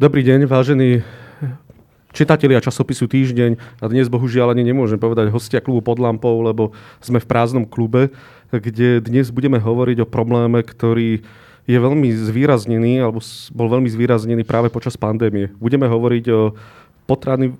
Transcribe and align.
Dobrý 0.00 0.24
deň, 0.24 0.48
vážení 0.48 1.04
čitatelia 2.16 2.56
časopisu 2.64 3.04
Týždeň. 3.04 3.84
A 3.84 3.84
dnes 3.84 4.08
bohužiaľ 4.08 4.56
ani 4.56 4.64
nemôžem 4.64 4.96
povedať 4.96 5.28
hostia 5.28 5.60
klubu 5.60 5.84
pod 5.84 6.00
lampou, 6.00 6.40
lebo 6.40 6.72
sme 7.04 7.20
v 7.20 7.28
prázdnom 7.28 7.68
klube, 7.68 8.08
kde 8.48 9.04
dnes 9.04 9.28
budeme 9.28 9.60
hovoriť 9.60 10.00
o 10.00 10.08
probléme, 10.08 10.64
ktorý 10.64 11.20
je 11.68 11.76
veľmi 11.76 12.16
zvýraznený, 12.16 13.04
alebo 13.04 13.20
bol 13.52 13.68
veľmi 13.68 13.92
zvýraznený 13.92 14.40
práve 14.48 14.72
počas 14.72 14.96
pandémie. 14.96 15.52
Budeme 15.60 15.84
hovoriť 15.84 16.24
o 16.32 16.56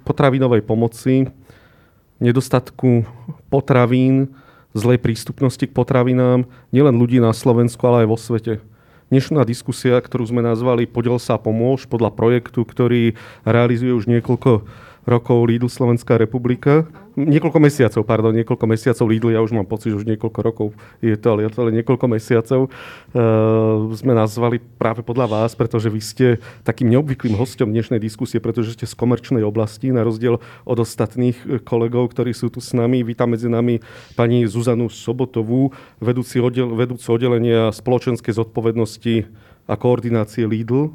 potravinovej 0.00 0.64
pomoci, 0.64 1.28
nedostatku 2.24 3.04
potravín, 3.52 4.32
zlej 4.72 4.96
prístupnosti 4.96 5.68
k 5.68 5.76
potravinám, 5.76 6.48
nielen 6.72 6.96
ľudí 6.96 7.20
na 7.20 7.36
Slovensku, 7.36 7.84
ale 7.84 8.08
aj 8.08 8.08
vo 8.08 8.16
svete. 8.16 8.64
Dnešná 9.10 9.42
diskusia, 9.42 9.98
ktorú 9.98 10.22
sme 10.30 10.38
nazvali 10.38 10.86
Podel 10.86 11.18
sa 11.18 11.34
pomôž 11.34 11.82
podľa 11.90 12.14
projektu, 12.14 12.62
ktorý 12.62 13.18
realizuje 13.42 13.90
už 13.90 14.06
niekoľko 14.06 14.62
rokov 15.02 15.38
Lidl 15.50 15.66
Slovenská 15.66 16.14
republika. 16.14 16.86
Niekoľko 17.20 17.58
mesiacov, 17.60 18.02
pardon, 18.08 18.32
niekoľko 18.32 18.64
mesiacov 18.64 19.04
Lidl, 19.04 19.34
ja 19.34 19.44
už 19.44 19.52
mám 19.52 19.68
pocit, 19.68 19.92
že 19.92 20.00
už 20.00 20.08
niekoľko 20.08 20.40
rokov 20.40 20.66
je 21.04 21.12
to, 21.12 21.26
ale 21.36 21.44
je 21.44 21.50
to 21.52 21.58
ale 21.60 21.72
niekoľko 21.76 22.06
mesiacov. 22.08 22.60
Uh, 23.12 23.92
sme 23.92 24.16
nazvali 24.16 24.62
práve 24.80 25.04
podľa 25.04 25.26
vás, 25.28 25.52
pretože 25.52 25.92
vy 25.92 26.00
ste 26.00 26.26
takým 26.64 26.88
neobvyklým 26.88 27.36
hostom 27.36 27.68
dnešnej 27.68 28.00
diskusie, 28.00 28.40
pretože 28.40 28.72
ste 28.72 28.88
z 28.88 28.94
komerčnej 28.96 29.44
oblasti, 29.44 29.92
na 29.92 30.00
rozdiel 30.00 30.40
od 30.64 30.78
ostatných 30.80 31.36
eh, 31.44 31.60
kolegov, 31.60 32.16
ktorí 32.16 32.32
sú 32.32 32.48
tu 32.48 32.64
s 32.64 32.72
nami. 32.72 33.04
Vítam 33.04 33.28
medzi 33.30 33.50
nami 33.50 33.84
pani 34.16 34.48
Zuzanu 34.48 34.88
Sobotovú, 34.88 35.74
vedúci 36.00 36.40
oddel, 36.40 36.72
vedúci 36.72 37.06
oddelenia 37.12 37.68
spoločenskej 37.74 38.32
zodpovednosti 38.32 39.28
a 39.68 39.74
koordinácie 39.76 40.48
Lidl. 40.48 40.94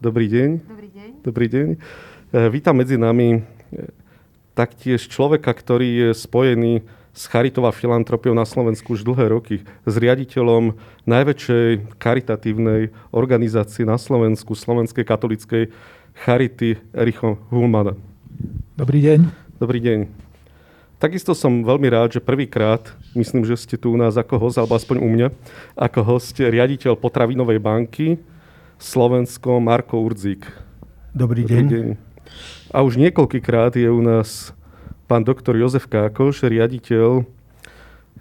Dobrý 0.00 0.26
deň. 0.26 0.48
Dobrý 0.64 0.88
deň. 0.90 1.10
Dobrý 1.20 1.46
deň. 1.46 1.68
E, 1.76 2.38
vítam 2.48 2.72
medzi 2.72 2.96
nami 2.96 3.44
taktiež 4.60 5.08
človeka, 5.08 5.56
ktorý 5.56 5.88
je 5.88 6.10
spojený 6.12 6.84
s 7.16 7.24
charitou 7.24 7.64
a 7.64 7.72
filantropiou 7.72 8.36
na 8.36 8.44
Slovensku 8.44 8.92
už 8.92 9.08
dlhé 9.08 9.32
roky, 9.32 9.64
s 9.88 9.94
riaditeľom 9.96 10.76
najväčšej 11.08 11.96
charitatívnej 11.96 12.92
organizácie 13.08 13.88
na 13.88 13.96
Slovensku, 13.96 14.52
Slovenskej 14.52 15.08
katolickej 15.08 15.72
charity, 16.12 16.76
Erichom 16.92 17.40
Hulmana. 17.48 17.96
Dobrý 18.76 19.00
deň. 19.00 19.32
Dobrý 19.56 19.80
deň. 19.80 19.98
Takisto 21.00 21.32
som 21.32 21.64
veľmi 21.64 21.88
rád, 21.88 22.20
že 22.20 22.20
prvýkrát, 22.20 22.84
myslím, 23.16 23.48
že 23.48 23.56
ste 23.56 23.80
tu 23.80 23.88
u 23.88 23.96
nás 23.96 24.20
ako 24.20 24.36
host, 24.36 24.60
alebo 24.60 24.76
aspoň 24.76 25.00
u 25.00 25.08
mňa, 25.08 25.28
ako 25.72 26.00
host, 26.04 26.36
riaditeľ 26.36 27.00
potravinovej 27.00 27.56
banky 27.56 28.20
Slovensko 28.76 29.56
Marko 29.64 29.96
Urzík. 30.04 30.44
Dobrý, 31.16 31.48
Dobrý 31.48 31.64
deň. 31.64 31.64
deň. 31.72 31.86
A 32.70 32.86
už 32.86 33.02
niekoľkýkrát 33.02 33.74
je 33.74 33.90
u 33.90 33.98
nás 33.98 34.54
pán 35.10 35.26
doktor 35.26 35.58
Jozef 35.58 35.90
Kákoš, 35.90 36.46
riaditeľ 36.46 37.26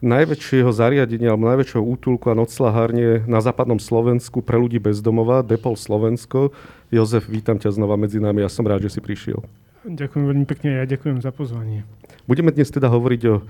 najväčšieho 0.01 0.73
zariadenia 0.73 1.29
alebo 1.29 1.53
najväčšieho 1.53 1.85
útulku 1.85 2.33
a 2.33 2.39
noclahárne 2.39 3.29
na 3.29 3.45
západnom 3.45 3.77
Slovensku 3.77 4.41
pre 4.41 4.57
ľudí 4.57 4.81
bez 4.81 5.05
domova, 5.05 5.45
Depol 5.45 5.77
Slovensko. 5.77 6.49
Jozef, 6.89 7.29
vítam 7.29 7.61
ťa 7.61 7.77
znova 7.77 7.93
medzi 7.93 8.17
nami, 8.17 8.41
ja 8.41 8.49
som 8.49 8.65
rád, 8.65 8.89
že 8.89 8.97
si 8.97 8.99
prišiel. 9.05 9.45
Ďakujem 9.85 10.25
veľmi 10.25 10.45
pekne, 10.49 10.81
ja 10.81 10.85
ďakujem 10.89 11.21
za 11.21 11.29
pozvanie. 11.29 11.85
Budeme 12.25 12.49
dnes 12.49 12.73
teda 12.73 12.89
hovoriť 12.89 13.21
o 13.29 13.45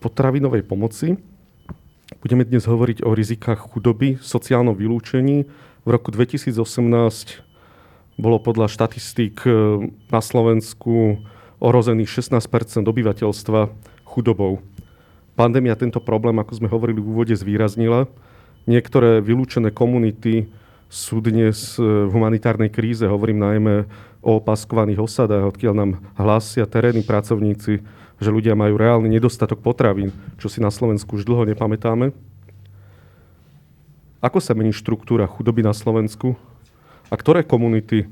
potravinovej 0.00 0.64
pomoci. 0.64 1.20
Budeme 2.24 2.48
dnes 2.48 2.64
hovoriť 2.64 3.04
o 3.04 3.12
rizikách 3.12 3.68
chudoby, 3.68 4.16
sociálnom 4.24 4.72
vylúčení. 4.72 5.44
V 5.84 5.88
roku 5.92 6.08
2018 6.08 7.45
bolo 8.16 8.40
podľa 8.40 8.72
štatistík 8.72 9.44
e, 9.44 9.50
na 10.08 10.20
Slovensku 10.24 11.20
ohrozených 11.60 12.08
16% 12.08 12.84
obyvateľstva 12.84 13.72
chudobou. 14.08 14.60
Pandémia 15.36 15.76
tento 15.76 16.00
problém, 16.00 16.36
ako 16.40 16.64
sme 16.64 16.72
hovorili 16.72 17.00
v 17.00 17.08
úvode, 17.12 17.34
zvýraznila. 17.36 18.08
Niektoré 18.64 19.20
vylúčené 19.20 19.68
komunity 19.68 20.48
sú 20.88 21.20
dnes 21.20 21.76
e, 21.76 21.84
v 21.84 22.10
humanitárnej 22.10 22.72
kríze. 22.72 23.04
Hovorím 23.04 23.44
najmä 23.44 23.84
o 24.24 24.40
opaskovaných 24.40 25.04
osadách, 25.04 25.52
odkiaľ 25.54 25.74
nám 25.76 25.90
hlásia 26.16 26.64
terénni 26.64 27.04
pracovníci, 27.04 27.84
že 28.16 28.30
ľudia 28.32 28.56
majú 28.56 28.80
reálny 28.80 29.12
nedostatok 29.12 29.60
potravín, 29.60 30.08
čo 30.40 30.48
si 30.48 30.64
na 30.64 30.72
Slovensku 30.72 31.20
už 31.20 31.28
dlho 31.28 31.44
nepamätáme. 31.52 32.16
Ako 34.24 34.40
sa 34.40 34.56
mení 34.56 34.72
štruktúra 34.72 35.28
chudoby 35.28 35.60
na 35.60 35.76
Slovensku? 35.76 36.34
A 37.10 37.14
ktoré 37.14 37.46
komunity 37.46 38.10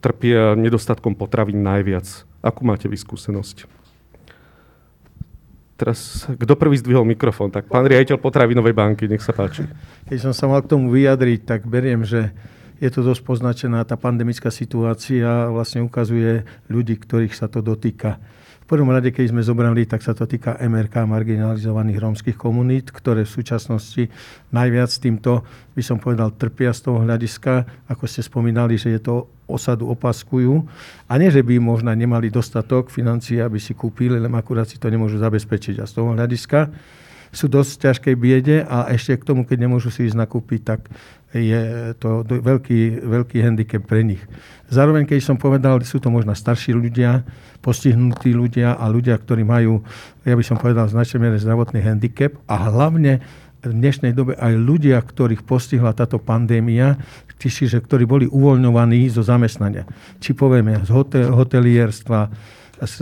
trpia 0.00 0.56
nedostatkom 0.56 1.16
potravín 1.16 1.60
najviac? 1.60 2.24
Akú 2.40 2.64
máte 2.64 2.86
vy 2.86 2.96
skúsenosť? 2.96 3.68
Teraz, 5.78 6.26
kto 6.26 6.58
prvý 6.58 6.74
zdvihol 6.82 7.06
mikrofón? 7.06 7.54
Tak 7.54 7.70
pán 7.70 7.86
riaditeľ 7.86 8.18
potravinovej 8.18 8.74
banky, 8.74 9.06
nech 9.06 9.22
sa 9.22 9.30
páči. 9.30 9.62
Keď 10.10 10.18
som 10.18 10.32
sa 10.34 10.50
mal 10.50 10.58
k 10.66 10.74
tomu 10.74 10.90
vyjadriť, 10.90 11.40
tak 11.46 11.60
beriem, 11.70 12.02
že 12.02 12.34
je 12.82 12.90
to 12.90 13.06
dosť 13.06 13.22
poznačená 13.22 13.86
tá 13.86 13.94
pandemická 13.94 14.50
situácia 14.50 15.50
vlastne 15.50 15.82
ukazuje 15.82 16.46
ľudí, 16.66 16.98
ktorých 16.98 17.34
sa 17.34 17.46
to 17.46 17.62
dotýka 17.62 18.18
prvom 18.68 18.92
rade, 18.92 19.08
keď 19.08 19.32
sme 19.32 19.40
zobrali, 19.40 19.88
tak 19.88 20.04
sa 20.04 20.12
to 20.12 20.28
týka 20.28 20.60
MRK, 20.60 21.08
marginalizovaných 21.08 21.98
rómskych 21.98 22.36
komunít, 22.36 22.92
ktoré 22.92 23.24
v 23.24 23.32
súčasnosti 23.32 24.12
najviac 24.52 24.92
týmto, 24.92 25.40
by 25.72 25.82
som 25.82 25.96
povedal, 25.96 26.36
trpia 26.36 26.76
z 26.76 26.84
toho 26.84 27.00
hľadiska, 27.00 27.64
ako 27.88 28.04
ste 28.04 28.20
spomínali, 28.20 28.76
že 28.76 28.92
je 28.92 29.00
to 29.00 29.14
osadu 29.48 29.88
opaskujú. 29.88 30.68
A 31.08 31.16
nie, 31.16 31.32
že 31.32 31.40
by 31.40 31.56
možno 31.56 31.88
nemali 31.96 32.28
dostatok 32.28 32.92
financií, 32.92 33.40
aby 33.40 33.56
si 33.56 33.72
kúpili, 33.72 34.20
len 34.20 34.36
akurát 34.36 34.68
si 34.68 34.76
to 34.76 34.92
nemôžu 34.92 35.16
zabezpečiť. 35.16 35.80
A 35.80 35.88
z 35.88 35.92
toho 35.96 36.12
hľadiska 36.12 36.68
sú 37.32 37.48
dosť 37.48 37.72
ťažkej 37.88 38.14
biede 38.16 38.56
a 38.64 38.88
ešte 38.92 39.16
k 39.16 39.26
tomu, 39.26 39.44
keď 39.44 39.68
nemôžu 39.68 39.92
si 39.92 40.08
ísť 40.08 40.16
nakúpiť, 40.16 40.60
tak 40.64 40.80
je 41.32 41.92
to 42.00 42.24
veľký, 42.24 43.04
veľký 43.04 43.38
handicap 43.44 43.84
pre 43.84 44.00
nich. 44.00 44.22
Zároveň, 44.72 45.04
keď 45.04 45.20
som 45.20 45.36
povedal, 45.36 45.80
sú 45.84 46.00
to 46.00 46.08
možno 46.08 46.32
starší 46.32 46.72
ľudia, 46.72 47.24
postihnutí 47.60 48.32
ľudia 48.32 48.76
a 48.80 48.88
ľudia, 48.88 49.16
ktorí 49.20 49.44
majú, 49.44 49.84
ja 50.24 50.32
by 50.32 50.44
som 50.44 50.56
povedal, 50.56 50.88
značne 50.88 51.20
miere 51.20 51.36
zdravotný 51.36 51.84
handicap 51.84 52.32
a 52.48 52.72
hlavne 52.72 53.20
v 53.58 53.74
dnešnej 53.74 54.14
dobe 54.14 54.38
aj 54.38 54.54
ľudia, 54.54 55.02
ktorých 55.02 55.42
postihla 55.42 55.90
táto 55.92 56.22
pandémia, 56.22 56.94
čiže 57.36 57.82
ktorí 57.82 58.06
boli 58.06 58.26
uvoľňovaní 58.30 59.10
zo 59.10 59.20
zamestnania. 59.20 59.84
Či 60.22 60.32
povieme 60.32 60.78
z 60.86 60.90
hotel, 60.94 61.34
hotelierstva, 61.34 62.30
z 62.78 62.96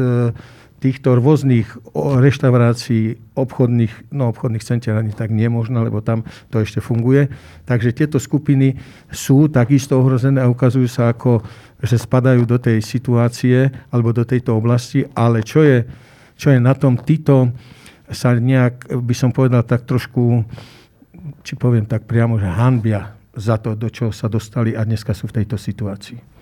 týchto 0.77 1.17
rôznych 1.17 1.73
reštaurácií, 1.97 3.17
obchodných, 3.33 4.13
no 4.13 4.29
obchodných 4.29 4.65
centier 4.65 4.93
ani 4.97 5.17
tak 5.17 5.33
nie 5.33 5.49
možno, 5.49 5.81
lebo 5.81 6.05
tam 6.05 6.23
to 6.53 6.61
ešte 6.61 6.85
funguje. 6.85 7.33
Takže 7.65 7.97
tieto 7.97 8.21
skupiny 8.21 8.77
sú 9.09 9.49
takisto 9.49 9.97
ohrozené 9.97 10.45
a 10.45 10.53
ukazujú 10.53 10.89
sa 10.89 11.17
ako, 11.17 11.41
že 11.81 11.97
spadajú 11.97 12.45
do 12.45 12.61
tej 12.61 12.85
situácie 12.85 13.73
alebo 13.89 14.13
do 14.13 14.29
tejto 14.29 14.57
oblasti, 14.57 15.09
ale 15.17 15.41
čo 15.41 15.65
je, 15.65 15.89
čo 16.37 16.53
je 16.53 16.61
na 16.61 16.77
tom, 16.77 17.01
títo 17.01 17.53
sa 18.13 18.37
nejak, 18.37 18.93
by 19.03 19.15
som 19.17 19.33
povedal 19.33 19.65
tak 19.65 19.89
trošku, 19.89 20.45
či 21.43 21.59
poviem 21.59 21.89
tak 21.89 22.05
priamo, 22.05 22.37
že 22.37 22.47
hanbia 22.47 23.17
za 23.33 23.57
to, 23.59 23.75
do 23.75 23.89
čoho 23.89 24.13
sa 24.13 24.29
dostali 24.29 24.77
a 24.77 24.85
dneska 24.85 25.17
sú 25.17 25.27
v 25.27 25.43
tejto 25.43 25.57
situácii 25.57 26.36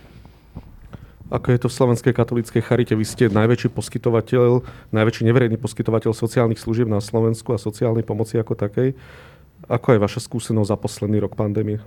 ako 1.33 1.47
je 1.57 1.59
to 1.61 1.69
v 1.73 1.77
Slovenskej 1.81 2.13
katolíckej 2.13 2.63
charite. 2.63 2.93
Vy 2.93 3.07
ste 3.09 3.33
najväčší 3.33 3.73
poskytovateľ, 3.73 4.61
najväčší 4.93 5.23
neverejný 5.25 5.57
poskytovateľ 5.57 6.13
sociálnych 6.13 6.61
služieb 6.61 6.85
na 6.85 7.01
Slovensku 7.01 7.57
a 7.57 7.59
sociálnej 7.59 8.05
pomoci 8.05 8.37
ako 8.37 8.53
takej. 8.53 8.93
Ako 9.65 9.97
je 9.97 10.03
vaša 10.05 10.21
skúsenosť 10.21 10.69
za 10.69 10.77
posledný 10.77 11.25
rok 11.25 11.33
pandémie? 11.33 11.81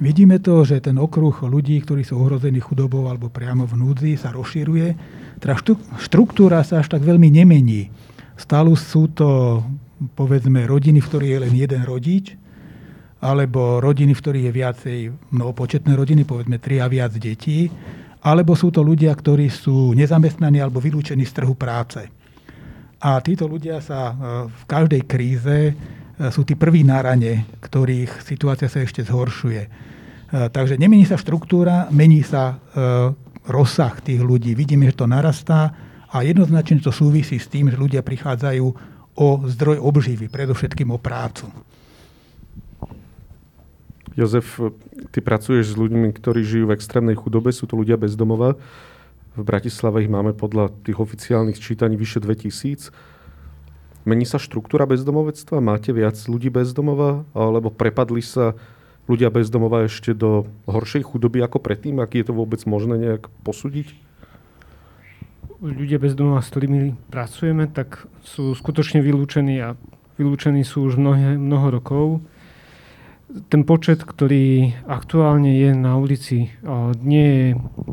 Vidíme 0.00 0.40
to, 0.40 0.64
že 0.64 0.80
ten 0.80 0.96
okruh 0.96 1.44
ľudí, 1.44 1.76
ktorí 1.84 2.02
sú 2.02 2.18
ohrození 2.18 2.58
chudobou 2.58 3.06
alebo 3.06 3.28
priamo 3.28 3.68
v 3.68 3.78
núdzi, 3.78 4.16
sa 4.16 4.32
rozširuje. 4.32 4.96
Teda 5.38 5.54
štruktúra 6.00 6.64
sa 6.64 6.80
až 6.80 6.90
tak 6.90 7.04
veľmi 7.04 7.28
nemení. 7.28 7.92
Stále 8.34 8.72
sú 8.74 9.12
to, 9.12 9.60
povedzme, 10.16 10.64
rodiny, 10.64 11.04
v 11.04 11.08
ktorých 11.12 11.32
je 11.36 11.42
len 11.44 11.54
jeden 11.54 11.82
rodič, 11.84 12.32
alebo 13.20 13.84
rodiny, 13.84 14.16
v 14.16 14.22
ktorých 14.24 14.46
je 14.48 14.56
viacej 14.56 14.98
mnohopočetné 15.36 15.92
rodiny, 15.92 16.24
povedzme 16.24 16.56
tri 16.56 16.80
a 16.80 16.88
viac 16.88 17.12
detí 17.20 17.68
alebo 18.20 18.52
sú 18.52 18.68
to 18.68 18.84
ľudia, 18.84 19.12
ktorí 19.16 19.48
sú 19.48 19.96
nezamestnaní 19.96 20.60
alebo 20.60 20.80
vylúčení 20.80 21.24
z 21.24 21.40
trhu 21.40 21.56
práce. 21.56 22.04
A 23.00 23.16
títo 23.24 23.48
ľudia 23.48 23.80
sa 23.80 24.12
e, 24.12 24.14
v 24.52 24.64
každej 24.68 25.02
kríze 25.08 25.58
e, 25.68 25.74
sú 26.28 26.44
tí 26.44 26.52
prví 26.52 26.84
na 26.84 27.00
rane, 27.00 27.48
ktorých 27.64 28.20
situácia 28.20 28.68
sa 28.68 28.84
ešte 28.84 29.00
zhoršuje. 29.00 29.62
E, 29.64 29.68
takže 30.52 30.76
nemení 30.76 31.08
sa 31.08 31.16
štruktúra, 31.16 31.88
mení 31.88 32.20
sa 32.20 32.60
rozsah 33.48 33.96
tých 34.04 34.20
ľudí. 34.20 34.52
Vidíme, 34.52 34.84
že 34.84 35.00
to 35.00 35.08
narastá 35.08 35.72
a 36.12 36.20
jednoznačne 36.20 36.84
to 36.84 36.92
súvisí 36.92 37.40
s 37.40 37.48
tým, 37.48 37.72
že 37.72 37.80
ľudia 37.80 38.04
prichádzajú 38.04 38.66
o 39.16 39.28
zdroj 39.48 39.80
obživy, 39.80 40.28
predovšetkým 40.28 40.92
o 40.92 41.00
prácu. 41.00 41.48
Jozef, 44.18 44.58
ty 45.14 45.18
pracuješ 45.22 45.74
s 45.74 45.78
ľuďmi, 45.78 46.10
ktorí 46.10 46.42
žijú 46.42 46.70
v 46.70 46.74
extrémnej 46.74 47.14
chudobe, 47.14 47.54
sú 47.54 47.70
to 47.70 47.78
ľudia 47.78 47.94
bezdomova. 47.94 48.58
V 49.38 49.42
Bratislave 49.46 50.02
ich 50.02 50.10
máme 50.10 50.34
podľa 50.34 50.74
tých 50.82 50.98
oficiálnych 50.98 51.62
čítaní 51.62 51.94
vyše 51.94 52.18
2000. 52.18 52.90
Mení 54.02 54.26
sa 54.26 54.42
štruktúra 54.42 54.88
bezdomovectva? 54.90 55.62
Máte 55.62 55.94
viac 55.94 56.18
ľudí 56.26 56.50
bezdomova? 56.50 57.22
Alebo 57.36 57.70
prepadli 57.70 58.24
sa 58.24 58.58
ľudia 59.06 59.30
bezdomova 59.30 59.86
ešte 59.86 60.10
do 60.10 60.50
horšej 60.66 61.06
chudoby 61.06 61.46
ako 61.46 61.62
predtým? 61.62 62.02
Ak 62.02 62.18
je 62.18 62.26
to 62.26 62.34
vôbec 62.34 62.58
možné 62.66 62.98
nejak 62.98 63.30
posúdiť? 63.46 63.94
Ľudia 65.60 66.00
bezdomova, 66.00 66.40
s 66.42 66.50
ktorými 66.50 66.96
pracujeme, 67.12 67.68
tak 67.68 68.08
sú 68.24 68.56
skutočne 68.56 69.04
vylúčení 69.04 69.60
a 69.60 69.76
vylúčení 70.16 70.64
sú 70.64 70.88
už 70.88 70.96
mnohé, 70.96 71.36
mnoho 71.36 71.68
rokov 71.68 72.04
ten 73.30 73.62
počet, 73.62 74.02
ktorý 74.02 74.74
aktuálne 74.90 75.54
je 75.54 75.70
na 75.70 75.94
ulici, 75.94 76.50
nie 76.98 77.26
je, 77.26 77.46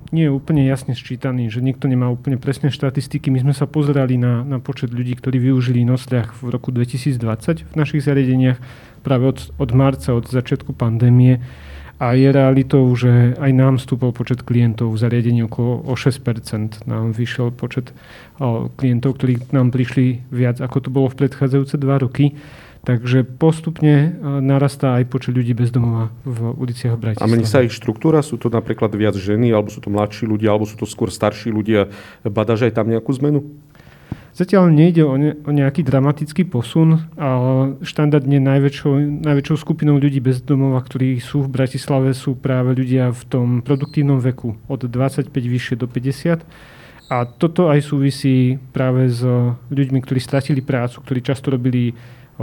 nie 0.10 0.24
je 0.25 0.31
úplne 0.34 0.66
jasne 0.66 0.98
sčítaný, 0.98 1.54
že 1.54 1.62
nikto 1.62 1.86
nemá 1.86 2.10
úplne 2.10 2.42
presné 2.42 2.74
štatistiky. 2.74 3.30
My 3.30 3.45
sme 3.45 3.54
sa 3.54 3.69
pozerali 3.69 4.18
na, 4.18 4.42
na 4.42 4.57
počet 4.57 4.89
ľudí, 4.89 5.13
ktorí 5.13 5.38
využili 5.38 5.86
nosliach 5.86 6.42
v 6.42 6.50
roku 6.50 6.74
2020 6.74 7.69
v 7.69 7.75
našich 7.78 8.01
zariadeniach 8.01 8.57
práve 9.06 9.30
od, 9.30 9.39
od 9.62 9.69
marca, 9.78 10.18
od 10.18 10.25
začiatku 10.25 10.74
pandémie. 10.74 11.38
A 11.98 12.13
je 12.13 12.30
realitou, 12.30 12.86
že 12.94 13.33
aj 13.42 13.51
nám 13.57 13.81
stúpol 13.81 14.13
počet 14.13 14.45
klientov 14.45 14.94
v 14.94 15.01
zariadení 15.01 15.50
okolo 15.50 15.81
o 15.81 15.98
6%. 15.98 16.86
Nám 16.86 17.18
vyšiel 17.18 17.50
počet 17.50 17.90
klientov, 18.78 19.18
ktorí 19.18 19.50
nám 19.50 19.74
prišli 19.74 20.22
viac, 20.30 20.62
ako 20.62 20.78
to 20.78 20.90
bolo 20.94 21.10
v 21.10 21.25
predchádzajúce 21.25 21.81
dva 21.81 21.98
roky. 21.98 22.38
Takže 22.88 23.28
postupne 23.28 24.16
e, 24.16 24.39
narastá 24.39 24.95
aj 24.95 25.12
počet 25.12 25.36
ľudí 25.36 25.51
bez 25.51 25.75
domova 25.75 26.07
v 26.24 26.56
uliciach 26.56 26.95
Bratislavy. 26.95 27.28
A 27.28 27.28
mení 27.28 27.44
sa 27.44 27.60
ich 27.60 27.75
štruktúra? 27.75 28.24
Sú 28.24 28.39
to 28.39 28.48
napríklad 28.48 28.95
viac 28.95 29.19
ženy, 29.19 29.51
alebo 29.51 29.68
sú 29.68 29.84
to 29.84 29.92
mladší 29.92 30.24
ľudia, 30.24 30.56
alebo 30.56 30.63
sú 30.63 30.80
to 30.80 30.88
skôr 30.88 31.12
starší 31.12 31.51
ľudia? 31.51 31.92
Badáš 32.24 32.72
aj 32.72 32.80
tam 32.80 32.88
nejakú 32.88 33.12
zmenu? 33.19 33.44
Zatiaľ 34.31 34.72
nejde 34.72 35.04
o, 35.04 35.19
ne, 35.19 35.36
o 35.36 35.51
nejaký 35.51 35.84
dramatický 35.84 36.48
posun, 36.48 37.12
ale 37.19 37.75
štandardne 37.84 38.39
najväčšou, 38.39 39.19
najväčšou 39.19 39.57
skupinou 39.68 40.00
ľudí 40.00 40.24
bez 40.24 40.40
domova, 40.40 40.80
ktorí 40.80 41.19
sú 41.19 41.44
v 41.44 41.51
Bratislave, 41.51 42.16
sú 42.16 42.40
práve 42.40 42.72
ľudia 42.72 43.12
v 43.12 43.22
tom 43.28 43.48
produktívnom 43.68 44.24
veku 44.24 44.56
od 44.72 44.88
25 44.88 45.28
vyššie 45.28 45.75
do 45.75 45.92
50. 45.92 46.40
A 47.12 47.28
toto 47.28 47.68
aj 47.68 47.83
súvisí 47.83 48.56
práve 48.72 49.12
s 49.12 49.25
ľuďmi, 49.74 50.00
ktorí 50.06 50.24
stratili 50.24 50.63
prácu, 50.63 51.04
ktorí 51.04 51.19
často 51.19 51.51
robili 51.51 51.92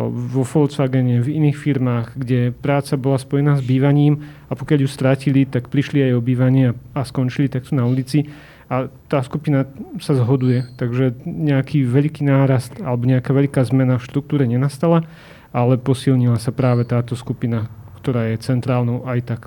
vo 0.03 0.43
Volkswagene, 0.43 1.23
v 1.23 1.39
iných 1.39 1.55
firmách, 1.55 2.19
kde 2.19 2.51
práca 2.51 2.99
bola 2.99 3.15
spojená 3.15 3.59
s 3.59 3.63
bývaním 3.63 4.27
a 4.51 4.59
pokiaľ 4.59 4.79
ju 4.83 4.91
strátili, 4.91 5.47
tak 5.47 5.71
prišli 5.71 6.11
aj 6.11 6.13
o 6.19 6.25
bývanie 6.25 6.75
a, 6.93 7.07
skončili, 7.07 7.47
tak 7.47 7.63
sú 7.63 7.79
na 7.79 7.87
ulici. 7.87 8.27
A 8.67 8.91
tá 9.07 9.23
skupina 9.23 9.71
sa 10.03 10.19
zhoduje, 10.19 10.67
takže 10.75 11.15
nejaký 11.23 11.87
veľký 11.87 12.27
nárast 12.27 12.75
alebo 12.83 13.07
nejaká 13.07 13.31
veľká 13.31 13.63
zmena 13.71 14.03
v 14.03 14.07
štruktúre 14.11 14.51
nenastala, 14.51 15.07
ale 15.55 15.79
posilnila 15.79 16.43
sa 16.43 16.51
práve 16.51 16.83
táto 16.83 17.15
skupina, 17.15 17.71
ktorá 18.03 18.35
je 18.35 18.43
centrálnou 18.43 19.07
aj 19.07 19.21
tak. 19.23 19.41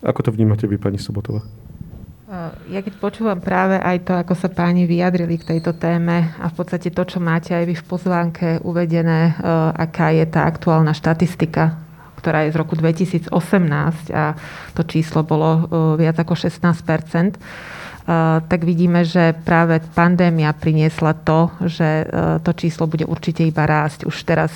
Ako 0.00 0.24
to 0.24 0.32
vnímate 0.32 0.64
vy, 0.64 0.80
pani 0.80 0.96
Sobotová? 0.96 1.44
Ja 2.70 2.78
keď 2.78 2.94
počúvam 3.02 3.42
práve 3.42 3.74
aj 3.82 4.06
to, 4.06 4.14
ako 4.14 4.38
sa 4.38 4.46
páni 4.46 4.86
vyjadrili 4.86 5.34
k 5.34 5.50
tejto 5.50 5.74
téme 5.74 6.30
a 6.38 6.46
v 6.46 6.54
podstate 6.54 6.94
to, 6.94 7.02
čo 7.02 7.18
máte 7.18 7.58
aj 7.58 7.66
vy 7.66 7.74
v 7.74 7.88
pozvánke 7.90 8.62
uvedené, 8.62 9.34
aká 9.74 10.14
je 10.14 10.22
tá 10.30 10.46
aktuálna 10.46 10.94
štatistika, 10.94 11.74
ktorá 12.22 12.46
je 12.46 12.54
z 12.54 12.60
roku 12.62 12.78
2018 12.78 13.34
a 14.14 14.38
to 14.78 14.82
číslo 14.86 15.26
bolo 15.26 15.66
viac 15.98 16.22
ako 16.22 16.38
16% 16.38 17.34
tak 18.40 18.66
vidíme, 18.66 19.06
že 19.06 19.38
práve 19.46 19.78
pandémia 19.94 20.50
priniesla 20.50 21.14
to, 21.22 21.52
že 21.62 22.10
to 22.42 22.50
číslo 22.58 22.90
bude 22.90 23.06
určite 23.06 23.46
iba 23.46 23.62
rásť. 23.68 24.02
Už 24.02 24.16
teraz 24.26 24.50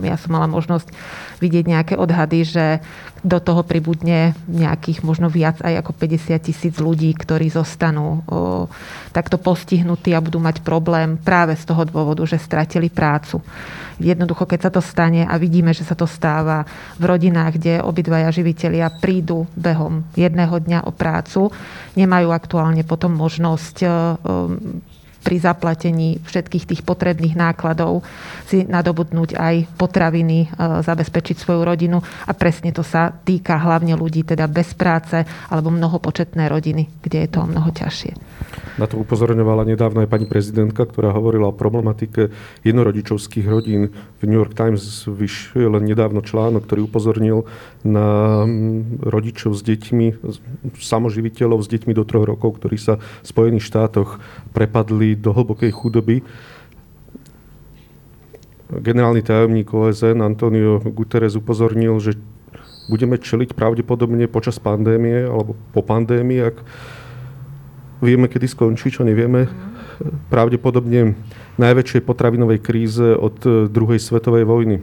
ja 0.00 0.16
som 0.18 0.34
mala 0.34 0.50
možnosť 0.50 0.90
vidieť 1.40 1.64
nejaké 1.64 1.94
odhady, 1.96 2.44
že 2.44 2.66
do 3.20 3.36
toho 3.36 3.60
pribudne 3.64 4.32
nejakých 4.48 5.04
možno 5.04 5.28
viac 5.28 5.60
aj 5.60 5.84
ako 5.84 5.92
50 5.92 6.40
tisíc 6.40 6.74
ľudí, 6.80 7.12
ktorí 7.12 7.52
zostanú 7.52 8.24
takto 9.12 9.36
postihnutí 9.36 10.16
a 10.16 10.24
budú 10.24 10.40
mať 10.40 10.64
problém 10.64 11.20
práve 11.20 11.52
z 11.56 11.64
toho 11.68 11.84
dôvodu, 11.84 12.24
že 12.24 12.40
stratili 12.40 12.88
prácu. 12.88 13.44
Jednoducho, 14.00 14.48
keď 14.48 14.60
sa 14.64 14.70
to 14.72 14.80
stane 14.80 15.28
a 15.28 15.36
vidíme, 15.36 15.76
že 15.76 15.84
sa 15.84 15.92
to 15.92 16.08
stáva 16.08 16.64
v 16.96 17.04
rodinách, 17.04 17.60
kde 17.60 17.84
obidvaja 17.84 18.32
živitelia 18.32 18.88
prídu 18.88 19.44
behom 19.52 20.08
jedného 20.16 20.56
dňa 20.56 20.88
o 20.88 20.92
prácu, 20.92 21.52
nemajú 22.00 22.32
aktuálne 22.32 22.80
potom 22.88 23.12
možnosť 23.12 23.76
pri 25.20 25.36
zaplatení 25.40 26.18
všetkých 26.24 26.64
tých 26.64 26.82
potrebných 26.82 27.36
nákladov 27.36 28.02
si 28.48 28.64
nadobudnúť 28.64 29.36
aj 29.36 29.54
potraviny, 29.76 30.38
e, 30.44 30.82
zabezpečiť 30.82 31.36
svoju 31.36 31.62
rodinu 31.62 32.00
a 32.00 32.32
presne 32.32 32.72
to 32.72 32.80
sa 32.80 33.12
týka 33.12 33.60
hlavne 33.60 33.94
ľudí 33.94 34.24
teda 34.24 34.48
bez 34.48 34.72
práce 34.74 35.22
alebo 35.52 35.68
mnohopočetné 35.70 36.48
rodiny, 36.48 36.88
kde 37.04 37.18
je 37.24 37.28
to 37.30 37.40
mnoho 37.44 37.70
ťažšie. 37.70 38.12
Na 38.80 38.88
to 38.88 38.96
upozorňovala 38.96 39.68
nedávno 39.68 40.00
aj 40.00 40.08
pani 40.08 40.24
prezidentka, 40.24 40.88
ktorá 40.88 41.12
hovorila 41.12 41.52
o 41.52 41.56
problematike 41.56 42.32
jednorodičovských 42.64 43.44
rodín. 43.44 43.92
V 44.20 44.24
New 44.24 44.40
York 44.40 44.56
Times 44.56 45.04
vyšiel 45.04 45.76
len 45.76 45.84
nedávno 45.84 46.24
článok, 46.24 46.64
ktorý 46.64 46.88
upozornil 46.88 47.44
na 47.84 48.40
mm, 48.44 49.04
rodičov 49.04 49.52
s 49.52 49.60
deťmi, 49.64 50.24
samoživiteľov 50.80 51.60
s 51.60 51.68
deťmi 51.68 51.92
do 51.92 52.04
troch 52.08 52.24
rokov, 52.24 52.60
ktorí 52.60 52.80
sa 52.80 52.96
v 52.96 53.26
Spojených 53.26 53.68
štátoch 53.68 54.16
prepadli 54.56 55.09
do 55.16 55.30
hlbokej 55.32 55.70
chudoby. 55.70 56.22
Generálny 58.70 59.22
tajomník 59.26 59.74
OSN 59.74 60.22
Antonio 60.22 60.78
Guterres 60.78 61.34
upozornil, 61.34 61.98
že 61.98 62.14
budeme 62.86 63.18
čeliť 63.18 63.54
pravdepodobne 63.54 64.26
počas 64.26 64.58
pandémie 64.58 65.26
alebo 65.26 65.58
po 65.74 65.82
pandémii, 65.82 66.40
ak 66.42 66.56
vieme, 68.02 68.26
kedy 68.26 68.46
skončí, 68.50 68.90
čo 68.90 69.06
nevieme. 69.06 69.46
Pravdepodobne 70.32 71.14
najväčšej 71.60 72.02
potravinovej 72.02 72.58
kríze 72.58 73.14
od 73.14 73.36
eh, 73.44 73.52
druhej 73.68 74.00
svetovej 74.00 74.48
vojny. 74.48 74.82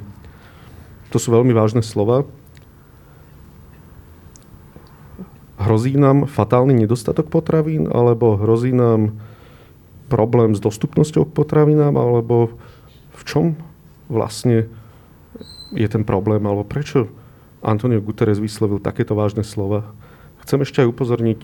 To 1.12 1.18
sú 1.18 1.34
veľmi 1.34 1.52
vážne 1.56 1.82
slova. 1.82 2.28
Hrozí 5.58 5.98
nám 5.98 6.30
fatálny 6.30 6.86
nedostatok 6.86 7.34
potravín, 7.34 7.90
alebo 7.90 8.38
hrozí 8.38 8.70
nám 8.70 9.18
problém 10.08 10.56
s 10.56 10.64
dostupnosťou 10.64 11.28
k 11.28 11.36
potravinám, 11.36 11.96
alebo 11.96 12.56
v 13.14 13.22
čom 13.28 13.46
vlastne 14.08 14.72
je 15.76 15.88
ten 15.88 16.08
problém, 16.08 16.40
alebo 16.48 16.64
prečo 16.64 17.12
Antonio 17.60 18.00
Guterres 18.00 18.40
vyslovil 18.40 18.80
takéto 18.80 19.14
vážne 19.14 19.44
slova. 19.44 19.92
Chcem 20.48 20.64
ešte 20.64 20.80
aj 20.80 20.88
upozorniť 20.96 21.42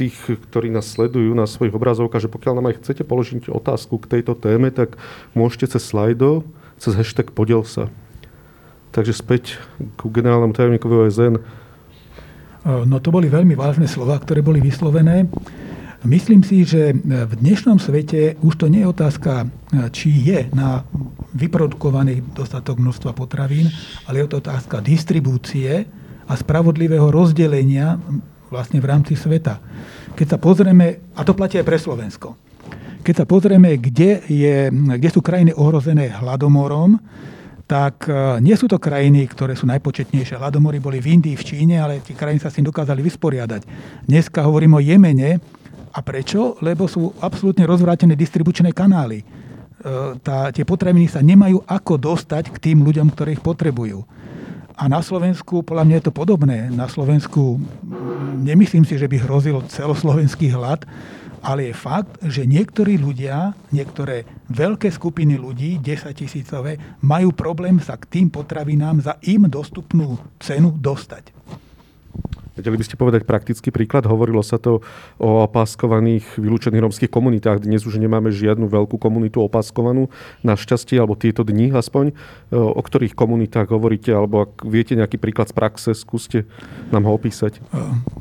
tých, 0.00 0.16
ktorí 0.48 0.72
nás 0.72 0.88
sledujú 0.88 1.36
na 1.36 1.44
svojich 1.44 1.76
obrazovkách, 1.76 2.24
že 2.24 2.32
pokiaľ 2.32 2.52
nám 2.56 2.72
aj 2.72 2.80
chcete 2.80 3.04
položiť 3.04 3.52
otázku 3.52 4.00
k 4.00 4.18
tejto 4.18 4.32
téme, 4.32 4.72
tak 4.72 4.96
môžete 5.36 5.76
cez 5.76 5.84
slajdo, 5.84 6.48
cez 6.80 6.96
hashtag 6.96 7.36
podiel 7.36 7.68
sa. 7.68 7.92
Takže 8.96 9.12
späť 9.12 9.60
ku 10.00 10.08
generálnemu 10.08 10.56
tajomníkovi 10.56 10.94
OSN. 11.04 11.34
No 12.64 12.96
to 13.02 13.12
boli 13.12 13.28
veľmi 13.28 13.52
vážne 13.52 13.84
slova, 13.84 14.16
ktoré 14.16 14.40
boli 14.40 14.64
vyslovené. 14.64 15.28
Myslím 16.02 16.42
si, 16.42 16.66
že 16.66 16.98
v 17.06 17.34
dnešnom 17.38 17.78
svete 17.78 18.34
už 18.42 18.58
to 18.58 18.66
nie 18.66 18.82
je 18.82 18.90
otázka, 18.90 19.46
či 19.94 20.10
je 20.10 20.50
na 20.50 20.82
vyprodukovaný 21.30 22.26
dostatok 22.34 22.82
množstva 22.82 23.14
potravín, 23.14 23.70
ale 24.10 24.18
je 24.18 24.26
to 24.26 24.42
otázka 24.42 24.82
distribúcie 24.82 25.86
a 26.26 26.32
spravodlivého 26.34 27.06
rozdelenia 27.06 28.02
vlastne 28.50 28.82
v 28.82 28.90
rámci 28.90 29.14
sveta. 29.14 29.62
Keď 30.18 30.26
sa 30.26 30.38
pozrieme, 30.42 31.14
a 31.14 31.22
to 31.22 31.38
platí 31.38 31.62
aj 31.62 31.66
pre 31.70 31.78
Slovensko, 31.78 32.34
keď 33.06 33.22
sa 33.22 33.26
pozrieme, 33.26 33.78
kde, 33.78 34.26
je, 34.26 34.74
kde 34.74 35.08
sú 35.10 35.22
krajiny 35.22 35.54
ohrozené 35.54 36.10
hladomorom, 36.18 36.98
tak 37.66 38.10
e, 38.10 38.42
nie 38.42 38.58
sú 38.58 38.66
to 38.66 38.82
krajiny, 38.82 39.26
ktoré 39.30 39.54
sú 39.54 39.70
najpočetnejšie. 39.70 40.38
Hladomory 40.38 40.82
boli 40.82 40.98
v 40.98 41.18
Indii, 41.18 41.38
v 41.38 41.46
Číne, 41.46 41.78
ale 41.78 42.02
tie 42.02 42.14
krajiny 42.14 42.42
sa 42.42 42.50
s 42.50 42.58
tým 42.58 42.66
dokázali 42.66 43.02
vysporiadať. 43.02 43.62
Dneska 44.06 44.42
hovorím 44.46 44.78
o 44.78 44.80
Jemene. 44.82 45.61
A 45.92 46.00
prečo? 46.00 46.56
Lebo 46.64 46.88
sú 46.88 47.12
absolútne 47.20 47.68
rozvrátené 47.68 48.16
distribučné 48.16 48.72
kanály. 48.72 49.20
E, 49.20 49.24
tá, 50.24 50.48
tie 50.48 50.64
potraviny 50.64 51.06
sa 51.08 51.20
nemajú 51.20 51.60
ako 51.68 52.00
dostať 52.00 52.48
k 52.48 52.56
tým 52.72 52.80
ľuďom, 52.80 53.12
ktorí 53.12 53.36
ich 53.36 53.44
potrebujú. 53.44 54.00
A 54.72 54.88
na 54.88 55.04
Slovensku, 55.04 55.60
podľa 55.60 55.84
mňa 55.84 55.96
je 56.00 56.06
to 56.08 56.16
podobné. 56.16 56.72
Na 56.72 56.88
Slovensku 56.88 57.60
nemyslím 58.40 58.88
si, 58.88 58.96
že 58.96 59.06
by 59.06 59.20
hrozil 59.20 59.60
celoslovenský 59.68 60.48
hlad, 60.48 60.88
Ale 61.42 61.66
je 61.66 61.74
fakt, 61.74 62.22
že 62.22 62.46
niektorí 62.46 63.02
ľudia, 63.02 63.50
niektoré 63.74 64.22
veľké 64.46 64.94
skupiny 64.94 65.34
ľudí, 65.34 65.82
10 65.82 66.14
tisícové, 66.14 66.78
majú 67.02 67.34
problém 67.34 67.82
sa 67.82 67.98
k 67.98 68.06
tým 68.06 68.26
potravinám 68.30 69.02
za 69.02 69.18
im 69.26 69.50
dostupnú 69.50 70.22
cenu 70.38 70.70
dostať. 70.70 71.34
Vedeli 72.52 72.76
by 72.76 72.84
ste 72.84 73.00
povedať 73.00 73.24
praktický 73.24 73.72
príklad? 73.72 74.04
Hovorilo 74.04 74.44
sa 74.44 74.60
to 74.60 74.84
o 75.16 75.30
opáskovaných 75.48 76.36
vylúčených 76.36 76.84
rómskych 76.84 77.08
komunitách. 77.08 77.64
Dnes 77.64 77.88
už 77.88 77.96
nemáme 77.96 78.28
žiadnu 78.28 78.68
veľkú 78.68 79.00
komunitu 79.00 79.40
opáskovanú, 79.40 80.12
našťastie, 80.44 81.00
alebo 81.00 81.16
tieto 81.16 81.48
dni 81.48 81.72
aspoň. 81.72 82.12
E, 82.12 82.14
o 82.52 82.76
ktorých 82.76 83.16
komunitách 83.16 83.72
hovoríte, 83.72 84.12
alebo 84.12 84.44
ak 84.44 84.68
viete 84.68 84.92
nejaký 84.92 85.16
príklad 85.16 85.48
z 85.48 85.56
praxe, 85.56 85.90
skúste 85.96 86.44
nám 86.92 87.08
ho 87.08 87.16
opísať. 87.16 87.56
E, 87.56 87.60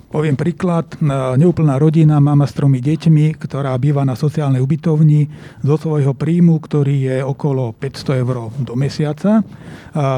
poviem 0.08 0.40
príklad. 0.40 0.96
E, 0.96 1.12
neúplná 1.36 1.76
rodina, 1.76 2.24
mama 2.24 2.48
s 2.48 2.56
tromi 2.56 2.80
deťmi, 2.80 3.36
ktorá 3.36 3.76
býva 3.76 4.08
na 4.08 4.16
sociálnej 4.16 4.64
ubytovni 4.64 5.28
zo 5.60 5.76
svojho 5.76 6.16
príjmu, 6.16 6.56
ktorý 6.64 6.96
je 7.04 7.18
okolo 7.20 7.76
500 7.76 8.24
eur 8.24 8.48
do 8.64 8.74
mesiaca, 8.80 9.44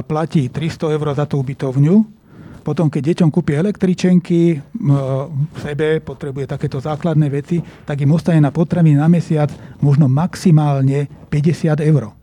platí 0.05 0.53
300 0.53 0.93
eur 0.93 1.07
za 1.17 1.25
tú 1.25 1.41
ubytovňu 1.41 2.22
potom, 2.63 2.87
keď 2.87 3.11
deťom 3.11 3.29
kúpi 3.29 3.59
električenky, 3.59 4.55
v 4.55 5.57
sebe 5.59 5.99
potrebuje 5.99 6.47
takéto 6.47 6.79
základné 6.79 7.27
veci, 7.27 7.59
tak 7.59 7.99
im 7.99 8.15
ostane 8.15 8.39
na 8.39 8.55
potraviny 8.55 8.95
na 8.95 9.11
mesiac 9.11 9.51
možno 9.83 10.07
maximálne 10.07 11.27
50 11.27 11.83
eur. 11.83 12.15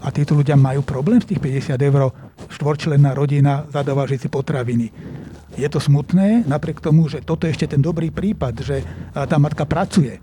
A 0.00 0.08
títo 0.12 0.36
ľudia 0.36 0.56
majú 0.56 0.84
problém 0.84 1.20
z 1.20 1.32
tých 1.32 1.40
50 1.40 1.80
eur, 1.80 2.12
štvorčlenná 2.52 3.16
rodina 3.16 3.64
zadováži 3.72 4.20
si 4.20 4.28
potraviny. 4.28 4.92
Je 5.56 5.68
to 5.68 5.80
smutné, 5.80 6.44
napriek 6.44 6.84
tomu, 6.84 7.08
že 7.08 7.24
toto 7.24 7.48
je 7.48 7.52
ešte 7.52 7.76
ten 7.76 7.80
dobrý 7.80 8.12
prípad, 8.12 8.54
že 8.60 8.84
tá 9.12 9.36
matka 9.40 9.64
pracuje. 9.64 10.20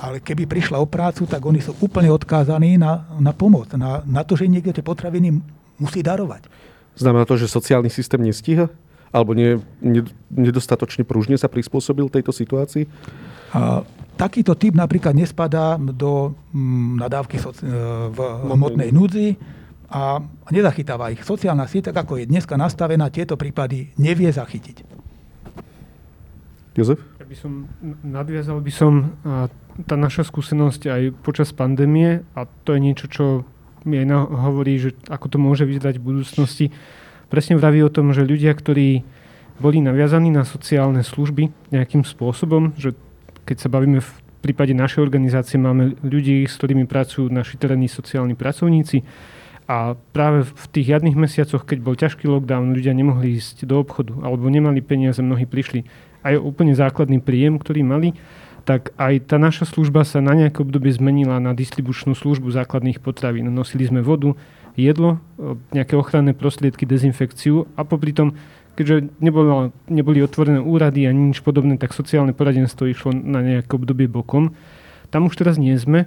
Ale 0.00 0.24
keby 0.24 0.48
prišla 0.48 0.80
o 0.80 0.88
prácu, 0.88 1.28
tak 1.28 1.44
oni 1.44 1.60
sú 1.60 1.76
úplne 1.84 2.08
odkázaní 2.12 2.80
na, 2.80 3.08
na 3.20 3.36
pomoc, 3.36 3.72
na, 3.76 4.00
na 4.04 4.24
to, 4.24 4.36
že 4.36 4.48
niekto 4.48 4.72
tie 4.72 4.84
potraviny 4.84 5.36
musí 5.80 6.04
darovať. 6.04 6.59
Znamená 7.00 7.24
to, 7.24 7.40
že 7.40 7.48
sociálny 7.48 7.88
systém 7.88 8.20
nestíha? 8.20 8.68
Alebo 9.10 9.32
nie, 9.32 9.58
nedostatočne 10.30 11.02
pružne 11.02 11.40
sa 11.40 11.48
prispôsobil 11.48 12.06
tejto 12.12 12.30
situácii? 12.30 12.84
A, 13.56 13.82
takýto 14.20 14.52
typ 14.54 14.76
napríklad 14.76 15.16
nespadá 15.16 15.80
do 15.80 16.36
m, 16.52 16.60
mm, 16.60 16.92
nadávky 17.00 17.40
soci- 17.40 17.64
e, 17.64 17.72
v 18.12 18.18
hmotnej 18.52 18.92
núdzi 18.92 19.34
a 19.90 20.22
nezachytáva 20.52 21.10
ich. 21.10 21.24
Sociálna 21.26 21.66
sieť, 21.66 21.90
tak 21.90 22.06
ako 22.06 22.22
je 22.22 22.30
dneska 22.30 22.54
nastavená, 22.54 23.10
tieto 23.10 23.34
prípady 23.34 23.90
nevie 23.98 24.30
zachytiť. 24.30 24.86
Jozef? 26.78 27.02
Ja 27.18 27.26
by 27.26 27.34
som 27.34 27.66
nadviazal 28.06 28.62
by 28.62 28.70
som 28.70 29.18
tá 29.90 29.98
naša 29.98 30.22
skúsenosť 30.28 30.82
aj 30.86 31.02
počas 31.26 31.50
pandémie 31.50 32.22
a 32.38 32.46
to 32.46 32.78
je 32.78 32.80
niečo, 32.80 33.06
čo 33.10 33.24
mi 33.84 34.00
aj 34.00 34.06
hovorí, 34.30 34.76
že 34.76 34.90
ako 35.08 35.26
to 35.32 35.38
môže 35.40 35.64
vyzerať 35.64 36.00
v 36.00 36.06
budúcnosti. 36.12 36.66
Presne 37.30 37.56
vraví 37.56 37.80
o 37.84 37.92
tom, 37.92 38.10
že 38.10 38.26
ľudia, 38.26 38.52
ktorí 38.52 39.04
boli 39.60 39.78
naviazaní 39.84 40.32
na 40.32 40.48
sociálne 40.48 41.04
služby 41.04 41.72
nejakým 41.72 42.02
spôsobom, 42.02 42.72
že 42.80 42.96
keď 43.44 43.56
sa 43.60 43.68
bavíme 43.68 44.00
v 44.00 44.10
prípade 44.40 44.72
našej 44.72 45.04
organizácie, 45.04 45.60
máme 45.60 46.00
ľudí, 46.00 46.48
s 46.48 46.56
ktorými 46.56 46.88
pracujú 46.88 47.28
naši 47.28 47.60
terénni 47.60 47.86
sociálni 47.86 48.32
pracovníci 48.32 49.04
a 49.68 49.94
práve 50.16 50.48
v 50.48 50.64
tých 50.72 50.96
jadných 50.96 51.14
mesiacoch, 51.14 51.62
keď 51.62 51.78
bol 51.78 51.94
ťažký 51.94 52.26
lockdown, 52.26 52.74
ľudia 52.74 52.96
nemohli 52.96 53.38
ísť 53.38 53.68
do 53.68 53.78
obchodu 53.78 54.16
alebo 54.24 54.48
nemali 54.48 54.80
peniaze, 54.82 55.20
mnohí 55.20 55.44
prišli 55.44 55.86
aj 56.24 56.40
úplne 56.40 56.74
základný 56.74 57.20
príjem, 57.22 57.60
ktorý 57.60 57.84
mali 57.84 58.16
tak 58.64 58.92
aj 59.00 59.30
tá 59.30 59.36
naša 59.40 59.64
služba 59.66 60.04
sa 60.04 60.20
na 60.20 60.36
nejaké 60.36 60.60
obdobie 60.60 60.92
zmenila 60.92 61.40
na 61.40 61.56
distribučnú 61.56 62.12
službu 62.12 62.52
základných 62.52 63.00
potravín. 63.00 63.48
Nosili 63.50 63.88
sme 63.88 64.04
vodu, 64.04 64.36
jedlo, 64.78 65.18
nejaké 65.74 65.96
ochranné 65.96 66.32
prostriedky, 66.36 66.86
dezinfekciu 66.86 67.66
a 67.74 67.82
popri 67.82 68.14
tom, 68.14 68.36
keďže 68.78 69.12
nebolo, 69.20 69.74
neboli 69.90 70.22
otvorené 70.22 70.62
úrady 70.62 71.04
ani 71.04 71.34
nič 71.34 71.42
podobné, 71.44 71.76
tak 71.76 71.92
sociálne 71.92 72.32
poradenstvo 72.32 72.86
išlo 72.86 73.12
na 73.12 73.42
nejaké 73.42 73.72
obdobie 73.76 74.06
bokom. 74.06 74.54
Tam 75.10 75.26
už 75.26 75.36
teraz 75.36 75.58
nie 75.58 75.74
sme, 75.74 76.06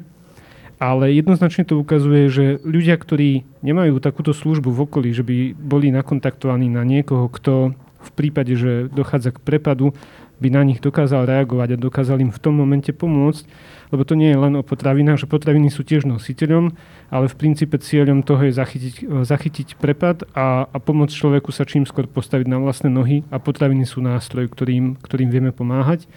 ale 0.80 1.14
jednoznačne 1.14 1.68
to 1.68 1.78
ukazuje, 1.80 2.28
že 2.32 2.46
ľudia, 2.64 2.98
ktorí 2.98 3.46
nemajú 3.62 4.00
takúto 4.00 4.32
službu 4.32 4.74
v 4.74 4.84
okolí, 4.90 5.10
že 5.12 5.24
by 5.24 5.54
boli 5.56 5.92
nakontaktovaní 5.92 6.72
na 6.72 6.82
niekoho, 6.88 7.30
kto 7.30 7.78
v 8.04 8.12
prípade, 8.12 8.52
že 8.60 8.92
dochádza 8.92 9.32
k 9.32 9.44
prepadu, 9.44 9.96
by 10.42 10.48
na 10.50 10.62
nich 10.66 10.82
dokázal 10.82 11.30
reagovať 11.30 11.76
a 11.76 11.82
dokázal 11.82 12.18
im 12.22 12.32
v 12.34 12.42
tom 12.42 12.58
momente 12.58 12.90
pomôcť, 12.90 13.46
lebo 13.94 14.02
to 14.04 14.18
nie 14.18 14.34
je 14.34 14.42
len 14.42 14.58
o 14.58 14.66
potravinách, 14.66 15.22
že 15.22 15.30
potraviny 15.30 15.70
sú 15.70 15.86
tiež 15.86 16.10
nositeľom, 16.10 16.74
ale 17.14 17.26
v 17.30 17.36
princípe 17.38 17.78
cieľom 17.78 18.26
toho 18.26 18.50
je 18.50 18.54
zachytiť, 18.58 18.96
zachytiť 19.06 19.78
prepad 19.78 20.26
a, 20.34 20.66
a 20.66 20.78
pomôcť 20.82 21.14
človeku 21.14 21.54
sa 21.54 21.64
čím 21.64 21.86
skôr 21.86 22.10
postaviť 22.10 22.50
na 22.50 22.58
vlastné 22.58 22.90
nohy 22.90 23.22
a 23.30 23.38
potraviny 23.38 23.86
sú 23.86 24.02
nástroj, 24.02 24.50
ktorým, 24.50 24.98
ktorým 24.98 25.30
vieme 25.30 25.54
pomáhať. 25.54 26.10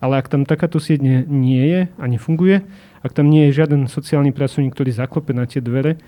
Ale 0.00 0.16
ak 0.16 0.32
tam 0.32 0.48
takáto 0.48 0.80
sieť 0.80 1.04
nie, 1.04 1.18
nie 1.28 1.62
je 1.70 1.80
a 2.00 2.04
nefunguje, 2.08 2.64
ak 3.04 3.12
tam 3.12 3.28
nie 3.28 3.48
je 3.48 3.62
žiaden 3.62 3.84
sociálny 3.86 4.32
pracovník, 4.32 4.72
ktorý 4.72 4.90
zaklope 4.96 5.30
na 5.36 5.44
tie 5.44 5.60
dvere, 5.60 6.00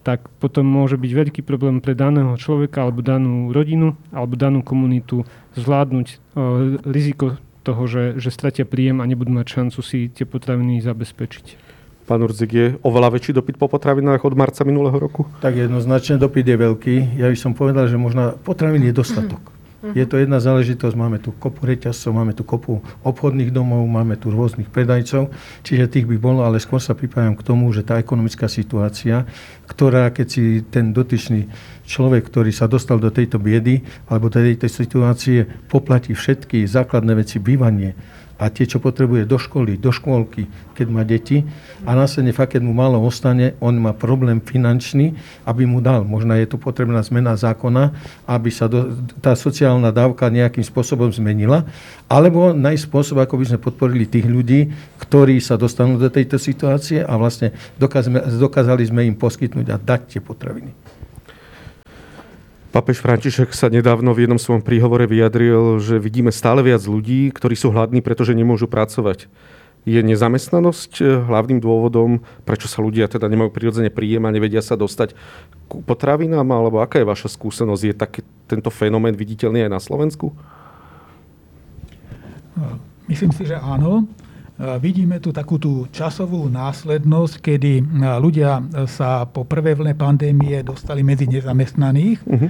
tak 0.00 0.28
potom 0.40 0.64
môže 0.64 0.96
byť 0.96 1.12
veľký 1.12 1.40
problém 1.44 1.84
pre 1.84 1.92
daného 1.92 2.32
človeka 2.40 2.88
alebo 2.88 3.04
danú 3.04 3.52
rodinu 3.52 3.96
alebo 4.10 4.36
danú 4.36 4.64
komunitu 4.64 5.28
zvládnuť 5.56 6.06
e, 6.08 6.16
riziko 6.88 7.36
toho, 7.60 7.84
že, 7.84 8.16
že 8.16 8.32
stratia 8.32 8.64
príjem 8.64 9.04
a 9.04 9.08
nebudú 9.08 9.30
mať 9.36 9.46
šancu 9.46 9.80
si 9.84 10.08
tie 10.08 10.24
potraviny 10.24 10.80
zabezpečiť. 10.80 11.70
Pán 12.08 12.26
Urzik, 12.26 12.50
je 12.50 12.66
oveľa 12.82 13.14
väčší 13.14 13.36
dopyt 13.36 13.54
po 13.54 13.70
potravinách 13.70 14.26
od 14.26 14.34
marca 14.34 14.66
minulého 14.66 14.98
roku? 14.98 15.30
Tak 15.44 15.54
jednoznačne 15.54 16.18
dopyt 16.18 16.42
je 16.42 16.56
veľký. 16.58 16.94
Ja 17.20 17.30
by 17.30 17.38
som 17.38 17.54
povedal, 17.54 17.86
že 17.86 18.00
možno 18.00 18.34
potravín 18.42 18.82
je 18.82 18.90
dostatok. 18.90 19.38
Mm. 19.38 19.59
Uh-huh. 19.80 19.96
Je 19.96 20.04
to 20.04 20.20
jedna 20.20 20.44
záležitosť, 20.44 20.92
máme 20.92 21.16
tu 21.24 21.32
kopu 21.32 21.64
reťazcov, 21.64 22.12
máme 22.12 22.36
tu 22.36 22.44
kopu 22.44 22.84
obchodných 23.00 23.48
domov, 23.48 23.80
máme 23.88 24.20
tu 24.20 24.28
rôznych 24.28 24.68
predajcov, 24.68 25.32
čiže 25.64 25.88
tých 25.88 26.04
by 26.04 26.20
bolo, 26.20 26.44
ale 26.44 26.60
skôr 26.60 26.84
sa 26.84 26.92
pripájam 26.92 27.32
k 27.32 27.46
tomu, 27.48 27.72
že 27.72 27.80
tá 27.80 27.96
ekonomická 27.96 28.44
situácia, 28.44 29.24
ktorá 29.64 30.12
keď 30.12 30.26
si 30.28 30.60
ten 30.68 30.92
dotyčný 30.92 31.48
človek, 31.88 32.28
ktorý 32.28 32.52
sa 32.52 32.68
dostal 32.68 33.00
do 33.00 33.08
tejto 33.08 33.40
biedy 33.40 33.80
alebo 34.04 34.28
do 34.28 34.36
tejto 34.36 34.68
situácie, 34.68 35.48
poplatí 35.72 36.12
všetky 36.12 36.68
základné 36.68 37.16
veci, 37.16 37.40
bývanie, 37.40 37.96
a 38.40 38.48
tie, 38.48 38.64
čo 38.64 38.80
potrebuje 38.80 39.28
do 39.28 39.36
školy, 39.36 39.76
do 39.76 39.92
škôlky, 39.92 40.48
keď 40.72 40.86
má 40.88 41.04
deti 41.04 41.44
a 41.84 41.92
následne 41.92 42.32
fakt, 42.32 42.56
keď 42.56 42.64
mu 42.64 42.72
málo 42.72 42.96
ostane, 43.04 43.52
on 43.60 43.76
má 43.76 43.92
problém 43.92 44.40
finančný, 44.40 45.12
aby 45.44 45.68
mu 45.68 45.84
dal. 45.84 46.08
Možno 46.08 46.32
je 46.32 46.48
tu 46.48 46.56
potrebná 46.56 47.04
zmena 47.04 47.36
zákona, 47.36 47.92
aby 48.24 48.48
sa 48.48 48.64
do, 48.64 48.96
tá 49.20 49.36
sociálna 49.36 49.92
dávka 49.92 50.32
nejakým 50.32 50.64
spôsobom 50.64 51.12
zmenila, 51.12 51.68
alebo 52.08 52.56
nájsť 52.56 52.88
spôsob, 52.88 53.20
ako 53.20 53.36
by 53.36 53.44
sme 53.52 53.58
podporili 53.60 54.08
tých 54.08 54.24
ľudí, 54.24 54.72
ktorí 55.04 55.36
sa 55.44 55.60
dostanú 55.60 56.00
do 56.00 56.08
tejto 56.08 56.40
situácie 56.40 57.04
a 57.04 57.12
vlastne 57.20 57.52
dokázali, 57.76 58.40
dokázali 58.40 58.82
sme 58.88 59.04
im 59.04 59.20
poskytnúť 59.20 59.66
a 59.68 59.76
dať 59.76 60.16
tie 60.16 60.20
potraviny. 60.24 60.72
Papež 62.70 63.02
František 63.02 63.50
sa 63.50 63.66
nedávno 63.66 64.14
v 64.14 64.26
jednom 64.26 64.38
svojom 64.38 64.62
príhovore 64.62 65.10
vyjadril, 65.10 65.82
že 65.82 65.98
vidíme 65.98 66.30
stále 66.30 66.62
viac 66.62 66.86
ľudí, 66.86 67.34
ktorí 67.34 67.58
sú 67.58 67.74
hladní, 67.74 67.98
pretože 67.98 68.30
nemôžu 68.30 68.70
pracovať. 68.70 69.26
Je 69.82 69.98
nezamestnanosť 69.98 70.92
eh, 71.02 71.18
hlavným 71.18 71.58
dôvodom, 71.58 72.22
prečo 72.46 72.70
sa 72.70 72.78
ľudia 72.78 73.10
teda 73.10 73.26
nemajú 73.26 73.50
prirodzene 73.50 73.90
príjem 73.90 74.22
a 74.22 74.30
nevedia 74.30 74.62
sa 74.62 74.78
dostať 74.78 75.18
k 75.66 75.72
potravinám? 75.82 76.46
Alebo 76.46 76.78
aká 76.78 77.02
je 77.02 77.10
vaša 77.10 77.26
skúsenosť? 77.34 77.82
Je 77.90 77.94
taký, 77.96 78.20
tento 78.46 78.70
fenomén 78.70 79.18
viditeľný 79.18 79.66
aj 79.66 79.72
na 79.74 79.80
Slovensku? 79.82 80.30
Myslím 83.10 83.34
si, 83.34 83.42
že 83.50 83.58
áno. 83.58 84.06
Vidíme 84.60 85.16
tu 85.24 85.32
takú 85.32 85.56
tú 85.56 85.88
časovú 85.88 86.52
následnosť, 86.52 87.34
kedy 87.40 87.80
ľudia 88.20 88.60
sa 88.84 89.24
po 89.24 89.48
prvej 89.48 89.80
vlne 89.80 89.96
pandémie 89.96 90.60
dostali 90.60 91.00
medzi 91.00 91.24
nezamestnaných. 91.24 92.20
Uh-huh. 92.28 92.48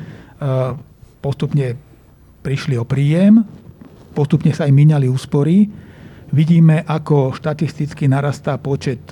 Postupne 1.22 1.78
prišli 2.42 2.74
o 2.74 2.82
príjem, 2.82 3.46
postupne 4.10 4.50
sa 4.50 4.66
aj 4.66 4.74
míňali 4.74 5.06
úspory. 5.06 5.70
Vidíme, 6.34 6.82
ako 6.82 7.30
štatisticky 7.30 8.10
narastá 8.10 8.58
počet 8.58 9.06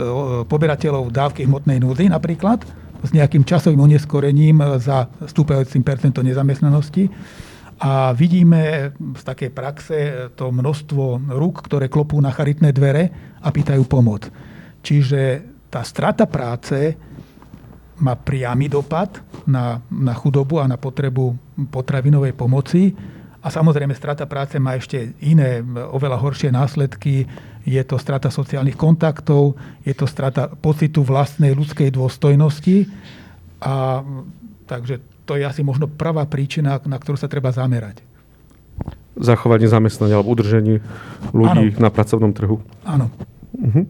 poberateľov 0.51 1.15
dávky 1.15 1.47
hmotnej 1.47 1.79
núzy 1.79 2.11
napríklad 2.11 2.67
s 2.99 3.15
nejakým 3.15 3.47
časovým 3.47 3.79
oneskorením 3.79 4.59
za 4.83 5.07
stúpajúcim 5.23 5.87
percentom 5.87 6.27
nezamestnanosti. 6.27 7.07
A 7.79 8.11
vidíme 8.11 8.91
z 8.99 9.23
takej 9.23 9.51
praxe 9.55 9.97
to 10.35 10.51
množstvo 10.51 11.31
rúk, 11.31 11.63
ktoré 11.63 11.87
klopú 11.87 12.19
na 12.19 12.35
charitné 12.35 12.75
dvere 12.75 13.37
a 13.39 13.49
pýtajú 13.55 13.87
pomoc. 13.87 14.27
Čiže 14.83 15.47
tá 15.71 15.87
strata 15.87 16.27
práce 16.27 16.99
má 18.03 18.15
priamy 18.19 18.71
dopad 18.71 19.23
na, 19.47 19.79
na 19.91 20.15
chudobu 20.15 20.59
a 20.59 20.71
na 20.71 20.79
potrebu 20.79 21.35
potravinovej 21.71 22.35
pomoci. 22.35 22.95
A 23.39 23.49
samozrejme, 23.51 23.95
strata 23.95 24.27
práce 24.27 24.59
má 24.59 24.75
ešte 24.75 25.15
iné, 25.23 25.63
oveľa 25.95 26.19
horšie 26.19 26.51
následky. 26.51 27.27
Je 27.63 27.83
to 27.87 27.95
strata 27.95 28.31
sociálnych 28.31 28.75
kontaktov, 28.75 29.55
je 29.87 29.95
to 29.95 30.11
strata 30.11 30.51
pocitu 30.51 31.07
vlastnej 31.07 31.55
ľudskej 31.55 31.95
dôstojnosti. 31.95 32.91
A 33.63 34.03
takže 34.67 35.18
to 35.29 35.37
je 35.37 35.45
asi 35.45 35.61
možno 35.61 35.85
pravá 35.85 36.25
príčina, 36.25 36.81
na 36.89 36.97
ktorú 36.97 37.21
sa 37.21 37.29
treba 37.29 37.53
zamerať. 37.53 38.01
Zachovanie 39.21 39.69
zamestnania 39.69 40.17
alebo 40.17 40.33
udrženie 40.33 40.81
ľudí 41.37 41.77
ano. 41.77 41.83
na 41.85 41.89
pracovnom 41.93 42.33
trhu. 42.33 42.65
Áno. 42.89 43.13
Uh-huh. 43.53 43.85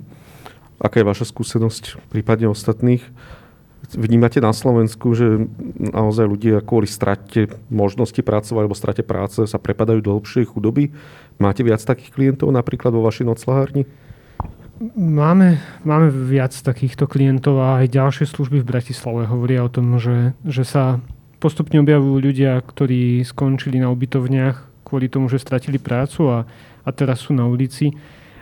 Aká 0.82 0.98
je 0.98 1.06
vaša 1.06 1.30
skúsenosť, 1.30 2.10
prípadne 2.10 2.50
ostatných? 2.50 3.06
Vnímate 3.94 4.42
na 4.42 4.50
Slovensku, 4.50 5.14
že 5.14 5.48
naozaj 5.78 6.26
ľudia 6.26 6.60
kvôli 6.60 6.90
strate 6.90 7.48
možnosti 7.70 8.18
pracovať 8.18 8.62
alebo 8.66 8.76
strate 8.76 9.06
práce 9.06 9.38
sa 9.46 9.58
prepadajú 9.62 10.02
do 10.02 10.12
hlbšej 10.18 10.50
chudoby? 10.50 10.90
Máte 11.38 11.62
viac 11.62 11.80
takých 11.86 12.12
klientov 12.12 12.50
napríklad 12.50 12.90
vo 12.90 13.06
vašej 13.06 13.28
noclahárni? 13.28 13.86
Máme, 14.94 15.58
máme 15.82 16.08
viac 16.10 16.54
takýchto 16.54 17.10
klientov 17.10 17.58
a 17.58 17.82
aj 17.82 17.90
ďalšie 17.90 18.26
služby 18.30 18.62
v 18.62 18.70
Bratislave 18.70 19.26
hovoria 19.26 19.66
o 19.66 19.72
tom, 19.72 19.98
že, 19.98 20.38
že 20.46 20.62
sa 20.62 21.02
postupne 21.38 21.80
objavujú 21.82 22.16
ľudia, 22.18 22.58
ktorí 22.60 23.22
skončili 23.22 23.78
na 23.78 23.90
ubytovniach 23.94 24.86
kvôli 24.86 25.06
tomu, 25.10 25.28
že 25.28 25.42
stratili 25.42 25.76
prácu 25.76 26.28
a, 26.32 26.38
a 26.84 26.90
teraz 26.90 27.28
sú 27.28 27.36
na 27.36 27.44
ulici. 27.44 27.92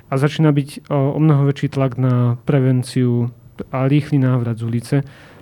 A 0.07 0.15
začína 0.17 0.55
byť 0.55 0.87
o, 0.87 1.17
o 1.17 1.19
mnoho 1.19 1.51
väčší 1.51 1.75
tlak 1.75 1.99
na 1.99 2.39
prevenciu 2.47 3.35
a 3.75 3.91
rýchly 3.91 4.21
návrat 4.23 4.61
z 4.61 4.65
ulice 4.65 4.97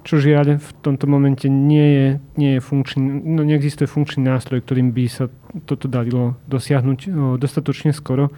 čo 0.04 0.20
žiaľ 0.20 0.60
v 0.60 0.70
tomto 0.84 1.08
momente 1.08 1.48
nie 1.48 1.88
je, 1.96 2.08
nie 2.36 2.50
je 2.56 2.60
funkčný, 2.60 3.00
no 3.24 3.40
neexistuje 3.40 3.88
funkčný 3.88 4.28
nástroj, 4.28 4.60
ktorým 4.60 4.92
by 4.92 5.04
sa 5.08 5.32
toto 5.64 5.88
dalo 5.88 6.36
dosiahnuť 6.44 6.98
o, 7.08 7.10
dostatočne 7.40 7.96
skoro. 7.96 8.28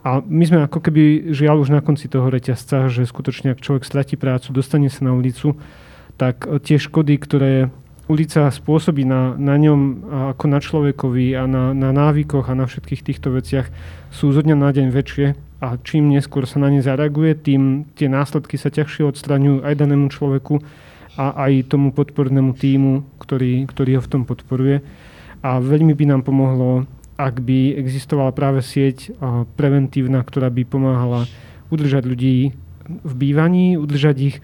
A 0.00 0.24
my 0.24 0.44
sme 0.48 0.64
ako 0.64 0.80
keby 0.80 1.32
žiaľ 1.36 1.60
už 1.60 1.76
na 1.76 1.84
konci 1.84 2.08
toho 2.08 2.32
reťazca, 2.32 2.88
že 2.88 3.04
skutočne 3.04 3.52
ak 3.52 3.60
človek 3.60 3.84
stratí 3.84 4.16
prácu, 4.16 4.52
dostane 4.56 4.88
sa 4.88 5.04
na 5.04 5.12
ulicu, 5.12 5.60
tak 6.16 6.48
tie 6.64 6.80
škody, 6.80 7.20
ktoré 7.20 7.68
ulica 8.08 8.52
spôsobí 8.52 9.08
na, 9.08 9.32
na 9.40 9.56
ňom 9.56 9.80
ako 10.36 10.44
na 10.44 10.60
človekovi 10.60 11.32
a 11.36 11.48
na, 11.48 11.72
na 11.72 11.90
návykoch 11.90 12.52
a 12.52 12.54
na 12.58 12.68
všetkých 12.68 13.00
týchto 13.00 13.32
veciach 13.32 13.72
sú 14.12 14.28
zo 14.30 14.44
dňa 14.44 14.56
na 14.56 14.70
deň 14.72 14.86
väčšie 14.92 15.26
a 15.64 15.80
čím 15.80 16.12
neskôr 16.12 16.44
sa 16.44 16.60
na 16.60 16.68
ne 16.68 16.84
zareaguje, 16.84 17.32
tým 17.40 17.88
tie 17.96 18.12
následky 18.12 18.60
sa 18.60 18.68
ťažšie 18.68 19.08
odstraňujú 19.08 19.64
aj 19.64 19.74
danému 19.80 20.12
človeku 20.12 20.60
a 21.16 21.48
aj 21.48 21.72
tomu 21.72 21.94
podpornému 21.96 22.52
týmu, 22.52 23.06
ktorý, 23.16 23.64
ktorý 23.70 23.96
ho 23.96 24.02
v 24.04 24.10
tom 24.12 24.22
podporuje. 24.28 24.84
A 25.40 25.62
veľmi 25.62 25.96
by 25.96 26.04
nám 26.10 26.22
pomohlo, 26.26 26.84
ak 27.16 27.40
by 27.40 27.78
existovala 27.78 28.34
práve 28.34 28.60
sieť 28.60 29.14
preventívna, 29.54 30.20
ktorá 30.20 30.50
by 30.50 30.62
pomáhala 30.66 31.30
udržať 31.70 32.04
ľudí 32.04 32.52
v 32.84 33.12
bývaní, 33.16 33.80
udržať 33.80 34.16
ich 34.20 34.36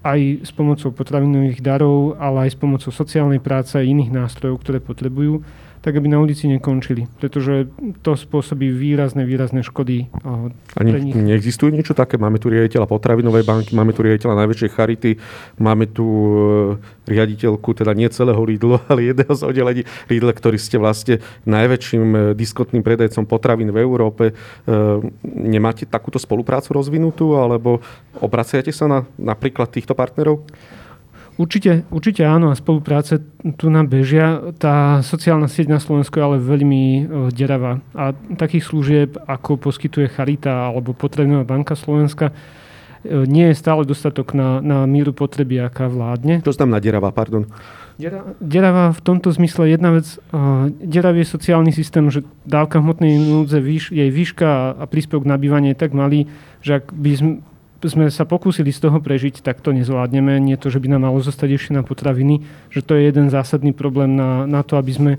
aj 0.00 0.48
s 0.48 0.50
pomocou 0.56 0.90
potravinových 0.96 1.60
darov, 1.60 2.16
ale 2.16 2.48
aj 2.48 2.56
s 2.56 2.58
pomocou 2.58 2.90
sociálnej 2.92 3.40
práce 3.40 3.76
a 3.76 3.84
iných 3.84 4.08
nástrojov, 4.08 4.64
ktoré 4.64 4.78
potrebujú 4.80 5.44
tak 5.80 5.96
aby 5.96 6.12
na 6.12 6.20
ulici 6.20 6.44
nekončili. 6.44 7.08
Pretože 7.16 7.72
to 8.04 8.12
spôsobí 8.12 8.68
výrazné, 8.68 9.24
výrazné 9.24 9.64
škody. 9.64 10.12
A 10.20 10.80
ne, 10.84 11.00
nich. 11.00 11.16
neexistuje 11.16 11.72
niečo 11.72 11.96
také? 11.96 12.20
Máme 12.20 12.36
tu 12.36 12.52
riaditeľa 12.52 12.84
potravinovej 12.84 13.48
banky, 13.48 13.72
máme 13.72 13.96
tu 13.96 14.04
riaditeľa 14.04 14.44
najväčšej 14.44 14.70
charity, 14.76 15.16
máme 15.56 15.88
tu 15.88 16.04
e, 16.04 17.08
riaditeľku, 17.08 17.72
teda 17.72 17.96
nie 17.96 18.12
celého 18.12 18.40
Lidlu, 18.44 18.76
ale 18.92 19.08
jedného 19.08 19.32
z 19.32 19.42
oddelení 19.42 19.82
Lidl, 20.12 20.28
ktorý 20.36 20.60
ste 20.60 20.76
vlastne 20.76 21.24
najväčším 21.48 22.04
e, 22.12 22.18
diskotným 22.36 22.84
predajcom 22.84 23.24
potravín 23.24 23.72
v 23.72 23.80
Európe. 23.80 24.36
Nemáte 25.24 25.88
takúto 25.88 26.20
spoluprácu 26.20 26.76
rozvinutú, 26.76 27.40
alebo 27.40 27.80
obraciate 28.20 28.70
sa 28.70 28.84
na 28.84 28.98
napríklad 29.16 29.72
týchto 29.72 29.96
partnerov? 29.96 30.44
Určite, 31.40 31.88
určite 31.88 32.20
áno 32.28 32.52
a 32.52 32.58
spolupráce 32.58 33.24
tu 33.56 33.72
nám 33.72 33.88
bežia. 33.88 34.52
Tá 34.60 35.00
sociálna 35.00 35.48
sieť 35.48 35.72
na 35.72 35.80
Slovensku 35.80 36.20
je 36.20 36.24
ale 36.28 36.36
veľmi 36.36 36.84
e, 36.84 37.02
deravá. 37.32 37.80
A 37.96 38.12
takých 38.36 38.68
služieb, 38.68 39.16
ako 39.24 39.56
poskytuje 39.56 40.12
Charita 40.12 40.68
alebo 40.68 40.92
Potrebná 40.92 41.40
banka 41.48 41.72
Slovenska, 41.72 42.28
e, 42.28 43.24
nie 43.24 43.48
je 43.48 43.56
stále 43.56 43.88
dostatok 43.88 44.36
na, 44.36 44.60
na 44.60 44.84
míru 44.84 45.16
potreby, 45.16 45.64
aká 45.64 45.88
vládne. 45.88 46.44
Čo 46.44 46.52
znamená 46.52 46.76
deravá, 46.76 47.08
pardon? 47.08 47.48
Deravá 48.40 48.92
v 48.92 49.00
tomto 49.00 49.32
zmysle 49.32 49.76
jedna 49.76 49.92
vec, 49.92 50.16
uh, 50.32 50.72
deravý 50.80 51.20
je 51.20 51.36
sociálny 51.36 51.68
systém, 51.68 52.08
že 52.08 52.24
dávka 52.48 52.80
hmotnej 52.80 53.20
núdze, 53.20 53.60
výš, 53.60 53.92
jej 53.92 54.08
výška 54.08 54.72
a 54.72 54.84
príspevok 54.88 55.28
na 55.28 55.36
bývanie 55.36 55.76
je 55.76 55.80
tak 55.84 55.92
malý, 55.92 56.24
že 56.64 56.80
ak 56.80 56.96
by 56.96 57.10
sme, 57.88 58.12
sa 58.12 58.28
pokúsili 58.28 58.68
z 58.74 58.84
toho 58.84 59.00
prežiť, 59.00 59.40
tak 59.40 59.64
to 59.64 59.72
nezvládneme. 59.72 60.36
Nie 60.42 60.60
to, 60.60 60.68
že 60.68 60.82
by 60.82 60.92
nám 60.92 61.08
malo 61.08 61.22
zostať 61.22 61.56
ešte 61.56 61.72
na 61.72 61.80
potraviny, 61.80 62.44
že 62.68 62.84
to 62.84 62.98
je 62.98 63.08
jeden 63.08 63.32
zásadný 63.32 63.72
problém 63.72 64.12
na, 64.12 64.44
na 64.44 64.60
to, 64.60 64.76
aby 64.76 64.92
sme 64.92 65.12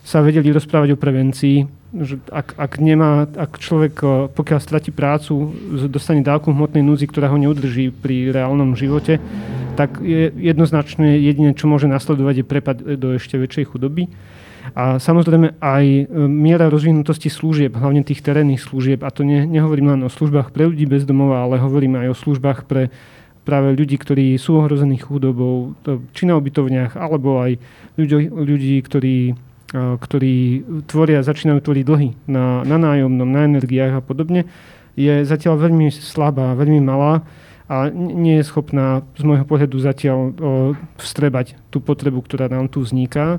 sa 0.00 0.24
vedeli 0.24 0.48
rozprávať 0.48 0.96
o 0.96 1.00
prevencii. 1.00 1.68
Že 1.92 2.20
ak, 2.32 2.56
ak, 2.56 2.72
nemá, 2.80 3.28
ak 3.28 3.60
človek, 3.60 4.00
pokiaľ 4.32 4.60
stratí 4.60 4.88
prácu, 4.88 5.52
dostane 5.88 6.24
dávku 6.24 6.48
hmotnej 6.48 6.80
núdzi, 6.80 7.08
ktorá 7.08 7.28
ho 7.28 7.36
neudrží 7.36 7.92
pri 7.92 8.32
reálnom 8.32 8.72
živote, 8.72 9.20
tak 9.76 10.00
je 10.00 10.32
jednoznačne 10.32 11.20
jediné, 11.20 11.52
čo 11.52 11.68
môže 11.68 11.86
nasledovať, 11.86 12.34
je 12.40 12.46
prepad 12.46 12.76
do 12.96 13.14
ešte 13.16 13.36
väčšej 13.36 13.68
chudoby. 13.68 14.08
A 14.74 14.98
samozrejme 15.00 15.56
aj 15.62 15.84
e, 15.86 16.04
miera 16.26 16.68
rozvinutosti 16.68 17.32
služieb, 17.32 17.76
hlavne 17.76 18.04
tých 18.04 18.20
terénnych 18.20 18.60
služieb, 18.60 19.04
a 19.04 19.12
to 19.12 19.24
ne, 19.24 19.46
nehovorím 19.48 19.96
len 19.96 20.00
o 20.04 20.10
službách 20.12 20.52
pre 20.52 20.68
ľudí 20.68 20.84
bez 20.84 21.08
domova, 21.08 21.44
ale 21.44 21.62
hovorím 21.62 22.00
aj 22.00 22.08
o 22.12 22.16
službách 22.16 22.68
pre 22.68 22.92
práve 23.48 23.72
ľudí, 23.72 23.96
ktorí 23.96 24.36
sú 24.36 24.60
ohrození 24.60 25.00
chudobou, 25.00 25.72
či 26.12 26.28
na 26.28 26.36
ubytovniach, 26.36 27.00
alebo 27.00 27.40
aj 27.40 27.56
ľudí, 27.96 28.28
ľudí 28.28 28.74
ktorí, 28.84 29.16
e, 29.32 29.84
ktorí 29.96 30.34
tvoria, 30.84 31.24
začínajú 31.24 31.64
tvoriť 31.64 31.84
dlhy 31.84 32.08
na, 32.28 32.60
na 32.68 32.76
nájomnom, 32.76 33.28
na 33.28 33.48
energiách 33.48 34.00
a 34.00 34.04
podobne, 34.04 34.44
je 34.98 35.22
zatiaľ 35.22 35.62
veľmi 35.62 35.94
slabá, 35.94 36.58
veľmi 36.58 36.82
malá 36.82 37.22
a 37.70 37.86
nie 37.92 38.40
je 38.40 38.48
schopná 38.48 39.06
z 39.14 39.22
môjho 39.22 39.46
pohľadu 39.46 39.76
zatiaľ 39.78 40.34
vstrebať 40.98 41.54
tú 41.70 41.78
potrebu, 41.78 42.18
ktorá 42.24 42.50
nám 42.50 42.66
tu 42.66 42.82
vzniká 42.82 43.38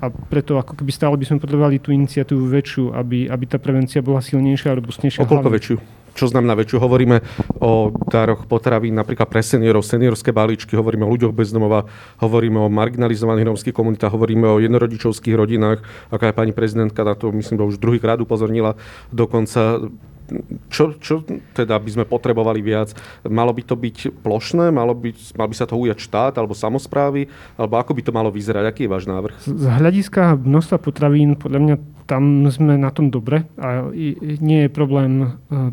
a 0.00 0.08
preto 0.08 0.56
ako 0.56 0.80
keby 0.80 0.90
stále 0.90 1.14
by 1.20 1.28
sme 1.28 1.38
potrebovali 1.38 1.76
tú 1.76 1.92
iniciatívu 1.92 2.48
väčšiu, 2.48 2.96
aby, 2.96 3.28
aby 3.28 3.44
tá 3.44 3.60
prevencia 3.60 4.00
bola 4.00 4.24
silnejšia 4.24 4.72
a 4.72 4.78
robustnejšia. 4.80 5.20
O 5.20 5.28
koľko 5.28 5.52
väčšiu? 5.52 5.76
Čo 6.10 6.26
znamená 6.26 6.58
väčšiu? 6.58 6.82
Hovoríme 6.82 7.22
o 7.62 7.94
daroch 8.10 8.48
potravín 8.50 8.98
napríklad 8.98 9.30
pre 9.30 9.46
seniorov, 9.46 9.86
seniorské 9.86 10.34
balíčky, 10.34 10.74
hovoríme 10.74 11.06
o 11.06 11.12
ľuďoch 11.12 11.30
bez 11.30 11.54
domova, 11.54 11.86
hovoríme 12.18 12.58
o 12.58 12.72
marginalizovaných 12.72 13.46
rómskych 13.46 13.76
komunitách, 13.76 14.10
hovoríme 14.10 14.48
o 14.50 14.58
jednorodičovských 14.58 15.38
rodinách, 15.38 15.86
ako 16.10 16.22
aj 16.26 16.34
pani 16.34 16.50
prezidentka 16.50 17.06
na 17.06 17.14
to, 17.14 17.30
myslím, 17.30 17.62
že 17.62 17.76
už 17.76 17.76
druhýkrát 17.78 18.18
upozornila. 18.18 18.74
Dokonca 19.14 19.86
čo, 20.70 20.96
čo 20.98 21.26
teda 21.52 21.76
by 21.76 21.90
sme 21.90 22.04
potrebovali 22.06 22.62
viac? 22.62 22.94
Malo 23.26 23.50
by 23.50 23.62
to 23.66 23.74
byť 23.74 24.22
plošné? 24.22 24.70
Malo 24.70 24.94
by, 24.94 25.10
mal 25.36 25.48
by 25.50 25.56
sa 25.56 25.66
to 25.66 25.76
ujať 25.76 25.98
štát 25.98 26.34
alebo 26.38 26.54
samozprávy? 26.54 27.26
Alebo 27.58 27.76
ako 27.76 27.92
by 27.96 28.02
to 28.06 28.12
malo 28.14 28.30
vyzerať? 28.30 28.64
Aký 28.66 28.86
je 28.86 28.92
váš 28.92 29.04
návrh? 29.10 29.34
Z 29.44 29.66
hľadiska 29.66 30.38
množstva 30.38 30.76
potravín, 30.78 31.34
podľa 31.34 31.60
mňa 31.60 31.76
tam 32.10 32.50
sme 32.50 32.74
na 32.74 32.90
tom 32.90 33.06
dobre 33.14 33.46
a 33.54 33.86
nie 34.42 34.66
je 34.66 34.70
problém 34.70 35.12
e, 35.22 35.26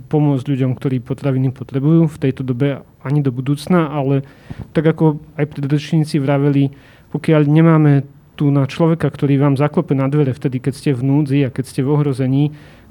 pomôcť 0.05 0.45
ľuďom, 0.45 0.77
ktorí 0.77 1.01
potraviny 1.01 1.49
potrebujú 1.49 2.05
v 2.05 2.21
tejto 2.21 2.45
dobe 2.45 2.85
ani 3.01 3.25
do 3.25 3.33
budúcna, 3.33 3.89
ale 3.89 4.21
tak 4.69 4.85
ako 4.85 5.17
aj 5.33 5.49
predrečníci 5.49 6.21
vraveli, 6.21 6.77
pokiaľ 7.09 7.41
nemáme 7.49 8.05
tu 8.37 8.53
na 8.53 8.69
človeka, 8.69 9.09
ktorý 9.09 9.41
vám 9.41 9.57
zaklope 9.57 9.97
na 9.97 10.05
dvere 10.05 10.37
vtedy, 10.37 10.61
keď 10.61 10.73
ste 10.77 10.91
v 10.93 11.01
núdzi 11.01 11.49
a 11.49 11.49
keď 11.49 11.65
ste 11.65 11.81
v 11.81 11.89
ohrození, 11.89 12.43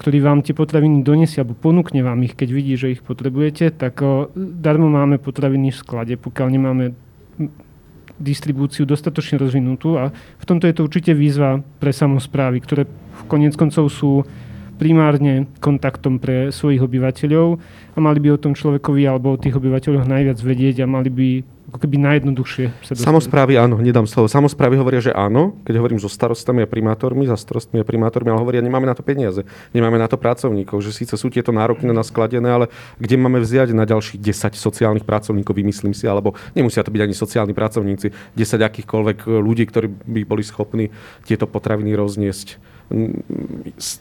ktorý 0.03 0.19
vám 0.19 0.43
tie 0.43 0.53
potraviny 0.53 1.07
donesie 1.07 1.47
alebo 1.47 1.55
ponúkne 1.55 2.03
vám 2.03 2.19
ich, 2.27 2.35
keď 2.35 2.49
vidí, 2.51 2.75
že 2.75 2.99
ich 2.99 3.07
potrebujete, 3.07 3.71
tak 3.71 4.03
darmo 4.35 4.91
máme 4.91 5.23
potraviny 5.23 5.71
v 5.71 5.79
sklade, 5.79 6.15
pokiaľ 6.19 6.49
nemáme 6.51 6.85
distribúciu 8.19 8.89
dostatočne 8.89 9.37
rozvinutú 9.39 10.01
a 10.01 10.11
v 10.13 10.45
tomto 10.49 10.67
je 10.67 10.75
to 10.75 10.85
určite 10.89 11.13
výzva 11.13 11.61
pre 11.79 11.93
samozprávy, 11.93 12.65
ktoré 12.65 12.83
v 12.89 13.23
konec 13.29 13.55
koncov 13.55 13.93
sú 13.93 14.25
primárne 14.77 15.49
kontaktom 15.59 16.21
pre 16.21 16.53
svojich 16.53 16.85
obyvateľov 16.85 17.59
a 17.97 17.99
mali 17.99 18.19
by 18.21 18.37
o 18.37 18.41
tom 18.41 18.53
človekovi 18.53 19.09
alebo 19.09 19.35
o 19.35 19.41
tých 19.41 19.57
obyvateľoch 19.57 20.05
najviac 20.05 20.39
vedieť 20.41 20.85
a 20.85 20.87
mali 20.87 21.11
by 21.11 21.29
ako 21.67 21.83
keby 21.83 21.99
najjednoduchšie 21.99 22.65
sa 22.87 22.93
dostať. 22.95 23.11
Samozprávy 23.11 23.59
áno, 23.59 23.83
nedám 23.83 24.07
slovo. 24.07 24.31
Samozprávy 24.31 24.79
hovoria, 24.79 25.03
že 25.03 25.11
áno, 25.11 25.59
keď 25.67 25.83
hovorím 25.83 25.99
so 25.99 26.07
starostami 26.07 26.63
a 26.63 26.69
primátormi, 26.71 27.27
za 27.27 27.35
starostmi 27.35 27.83
a 27.83 27.85
primátormi, 27.85 28.31
ale 28.31 28.39
hovoria, 28.39 28.63
nemáme 28.63 28.87
na 28.87 28.95
to 28.95 29.03
peniaze, 29.03 29.43
nemáme 29.75 29.99
na 29.99 30.07
to 30.07 30.15
pracovníkov, 30.15 30.79
že 30.79 30.95
síce 30.95 31.19
sú 31.19 31.27
tieto 31.27 31.51
nároky 31.51 31.83
na 31.91 32.07
skladené, 32.07 32.47
ale 32.47 32.67
kde 33.03 33.19
máme 33.19 33.43
vziať 33.43 33.75
na 33.75 33.83
ďalších 33.83 34.23
10 34.23 34.55
sociálnych 34.55 35.03
pracovníkov, 35.03 35.59
vymyslím 35.59 35.91
si, 35.91 36.07
alebo 36.07 36.39
nemusia 36.55 36.87
to 36.87 36.95
byť 36.95 37.03
ani 37.03 37.15
sociálni 37.19 37.53
pracovníci, 37.53 38.15
10 38.39 38.63
akýchkoľvek 38.63 39.27
ľudí, 39.27 39.67
ktorí 39.67 39.91
by 39.91 40.21
boli 40.23 40.47
schopní 40.47 40.95
tieto 41.27 41.51
potraviny 41.51 41.99
rozniesť 41.99 42.76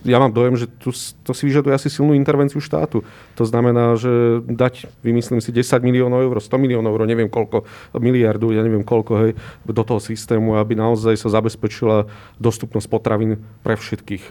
ja 0.05 0.17
mám 0.21 0.29
dojem, 0.29 0.61
že 0.61 0.69
tu, 0.69 0.93
to 1.25 1.31
si 1.33 1.49
vyžaduje 1.49 1.73
asi 1.73 1.89
silnú 1.89 2.13
intervenciu 2.13 2.61
štátu. 2.61 3.01
To 3.33 3.43
znamená, 3.43 3.97
že 3.97 4.45
dať, 4.45 4.85
vymyslím 5.01 5.41
si, 5.41 5.49
10 5.49 5.81
miliónov 5.81 6.21
eur, 6.21 6.37
100 6.37 6.61
miliónov 6.61 6.93
eur, 6.93 7.09
neviem 7.09 7.25
koľko, 7.25 7.65
miliardu, 7.97 8.53
ja 8.53 8.61
neviem 8.61 8.85
koľko, 8.85 9.13
hej, 9.25 9.31
do 9.65 9.83
toho 9.83 9.97
systému, 9.97 10.61
aby 10.61 10.77
naozaj 10.77 11.17
sa 11.17 11.33
zabezpečila 11.33 12.05
dostupnosť 12.37 12.85
potravín 12.85 13.41
pre 13.65 13.73
všetkých. 13.73 14.29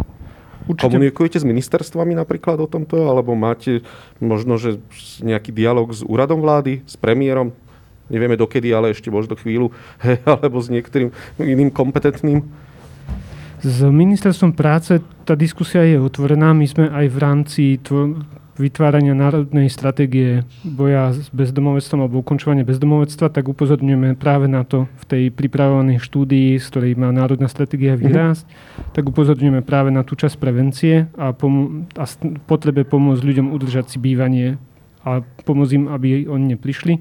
Určite. 0.65 0.87
Komunikujete 0.87 1.39
s 1.43 1.45
ministerstvami 1.45 2.17
napríklad 2.17 2.57
o 2.63 2.71
tomto, 2.71 3.11
alebo 3.11 3.37
máte 3.37 3.85
možno, 4.23 4.57
že 4.57 4.81
nejaký 5.21 5.53
dialog 5.53 5.93
s 5.93 6.01
úradom 6.07 6.41
vlády, 6.41 6.81
s 6.87 6.95
premiérom? 6.97 7.53
Nevieme 8.07 8.39
dokedy, 8.39 8.71
ale 8.73 8.95
ešte 8.95 9.11
možno 9.11 9.35
chvíľu, 9.35 9.75
hej, 10.07 10.23
alebo 10.25 10.63
s 10.63 10.71
niektorým 10.71 11.11
iným 11.43 11.75
kompetentným? 11.75 12.64
S 13.65 13.81
ministerstvom 13.81 14.53
práce 14.53 15.01
tá 15.25 15.33
diskusia 15.33 15.89
je 15.89 15.97
otvorená. 15.97 16.53
My 16.53 16.69
sme 16.69 16.93
aj 16.93 17.07
v 17.09 17.17
rámci 17.17 17.63
vytvárania 18.61 19.17
národnej 19.17 19.67
stratégie 19.73 20.45
boja 20.63 21.11
s 21.11 21.33
bezdomovectvom 21.33 22.05
alebo 22.05 22.23
ukončovania 22.23 22.63
bezdomovectva, 22.63 23.33
tak 23.33 23.51
upozorňujeme 23.51 24.15
práve 24.15 24.47
na 24.47 24.63
to 24.63 24.87
v 25.01 25.05
tej 25.09 25.23
pripravovanej 25.35 25.99
štúdii, 25.99 26.61
z 26.61 26.67
ktorej 26.71 26.93
má 26.95 27.11
národná 27.11 27.51
stratégia 27.51 27.97
mhm. 27.97 28.01
vyrásť, 28.05 28.45
mm-hmm. 28.47 28.93
tak 28.95 29.05
upozorňujeme 29.09 29.61
práve 29.65 29.91
na 29.91 30.07
tú 30.07 30.15
časť 30.15 30.37
prevencie 30.39 31.09
a, 31.19 31.35
pom- 31.35 31.89
a 31.97 32.05
potrebe 32.47 32.87
pomôcť 32.87 33.23
ľuďom 33.25 33.49
udržať 33.51 33.97
si 33.97 33.99
bývanie 33.99 34.61
a 35.03 35.25
pomôcť 35.49 35.73
im, 35.75 35.85
aby 35.91 36.29
oni 36.29 36.55
neprišli. 36.55 37.01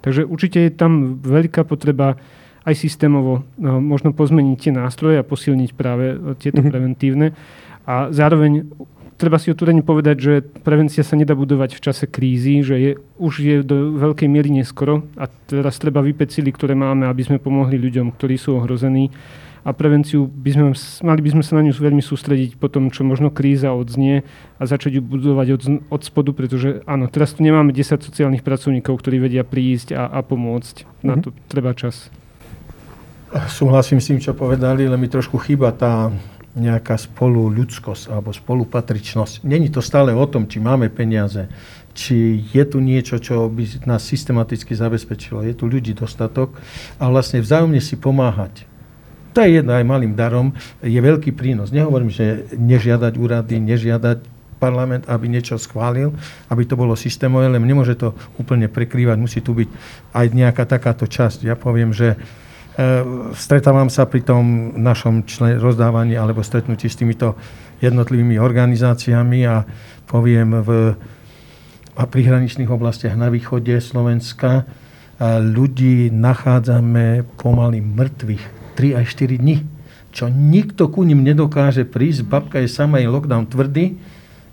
Takže 0.00 0.28
určite 0.28 0.62
je 0.68 0.72
tam 0.72 1.20
veľká 1.24 1.64
potreba 1.64 2.20
aj 2.64 2.74
systémovo 2.74 3.44
no, 3.60 3.80
možno 3.80 4.16
pozmeniť 4.16 4.56
tie 4.58 4.72
nástroje 4.72 5.20
a 5.20 5.26
posilniť 5.26 5.70
práve 5.76 6.06
e, 6.12 6.16
tieto 6.40 6.60
mm-hmm. 6.60 6.72
preventívne. 6.72 7.26
A 7.84 8.08
zároveň 8.08 8.64
treba 9.20 9.36
si 9.36 9.52
otvorene 9.52 9.84
povedať, 9.84 10.16
že 10.16 10.32
prevencia 10.42 11.04
sa 11.04 11.14
nedá 11.14 11.36
budovať 11.36 11.76
v 11.76 11.84
čase 11.84 12.04
krízy, 12.08 12.64
že 12.64 12.76
je, 12.80 12.92
už 13.20 13.32
je 13.40 13.56
do 13.60 13.94
veľkej 14.00 14.28
miery 14.28 14.50
neskoro 14.50 15.04
a 15.20 15.28
teraz 15.28 15.76
treba 15.76 16.00
vypeť 16.00 16.40
sily, 16.40 16.50
ktoré 16.50 16.72
máme, 16.72 17.06
aby 17.06 17.22
sme 17.22 17.38
pomohli 17.38 17.76
ľuďom, 17.76 18.16
ktorí 18.16 18.40
sú 18.40 18.56
ohrození 18.56 19.12
a 19.64 19.72
prevenciu 19.72 20.28
by 20.28 20.50
sme, 20.52 20.64
mali 21.08 21.20
by 21.24 21.30
sme 21.32 21.42
sa 21.42 21.56
na 21.56 21.64
ňu 21.64 21.72
veľmi 21.72 22.04
sústrediť 22.04 22.60
po 22.60 22.68
tom, 22.68 22.92
čo 22.92 23.00
možno 23.00 23.32
kríza 23.32 23.72
odznie 23.72 24.20
a 24.60 24.62
začať 24.68 25.00
ju 25.00 25.02
budovať 25.02 25.48
od, 25.56 25.62
od 25.88 26.02
spodu, 26.04 26.36
pretože 26.36 26.84
áno, 26.84 27.08
teraz 27.08 27.32
tu 27.32 27.40
nemáme 27.40 27.72
10 27.72 28.04
sociálnych 28.04 28.44
pracovníkov, 28.44 28.92
ktorí 29.00 29.24
vedia 29.24 29.40
prísť 29.40 29.96
a, 29.96 30.04
a 30.12 30.20
pomôcť. 30.20 30.84
Mm-hmm. 30.84 31.06
Na 31.08 31.14
mhm. 31.16 31.22
to 31.24 31.28
treba 31.48 31.72
čas. 31.72 32.12
Súhlasím 33.34 33.98
s 33.98 34.14
tým, 34.14 34.22
čo 34.22 34.30
povedali, 34.30 34.86
ale 34.86 34.94
mi 34.94 35.10
trošku 35.10 35.42
chýba 35.42 35.74
tá 35.74 36.06
nejaká 36.54 36.94
spolu 36.94 37.50
ľudskosť 37.50 38.14
alebo 38.14 38.30
spolupatričnosť. 38.30 39.42
Není 39.42 39.74
to 39.74 39.82
stále 39.82 40.14
o 40.14 40.22
tom, 40.30 40.46
či 40.46 40.62
máme 40.62 40.86
peniaze, 40.86 41.50
či 41.98 42.38
je 42.54 42.62
tu 42.62 42.78
niečo, 42.78 43.18
čo 43.18 43.50
by 43.50 43.90
nás 43.90 44.06
systematicky 44.06 44.78
zabezpečilo. 44.78 45.42
Je 45.42 45.50
tu 45.50 45.66
ľudí 45.66 45.98
dostatok 45.98 46.54
a 47.02 47.10
vlastne 47.10 47.42
vzájomne 47.42 47.82
si 47.82 47.98
pomáhať. 47.98 48.70
To 49.34 49.42
je 49.42 49.58
jedno 49.58 49.74
aj 49.74 49.82
malým 49.82 50.14
darom, 50.14 50.54
je 50.78 50.94
veľký 50.94 51.34
prínos. 51.34 51.74
Nehovorím, 51.74 52.14
že 52.14 52.46
nežiadať 52.54 53.18
úrady, 53.18 53.58
nežiadať 53.58 54.22
parlament, 54.62 55.10
aby 55.10 55.26
niečo 55.26 55.58
schválil, 55.58 56.14
aby 56.46 56.62
to 56.62 56.78
bolo 56.78 56.94
systémové, 56.94 57.50
len 57.50 57.58
nemôže 57.66 57.98
to 57.98 58.14
úplne 58.38 58.70
prekrývať, 58.70 59.18
musí 59.18 59.42
tu 59.42 59.58
byť 59.58 59.68
aj 60.14 60.26
nejaká 60.30 60.64
takáto 60.70 61.10
časť. 61.10 61.42
Ja 61.50 61.58
poviem, 61.58 61.90
že 61.90 62.14
stretávam 63.38 63.86
sa 63.86 64.06
pri 64.10 64.26
tom 64.26 64.74
našom 64.74 65.22
člen, 65.24 65.62
rozdávaní 65.62 66.18
alebo 66.18 66.42
stretnutí 66.42 66.90
s 66.90 66.98
týmito 66.98 67.38
jednotlivými 67.78 68.38
organizáciami 68.38 69.46
a 69.46 69.62
poviem 70.06 70.62
v 70.62 70.70
a 71.94 72.04
prihraničných 72.10 72.66
oblastiach 72.66 73.14
na 73.14 73.30
východe 73.30 73.78
Slovenska 73.78 74.66
a 75.22 75.38
ľudí 75.38 76.10
nachádzame 76.10 77.22
pomaly 77.38 77.78
mŕtvych 77.78 78.44
3 78.74 78.98
až 78.98 79.06
4 79.14 79.38
dní, 79.38 79.62
čo 80.10 80.26
nikto 80.26 80.90
ku 80.90 81.06
ním 81.06 81.22
nedokáže 81.22 81.86
prísť. 81.86 82.26
Babka 82.26 82.58
je 82.58 82.66
sama, 82.66 82.98
je 82.98 83.06
lockdown 83.06 83.46
tvrdý, 83.46 83.94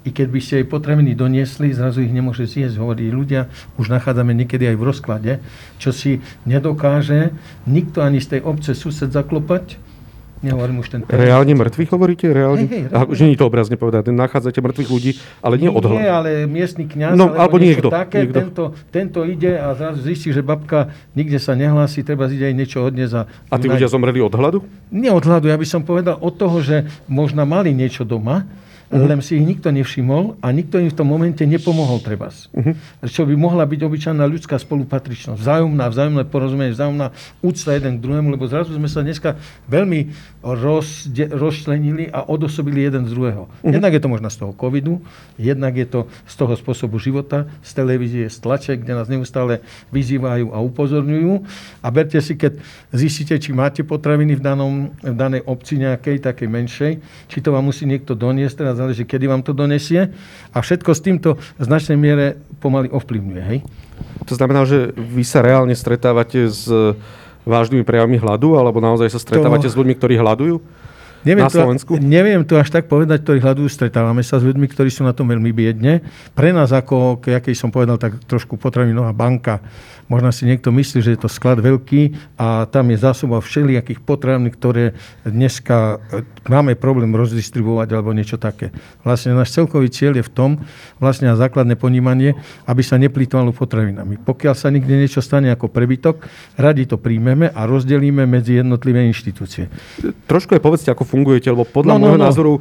i 0.01 0.09
keď 0.09 0.27
by 0.33 0.39
ste 0.41 0.53
jej 0.61 0.67
potraviny 0.67 1.13
doniesli, 1.13 1.69
zrazu 1.73 2.01
ich 2.01 2.13
nemôže 2.13 2.49
zjesť. 2.49 2.81
Hovorí 2.81 3.13
ľudia, 3.13 3.51
už 3.77 3.93
nachádzame 3.93 4.33
niekedy 4.33 4.65
aj 4.73 4.77
v 4.77 4.87
rozklade, 4.87 5.31
čo 5.77 5.93
si 5.93 6.25
nedokáže 6.49 7.33
nikto 7.69 8.01
ani 8.01 8.17
z 8.17 8.37
tej 8.37 8.41
obce 8.41 8.73
sused 8.73 9.13
zaklopať, 9.13 9.77
Nehovorím 10.41 10.81
už 10.81 10.89
ten... 10.89 10.99
Reálne 11.05 11.53
mŕtvych 11.53 11.89
hovoríte? 11.93 12.25
Reálne? 12.33 12.65
Hey, 12.65 12.89
hey, 12.89 12.89
reálne. 12.89 13.13
Už 13.13 13.17
nie 13.21 13.37
je 13.37 13.45
to 13.45 13.45
obrazne 13.45 13.77
povedať. 13.77 14.09
Nachádzate 14.09 14.57
mŕtvych 14.57 14.89
ľudí, 14.89 15.11
ale 15.37 15.61
nie 15.61 15.69
odhľad. 15.69 16.01
Nie, 16.01 16.09
ale 16.09 16.29
miestny 16.49 16.89
kňaz, 16.89 17.13
no, 17.13 17.29
alebo, 17.29 17.37
alebo 17.45 17.55
niekto. 17.61 17.87
Také, 17.93 18.25
niekto. 18.25 18.41
Tento, 18.41 18.63
tento 18.89 19.19
ide 19.21 19.53
a 19.61 19.77
zrazu 19.77 20.01
zistí, 20.01 20.33
že 20.33 20.41
babka 20.41 20.89
nikde 21.13 21.37
sa 21.37 21.53
nehlási, 21.53 22.01
treba 22.01 22.25
ide 22.25 22.49
aj 22.49 22.55
niečo 22.57 22.81
odniesť. 22.81 23.13
A, 23.21 23.53
a 23.53 23.55
tí 23.61 23.69
ľudia 23.69 23.85
zomreli 23.85 24.17
od 24.17 24.33
hladu? 24.33 24.65
Nie 24.89 25.13
od 25.13 25.21
hladu, 25.21 25.45
ja 25.45 25.61
by 25.61 25.67
som 25.69 25.85
povedal 25.85 26.17
od 26.17 26.33
toho, 26.33 26.57
že 26.65 26.89
možno 27.05 27.45
mali 27.45 27.69
niečo 27.69 28.01
doma, 28.01 28.49
uh-huh. 28.91 29.07
len 29.07 29.23
si 29.23 29.39
ich 29.39 29.45
nikto 29.47 29.71
nevšimol 29.71 30.43
a 30.43 30.51
nikto 30.51 30.77
im 30.77 30.91
v 30.91 30.95
tom 30.95 31.07
momente 31.07 31.47
nepomohol 31.47 32.03
treba. 32.03 32.27
Uh-huh. 32.29 32.75
Čo 33.07 33.23
by 33.23 33.33
mohla 33.39 33.63
byť 33.63 33.79
obyčajná 33.79 34.23
ľudská 34.27 34.59
spolupatričnosť, 34.59 35.39
vzájomná, 35.39 35.87
vzájomné 35.87 36.23
porozumenie, 36.27 36.75
vzájomná 36.75 37.15
úcta 37.39 37.71
jeden 37.73 37.97
k 37.97 38.03
druhému, 38.03 38.27
lebo 38.35 38.45
zrazu 38.51 38.75
sme 38.75 38.91
sa 38.91 38.99
dneska 39.01 39.39
veľmi 39.71 40.11
rozde, 40.41 41.29
rozčlenili 41.29 42.09
a 42.09 42.25
odosobili 42.25 42.81
jeden 42.81 43.05
z 43.05 43.13
druhého. 43.13 43.45
Uh-huh. 43.45 43.73
Jednak 43.73 43.93
je 43.93 44.01
to 44.01 44.09
možno 44.09 44.29
z 44.33 44.37
toho 44.41 44.53
covidu, 44.57 45.01
jednak 45.37 45.77
je 45.77 45.85
to 45.85 45.99
z 46.25 46.33
toho 46.35 46.53
spôsobu 46.57 46.97
života, 46.97 47.45
z 47.61 47.71
televízie, 47.77 48.25
z 48.25 48.37
tlače, 48.41 48.73
kde 48.81 48.93
nás 48.97 49.05
neustále 49.05 49.61
vyzývajú 49.93 50.49
a 50.49 50.57
upozorňujú. 50.65 51.45
A 51.85 51.87
berte 51.93 52.17
si, 52.19 52.33
keď 52.33 52.57
zistíte, 52.89 53.37
či 53.37 53.53
máte 53.53 53.85
potraviny 53.85 54.33
v, 54.37 54.41
danom, 54.41 54.73
v 54.97 55.15
danej 55.15 55.45
obci 55.45 55.77
nejakej, 55.77 56.25
takej 56.25 56.49
menšej, 56.49 56.91
či 57.29 57.37
to 57.37 57.53
vám 57.53 57.69
musí 57.69 57.85
niekto 57.85 58.17
doniesť 58.17 58.65
teraz 58.65 58.81
záleží, 58.81 59.05
kedy 59.05 59.29
vám 59.29 59.45
to 59.45 59.53
donesie. 59.53 60.09
A 60.51 60.57
všetko 60.59 60.89
s 60.89 61.01
týmto 61.05 61.29
v 61.37 61.63
značnej 61.63 61.97
miere 62.01 62.41
pomaly 62.57 62.89
ovplyvňuje. 62.89 63.43
Hej? 63.45 63.59
To 64.25 64.33
znamená, 64.33 64.65
že 64.65 64.89
vy 64.97 65.21
sa 65.21 65.45
reálne 65.45 65.77
stretávate 65.77 66.49
s 66.49 66.65
vážnymi 67.45 67.83
prejavmi 67.85 68.17
hladu, 68.21 68.57
alebo 68.57 68.77
naozaj 68.83 69.09
sa 69.11 69.19
stretávate 69.21 69.67
to... 69.67 69.73
s 69.73 69.75
ľuďmi, 69.77 69.95
ktorí 69.97 70.15
hľadujú? 70.17 70.61
Neviem 71.21 71.45
na 71.45 71.53
Slovensku? 71.53 71.97
To, 71.97 72.01
neviem 72.01 72.41
to 72.41 72.57
až 72.57 72.73
tak 72.73 72.89
povedať, 72.89 73.21
ktorí 73.21 73.45
hľadujú, 73.45 73.69
stretávame 73.69 74.25
sa 74.25 74.41
s 74.41 74.43
ľuďmi, 74.45 74.65
ktorí 74.65 74.89
sú 74.89 75.05
na 75.05 75.13
tom 75.13 75.29
veľmi 75.29 75.53
biedne. 75.53 76.01
Pre 76.33 76.49
nás, 76.49 76.73
ako, 76.73 77.21
aký 77.21 77.53
som 77.53 77.69
povedal, 77.69 78.01
tak 78.01 78.17
trošku 78.25 78.57
potravinová 78.57 79.13
banka, 79.13 79.61
Možno 80.11 80.35
si 80.35 80.43
niekto 80.43 80.75
myslí, 80.75 80.99
že 80.99 81.15
je 81.15 81.23
to 81.23 81.31
sklad 81.31 81.63
veľký 81.63 82.35
a 82.35 82.67
tam 82.67 82.91
je 82.91 82.99
zásoba 82.99 83.39
všelijakých 83.39 84.03
potravín, 84.03 84.51
ktoré 84.51 84.91
dneska 85.23 86.03
e, 86.11 86.27
máme 86.51 86.75
problém 86.75 87.15
rozdistribuovať 87.15 87.95
alebo 87.95 88.11
niečo 88.11 88.35
také. 88.35 88.75
Vlastne 89.07 89.31
náš 89.31 89.55
celkový 89.55 89.87
cieľ 89.87 90.19
je 90.19 90.27
v 90.27 90.31
tom, 90.35 90.51
vlastne 90.99 91.31
na 91.31 91.39
základné 91.39 91.79
ponímanie, 91.79 92.35
aby 92.67 92.83
sa 92.83 92.99
neplýtvalo 92.99 93.55
potravinami. 93.55 94.19
Pokiaľ 94.19 94.51
sa 94.51 94.67
nikde 94.67 94.99
niečo 94.99 95.23
stane 95.23 95.47
ako 95.47 95.71
prebytok, 95.71 96.27
radi 96.59 96.83
to 96.83 96.99
príjmeme 96.99 97.47
a 97.47 97.63
rozdelíme 97.63 98.27
medzi 98.27 98.59
jednotlivé 98.59 99.07
inštitúcie. 99.07 99.71
Trošku 100.27 100.59
je 100.59 100.61
povedzte, 100.61 100.91
ako 100.91 101.07
fungujete, 101.07 101.47
lebo 101.47 101.63
podľa 101.63 101.95
no, 101.95 101.97
no, 101.97 102.03
môjho 102.03 102.19
no. 102.19 102.25
názoru 102.27 102.53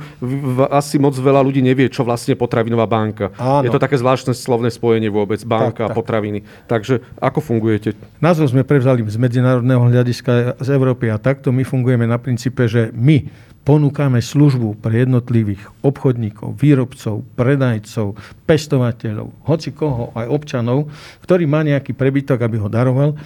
asi 0.70 1.02
moc 1.02 1.18
veľa 1.18 1.42
ľudí 1.42 1.66
nevie, 1.66 1.90
čo 1.90 2.06
vlastne 2.06 2.38
potravinová 2.38 2.86
banka. 2.86 3.34
Áno. 3.34 3.66
Je 3.66 3.74
to 3.74 3.82
také 3.82 3.98
zvláštne 3.98 4.38
slovné 4.38 4.70
spojenie 4.70 5.10
vôbec, 5.10 5.42
banka 5.42 5.90
tak, 5.90 5.90
a 5.90 5.96
potraviny. 5.98 6.46
Takže 6.70 7.02
ako 7.18 7.39
ako 7.40 7.57
fungujete? 7.57 7.96
Názov 8.20 8.53
sme 8.53 8.68
prevzali 8.68 9.00
z 9.09 9.16
medzinárodného 9.16 9.88
hľadiska 9.88 10.61
z 10.61 10.68
Európy 10.76 11.09
a 11.09 11.16
takto 11.16 11.48
my 11.48 11.64
fungujeme 11.64 12.05
na 12.05 12.20
princípe, 12.20 12.68
že 12.68 12.92
my 12.92 13.24
ponúkame 13.64 14.20
službu 14.20 14.76
pre 14.76 15.09
jednotlivých 15.09 15.64
obchodníkov, 15.81 16.61
výrobcov, 16.61 17.24
predajcov, 17.33 18.12
pestovateľov, 18.44 19.33
hoci 19.48 19.72
koho, 19.72 20.12
aj 20.12 20.29
občanov, 20.29 20.92
ktorý 21.24 21.48
má 21.48 21.64
nejaký 21.64 21.96
prebytok, 21.96 22.44
aby 22.44 22.61
ho 22.61 22.68
daroval 22.68 23.16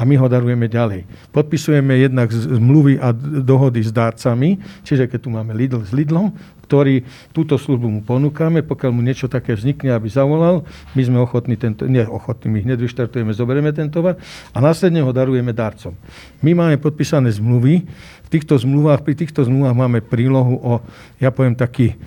a 0.00 0.08
my 0.08 0.16
ho 0.16 0.32
darujeme 0.32 0.64
ďalej. 0.64 1.04
Podpisujeme 1.28 2.00
jednak 2.00 2.32
zmluvy 2.32 2.96
a 2.96 3.12
dohody 3.44 3.84
s 3.84 3.92
dárcami, 3.92 4.56
čiže 4.80 5.04
keď 5.04 5.18
tu 5.20 5.28
máme 5.28 5.52
Lidl 5.52 5.84
s 5.84 5.92
Lidlom, 5.92 6.32
ktorý 6.64 7.04
túto 7.36 7.60
službu 7.60 7.84
mu 7.84 8.00
ponúkame, 8.00 8.64
pokiaľ 8.64 8.90
mu 8.96 9.04
niečo 9.04 9.28
také 9.28 9.52
vznikne, 9.58 9.92
aby 9.92 10.08
zavolal, 10.08 10.64
my 10.96 11.02
sme 11.04 11.18
ochotní 11.20 11.60
tento, 11.60 11.84
nie 11.84 12.00
ochotní, 12.00 12.48
my 12.48 12.64
hneď 12.64 12.80
vyštartujeme, 12.80 13.34
zoberieme 13.36 13.74
ten 13.76 13.92
tovar 13.92 14.16
a 14.54 14.58
následne 14.62 15.04
ho 15.04 15.12
darujeme 15.12 15.52
darcom. 15.52 15.92
My 16.40 16.56
máme 16.56 16.80
podpísané 16.80 17.28
zmluvy, 17.36 17.84
v 18.24 18.28
týchto 18.30 18.54
zmluvách, 18.56 19.02
pri 19.02 19.18
týchto 19.18 19.42
zmluvách 19.42 19.74
máme 19.74 19.98
prílohu 20.00 20.56
o, 20.62 20.72
ja 21.18 21.34
poviem 21.34 21.58
taký 21.58 21.98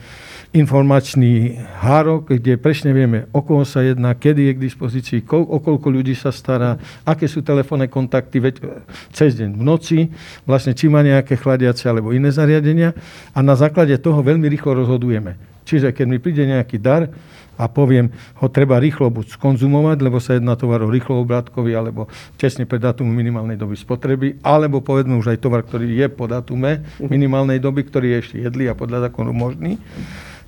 informačný 0.53 1.57
hárok, 1.81 2.29
kde 2.37 2.61
presne 2.61 2.93
vieme, 2.93 3.25
o 3.33 3.41
koho 3.41 3.65
sa 3.65 3.81
jedná, 3.81 4.13
kedy 4.13 4.47
je 4.47 4.53
k 4.53 4.63
dispozícii, 4.69 5.19
o 5.25 5.57
koľko 5.57 5.89
ľudí 5.89 6.13
sa 6.13 6.29
stará, 6.29 6.77
aké 7.01 7.25
sú 7.25 7.41
telefónne 7.41 7.89
kontakty 7.89 8.37
veď, 8.37 8.61
cez 9.09 9.33
deň, 9.33 9.57
v 9.57 9.63
noci, 9.65 9.99
vlastne 10.45 10.77
či 10.77 10.93
má 10.93 11.01
nejaké 11.01 11.41
chladiace 11.41 11.89
alebo 11.89 12.13
iné 12.13 12.29
zariadenia 12.29 12.93
a 13.33 13.41
na 13.41 13.57
základe 13.57 13.97
toho 13.97 14.21
veľmi 14.21 14.45
rýchlo 14.45 14.77
rozhodujeme. 14.77 15.41
Čiže 15.65 15.89
keď 15.89 16.05
mi 16.05 16.21
príde 16.21 16.45
nejaký 16.45 16.77
dar, 16.77 17.09
a 17.53 17.69
poviem, 17.69 18.09
ho 18.41 18.49
treba 18.49 18.81
rýchlo 18.81 19.13
buď 19.13 19.37
skonzumovať, 19.37 19.97
lebo 20.01 20.17
sa 20.17 20.33
jedná 20.33 20.57
tovar 20.57 20.81
o 20.81 20.89
rýchlo 20.89 21.21
obrátkový, 21.21 21.77
alebo 21.77 22.09
tesne 22.33 22.65
pred 22.65 22.81
datum 22.81 23.05
minimálnej 23.05 23.61
doby 23.61 23.77
spotreby, 23.77 24.41
alebo 24.41 24.81
povedzme 24.81 25.13
už 25.21 25.37
aj 25.37 25.39
tovar, 25.41 25.61
ktorý 25.61 25.85
je 25.85 26.07
po 26.09 26.25
datume 26.25 26.81
minimálnej 26.97 27.61
doby, 27.61 27.85
ktorý 27.85 28.17
je 28.17 28.17
ešte 28.25 28.37
jedlý 28.41 28.73
a 28.73 28.77
podľa 28.77 29.09
zákonu 29.09 29.29
možný. 29.29 29.77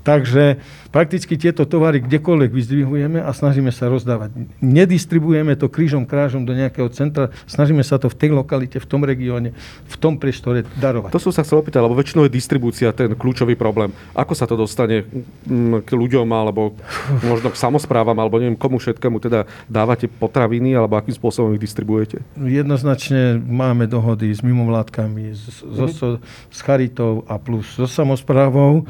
Takže 0.05 0.61
prakticky 0.93 1.33
tieto 1.33 1.65
tovary 1.65 1.97
kdekoľvek 2.05 2.53
vyzdvihujeme 2.53 3.19
a 3.25 3.29
snažíme 3.33 3.73
sa 3.73 3.89
rozdávať. 3.89 4.37
Nedistribujeme 4.61 5.57
to 5.57 5.65
krížom 5.65 6.05
krážom 6.05 6.45
do 6.45 6.53
nejakého 6.53 6.85
centra, 6.93 7.33
snažíme 7.49 7.81
sa 7.81 7.97
to 7.97 8.05
v 8.07 8.15
tej 8.15 8.31
lokalite, 8.37 8.77
v 8.77 8.85
tom 8.85 9.01
regióne, 9.01 9.57
v 9.89 9.95
tom 9.97 10.21
priestore 10.21 10.61
darovať. 10.77 11.09
To 11.09 11.17
som 11.17 11.33
sa 11.33 11.41
chcel 11.41 11.65
opýtať, 11.65 11.81
lebo 11.81 11.97
väčšinou 11.97 12.29
je 12.29 12.37
distribúcia 12.37 12.93
ten 12.93 13.17
kľúčový 13.17 13.57
problém. 13.57 13.89
Ako 14.13 14.37
sa 14.37 14.45
to 14.45 14.53
dostane 14.53 15.09
mm, 15.09 15.81
k 15.81 15.89
ľuďom 15.97 16.29
alebo 16.29 16.77
možno 17.25 17.49
k 17.49 17.57
samozprávam 17.57 18.15
alebo 18.21 18.37
neviem 18.37 18.55
komu 18.55 18.77
všetkému 18.77 19.17
teda 19.17 19.49
dávate 19.65 20.05
potraviny 20.05 20.77
alebo 20.77 21.01
akým 21.01 21.17
spôsobom 21.17 21.57
ich 21.57 21.65
distribuujete? 21.65 22.21
Jednoznačne 22.37 23.41
máme 23.41 23.89
dohody 23.89 24.29
s 24.29 24.45
mimovládkami, 24.45 25.33
s, 25.33 25.65
mm-hmm. 25.65 26.21
s 26.53 26.59
charitou 26.61 27.25
a 27.25 27.41
plus 27.41 27.73
so 27.73 27.89
samozprávou 27.89 28.85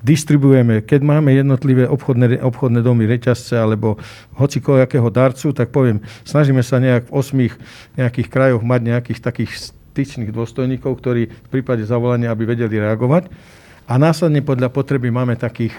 distribuujeme, 0.00 0.80
keď 0.84 1.00
máme 1.04 1.32
jednotlivé 1.36 1.84
obchodné, 1.88 2.40
obchodné 2.40 2.80
domy, 2.80 3.04
reťazce 3.04 3.56
alebo 3.56 4.00
hoci 4.36 4.60
akého 4.60 5.08
darcu, 5.12 5.52
tak 5.52 5.72
poviem, 5.72 6.00
snažíme 6.24 6.64
sa 6.64 6.80
nejak 6.80 7.08
v 7.08 7.14
osmých 7.14 7.54
nejakých 7.96 8.28
krajoch 8.32 8.62
mať 8.64 8.80
nejakých 8.80 9.20
takých 9.20 9.52
styčných 9.92 10.32
dôstojníkov, 10.32 10.96
ktorí 11.00 11.28
v 11.28 11.48
prípade 11.52 11.84
zavolania, 11.84 12.32
aby 12.32 12.48
vedeli 12.48 12.80
reagovať. 12.80 13.28
A 13.90 13.98
následne 13.98 14.40
podľa 14.40 14.70
potreby 14.70 15.10
máme 15.10 15.34
takých 15.34 15.74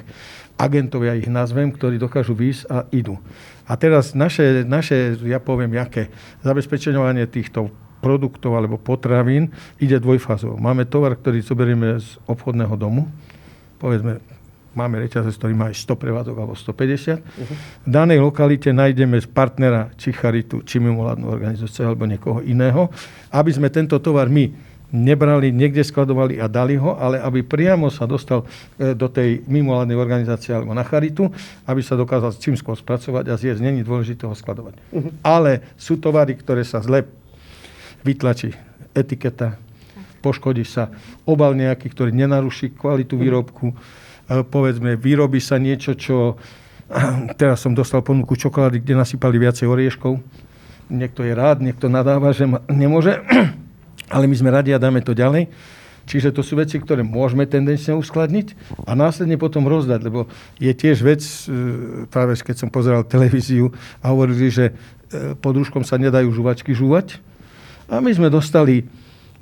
agentov, 0.60 1.02
ja 1.08 1.18
ich 1.18 1.32
nazvem, 1.32 1.72
ktorí 1.74 1.98
dokážu 1.98 2.38
výjsť 2.38 2.64
a 2.70 2.78
idú. 2.94 3.18
A 3.66 3.74
teraz 3.80 4.14
naše, 4.14 4.68
naše 4.68 5.18
ja 5.26 5.40
poviem, 5.40 5.74
jaké 5.74 6.12
zabezpečovanie 6.44 7.26
týchto 7.26 7.72
produktov 8.04 8.58
alebo 8.58 8.82
potravín 8.82 9.54
ide 9.78 10.02
dvojfázovo. 10.02 10.58
Máme 10.58 10.90
tovar, 10.90 11.16
ktorý 11.16 11.40
zoberieme 11.40 12.02
z 12.02 12.18
obchodného 12.28 12.76
domu, 12.76 13.08
povedzme, 13.82 14.22
máme 14.72 15.04
reťazec, 15.04 15.36
ktorý 15.36 15.54
má 15.58 15.74
aj 15.74 15.84
100 15.84 15.98
prevádzok 16.00 16.36
alebo 16.38 16.54
150. 16.56 17.18
Uh-huh. 17.18 17.56
V 17.84 17.90
danej 17.90 18.24
lokalite 18.24 18.72
nájdeme 18.72 19.20
z 19.20 19.28
partnera 19.28 19.92
či 20.00 20.16
charitu, 20.16 20.64
či 20.64 20.80
mimovládnu 20.80 21.28
organizáciu 21.28 21.92
alebo 21.92 22.08
niekoho 22.08 22.40
iného, 22.46 22.88
aby 23.34 23.52
sme 23.52 23.68
tento 23.68 24.00
tovar 24.00 24.32
my 24.32 24.48
nebrali, 24.92 25.56
niekde 25.56 25.88
skladovali 25.88 26.36
a 26.44 26.52
dali 26.52 26.76
ho, 26.76 27.00
ale 27.00 27.20
aby 27.24 27.48
priamo 27.48 27.88
sa 27.88 28.04
dostal 28.04 28.44
e, 28.76 28.92
do 28.92 29.08
tej 29.08 29.40
mimovládnej 29.48 29.96
organizácie 29.96 30.52
alebo 30.52 30.76
na 30.76 30.84
charitu, 30.84 31.32
aby 31.64 31.80
sa 31.80 31.96
dokázal 31.96 32.36
čím 32.36 32.60
skôr 32.60 32.76
spracovať 32.76 33.32
a 33.32 33.40
zjesť. 33.40 33.64
Není 33.64 33.88
dôležité 33.88 34.28
ho 34.28 34.36
skladovať. 34.36 34.76
Uh-huh. 34.92 35.12
Ale 35.24 35.64
sú 35.80 35.96
tovary, 35.96 36.36
ktoré 36.36 36.68
sa 36.68 36.84
zle 36.84 37.08
vytlačí. 38.04 38.52
Etiketa, 38.92 39.56
poškodí 40.22 40.62
sa 40.62 40.94
obal 41.26 41.58
nejaký, 41.58 41.90
ktorý 41.90 42.14
nenaruší 42.14 42.78
kvalitu 42.78 43.18
výrobku. 43.18 43.74
E, 43.74 43.76
povedzme, 44.46 44.96
vyrobí 44.96 45.42
sa 45.42 45.58
niečo, 45.58 45.98
čo... 45.98 46.38
Teraz 47.42 47.66
som 47.66 47.74
dostal 47.74 48.06
ponuku 48.06 48.38
čokolády, 48.38 48.86
kde 48.86 48.94
nasypali 48.96 49.42
viacej 49.42 49.66
orieškov. 49.66 50.22
Niekto 50.92 51.26
je 51.26 51.34
rád, 51.34 51.66
niekto 51.66 51.90
nadáva, 51.90 52.32
že 52.32 52.46
nemôže. 52.70 53.18
Ale 54.14 54.30
my 54.30 54.36
sme 54.38 54.54
radi 54.54 54.72
a 54.72 54.80
dáme 54.80 55.02
to 55.02 55.18
ďalej. 55.18 55.50
Čiže 56.10 56.34
to 56.34 56.42
sú 56.42 56.58
veci, 56.58 56.82
ktoré 56.82 57.06
môžeme 57.06 57.46
tendenčne 57.46 57.94
uskladniť 57.96 58.76
a 58.90 58.98
následne 58.98 59.38
potom 59.38 59.70
rozdať, 59.70 60.02
lebo 60.02 60.28
je 60.58 60.74
tiež 60.74 60.98
vec, 61.06 61.22
e, 61.22 62.04
práve 62.10 62.36
keď 62.42 62.56
som 62.66 62.74
pozeral 62.74 63.06
televíziu 63.06 63.70
a 64.02 64.10
hovorili, 64.10 64.50
že 64.50 64.66
e, 64.68 64.74
pod 65.38 65.56
rúškom 65.56 65.86
sa 65.86 66.02
nedajú 66.02 66.34
žuvačky 66.34 66.74
žúvať. 66.74 67.22
A 67.88 68.02
my 68.02 68.12
sme 68.12 68.34
dostali 68.34 68.90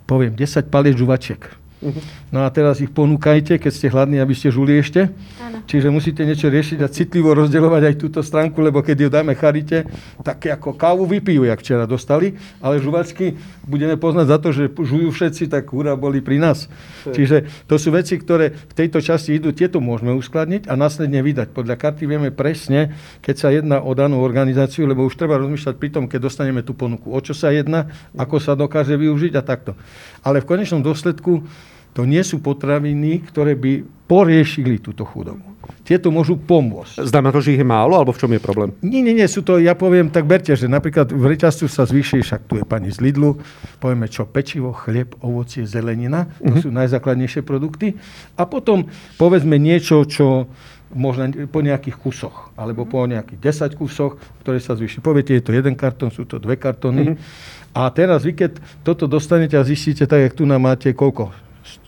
poviem, 0.09 0.33
10 0.33 0.73
paliet 0.73 0.97
žuvačiek. 0.97 1.37
Uh-huh. 1.79 1.95
No 2.35 2.43
a 2.43 2.51
teraz 2.51 2.83
ich 2.83 2.91
ponúkajte, 2.91 3.55
keď 3.55 3.71
ste 3.71 3.87
hladní, 3.87 4.19
aby 4.19 4.35
ste 4.35 4.51
žuli 4.51 4.83
ešte. 4.83 5.07
Ano. 5.39 5.63
Čiže 5.63 5.87
musíte 5.87 6.27
niečo 6.27 6.51
riešiť 6.51 6.83
a 6.83 6.91
citlivo 6.91 7.31
rozdeľovať 7.31 7.83
aj 7.87 7.95
túto 7.95 8.19
stránku, 8.19 8.59
lebo 8.59 8.83
keď 8.83 9.07
ju 9.07 9.09
dáme 9.09 9.31
charite, 9.31 9.87
tak 10.19 10.43
ako 10.43 10.75
kávu 10.75 11.07
vypijú, 11.07 11.47
jak 11.47 11.63
včera 11.63 11.87
dostali, 11.87 12.35
ale 12.59 12.83
žuvačky 12.83 13.39
budeme 13.63 13.95
poznať 13.95 14.27
za 14.27 14.37
to, 14.43 14.49
že 14.51 14.63
žujú 14.75 15.07
všetci, 15.07 15.47
tak 15.47 15.71
hurá 15.71 15.95
boli 15.95 16.19
pri 16.19 16.43
nás. 16.43 16.67
Je. 17.07 17.15
Čiže 17.15 17.47
to 17.63 17.79
sú 17.79 17.95
veci, 17.95 18.19
ktoré 18.19 18.51
v 18.51 18.73
tejto 18.75 18.99
časti 18.99 19.39
idú, 19.39 19.55
tieto 19.55 19.79
môžeme 19.79 20.11
uskladniť 20.19 20.67
a 20.67 20.75
následne 20.75 21.23
vydať. 21.23 21.55
Podľa 21.55 21.79
karty 21.79 22.03
vieme 22.03 22.29
presne, 22.35 22.91
keď 23.23 23.35
sa 23.39 23.55
jedná 23.55 23.79
o 23.79 23.95
danú 23.95 24.19
organizáciu, 24.19 24.83
lebo 24.83 25.07
už 25.07 25.15
treba 25.15 25.39
rozmýšľať 25.39 25.75
pri 25.79 25.89
tom, 25.95 26.11
keď 26.11 26.27
dostaneme 26.27 26.59
tú 26.59 26.75
ponuku, 26.75 27.07
o 27.07 27.19
čo 27.23 27.31
sa 27.31 27.55
jedná, 27.55 27.87
ako 28.19 28.35
sa 28.43 28.51
dokáže 28.59 28.99
využiť 28.99 29.33
a 29.39 29.41
takto. 29.47 29.79
Ale 30.27 30.43
v 30.43 30.49
konečnom 30.49 30.83
dôsledku 30.83 31.47
to 31.93 32.05
nie 32.05 32.21
sú 32.21 32.39
potraviny, 32.39 33.25
ktoré 33.27 33.57
by 33.57 33.85
poriešili 34.09 34.81
túto 34.81 35.05
chudobu. 35.05 35.45
Tieto 35.85 36.09
môžu 36.09 36.37
pomôcť. 36.37 37.01
Znamená 37.01 37.29
to, 37.29 37.41
že 37.45 37.53
ich 37.53 37.61
je 37.61 37.65
málo, 37.65 37.97
alebo 37.97 38.13
v 38.13 38.21
čom 38.21 38.31
je 38.33 38.41
problém? 38.41 38.73
Nie, 38.81 39.05
nie, 39.05 39.13
nie, 39.13 39.25
sú 39.29 39.45
to, 39.45 39.61
ja 39.61 39.77
poviem, 39.77 40.09
tak 40.09 40.25
berte, 40.25 40.53
že 40.53 40.65
napríklad 40.65 41.13
v 41.13 41.23
reťazcu 41.29 41.69
sa 41.69 41.85
zvýši, 41.85 42.25
však 42.25 42.41
tu 42.49 42.57
je 42.57 42.65
pani 42.65 42.89
z 42.89 43.01
Lidlu, 43.01 43.37
povieme 43.77 44.09
čo, 44.09 44.25
pečivo, 44.25 44.73
chlieb, 44.73 45.13
ovocie, 45.21 45.65
zelenina, 45.69 46.29
to 46.41 46.49
uh-huh. 46.49 46.61
sú 46.61 46.69
najzákladnejšie 46.73 47.41
produkty. 47.45 47.97
A 48.37 48.49
potom 48.49 48.89
povedzme 49.21 49.61
niečo, 49.61 50.05
čo 50.09 50.49
možno 50.89 51.29
po 51.53 51.61
nejakých 51.61 52.01
kusoch, 52.01 52.49
alebo 52.57 52.89
po 52.89 53.05
nejakých 53.05 53.69
10 53.69 53.77
kusoch, 53.77 54.17
ktoré 54.41 54.57
sa 54.57 54.73
zvýši. 54.73 55.05
Poviete, 55.05 55.37
je 55.37 55.45
to 55.45 55.53
jeden 55.53 55.77
kartón, 55.77 56.09
sú 56.09 56.25
to 56.25 56.41
dve 56.41 56.57
kartóny. 56.57 57.13
Uh-huh 57.13 57.57
a 57.73 57.85
teraz 57.93 58.25
vy, 58.25 58.33
keď 58.33 58.57
toto 58.81 59.05
dostanete 59.05 59.53
a 59.53 59.63
zistíte, 59.63 60.09
tak 60.09 60.19
jak 60.25 60.33
tu 60.33 60.43
nám 60.49 60.65
máte 60.65 60.89
koľko? 60.89 61.29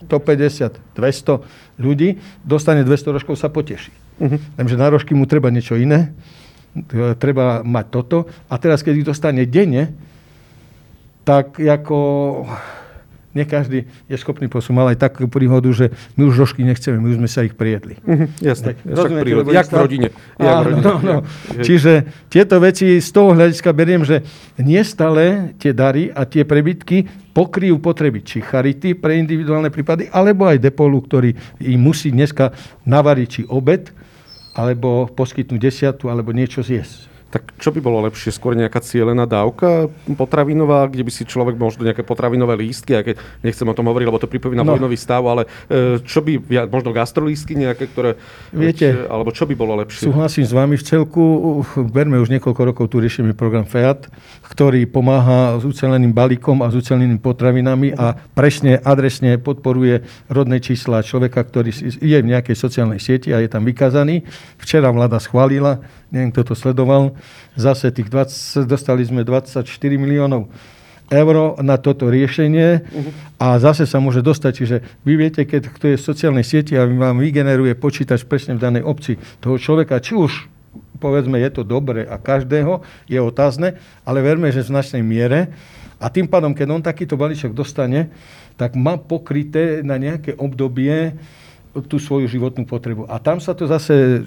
150, 0.06 0.96
200 0.96 1.80
ľudí, 1.80 2.20
dostane 2.44 2.84
200 2.84 3.14
rožkov, 3.16 3.34
sa 3.40 3.48
poteší. 3.48 3.90
Uh-huh. 4.20 4.38
Takže 4.60 4.76
na 4.76 4.88
rožky 4.92 5.16
mu 5.16 5.26
treba 5.26 5.48
niečo 5.48 5.74
iné, 5.74 6.12
treba 7.18 7.60
mať 7.64 7.86
toto. 7.92 8.18
A 8.48 8.56
teraz, 8.56 8.80
keď 8.80 8.94
ich 9.02 9.08
dostane 9.08 9.44
denne, 9.44 9.92
tak 11.22 11.60
ako 11.60 11.98
nie 13.32 13.48
každý 13.48 13.88
je 14.08 14.16
schopný 14.20 14.46
posunúť. 14.48 14.76
Mal 14.76 14.88
aj 14.92 14.98
takú 15.08 15.24
príhodu, 15.24 15.68
že 15.72 15.88
my 16.20 16.28
už 16.28 16.44
rožky 16.44 16.68
nechceme, 16.68 17.00
my 17.00 17.16
už 17.16 17.18
sme 17.20 17.28
sa 17.28 17.40
ich 17.48 17.56
prijedli. 17.56 17.96
Mm-hmm, 18.04 18.28
jasne. 18.44 18.76
Tak, 18.76 18.84
jak 18.84 19.68
v 19.72 19.76
rodine. 19.80 20.08
Jak 20.36 20.58
v 20.64 20.68
rodine. 20.68 20.84
No, 20.84 21.00
no. 21.00 21.16
Čiže 21.64 22.04
tieto 22.28 22.60
veci 22.60 23.00
z 23.00 23.08
toho 23.08 23.32
hľadiska 23.32 23.72
beriem, 23.72 24.04
že 24.04 24.20
nie 24.60 24.80
stále 24.84 25.56
tie 25.56 25.72
dary 25.72 26.12
a 26.12 26.28
tie 26.28 26.44
prebytky 26.44 27.08
pokryjú 27.32 27.80
potreby 27.80 28.24
či 28.24 28.40
charity 28.40 28.96
pre 28.96 29.20
individuálne 29.20 29.68
prípady, 29.68 30.08
alebo 30.12 30.48
aj 30.48 30.60
depolu, 30.60 31.00
ktorý 31.04 31.36
im 31.64 31.80
musí 31.80 32.12
dneska 32.12 32.52
navariť 32.88 33.28
či 33.28 33.42
obed, 33.48 33.92
alebo 34.52 35.08
poskytnúť 35.08 35.60
desiatu, 35.60 36.12
alebo 36.12 36.32
niečo 36.32 36.60
zjesť. 36.60 37.11
Tak 37.32 37.56
čo 37.56 37.72
by 37.72 37.80
bolo 37.80 38.04
lepšie? 38.04 38.28
Skôr 38.28 38.52
nejaká 38.52 38.84
cieľená 38.84 39.24
dávka 39.24 39.88
potravinová, 40.20 40.84
kde 40.92 41.00
by 41.00 41.12
si 41.12 41.24
človek 41.24 41.56
možno 41.56 41.88
nejaké 41.88 42.04
potravinové 42.04 42.60
lístky, 42.60 42.92
aj 42.92 43.04
keď 43.08 43.14
nechcem 43.40 43.64
o 43.64 43.72
tom 43.72 43.88
hovoriť, 43.88 44.04
lebo 44.04 44.20
to 44.20 44.28
pripomína 44.28 44.60
no. 44.60 44.76
vojnový 44.76 45.00
stav, 45.00 45.24
ale 45.24 45.48
e, 45.72 45.96
čo 46.04 46.20
by, 46.20 46.44
možno 46.68 46.92
gastrolístky 46.92 47.56
nejaké, 47.56 47.88
ktoré... 47.88 48.20
Viete, 48.52 49.08
alebo 49.08 49.32
čo 49.32 49.48
by 49.48 49.56
bolo 49.56 49.80
lepšie? 49.80 50.12
Súhlasím 50.12 50.44
s 50.44 50.52
vami 50.52 50.76
v 50.76 50.84
celku. 50.84 51.24
Berme 51.88 52.20
už 52.20 52.28
niekoľko 52.36 52.62
rokov, 52.68 52.92
tu 52.92 53.00
riešime 53.00 53.32
program 53.32 53.64
FEAT, 53.64 54.12
ktorý 54.52 54.84
pomáha 54.84 55.56
s 55.56 55.64
uceleným 55.64 56.12
balíkom 56.12 56.60
a 56.60 56.68
s 56.68 56.76
ucelenými 56.76 57.16
potravinami 57.16 57.96
a 57.96 58.12
presne, 58.36 58.76
adresne 58.76 59.40
podporuje 59.40 60.04
rodné 60.28 60.60
čísla 60.60 61.00
človeka, 61.00 61.40
ktorý 61.40 61.72
je 61.96 62.18
v 62.20 62.28
nejakej 62.28 62.56
sociálnej 62.60 63.00
sieti 63.00 63.32
a 63.32 63.40
je 63.40 63.48
tam 63.48 63.64
vykazaný. 63.64 64.28
Včera 64.60 64.92
vláda 64.92 65.16
schválila 65.16 65.80
neviem, 66.12 66.30
kto 66.30 66.52
to 66.52 66.54
sledoval, 66.54 67.16
zase 67.56 67.88
tých 67.90 68.12
20, 68.12 68.68
dostali 68.68 69.02
sme 69.02 69.24
24 69.24 69.64
miliónov 69.96 70.52
eur 71.12 71.60
na 71.60 71.76
toto 71.76 72.08
riešenie. 72.08 72.84
A 73.36 73.60
zase 73.60 73.84
sa 73.84 74.00
môže 74.00 74.24
dostať. 74.24 74.52
Čiže 74.56 74.76
vy 75.04 75.12
viete, 75.20 75.44
keď 75.44 75.68
kto 75.68 75.84
je 75.92 75.96
v 76.00 76.06
sociálnej 76.06 76.44
sieti 76.44 76.72
a 76.76 76.88
vám 76.88 77.20
vygeneruje 77.20 77.76
počítač 77.76 78.24
presne 78.24 78.56
v 78.56 78.64
danej 78.64 78.82
obci 78.84 79.20
toho 79.44 79.60
človeka, 79.60 80.00
či 80.00 80.16
už 80.16 80.48
povedzme 81.02 81.34
je 81.42 81.50
to 81.50 81.66
dobre 81.66 82.06
a 82.06 82.14
každého 82.14 82.86
je 83.10 83.18
otázne, 83.18 83.74
ale 84.06 84.22
verme, 84.22 84.54
že 84.54 84.62
v 84.62 84.70
značnej 84.70 85.02
miere. 85.02 85.50
A 85.98 86.06
tým 86.10 86.30
pádom, 86.30 86.54
keď 86.54 86.66
on 86.70 86.82
takýto 86.82 87.18
balíček 87.18 87.50
dostane, 87.50 88.10
tak 88.54 88.78
má 88.78 88.94
pokryté 88.98 89.82
na 89.82 89.98
nejaké 89.98 90.38
obdobie 90.38 91.18
tú 91.88 91.96
svoju 91.96 92.28
životnú 92.28 92.68
potrebu. 92.68 93.08
A 93.08 93.16
tam 93.16 93.40
sa 93.40 93.56
to 93.56 93.64
zase, 93.64 94.24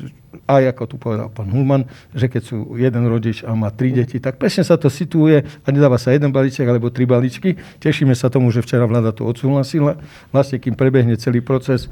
aj 0.49 0.73
ako 0.73 0.83
tu 0.89 0.95
povedal 0.97 1.29
pán 1.29 1.53
Hulman, 1.53 1.85
že 2.17 2.25
keď 2.25 2.41
sú 2.41 2.73
jeden 2.73 3.05
rodič 3.05 3.45
a 3.45 3.53
má 3.53 3.69
tri 3.69 3.93
deti, 3.93 4.17
tak 4.17 4.41
presne 4.41 4.65
sa 4.65 4.81
to 4.81 4.89
situuje 4.89 5.45
a 5.45 5.67
nedáva 5.69 6.01
sa 6.01 6.09
jeden 6.09 6.33
balíček 6.33 6.65
alebo 6.65 6.89
tri 6.89 7.05
balíčky. 7.05 7.53
Tešíme 7.77 8.17
sa 8.17 8.33
tomu, 8.33 8.49
že 8.49 8.65
včera 8.65 8.89
vláda 8.89 9.13
to 9.13 9.29
odsúhlasila, 9.29 10.01
vlastne 10.33 10.57
kým 10.57 10.73
prebehne 10.73 11.13
celý 11.21 11.45
proces 11.45 11.85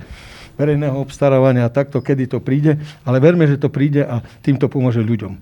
verejného 0.57 0.97
obstarávania 0.97 1.69
a 1.69 1.73
takto, 1.73 2.01
kedy 2.01 2.29
to 2.29 2.37
príde, 2.41 2.81
ale 3.05 3.17
verme, 3.21 3.45
že 3.45 3.61
to 3.61 3.69
príde 3.69 4.05
a 4.05 4.25
týmto 4.41 4.69
pomôže 4.69 5.01
ľuďom. 5.01 5.37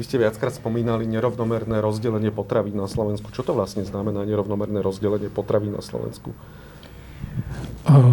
Vy 0.00 0.08
ste 0.08 0.16
viackrát 0.16 0.56
spomínali 0.56 1.04
nerovnomerné 1.04 1.84
rozdelenie 1.84 2.32
potravín 2.32 2.80
na 2.80 2.88
Slovensku. 2.88 3.28
Čo 3.28 3.44
to 3.44 3.52
vlastne 3.52 3.84
znamená 3.84 4.24
nerovnomerné 4.24 4.80
rozdelenie 4.80 5.28
potravín 5.28 5.76
na 5.76 5.84
Slovensku? 5.84 6.32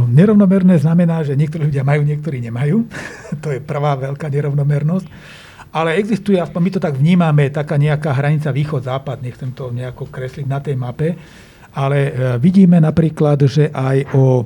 Nerovnomerné 0.10 0.82
znamená, 0.82 1.22
že 1.22 1.38
niektorí 1.38 1.70
ľudia 1.70 1.86
majú, 1.86 2.02
niektorí 2.02 2.42
nemajú. 2.42 2.90
to 3.44 3.54
je 3.54 3.60
prvá 3.62 3.94
veľká 3.94 4.26
nerovnomernosť. 4.26 5.08
Ale 5.70 6.02
existuje, 6.02 6.42
aspoň 6.42 6.62
my 6.66 6.72
to 6.74 6.82
tak 6.82 6.98
vnímame, 6.98 7.54
taká 7.54 7.78
nejaká 7.78 8.10
hranica 8.18 8.50
východ-západ, 8.50 9.22
nechcem 9.22 9.54
to 9.54 9.70
nejako 9.70 10.10
kresliť 10.10 10.46
na 10.50 10.58
tej 10.58 10.74
mape, 10.74 11.14
ale 11.78 11.98
e, 12.10 12.12
vidíme 12.42 12.82
napríklad, 12.82 13.38
že 13.46 13.70
aj 13.70 14.10
o 14.18 14.42
e, 14.42 14.44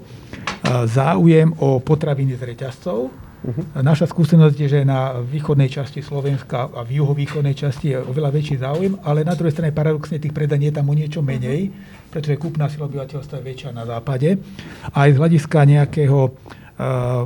záujem 0.83 1.47
o 1.63 1.79
potraviny 1.79 2.35
z 2.35 2.43
reťazcov. 2.43 2.99
Uh-huh. 3.07 3.63
Naša 3.79 4.11
skúsenosť 4.11 4.55
je, 4.55 4.67
že 4.67 4.79
na 4.83 5.15
východnej 5.23 5.71
časti 5.71 6.03
Slovenska 6.03 6.67
a 6.75 6.83
v 6.83 6.99
juhovýchodnej 6.99 7.55
časti 7.55 7.95
je 7.95 8.03
oveľa 8.03 8.31
väčší 8.35 8.59
záujem, 8.59 8.99
ale 9.07 9.23
na 9.23 9.35
druhej 9.35 9.55
strane 9.55 9.71
paradoxne 9.71 10.19
tých 10.19 10.35
predaní 10.35 10.71
je 10.71 10.75
tam 10.75 10.91
o 10.91 10.95
niečo 10.95 11.23
menej. 11.23 11.71
Pretože 12.13 12.37
kúpna 12.37 12.69
sila 12.69 12.85
obyvateľstva 12.85 13.41
väčšia 13.41 13.73
na 13.73 13.89
západe. 13.89 14.37
A 14.93 15.09
aj 15.09 15.17
z 15.17 15.19
hľadiska 15.19 15.59
nejakého 15.65 16.29
uh, 16.29 17.25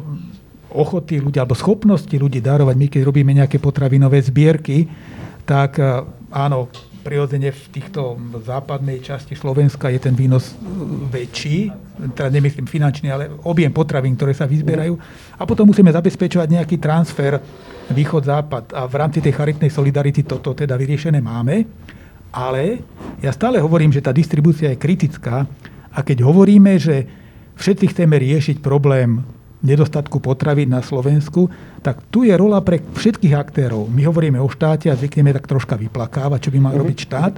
ochoty 0.71 1.19
ľudí 1.19 1.43
alebo 1.43 1.59
schopnosti 1.59 2.15
ľudí 2.15 2.39
darovať, 2.39 2.75
my 2.79 2.87
keď 2.87 3.01
robíme 3.03 3.35
nejaké 3.35 3.59
potravinové 3.59 4.23
zbierky, 4.23 4.87
tak 5.43 5.75
uh, 5.83 6.07
áno, 6.31 6.71
prirodzene 7.07 7.55
v 7.55 7.63
týchto 7.71 8.19
západnej 8.43 8.99
časti 8.99 9.31
Slovenska 9.31 9.87
je 9.87 9.99
ten 10.03 10.11
výnos 10.11 10.59
väčší, 11.07 11.71
teda 12.11 12.27
nemyslím 12.27 12.67
finančný, 12.67 13.07
ale 13.07 13.31
objem 13.47 13.71
potravín, 13.71 14.19
ktoré 14.19 14.35
sa 14.35 14.43
vyzbierajú. 14.43 14.91
A 15.39 15.47
potom 15.47 15.71
musíme 15.71 15.87
zabezpečovať 15.87 16.47
nejaký 16.51 16.75
transfer 16.83 17.39
východ-západ. 17.87 18.75
A 18.75 18.91
v 18.91 18.95
rámci 18.99 19.23
tej 19.23 19.39
charitnej 19.39 19.71
solidarity 19.71 20.27
toto 20.27 20.51
teda 20.51 20.75
vyriešené 20.75 21.23
máme. 21.23 21.63
Ale 22.31 22.83
ja 23.23 23.31
stále 23.33 23.57
hovorím, 23.57 23.91
že 23.91 24.03
tá 24.03 24.13
distribúcia 24.13 24.69
je 24.73 24.81
kritická 24.81 25.47
a 25.93 25.99
keď 26.05 26.21
hovoríme, 26.27 26.77
že 26.77 27.07
všetci 27.57 27.95
chceme 27.95 28.15
riešiť 28.19 28.61
problém 28.61 29.25
nedostatku 29.65 30.21
potravy 30.21 30.69
na 30.69 30.85
Slovensku, 30.85 31.49
tak 31.81 32.05
tu 32.13 32.21
je 32.21 32.33
rola 32.37 32.61
pre 32.61 32.77
všetkých 32.77 33.33
aktérov. 33.33 33.89
My 33.89 34.05
hovoríme 34.05 34.37
o 34.37 34.45
štáte 34.45 34.93
a 34.93 34.97
zvykneme 34.97 35.33
tak 35.33 35.49
troška 35.49 35.73
vyplakávať, 35.73 36.39
čo 36.49 36.53
by 36.53 36.59
mal 36.61 36.73
mhm. 36.77 36.81
robiť 36.85 36.97
štát, 37.09 37.33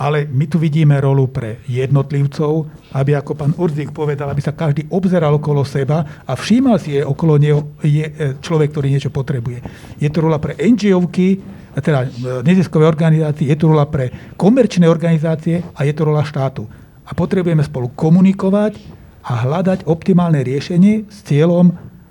ale 0.00 0.24
my 0.24 0.48
tu 0.48 0.56
vidíme 0.56 0.96
rolu 0.96 1.28
pre 1.28 1.60
jednotlivcov, 1.68 2.72
aby, 2.96 3.12
ako 3.20 3.36
pán 3.36 3.52
Urzík 3.52 3.92
povedal, 3.92 4.32
aby 4.32 4.40
sa 4.40 4.56
každý 4.56 4.88
obzeral 4.88 5.36
okolo 5.36 5.60
seba 5.60 6.24
a 6.24 6.32
všímal 6.32 6.80
si, 6.80 6.96
je 6.96 7.04
okolo 7.04 7.36
neho 7.36 7.76
je 7.84 8.08
e, 8.08 8.12
človek, 8.40 8.72
ktorý 8.72 8.88
niečo 8.96 9.12
potrebuje. 9.12 9.60
Je 10.00 10.08
to 10.08 10.24
rola 10.24 10.40
pre 10.40 10.56
NGOky, 10.56 11.60
teda 11.78 12.06
e, 12.06 12.08
neziskové 12.42 12.90
organizácie, 12.90 13.46
je 13.46 13.54
to 13.54 13.70
rola 13.70 13.86
pre 13.86 14.34
komerčné 14.34 14.90
organizácie 14.90 15.62
a 15.74 15.86
je 15.86 15.94
to 15.94 16.02
rola 16.02 16.26
štátu. 16.26 16.66
A 17.06 17.14
potrebujeme 17.14 17.62
spolu 17.62 17.94
komunikovať 17.94 18.78
a 19.22 19.46
hľadať 19.46 19.86
optimálne 19.86 20.42
riešenie 20.42 21.06
s 21.06 21.22
cieľom 21.22 21.70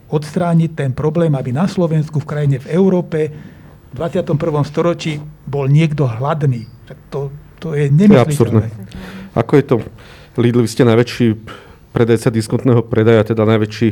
odstrániť 0.10 0.72
ten 0.74 0.92
problém, 0.96 1.36
aby 1.36 1.54
na 1.54 1.68
Slovensku, 1.70 2.24
v 2.24 2.30
krajine, 2.30 2.58
v 2.64 2.68
Európe 2.72 3.20
v 3.90 3.96
21. 3.98 4.38
storočí 4.66 5.18
bol 5.50 5.66
niekto 5.66 6.06
hladný. 6.06 6.70
To, 7.10 7.34
to 7.58 7.74
je 7.74 7.90
nemysliteľné. 7.90 8.70
Ako 9.34 9.52
je 9.58 9.64
to? 9.66 9.76
Lidl, 10.38 10.62
vy 10.64 10.70
ste 10.70 10.86
najväčší 10.86 11.28
predajca 11.92 12.30
diskontného 12.30 12.82
predaja, 12.86 13.34
teda 13.34 13.44
najväčší 13.50 13.90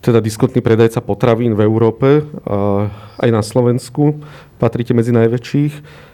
teda 0.00 0.24
diskontný 0.24 0.64
predajca 0.64 1.04
potravín 1.04 1.52
v 1.52 1.64
Európe, 1.64 2.24
aj 3.20 3.30
na 3.30 3.44
Slovensku. 3.44 4.20
Patríte 4.56 4.96
medzi 4.96 5.12
najväčších. 5.12 6.08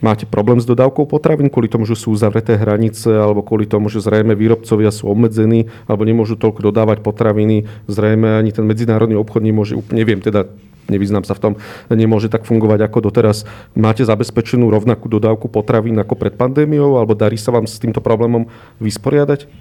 Máte 0.00 0.24
problém 0.24 0.56
s 0.56 0.64
dodávkou 0.64 1.04
potravín 1.04 1.52
kvôli 1.52 1.68
tomu, 1.68 1.84
že 1.84 1.92
sú 1.92 2.16
uzavreté 2.16 2.56
hranice, 2.56 3.12
alebo 3.12 3.44
kvôli 3.44 3.68
tomu, 3.68 3.92
že 3.92 4.00
zrejme 4.00 4.32
výrobcovia 4.32 4.88
sú 4.88 5.12
obmedzení, 5.12 5.68
alebo 5.84 6.08
nemôžu 6.08 6.40
toľko 6.40 6.72
dodávať 6.72 7.04
potraviny. 7.04 7.68
Zrejme 7.84 8.40
ani 8.40 8.48
ten 8.48 8.64
medzinárodný 8.64 9.20
obchod 9.20 9.44
nemôže, 9.44 9.76
neviem 9.92 10.24
teda, 10.24 10.48
nevyznám 10.88 11.28
sa 11.28 11.36
v 11.36 11.40
tom, 11.44 11.52
nemôže 11.92 12.32
tak 12.32 12.48
fungovať 12.48 12.80
ako 12.88 13.12
doteraz. 13.12 13.44
Máte 13.76 14.00
zabezpečenú 14.00 14.72
rovnakú 14.72 15.04
dodávku 15.04 15.52
potravín 15.52 16.00
ako 16.00 16.16
pred 16.16 16.32
pandémiou, 16.32 16.96
alebo 16.96 17.12
darí 17.12 17.36
sa 17.36 17.52
vám 17.52 17.68
s 17.68 17.76
týmto 17.76 18.00
problémom 18.00 18.48
vysporiadať? 18.80 19.52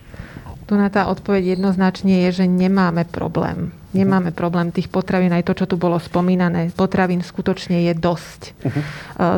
Tu 0.70 0.78
na 0.78 0.94
tá 0.94 1.10
odpoveď 1.10 1.58
jednoznačne 1.58 2.30
je, 2.30 2.46
že 2.46 2.46
nemáme 2.46 3.10
problém 3.10 3.74
Nemáme 3.90 4.30
problém 4.30 4.70
tých 4.70 4.86
potravín, 4.86 5.34
aj 5.34 5.50
to, 5.50 5.58
čo 5.58 5.66
tu 5.66 5.74
bolo 5.74 5.98
spomínané. 5.98 6.70
Potravín 6.78 7.26
skutočne 7.26 7.90
je 7.90 7.98
dosť. 7.98 8.42
Uh-huh. 8.62 8.84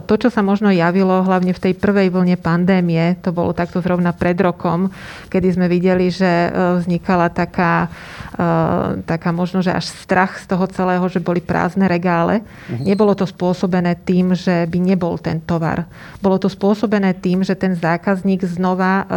To, 0.03 0.13
čo 0.19 0.27
sa 0.27 0.43
možno 0.43 0.67
javilo, 0.67 1.23
hlavne 1.23 1.55
v 1.55 1.63
tej 1.71 1.73
prvej 1.79 2.11
vlne 2.11 2.35
pandémie, 2.35 3.15
to 3.23 3.31
bolo 3.31 3.55
takto 3.55 3.79
zrovna 3.79 4.11
pred 4.11 4.35
rokom, 4.35 4.91
kedy 5.31 5.55
sme 5.55 5.71
videli, 5.71 6.11
že 6.11 6.51
uh, 6.51 6.83
vznikala 6.83 7.31
taká, 7.31 7.87
uh, 8.35 8.99
taká 9.07 9.31
možno, 9.31 9.63
že 9.63 9.71
až 9.71 9.87
strach 9.87 10.43
z 10.43 10.51
toho 10.51 10.67
celého, 10.67 11.07
že 11.07 11.23
boli 11.23 11.39
prázdne 11.39 11.87
regále. 11.87 12.43
Uh-huh. 12.43 12.83
Nebolo 12.83 13.15
to 13.15 13.23
spôsobené 13.23 14.03
tým, 14.03 14.35
že 14.35 14.67
by 14.67 14.79
nebol 14.83 15.15
ten 15.15 15.39
tovar. 15.39 15.87
Bolo 16.19 16.35
to 16.35 16.51
spôsobené 16.51 17.15
tým, 17.15 17.39
že 17.47 17.55
ten 17.55 17.71
zákazník 17.71 18.43
znova 18.43 19.07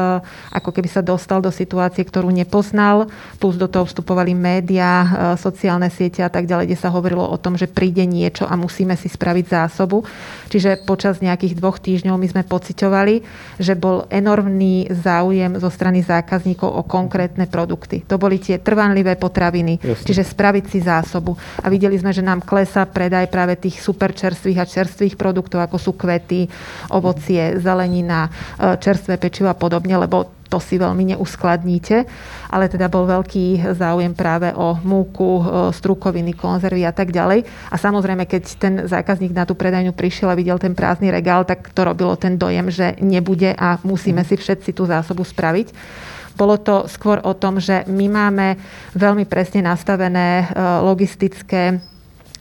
ako 0.55 0.71
keby 0.71 0.89
sa 0.89 1.03
dostal 1.03 1.43
do 1.43 1.51
situácie, 1.51 2.07
ktorú 2.07 2.31
nepoznal, 2.31 3.11
plus 3.43 3.59
do 3.59 3.67
toho 3.67 3.83
vstupovali 3.85 4.31
médiá, 4.33 5.24
E, 5.24 5.24
sociálne 5.33 5.89
siete 5.89 6.21
a 6.21 6.29
tak 6.29 6.45
ďalej, 6.45 6.69
kde 6.69 6.79
sa 6.79 6.93
hovorilo 6.93 7.25
o 7.25 7.41
tom, 7.41 7.57
že 7.57 7.71
príde 7.71 8.05
niečo 8.05 8.45
a 8.45 8.55
musíme 8.61 8.93
si 9.01 9.09
spraviť 9.09 9.45
zásobu. 9.49 10.05
Čiže 10.53 10.85
počas 10.85 11.25
nejakých 11.25 11.57
dvoch 11.57 11.81
týždňov 11.81 12.21
my 12.21 12.29
sme 12.29 12.43
pociťovali, 12.45 13.15
že 13.57 13.75
bol 13.75 14.05
enormný 14.13 14.93
záujem 14.93 15.57
zo 15.57 15.73
strany 15.73 16.05
zákazníkov 16.05 16.69
o 16.69 16.83
konkrétne 16.85 17.49
produkty. 17.49 18.05
To 18.07 18.21
boli 18.21 18.37
tie 18.37 18.61
trvanlivé 18.61 19.17
potraviny, 19.17 19.81
Jasne. 19.81 20.05
čiže 20.05 20.29
spraviť 20.29 20.65
si 20.69 20.79
zásobu. 20.85 21.39
A 21.65 21.73
videli 21.73 21.97
sme, 21.97 22.13
že 22.13 22.21
nám 22.21 22.45
klesa 22.45 22.85
predaj 22.85 23.33
práve 23.33 23.57
tých 23.57 23.81
super 23.81 24.13
čerstvých 24.13 24.59
a 24.61 24.69
čerstvých 24.69 25.15
produktov, 25.17 25.65
ako 25.65 25.77
sú 25.81 25.93
kvety, 25.95 26.51
ovocie, 26.93 27.57
zelenina, 27.63 28.29
e, 28.29 28.77
čerstvé 28.83 29.17
pečivo 29.17 29.49
a 29.49 29.57
podobne, 29.57 29.95
lebo 29.95 30.34
to 30.49 30.59
si 30.61 30.77
veľmi 30.77 31.15
neuskladníte, 31.15 32.05
ale 32.53 32.71
teda 32.71 32.87
bol 32.93 33.09
veľký 33.09 33.75
záujem 33.75 34.13
práve 34.13 34.53
o 34.55 34.77
múku, 34.81 35.43
strukoviny, 35.73 36.37
konzervy 36.37 36.85
a 36.85 36.93
tak 36.93 37.11
ďalej. 37.11 37.45
A 37.73 37.77
samozrejme, 37.77 38.29
keď 38.29 38.43
ten 38.57 38.75
zákazník 38.87 39.33
na 39.33 39.49
tú 39.49 39.57
predajňu 39.59 39.97
prišiel 39.97 40.31
a 40.31 40.39
videl 40.39 40.61
ten 40.61 40.77
prázdny 40.77 41.11
regál, 41.11 41.43
tak 41.49 41.73
to 41.73 41.83
robilo 41.83 42.15
ten 42.15 42.37
dojem, 42.37 42.71
že 42.71 42.95
nebude 43.01 43.57
a 43.57 43.81
musíme 43.83 44.23
si 44.23 44.37
všetci 44.37 44.77
tú 44.77 44.85
zásobu 44.85 45.25
spraviť. 45.25 45.73
Bolo 46.35 46.59
to 46.59 46.91
skôr 46.91 47.23
o 47.23 47.33
tom, 47.39 47.63
že 47.63 47.87
my 47.87 48.11
máme 48.11 48.59
veľmi 48.99 49.23
presne 49.23 49.63
nastavené 49.63 50.43
e, 50.43 50.45
logistické 50.83 51.79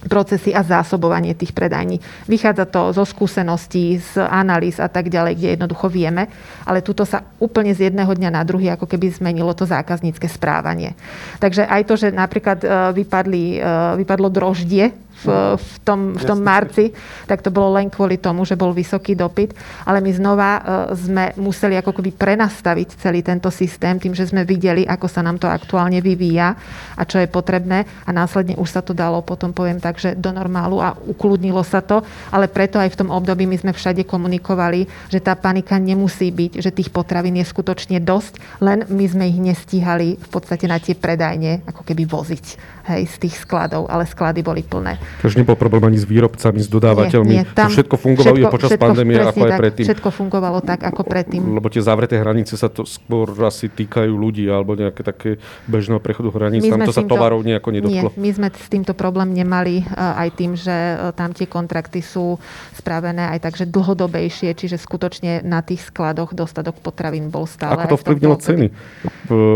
procesy 0.05 0.51
a 0.51 0.63
zásobovanie 0.63 1.33
tých 1.33 1.55
predajní. 1.55 1.99
Vychádza 2.27 2.65
to 2.67 2.91
zo 2.91 3.03
skúseností, 3.07 3.99
z 3.99 4.19
analýz 4.23 4.79
a 4.79 4.87
tak 4.87 5.09
ďalej, 5.09 5.33
kde 5.39 5.49
jednoducho 5.55 5.87
vieme, 5.89 6.27
ale 6.67 6.83
tuto 6.83 7.07
sa 7.07 7.23
úplne 7.39 7.71
z 7.71 7.91
jedného 7.91 8.11
dňa 8.11 8.29
na 8.31 8.43
druhý 8.43 8.71
ako 8.71 8.87
keby 8.87 9.11
zmenilo 9.11 9.51
to 9.55 9.67
zákaznícke 9.67 10.27
správanie. 10.27 10.95
Takže 11.39 11.67
aj 11.67 11.81
to, 11.87 11.93
že 11.99 12.07
napríklad 12.11 12.59
e, 12.63 12.67
vypadli, 13.03 13.43
e, 13.57 13.69
vypadlo 14.03 14.27
droždie 14.31 14.91
v, 15.23 15.57
v, 15.57 15.75
tom, 15.87 16.13
v 16.13 16.23
tom 16.23 16.39
marci, 16.43 16.91
tak 17.25 17.39
to 17.39 17.49
bolo 17.49 17.79
len 17.79 17.87
kvôli 17.87 18.19
tomu, 18.19 18.43
že 18.43 18.59
bol 18.59 18.75
vysoký 18.75 19.15
dopyt. 19.15 19.55
Ale 19.87 20.03
my 20.03 20.11
znova 20.11 20.49
uh, 20.59 20.61
sme 20.93 21.31
museli 21.39 21.79
ako 21.79 21.95
keby 21.95 22.11
prenastaviť 22.13 22.99
celý 22.99 23.23
tento 23.23 23.47
systém 23.47 23.97
tým, 23.97 24.11
že 24.11 24.27
sme 24.27 24.43
videli, 24.43 24.83
ako 24.83 25.07
sa 25.07 25.23
nám 25.23 25.39
to 25.39 25.47
aktuálne 25.47 26.03
vyvíja 26.03 26.55
a 26.99 27.03
čo 27.07 27.17
je 27.23 27.31
potrebné. 27.31 27.87
A 28.05 28.11
následne 28.11 28.59
už 28.59 28.69
sa 28.69 28.81
to 28.83 28.91
dalo, 28.91 29.23
potom 29.23 29.55
poviem 29.55 29.79
tak, 29.79 29.97
že 29.97 30.13
do 30.13 30.29
normálu 30.29 30.83
a 30.83 30.93
ukludnilo 30.93 31.63
sa 31.63 31.79
to. 31.79 32.03
Ale 32.29 32.51
preto 32.51 32.77
aj 32.77 32.93
v 32.93 32.99
tom 32.99 33.09
období 33.09 33.47
my 33.47 33.57
sme 33.57 33.71
všade 33.71 34.03
komunikovali, 34.03 34.85
že 35.07 35.23
tá 35.23 35.33
panika 35.39 35.79
nemusí 35.79 36.29
byť, 36.29 36.59
že 36.59 36.75
tých 36.75 36.91
potravín 36.91 37.39
je 37.39 37.45
skutočne 37.47 38.03
dosť, 38.03 38.61
len 38.61 38.83
my 38.89 39.05
sme 39.07 39.25
ich 39.29 39.39
nestíhali 39.39 40.19
v 40.19 40.27
podstate 40.29 40.65
na 40.67 40.81
tie 40.81 40.97
predajne 40.97 41.63
ako 41.69 41.85
keby 41.85 42.03
voziť 42.09 42.45
hej, 42.91 43.03
z 43.07 43.15
tých 43.27 43.35
skladov, 43.43 43.87
ale 43.87 44.09
sklady 44.09 44.41
boli 44.43 44.65
plné. 44.65 44.97
Takže 45.19 45.35
nebol 45.39 45.55
problém 45.55 45.83
ani 45.93 45.99
s 45.99 46.07
výrobcami, 46.07 46.59
s 46.63 46.67
dodávateľmi. 46.71 47.33
Nie, 47.33 47.43
nie, 47.45 47.55
tam 47.55 47.69
to 47.69 47.77
všetko 47.77 47.95
fungovalo 47.95 48.35
všetko, 48.39 48.53
počas 48.55 48.69
všetko, 48.73 48.83
pandémie, 48.83 49.15
ako 49.19 49.39
aj 49.43 49.51
tak, 49.51 49.59
predtým. 49.61 49.85
Všetko 49.85 50.09
fungovalo 50.09 50.59
tak, 50.63 50.79
ako 50.83 51.01
predtým. 51.03 51.41
Lebo 51.43 51.67
tie 51.69 51.83
zavreté 51.83 52.15
hranice 52.17 52.55
sa 52.55 52.71
to 52.71 52.87
skôr 52.87 53.29
asi 53.43 53.67
týkajú 53.69 54.09
ľudí 54.09 54.49
alebo 54.49 54.73
nejaké 54.79 55.03
také 55.03 55.29
bežného 55.69 56.01
prechodu 56.01 56.31
hraníc. 56.33 56.65
Tam 56.65 56.81
to 56.81 56.95
sa 56.95 57.03
tovarov 57.03 57.43
nejako 57.43 57.69
nedotklo. 57.75 58.09
Nie, 58.15 58.19
my 58.19 58.29
sme 58.31 58.47
s 58.49 58.67
týmto 58.71 58.95
problém 58.95 59.35
nemali 59.35 59.83
uh, 59.83 60.23
aj 60.23 60.29
tým, 60.39 60.55
že 60.55 60.71
uh, 60.71 61.11
tam 61.11 61.35
tie 61.35 61.45
kontrakty 61.45 61.99
sú 61.99 62.39
spravené 62.73 63.29
aj 63.35 63.39
tak, 63.43 63.53
že 63.59 63.67
dlhodobejšie, 63.67 64.55
čiže 64.55 64.79
skutočne 64.79 65.43
na 65.43 65.59
tých 65.59 65.91
skladoch 65.91 66.31
dostatok 66.31 66.79
potravín 66.79 67.27
bol 67.27 67.43
stále. 67.43 67.75
Ako 67.75 67.95
to 67.95 67.99
vplyvnilo 67.99 68.35
ceny? 68.39 68.67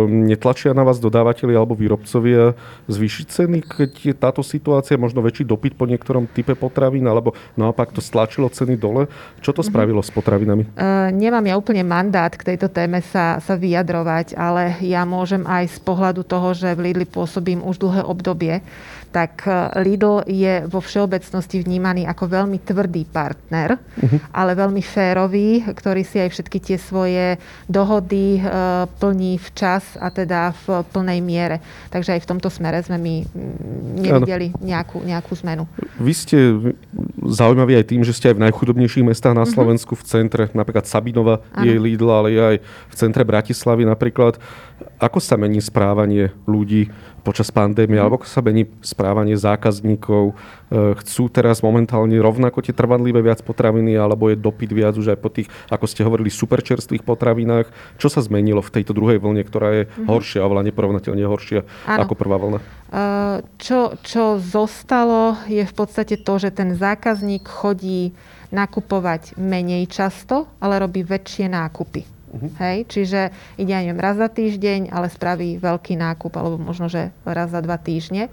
Netlačia 0.07 0.75
na 0.75 0.83
vás 0.83 0.99
dodávateľi 0.99 1.55
alebo 1.55 1.75
výrobcovia 1.75 2.55
zvýšiť 2.91 3.25
ceny, 3.27 3.57
keď 3.63 3.91
je 4.11 4.13
táto 4.15 4.43
situácia, 4.43 4.99
možno 4.99 5.23
väčší 5.23 5.46
dopyt 5.47 5.79
po 5.79 5.87
niektorom 5.87 6.27
type 6.27 6.53
potravín, 6.59 7.07
alebo 7.07 7.31
naopak 7.55 7.95
to 7.95 8.03
stlačilo 8.03 8.51
ceny 8.51 8.75
dole? 8.75 9.07
Čo 9.39 9.55
to 9.55 9.63
mhm. 9.63 9.67
spravilo 9.71 10.03
mm-hmm. 10.03 10.13
s 10.13 10.17
potravinami? 10.19 10.63
Uh, 10.75 11.09
nemám 11.15 11.47
ja 11.47 11.55
úplne 11.55 11.87
mandát 11.87 12.35
k 12.35 12.53
tejto 12.53 12.67
téme 12.67 12.99
sa, 12.99 13.39
sa 13.39 13.55
vyjadrovať, 13.55 14.35
ale 14.35 14.75
ja 14.83 15.07
môžem 15.07 15.47
aj 15.47 15.71
z 15.71 15.79
pohľadu 15.81 16.27
toho, 16.27 16.51
že 16.51 16.75
v 16.75 16.91
Lidli 16.91 17.07
pôsobím 17.07 17.63
už 17.63 17.79
dlhé 17.79 18.03
obdobie, 18.03 18.59
tak 19.11 19.47
e, 19.47 19.81
Lidl 19.81 20.23
je 20.27 20.67
vo 20.67 20.83
všeobecnosti 20.83 21.63
vnímaný 21.63 22.05
ako 22.05 22.27
veľmi 22.27 22.59
tvrdý 22.61 23.07
partner, 23.07 23.79
uh-huh. 23.79 24.19
ale 24.35 24.51
veľmi 24.53 24.83
férový, 24.83 25.63
ktorý 25.63 26.03
si 26.03 26.19
aj 26.19 26.29
všetky 26.35 26.57
tie 26.61 26.77
svoje 26.77 27.41
dohody 27.65 28.37
e, 28.37 28.41
plní 28.99 29.39
včas 29.39 29.97
a 29.97 30.11
teda 30.11 30.53
v 30.67 30.83
plnej 30.91 31.19
miere. 31.23 31.57
Takže 31.89 32.19
aj 32.19 32.21
v 32.23 32.29
tomto 32.29 32.49
smere 32.51 32.83
sme 32.83 32.99
my 32.99 33.15
nevideli 33.97 34.53
nejakú, 34.59 35.01
nejakú 35.01 35.33
zmenu. 35.41 35.63
Vy 35.97 36.13
ste 36.13 36.37
zaujímaví 37.23 37.73
aj 37.75 37.85
tým, 37.89 38.01
že 38.03 38.13
ste 38.13 38.31
aj 38.31 38.37
v 38.37 38.43
najchudobnejších 38.49 39.07
mestách 39.07 39.35
na 39.35 39.47
mhm. 39.47 39.51
Slovensku, 39.51 39.95
uh-huh. 39.95 40.03
v 40.03 40.11
centre, 40.11 40.43
napríklad 40.51 40.85
Sabinova 40.85 41.41
ano. 41.55 41.65
je 41.65 41.75
Lidl, 41.79 42.09
ale 42.11 42.29
aj 42.37 42.57
v 42.63 42.95
centre 42.95 43.23
Bratislavy 43.23 43.87
napríklad. 43.87 44.39
Ako 44.97 45.21
sa 45.21 45.37
mení 45.37 45.61
správanie 45.61 46.33
ľudí 46.49 46.89
počas 47.21 47.53
pandémie, 47.53 48.01
alebo 48.01 48.17
ako 48.17 48.25
sa 48.25 48.41
mení 48.41 48.65
správanie 48.81 49.37
zákazníkov? 49.37 50.33
E, 50.33 50.33
chcú 51.03 51.29
teraz 51.29 51.61
momentálne 51.61 52.17
rovnako 52.17 52.65
tie 52.65 52.73
trvanlivé 52.73 53.21
viac 53.21 53.45
potraviny, 53.45 53.93
alebo 53.93 54.33
je 54.33 54.41
dopyt 54.41 54.71
viac 54.73 54.97
už 54.97 55.13
aj 55.13 55.19
po 55.21 55.29
tých, 55.29 55.51
ako 55.69 55.85
ste 55.85 56.01
hovorili, 56.01 56.33
superčerstvých 56.33 57.05
potravinách? 57.05 57.69
Čo 58.01 58.09
sa 58.09 58.25
zmenilo 58.25 58.65
v 58.65 58.73
tejto 58.73 58.97
druhej 58.97 59.21
vlne, 59.21 59.45
ktorá 59.45 59.69
je 59.77 59.83
mm-hmm. 59.85 60.09
horšia, 60.09 60.41
oveľa 60.41 60.65
neporovnateľne 60.71 61.29
horšia 61.29 61.61
ano. 61.85 62.01
ako 62.01 62.13
prvá 62.17 62.41
vlna? 62.41 62.59
E, 62.59 62.65
čo, 63.61 63.93
čo 64.01 64.41
zostalo, 64.41 65.37
je 65.45 65.61
v 65.61 65.73
podstate 65.77 66.17
to, 66.17 66.33
že 66.41 66.49
ten 66.49 66.73
zákazník 66.73 67.45
chodí 67.45 68.17
nakupovať 68.49 69.37
menej 69.37 69.85
často, 69.91 70.49
ale 70.57 70.81
robí 70.81 71.05
väčšie 71.05 71.51
nákupy. 71.51 72.16
Uh-huh. 72.37 72.53
Hej, 72.61 72.77
čiže 72.87 73.33
ide, 73.57 73.73
ja 73.73 73.81
neviem, 73.81 73.97
raz 73.97 74.15
za 74.21 74.29
týždeň, 74.29 74.93
ale 74.93 75.09
spraví 75.09 75.57
veľký 75.57 75.97
nákup, 75.97 76.31
alebo 76.37 76.61
možno, 76.61 76.85
že 76.85 77.09
raz 77.25 77.49
za 77.49 77.59
dva 77.65 77.81
týždne. 77.81 78.29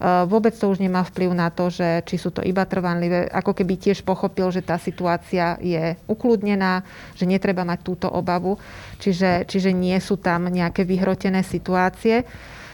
Uh, 0.00 0.24
vôbec 0.24 0.56
to 0.56 0.72
už 0.72 0.80
nemá 0.80 1.04
vplyv 1.04 1.36
na 1.36 1.52
to, 1.52 1.68
že 1.68 2.00
či 2.08 2.16
sú 2.16 2.32
to 2.32 2.40
iba 2.40 2.64
trvanlivé, 2.64 3.28
ako 3.28 3.52
keby 3.52 3.76
tiež 3.76 4.00
pochopil, 4.00 4.48
že 4.48 4.64
tá 4.64 4.80
situácia 4.80 5.60
je 5.60 5.92
ukludnená, 6.08 6.80
že 7.12 7.28
netreba 7.28 7.68
mať 7.68 7.84
túto 7.84 8.08
obavu, 8.08 8.56
čiže, 8.96 9.44
čiže 9.44 9.76
nie 9.76 9.98
sú 10.00 10.16
tam 10.16 10.48
nejaké 10.48 10.88
vyhrotené 10.88 11.44
situácie. 11.44 12.24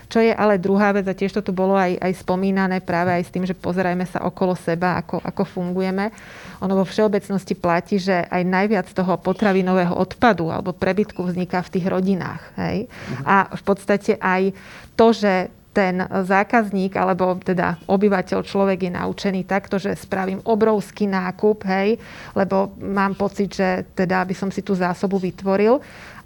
Čo 0.07 0.23
je 0.23 0.31
ale 0.31 0.63
druhá 0.63 0.95
vec, 0.95 1.07
a 1.11 1.15
tiež 1.15 1.35
to 1.35 1.43
tu 1.43 1.51
bolo 1.51 1.75
aj, 1.75 1.99
aj 1.99 2.13
spomínané 2.23 2.79
práve 2.79 3.11
aj 3.11 3.27
s 3.27 3.33
tým, 3.35 3.43
že 3.43 3.59
pozerajme 3.59 4.07
sa 4.07 4.23
okolo 4.23 4.55
seba, 4.55 5.03
ako, 5.03 5.19
ako 5.19 5.43
fungujeme. 5.43 6.15
Ono 6.63 6.75
vo 6.79 6.87
všeobecnosti 6.87 7.59
platí, 7.59 7.99
že 7.99 8.23
aj 8.27 8.43
najviac 8.47 8.87
toho 8.95 9.19
potravinového 9.19 9.93
odpadu 9.93 10.49
alebo 10.55 10.71
prebytku 10.71 11.27
vzniká 11.27 11.61
v 11.67 11.73
tých 11.75 11.87
rodinách. 11.91 12.43
Hej? 12.55 12.87
A 13.27 13.51
v 13.51 13.63
podstate 13.67 14.15
aj 14.23 14.55
to, 14.95 15.11
že 15.11 15.51
ten 15.77 16.01
zákazník 16.09 16.97
alebo 16.97 17.37
teda 17.37 17.77
obyvateľ, 17.85 18.41
človek 18.41 18.89
je 18.89 18.97
naučený 18.97 19.45
takto, 19.45 19.77
že 19.77 19.93
spravím 19.93 20.41
obrovský 20.41 21.05
nákup, 21.05 21.69
hej, 21.69 22.01
lebo 22.33 22.73
mám 22.81 23.13
pocit, 23.13 23.53
že 23.53 23.85
teda 23.93 24.25
by 24.25 24.33
som 24.33 24.49
si 24.49 24.65
tú 24.65 24.73
zásobu 24.73 25.21
vytvoril 25.21 25.77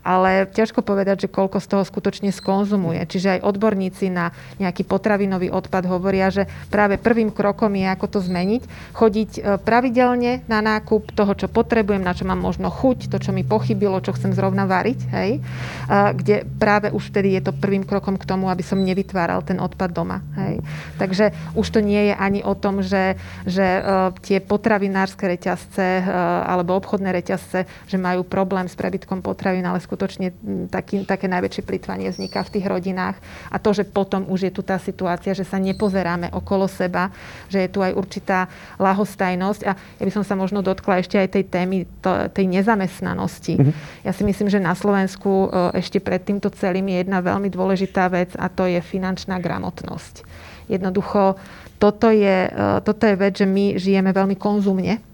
ale 0.01 0.48
ťažko 0.48 0.80
povedať, 0.80 1.28
že 1.28 1.32
koľko 1.32 1.61
z 1.61 1.66
toho 1.68 1.82
skutočne 1.84 2.32
skonzumuje. 2.32 3.05
Čiže 3.05 3.40
aj 3.40 3.44
odborníci 3.44 4.09
na 4.09 4.32
nejaký 4.57 4.88
potravinový 4.88 5.53
odpad 5.53 5.84
hovoria, 5.84 6.32
že 6.32 6.48
práve 6.72 6.96
prvým 6.96 7.28
krokom 7.28 7.72
je, 7.76 7.86
ako 7.86 8.07
to 8.09 8.18
zmeniť, 8.24 8.62
chodiť 8.96 9.30
e, 9.36 9.40
pravidelne 9.61 10.44
na 10.48 10.64
nákup 10.64 11.12
toho, 11.12 11.32
čo 11.36 11.53
potrebujem, 11.53 12.01
na 12.01 12.16
čo 12.16 12.24
mám 12.24 12.40
možno 12.40 12.72
chuť, 12.72 13.12
to, 13.12 13.20
čo 13.20 13.30
mi 13.36 13.44
pochybilo, 13.44 14.01
čo 14.01 14.16
chcem 14.16 14.32
zrovna 14.32 14.64
variť, 14.64 15.01
hej? 15.12 15.30
kde 15.90 16.46
práve 16.59 16.88
už 16.94 17.11
vtedy 17.11 17.34
je 17.36 17.51
to 17.51 17.53
prvým 17.57 17.82
krokom 17.82 18.14
k 18.14 18.24
tomu, 18.24 18.48
aby 18.48 18.62
som 18.62 18.78
nevytváral 18.78 19.42
ten 19.42 19.59
odpad 19.59 19.90
doma. 19.90 20.22
Hej? 20.38 20.62
Takže 20.96 21.24
už 21.59 21.66
to 21.68 21.80
nie 21.82 22.12
je 22.12 22.14
ani 22.14 22.40
o 22.46 22.55
tom, 22.55 22.80
že, 22.80 23.18
že 23.44 23.82
uh, 23.82 24.14
tie 24.22 24.38
potravinárske 24.38 25.26
reťazce 25.26 26.07
alebo 26.46 26.78
obchodné 26.78 27.11
reťazce, 27.11 27.66
že 27.90 27.96
majú 27.98 28.22
problém 28.22 28.66
s 28.70 28.78
prebytkom 28.78 29.20
potravín, 29.20 29.66
ale 29.66 29.82
skutočne 29.82 29.99
taký, 30.70 31.03
také 31.05 31.26
najväčšie 31.26 31.62
plitvanie 31.66 32.09
vzniká 32.09 32.46
v 32.46 32.53
tých 32.57 32.66
rodinách. 32.70 33.18
A 33.51 33.59
to, 33.59 33.74
že 33.74 33.84
potom 33.84 34.24
už 34.30 34.48
je 34.48 34.53
tu 34.55 34.62
tá 34.62 34.78
situácia, 34.78 35.34
že 35.34 35.42
sa 35.42 35.59
nepozeráme 35.59 36.30
okolo 36.30 36.70
seba, 36.70 37.11
že 37.51 37.66
je 37.66 37.68
tu 37.68 37.82
aj 37.82 37.92
určitá 37.92 38.46
lahostajnosť. 38.78 39.61
A 39.66 39.72
ja 39.74 40.05
by 40.07 40.12
som 40.12 40.24
sa 40.24 40.38
možno 40.38 40.62
dotkla 40.62 41.03
ešte 41.03 41.18
aj 41.18 41.28
tej 41.34 41.44
témy 41.51 41.84
to, 42.01 42.30
tej 42.30 42.46
nezamestnanosti. 42.46 43.59
Mm-hmm. 43.59 44.07
Ja 44.07 44.12
si 44.14 44.22
myslím, 44.22 44.48
že 44.48 44.62
na 44.62 44.72
Slovensku 44.78 45.51
e, 45.51 45.82
ešte 45.82 45.98
pred 45.98 46.22
týmto 46.22 46.48
celým 46.55 46.86
je 46.88 47.03
jedna 47.03 47.18
veľmi 47.20 47.51
dôležitá 47.51 48.07
vec 48.09 48.32
a 48.38 48.46
to 48.46 48.70
je 48.70 48.78
finančná 48.78 49.42
gramotnosť. 49.42 50.22
Jednoducho, 50.70 51.34
toto 51.82 52.12
je, 52.14 52.46
e, 52.46 52.66
toto 52.86 53.03
je 53.05 53.14
vec, 53.18 53.32
že 53.34 53.48
my 53.48 53.76
žijeme 53.76 54.14
veľmi 54.14 54.38
konzumne 54.38 55.10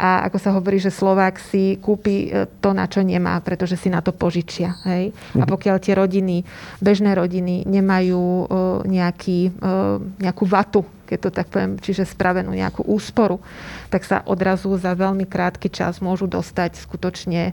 a 0.00 0.24
ako 0.32 0.38
sa 0.40 0.56
hovorí, 0.56 0.80
že 0.80 0.88
Slovák 0.88 1.36
si 1.36 1.76
kúpi 1.76 2.32
e, 2.32 2.48
to, 2.64 2.72
na 2.72 2.88
čo 2.88 3.04
nemá, 3.04 3.36
pretože 3.44 3.76
si 3.76 3.92
na 3.92 4.00
to 4.00 4.16
požičia. 4.16 4.80
Hej? 4.88 5.12
A 5.36 5.44
mhm. 5.44 5.50
pokiaľ 5.52 5.76
tie 5.76 5.92
rodiny, 5.92 6.40
bežné 6.80 7.12
rodiny 7.12 7.68
nemajú 7.68 8.24
e, 8.24 8.44
nejaký, 8.88 9.52
e, 9.52 9.80
nejakú 10.24 10.44
vatu, 10.48 10.88
keď 11.04 11.18
to 11.20 11.30
tak 11.36 11.46
poviem, 11.52 11.76
čiže 11.76 12.08
spravenú 12.08 12.56
nejakú 12.56 12.80
úsporu, 12.88 13.44
tak 13.92 14.08
sa 14.08 14.24
odrazu 14.24 14.72
za 14.80 14.96
veľmi 14.96 15.28
krátky 15.28 15.68
čas 15.68 16.00
môžu 16.00 16.30
dostať 16.30 16.78
skutočne 16.78 17.50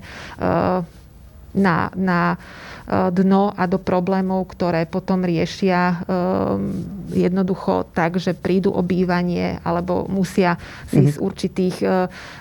na, 1.58 1.90
na 1.98 2.38
dno 2.88 3.52
a 3.52 3.68
do 3.68 3.76
problémov, 3.76 4.48
ktoré 4.56 4.88
potom 4.88 5.28
riešia 5.28 6.08
ehm, 6.08 6.72
jednoducho 7.12 7.84
tak, 7.92 8.16
že 8.16 8.32
prídu 8.32 8.72
o 8.72 8.80
bývanie 8.80 9.60
alebo 9.68 10.08
musia 10.08 10.56
si 10.88 11.04
mm-hmm. 11.04 11.16
z 11.16 11.18
určitých 11.20 11.76
e, 11.84 11.88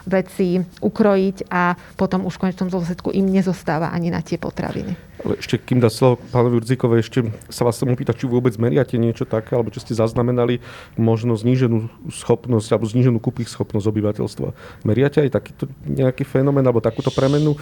vecí 0.06 0.62
ukrojiť 0.78 1.50
a 1.50 1.74
potom 1.98 2.30
už 2.30 2.38
v 2.38 2.42
konečnom 2.46 2.70
dôsledku 2.70 3.10
im 3.10 3.26
nezostáva 3.26 3.90
ani 3.90 4.14
na 4.14 4.22
tie 4.22 4.38
potraviny. 4.38 4.94
Ešte 5.16 5.58
kým 5.58 5.80
dá 5.80 5.88
slovo 5.88 6.20
pánovi 6.30 6.60
Urzikovi, 6.60 7.00
ešte 7.00 7.24
sa 7.48 7.64
vás 7.64 7.80
chcem 7.80 7.88
opýtať, 7.88 8.22
či 8.22 8.30
vôbec 8.30 8.52
meriate 8.60 9.00
niečo 9.00 9.24
také, 9.24 9.56
alebo 9.56 9.72
čo 9.72 9.80
ste 9.80 9.96
zaznamenali 9.96 10.60
možno 10.94 11.34
zníženú 11.34 11.88
schopnosť 12.12 12.68
alebo 12.76 12.86
zníženú 12.86 13.18
kúpich 13.18 13.48
schopnosť 13.48 13.88
obyvateľstva. 13.90 14.48
Meriate 14.84 15.24
aj 15.24 15.40
takýto 15.40 15.72
nejaký 15.88 16.22
fenomén 16.28 16.62
alebo 16.62 16.84
takúto 16.84 17.08
premenu, 17.10 17.56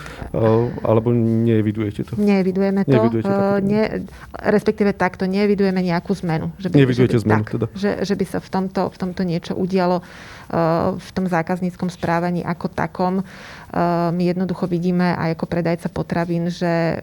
alebo 0.82 1.14
neevidujete 1.14 2.10
to? 2.10 2.12
Neevidujeme 2.18 2.73
to. 2.82 2.98
Neevidujete 2.98 3.30
uh, 3.30 3.62
ne, 3.62 3.82
respektíve 4.42 4.90
takto, 4.90 5.30
neevidujeme 5.30 5.78
nejakú 5.78 6.10
zmenu. 6.26 6.50
Že 6.58 6.74
by, 6.74 6.76
Nevidujete 6.82 7.14
že 7.14 7.22
by, 7.22 7.24
zmenu 7.30 7.44
tak, 7.46 7.52
teda? 7.54 7.66
Že, 7.78 7.90
že 8.02 8.14
by 8.18 8.24
sa 8.26 8.38
v 8.42 8.48
tomto, 8.50 8.82
v 8.90 8.96
tomto 8.98 9.22
niečo 9.22 9.54
udialo 9.54 10.02
uh, 10.02 10.98
v 10.98 11.08
tom 11.14 11.30
zákazníckom 11.30 11.86
správaní 11.94 12.42
ako 12.42 12.66
takom. 12.66 13.22
Uh, 13.22 14.10
my 14.10 14.34
jednoducho 14.34 14.66
vidíme 14.66 15.14
aj 15.14 15.38
ako 15.38 15.46
predajca 15.46 15.88
potravín, 15.94 16.50
že, 16.50 16.98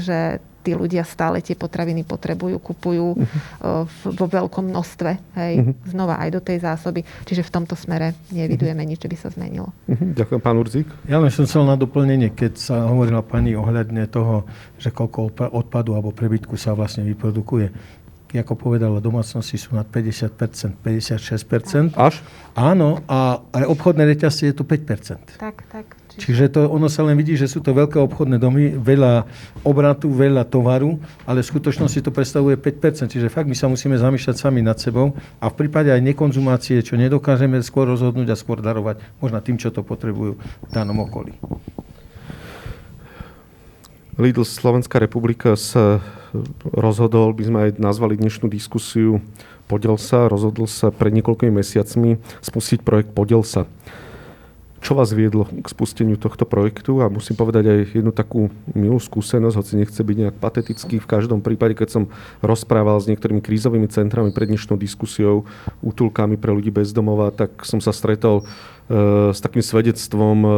že 0.00 0.40
tí 0.62 0.78
ľudia 0.78 1.02
stále 1.02 1.42
tie 1.42 1.58
potraviny 1.58 2.06
potrebujú, 2.06 2.56
kupujú 2.62 3.18
uh-huh. 3.18 3.84
vo 3.90 4.26
veľkom 4.30 4.70
množstve, 4.70 5.10
hej, 5.36 5.54
uh-huh. 5.58 5.74
znova 5.90 6.22
aj 6.22 6.28
do 6.32 6.40
tej 6.40 6.62
zásoby. 6.62 7.02
Čiže 7.26 7.42
v 7.42 7.50
tomto 7.50 7.74
smere 7.74 8.14
nevidujeme 8.30 8.80
uh-huh. 8.80 8.90
nič, 8.94 9.02
čo 9.02 9.10
by 9.10 9.16
sa 9.18 9.28
zmenilo. 9.34 9.74
Uh-huh. 9.90 10.14
Ďakujem, 10.14 10.40
pán 10.40 10.56
Urzík. 10.56 10.88
Ja 11.10 11.18
len 11.18 11.34
som 11.34 11.44
chcel 11.44 11.66
na 11.66 11.74
doplnenie, 11.74 12.30
keď 12.30 12.52
sa 12.56 12.86
hovorila 12.86 13.20
pani 13.26 13.58
ohľadne 13.58 14.06
toho, 14.06 14.46
že 14.78 14.94
koľko 14.94 15.34
odpadu 15.50 15.98
alebo 15.98 16.14
prebytku 16.14 16.54
sa 16.54 16.72
vlastne 16.72 17.02
vyprodukuje 17.02 18.00
ako 18.32 18.56
povedala, 18.56 18.96
domácnosti 18.96 19.60
sú 19.60 19.76
nad 19.76 19.84
50%, 19.84 20.80
56%. 20.80 21.92
Až? 22.00 22.24
Áno, 22.56 23.04
a 23.04 23.44
aj 23.52 23.64
obchodné 23.68 24.08
reťazce 24.08 24.48
je 24.48 24.54
to 24.56 24.64
5%. 24.64 25.36
Tak, 25.36 25.68
tak. 25.68 25.84
Čiže 26.12 26.52
to, 26.52 26.60
ono 26.68 26.92
sa 26.92 27.00
len 27.06 27.16
vidí, 27.16 27.32
že 27.38 27.48
sú 27.48 27.64
to 27.64 27.72
veľké 27.72 27.96
obchodné 27.96 28.36
domy, 28.36 28.76
veľa 28.76 29.24
obratu, 29.64 30.12
veľa 30.12 30.44
tovaru, 30.44 31.00
ale 31.24 31.40
v 31.40 31.50
skutočnosti 31.50 32.04
to 32.04 32.12
predstavuje 32.12 32.60
5%. 32.60 33.08
Čiže 33.08 33.32
fakt 33.32 33.48
my 33.48 33.56
sa 33.56 33.68
musíme 33.72 33.96
zamýšľať 33.96 34.36
sami 34.36 34.60
nad 34.60 34.76
sebou 34.76 35.16
a 35.40 35.48
v 35.48 35.54
prípade 35.56 35.88
aj 35.88 36.04
nekonzumácie, 36.04 36.84
čo 36.84 37.00
nedokážeme 37.00 37.60
skôr 37.64 37.88
rozhodnúť 37.88 38.28
a 38.32 38.36
skôr 38.36 38.60
darovať 38.60 39.00
možno 39.24 39.40
tým, 39.40 39.56
čo 39.56 39.72
to 39.72 39.80
potrebujú 39.80 40.36
v 40.36 40.70
danom 40.70 41.00
okolí. 41.04 41.32
Lidl 44.20 44.44
Slovenská 44.44 45.00
republika 45.00 45.56
sa 45.56 46.04
rozhodol, 46.68 47.32
by 47.32 47.42
sme 47.48 47.58
aj 47.64 47.70
nazvali 47.80 48.20
dnešnú 48.20 48.44
diskusiu 48.52 49.24
Podel 49.72 49.96
sa, 49.96 50.28
rozhodol 50.28 50.68
sa 50.68 50.92
pred 50.92 51.16
niekoľkými 51.16 51.48
mesiacmi 51.48 52.20
spustiť 52.44 52.84
projekt 52.84 53.16
Podel 53.16 53.40
sa. 53.40 53.64
Čo 54.82 54.98
vás 54.98 55.14
viedlo 55.14 55.46
k 55.46 55.62
spusteniu 55.70 56.18
tohto 56.18 56.42
projektu? 56.42 56.98
A 56.98 57.06
musím 57.06 57.38
povedať 57.38 57.70
aj 57.70 58.02
jednu 58.02 58.10
takú 58.10 58.50
milú 58.74 58.98
skúsenosť, 58.98 59.54
hoci 59.54 59.72
nechce 59.78 60.02
byť 60.02 60.16
nejak 60.18 60.36
patetický. 60.42 60.98
V 60.98 61.06
každom 61.06 61.38
prípade, 61.38 61.78
keď 61.78 61.88
som 61.94 62.04
rozprával 62.42 62.98
s 62.98 63.06
niektorými 63.06 63.38
krízovými 63.38 63.86
centrami 63.86 64.34
pred 64.34 64.50
dnešnou 64.50 64.74
diskusiou, 64.74 65.46
útulkami 65.86 66.34
pre 66.34 66.50
ľudí 66.50 66.74
bez 66.74 66.90
domova, 66.90 67.30
tak 67.30 67.62
som 67.62 67.78
sa 67.78 67.94
stretol 67.94 68.42
e, 68.42 69.30
s 69.30 69.38
takým 69.38 69.62
svedectvom 69.62 70.38
e, 70.42 70.50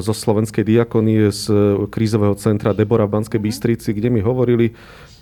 zo 0.00 0.16
slovenskej 0.16 0.64
diakonie 0.64 1.28
z 1.28 1.52
krízového 1.92 2.32
centra 2.40 2.72
Debora 2.72 3.04
v 3.04 3.20
Banskej 3.20 3.44
Bystrici, 3.44 3.92
kde 3.92 4.08
mi 4.08 4.24
hovorili, 4.24 4.72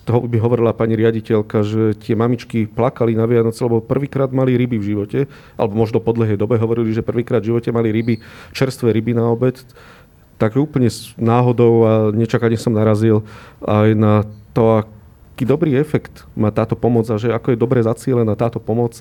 toho 0.03 0.27
by 0.27 0.39
hovorila 0.43 0.75
pani 0.75 0.99
riaditeľka, 0.99 1.63
že 1.63 1.83
tie 1.99 2.19
mamičky 2.19 2.67
plakali 2.67 3.15
na 3.15 3.27
Vianoce, 3.27 3.63
lebo 3.63 3.79
prvýkrát 3.79 4.31
mali 4.35 4.59
ryby 4.59 4.77
v 4.83 4.89
živote, 4.95 5.19
alebo 5.55 5.79
možno 5.79 6.03
po 6.03 6.11
dlhej 6.11 6.35
dobe 6.35 6.59
hovorili, 6.59 6.91
že 6.91 7.07
prvýkrát 7.07 7.43
v 7.43 7.55
živote 7.55 7.71
mali 7.71 7.95
ryby, 7.95 8.19
čerstvé 8.51 8.91
ryby 8.91 9.15
na 9.15 9.31
obed. 9.31 9.63
Tak 10.43 10.59
úplne 10.59 10.91
náhodou 11.15 11.75
a 11.87 11.93
nečakane 12.11 12.59
som 12.59 12.75
narazil 12.75 13.23
aj 13.63 13.89
na 13.95 14.27
to, 14.51 14.83
aký 14.83 15.47
dobrý 15.47 15.79
efekt 15.79 16.27
má 16.35 16.51
táto 16.51 16.75
pomoc 16.75 17.07
a 17.09 17.17
že 17.17 17.31
ako 17.31 17.55
je 17.55 17.63
dobre 17.63 17.79
zacielená 17.79 18.35
táto 18.35 18.59
pomoc 18.59 18.99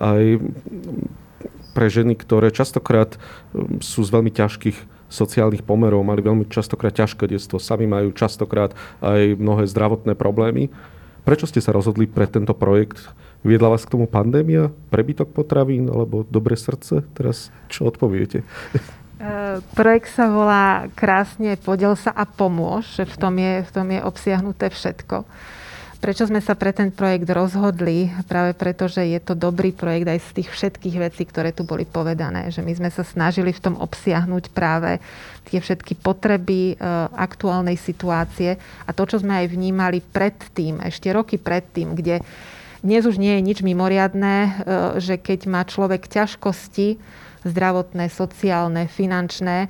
aj 0.00 0.40
pre 1.76 1.86
ženy, 1.86 2.18
ktoré 2.18 2.50
častokrát 2.50 3.14
um, 3.54 3.78
sú 3.78 4.02
z 4.02 4.10
veľmi 4.10 4.34
ťažkých 4.34 4.97
sociálnych 5.08 5.64
pomerov, 5.64 6.04
mali 6.04 6.20
veľmi 6.20 6.46
častokrát 6.48 6.92
ťažké 6.92 7.28
detstvo, 7.28 7.56
sami 7.56 7.88
majú 7.88 8.12
častokrát 8.12 8.76
aj 9.00 9.36
mnohé 9.36 9.64
zdravotné 9.68 10.12
problémy. 10.14 10.68
Prečo 11.24 11.44
ste 11.44 11.60
sa 11.60 11.76
rozhodli 11.76 12.08
pre 12.08 12.24
tento 12.24 12.56
projekt? 12.56 13.04
Viedla 13.44 13.72
vás 13.72 13.84
k 13.84 13.92
tomu 13.92 14.08
pandémia, 14.08 14.72
prebytok 14.88 15.30
potravín 15.30 15.86
alebo 15.88 16.24
dobré 16.26 16.56
srdce? 16.56 17.04
Teraz 17.14 17.52
čo 17.68 17.86
odpoviete? 17.86 18.42
Uh, 19.20 19.60
projekt 19.78 20.10
sa 20.12 20.32
volá 20.32 20.88
krásne 20.96 21.54
Podel 21.60 21.94
sa 21.94 22.10
a 22.16 22.24
pomôž, 22.24 22.98
v 22.98 23.16
tom 23.16 23.34
je, 23.36 23.62
v 23.62 23.70
tom 23.70 23.86
je 23.92 24.00
obsiahnuté 24.02 24.72
všetko. 24.72 25.22
Prečo 25.98 26.30
sme 26.30 26.38
sa 26.38 26.54
pre 26.54 26.70
ten 26.70 26.94
projekt 26.94 27.26
rozhodli? 27.26 28.06
Práve 28.30 28.54
preto, 28.54 28.86
že 28.86 29.02
je 29.02 29.18
to 29.18 29.34
dobrý 29.34 29.74
projekt 29.74 30.06
aj 30.06 30.20
z 30.22 30.30
tých 30.38 30.48
všetkých 30.54 30.96
vecí, 31.02 31.26
ktoré 31.26 31.50
tu 31.50 31.66
boli 31.66 31.82
povedané. 31.82 32.54
Že 32.54 32.62
my 32.62 32.72
sme 32.78 32.90
sa 32.94 33.02
snažili 33.02 33.50
v 33.50 33.58
tom 33.58 33.74
obsiahnuť 33.74 34.54
práve 34.54 35.02
tie 35.50 35.58
všetky 35.58 35.98
potreby 35.98 36.78
e, 36.78 36.86
aktuálnej 37.18 37.74
situácie 37.74 38.62
a 38.86 38.90
to, 38.94 39.10
čo 39.10 39.18
sme 39.18 39.42
aj 39.42 39.50
vnímali 39.50 39.98
predtým, 39.98 40.86
ešte 40.86 41.10
roky 41.10 41.34
predtým, 41.34 41.98
kde 41.98 42.22
dnes 42.78 43.02
už 43.02 43.18
nie 43.18 43.34
je 43.34 43.42
nič 43.42 43.58
mimoriadné, 43.66 44.36
e, 44.38 44.50
že 45.02 45.18
keď 45.18 45.50
má 45.50 45.66
človek 45.66 46.06
ťažkosti 46.06 46.94
zdravotné, 47.44 48.10
sociálne, 48.10 48.90
finančné, 48.90 49.68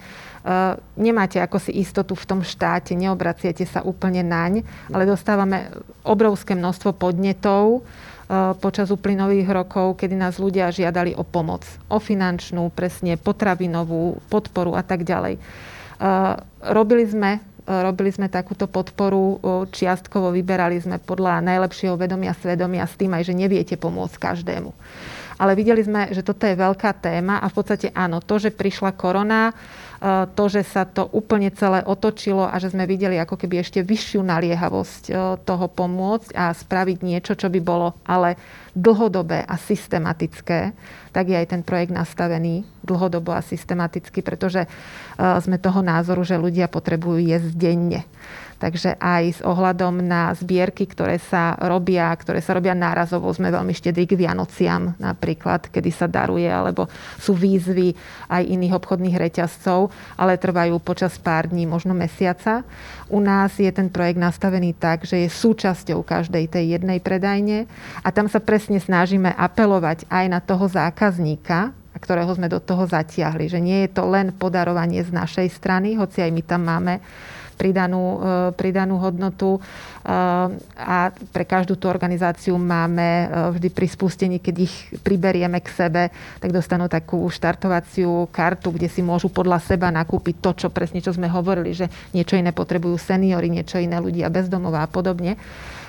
Eh, 0.48 0.74
nemáte 0.96 1.36
ako 1.44 1.60
si 1.60 1.76
istotu 1.76 2.16
v 2.16 2.24
tom 2.24 2.40
štáte, 2.40 2.96
neobraciate 2.96 3.68
sa 3.68 3.84
úplne 3.84 4.24
naň, 4.24 4.64
ale 4.88 5.04
dostávame 5.04 5.68
obrovské 6.08 6.56
množstvo 6.56 6.96
podnetov 6.96 7.84
eh, 7.84 8.56
počas 8.56 8.88
uplynových 8.88 9.44
rokov, 9.52 10.00
kedy 10.00 10.16
nás 10.16 10.40
ľudia 10.40 10.72
žiadali 10.72 11.12
o 11.20 11.26
pomoc. 11.26 11.68
O 11.92 12.00
finančnú, 12.00 12.72
presne 12.72 13.20
potravinovú 13.20 14.24
podporu 14.32 14.72
a 14.72 14.80
tak 14.80 15.04
ďalej. 15.04 15.36
Eh, 15.36 16.34
robili 16.72 17.04
sme 17.04 17.44
robili 17.68 18.08
sme 18.08 18.32
takúto 18.32 18.64
podporu 18.64 19.36
čiastkovo, 19.68 20.32
vyberali 20.32 20.80
sme 20.80 20.96
podľa 20.96 21.44
najlepšieho 21.44 22.00
vedomia 22.00 22.32
svedomia 22.32 22.88
s 22.88 22.96
tým 22.96 23.12
aj, 23.12 23.28
že 23.28 23.36
neviete 23.36 23.76
pomôcť 23.76 24.16
každému. 24.16 24.72
Ale 25.39 25.55
videli 25.55 25.80
sme, 25.82 26.11
že 26.11 26.26
toto 26.26 26.45
je 26.45 26.59
veľká 26.59 26.99
téma 26.99 27.39
a 27.39 27.47
v 27.47 27.55
podstate 27.55 27.89
áno, 27.95 28.18
to, 28.18 28.43
že 28.43 28.51
prišla 28.51 28.95
korona, 28.99 29.55
E, 29.99 30.30
to, 30.30 30.45
že 30.47 30.62
sa 30.62 30.86
to 30.86 31.11
úplne 31.11 31.51
celé 31.51 31.82
otočilo 31.82 32.47
a 32.47 32.55
že 32.62 32.70
sme 32.70 32.86
videli 32.86 33.18
ako 33.18 33.34
keby 33.34 33.66
ešte 33.66 33.82
vyššiu 33.82 34.22
naliehavosť 34.22 35.03
e, 35.11 35.12
toho 35.43 35.66
pomôcť 35.66 36.39
a 36.39 36.55
spraviť 36.55 36.99
niečo, 37.03 37.34
čo 37.34 37.51
by 37.51 37.59
bolo 37.59 37.99
ale 38.07 38.39
dlhodobé 38.78 39.43
a 39.43 39.59
systematické, 39.59 40.70
tak 41.11 41.24
je 41.26 41.34
aj 41.34 41.51
ten 41.51 41.62
projekt 41.66 41.91
nastavený 41.91 42.62
dlhodobo 42.86 43.34
a 43.34 43.43
systematicky, 43.43 44.22
pretože 44.22 44.70
sme 45.18 45.58
toho 45.58 45.82
názoru, 45.82 46.22
že 46.22 46.38
ľudia 46.38 46.70
potrebujú 46.70 47.18
jesť 47.18 47.50
denne. 47.58 48.06
Takže 48.58 48.98
aj 48.98 49.38
s 49.38 49.40
ohľadom 49.46 50.02
na 50.02 50.34
zbierky, 50.34 50.90
ktoré 50.90 51.22
sa 51.22 51.54
robia, 51.62 52.10
ktoré 52.10 52.42
sa 52.42 52.58
robia 52.58 52.74
nárazovo, 52.74 53.30
sme 53.30 53.54
veľmi 53.54 53.70
štedrí 53.70 54.02
k 54.10 54.18
Vianociam 54.18 54.98
napríklad, 54.98 55.70
kedy 55.70 55.90
sa 55.94 56.10
daruje, 56.10 56.50
alebo 56.50 56.90
sú 57.22 57.38
výzvy 57.38 57.94
aj 58.26 58.42
iných 58.42 58.74
obchodných 58.74 59.14
reťazcov, 59.14 59.94
ale 60.18 60.42
trvajú 60.42 60.74
počas 60.82 61.14
pár 61.22 61.46
dní, 61.46 61.70
možno 61.70 61.94
mesiaca. 61.94 62.66
U 63.06 63.22
nás 63.22 63.54
je 63.54 63.70
ten 63.70 63.86
projekt 63.86 64.18
nastavený 64.18 64.74
tak, 64.74 65.06
že 65.06 65.22
je 65.22 65.30
súčasťou 65.30 66.02
každej 66.02 66.50
tej 66.50 66.74
jednej 66.74 66.98
predajne 66.98 67.70
a 68.02 68.10
tam 68.10 68.26
sa 68.26 68.42
presne 68.42 68.82
snažíme 68.82 69.38
apelovať 69.38 70.02
aj 70.10 70.24
na 70.26 70.42
toho 70.42 70.66
zákazníka, 70.66 71.77
ktorého 71.99 72.30
sme 72.34 72.49
do 72.49 72.62
toho 72.62 72.86
zatiahli. 72.86 73.51
Že 73.51 73.61
nie 73.61 73.78
je 73.86 73.90
to 73.92 74.07
len 74.09 74.32
podarovanie 74.32 75.03
z 75.05 75.11
našej 75.12 75.51
strany, 75.53 75.99
hoci 75.99 76.24
aj 76.24 76.30
my 76.30 76.42
tam 76.46 76.62
máme 76.64 76.94
pridanú, 77.59 78.03
e, 78.03 78.18
pridanú 78.55 79.03
hodnotu 79.03 79.59
e, 79.59 79.61
a 80.78 81.11
pre 81.34 81.42
každú 81.42 81.74
tú 81.74 81.90
organizáciu 81.90 82.55
máme 82.55 83.03
e, 83.03 83.26
vždy 83.59 83.68
pri 83.74 83.86
spustení, 83.90 84.36
keď 84.38 84.55
ich 84.62 84.74
priberieme 85.03 85.59
k 85.59 85.68
sebe, 85.74 86.03
tak 86.38 86.55
dostanú 86.55 86.86
takú 86.86 87.26
štartovaciu 87.26 88.30
kartu, 88.30 88.70
kde 88.70 88.86
si 88.86 89.03
môžu 89.03 89.26
podľa 89.34 89.59
seba 89.59 89.90
nakúpiť 89.90 90.38
to, 90.38 90.51
čo 90.55 90.68
presne 90.70 91.03
čo 91.03 91.11
sme 91.11 91.26
hovorili, 91.26 91.74
že 91.74 91.90
niečo 92.14 92.38
iné 92.38 92.55
potrebujú 92.55 92.94
seniory, 92.94 93.51
niečo 93.51 93.82
iné 93.82 93.99
ľudia 93.99 94.30
bezdomová 94.30 94.86
a 94.86 94.88
podobne 94.88 95.34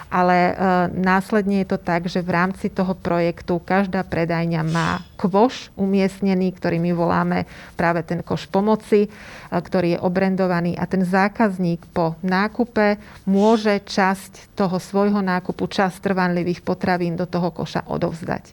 ale 0.10 0.38
e, 0.38 0.53
následne 0.97 1.62
je 1.62 1.70
to 1.70 1.78
tak, 1.78 2.10
že 2.10 2.26
v 2.26 2.34
rámci 2.34 2.68
toho 2.74 2.97
projektu 2.97 3.62
každá 3.62 4.01
predajňa 4.01 4.62
má 4.66 5.05
kvoš 5.22 5.70
umiestnený, 5.78 6.57
ktorý 6.57 6.82
my 6.82 6.91
voláme 6.97 7.45
práve 7.78 8.01
ten 8.01 8.26
koš 8.26 8.49
pomoci, 8.49 9.05
e, 9.05 9.10
ktorý 9.53 9.95
je 9.95 9.99
obrendovaný 10.01 10.74
a 10.74 10.89
ten 10.89 11.05
zákazník 11.05 11.86
po 11.93 12.18
nákupe 12.26 12.97
môže 13.30 13.86
časť 13.86 14.57
toho 14.57 14.82
svojho 14.82 15.22
nákupu, 15.22 15.70
časť 15.70 16.01
trvanlivých 16.01 16.66
potravín 16.66 17.14
do 17.14 17.30
toho 17.30 17.53
koša 17.53 17.86
odovzdať. 17.86 18.49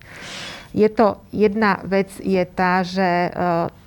Je 0.76 0.92
to, 0.92 1.16
jedna 1.32 1.80
vec 1.88 2.12
je 2.20 2.44
tá, 2.44 2.84
že 2.84 3.00
e, 3.00 3.30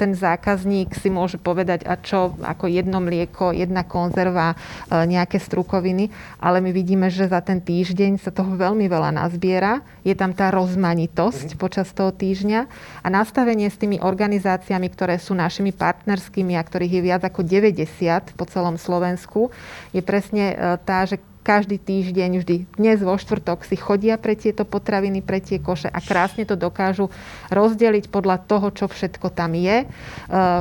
ten 0.02 0.18
zákazník 0.18 0.98
si 0.98 1.14
môže 1.14 1.38
povedať, 1.38 1.86
a 1.86 1.94
čo 1.94 2.34
ako 2.42 2.66
jedno 2.66 2.98
mlieko, 2.98 3.54
jedna 3.54 3.86
konzerva, 3.86 4.58
e, 4.90 5.06
nejaké 5.06 5.38
strukoviny, 5.38 6.10
ale 6.42 6.66
my 6.66 6.74
vidíme, 6.74 7.14
že 7.14 7.30
za 7.30 7.46
ten 7.46 7.62
týždeň 7.62 8.18
sa 8.18 8.34
toho 8.34 8.58
veľmi 8.58 8.90
veľa 8.90 9.14
nazbiera. 9.14 9.86
Je 10.02 10.18
tam 10.18 10.34
tá 10.34 10.50
rozmanitosť 10.50 11.54
mm-hmm. 11.54 11.62
počas 11.62 11.94
toho 11.94 12.10
týždňa 12.10 12.66
a 13.06 13.08
nastavenie 13.14 13.70
s 13.70 13.78
tými 13.78 14.02
organizáciami, 14.02 14.90
ktoré 14.90 15.22
sú 15.22 15.38
našimi 15.38 15.70
partnerskými 15.70 16.58
a 16.58 16.66
ktorých 16.66 16.94
je 16.98 17.06
viac 17.06 17.22
ako 17.22 17.46
90 17.46 18.34
po 18.34 18.50
celom 18.50 18.82
Slovensku, 18.82 19.54
je 19.94 20.02
presne 20.02 20.58
e, 20.58 20.82
tá, 20.82 21.06
že 21.06 21.22
každý 21.50 21.82
týždeň, 21.82 22.46
vždy 22.46 22.56
dnes 22.78 23.02
vo 23.02 23.18
štvrtok 23.18 23.66
si 23.66 23.74
chodia 23.74 24.22
pre 24.22 24.38
tieto 24.38 24.70
potraviny, 24.70 25.26
pre 25.26 25.42
tie 25.42 25.58
koše 25.58 25.90
a 25.90 25.98
krásne 25.98 26.46
to 26.46 26.54
dokážu 26.54 27.10
rozdeliť 27.50 28.14
podľa 28.14 28.46
toho, 28.46 28.70
čo 28.70 28.86
všetko 28.86 29.34
tam 29.34 29.58
je 29.58 29.82
e, 29.82 29.86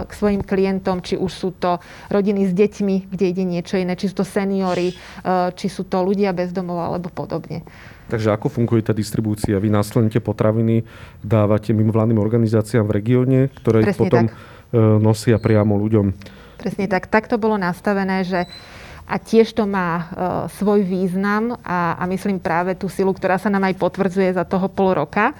k 0.08 0.10
svojim 0.16 0.40
klientom, 0.40 1.04
či 1.04 1.20
už 1.20 1.28
sú 1.28 1.52
to 1.52 1.76
rodiny 2.08 2.48
s 2.48 2.56
deťmi, 2.56 3.12
kde 3.12 3.24
ide 3.28 3.44
niečo 3.44 3.76
iné, 3.76 4.00
či 4.00 4.08
sú 4.08 4.24
to 4.24 4.24
seniory, 4.24 4.96
e, 4.96 5.52
či 5.52 5.68
sú 5.68 5.84
to 5.84 6.00
ľudia 6.00 6.32
bez 6.32 6.56
domov 6.56 6.80
alebo 6.80 7.12
podobne. 7.12 7.68
Takže 8.08 8.32
ako 8.32 8.48
funguje 8.48 8.80
tá 8.80 8.96
distribúcia? 8.96 9.60
Vy 9.60 9.68
následne 9.68 10.08
tie 10.08 10.24
potraviny 10.24 10.88
dávate 11.20 11.76
mimovládnym 11.76 12.16
organizáciám 12.16 12.88
v 12.88 12.96
regióne, 12.96 13.52
ktoré 13.60 13.84
ich 13.84 13.92
potom 13.92 14.32
tak. 14.32 14.40
E, 14.72 14.80
nosia 15.04 15.36
priamo 15.36 15.76
ľuďom. 15.76 16.16
Presne 16.58 16.88
tak. 16.88 17.12
Tak 17.12 17.28
to 17.28 17.36
bolo 17.36 17.60
nastavené, 17.60 18.24
že 18.24 18.48
a 19.08 19.16
tiež 19.16 19.56
to 19.56 19.64
má 19.64 19.90
e, 19.96 20.04
svoj 20.60 20.84
význam 20.84 21.56
a, 21.64 21.96
a 21.96 22.04
myslím 22.04 22.36
práve 22.36 22.76
tú 22.76 22.92
silu, 22.92 23.16
ktorá 23.16 23.40
sa 23.40 23.48
nám 23.48 23.64
aj 23.64 23.80
potvrdzuje 23.80 24.36
za 24.36 24.44
toho 24.44 24.68
pol 24.68 25.00
roka, 25.00 25.32
e, 25.32 25.34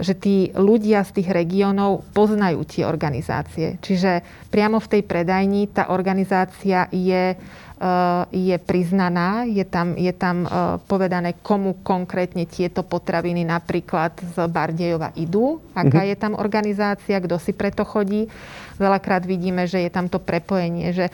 že 0.00 0.16
tí 0.16 0.36
ľudia 0.56 1.04
z 1.04 1.20
tých 1.20 1.28
regiónov 1.28 2.08
poznajú 2.16 2.64
tie 2.64 2.88
organizácie. 2.88 3.76
Čiže 3.84 4.24
priamo 4.48 4.80
v 4.80 4.90
tej 4.96 5.02
predajni 5.04 5.68
tá 5.68 5.92
organizácia 5.92 6.88
je 6.88 7.36
Eh, 7.80 8.52
je 8.52 8.56
priznaná, 8.60 9.48
je 9.48 9.64
tam, 9.64 9.96
je 9.96 10.12
tam 10.12 10.44
eh, 10.44 10.50
povedané, 10.84 11.40
komu 11.40 11.80
konkrétne 11.80 12.44
tieto 12.44 12.84
potraviny 12.84 13.40
napríklad 13.48 14.20
z 14.20 14.36
Bardejova 14.52 15.16
idú, 15.16 15.64
aká 15.72 16.04
uh-huh. 16.04 16.10
je 16.12 16.16
tam 16.20 16.36
organizácia, 16.36 17.16
kto 17.16 17.40
si 17.40 17.56
preto 17.56 17.88
chodí. 17.88 18.28
Veľakrát 18.76 19.24
vidíme, 19.24 19.64
že 19.64 19.80
je 19.80 19.88
tam 19.88 20.12
to 20.12 20.20
prepojenie, 20.20 20.92
že 20.92 21.08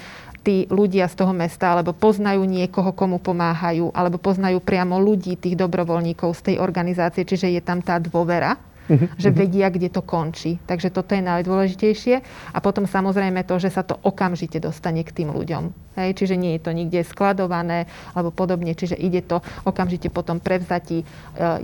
tí 0.47 0.71
ľudia 0.71 1.11
z 1.11 1.19
toho 1.19 1.35
mesta 1.35 1.75
alebo 1.75 1.91
poznajú 1.91 2.47
niekoho, 2.47 2.95
komu 2.95 3.19
pomáhajú, 3.19 3.91
alebo 3.91 4.23
poznajú 4.23 4.63
priamo 4.63 5.03
ľudí, 5.03 5.35
tých 5.35 5.59
dobrovoľníkov 5.59 6.31
z 6.39 6.55
tej 6.55 6.57
organizácie, 6.63 7.27
čiže 7.27 7.51
je 7.51 7.59
tam 7.59 7.83
tá 7.83 7.99
dôvera 7.99 8.55
uh-huh. 8.89 9.09
že 9.19 9.31
mhm. 9.31 9.37
vedia, 9.37 9.69
kde 9.71 9.89
to 9.91 10.03
končí. 10.03 10.59
Takže 10.65 10.95
toto 10.95 11.13
je 11.15 11.23
najdôležitejšie. 11.23 12.15
A 12.55 12.59
potom 12.63 12.87
samozrejme 12.87 13.43
to, 13.47 13.59
že 13.59 13.75
sa 13.75 13.83
to 13.83 13.99
okamžite 14.03 14.63
dostane 14.63 15.03
k 15.03 15.13
tým 15.13 15.35
ľuďom. 15.35 15.87
Hej, 15.97 16.13
čiže 16.13 16.37
nie 16.37 16.61
je 16.61 16.65
to 16.69 16.77
nikde 16.77 17.01
skladované 17.09 17.89
alebo 18.13 18.29
podobne, 18.29 18.77
čiže 18.77 19.01
ide 19.01 19.25
to 19.25 19.41
okamžite 19.65 20.13
potom 20.13 20.45
prevzatí, 20.45 21.01
e, 21.01 21.05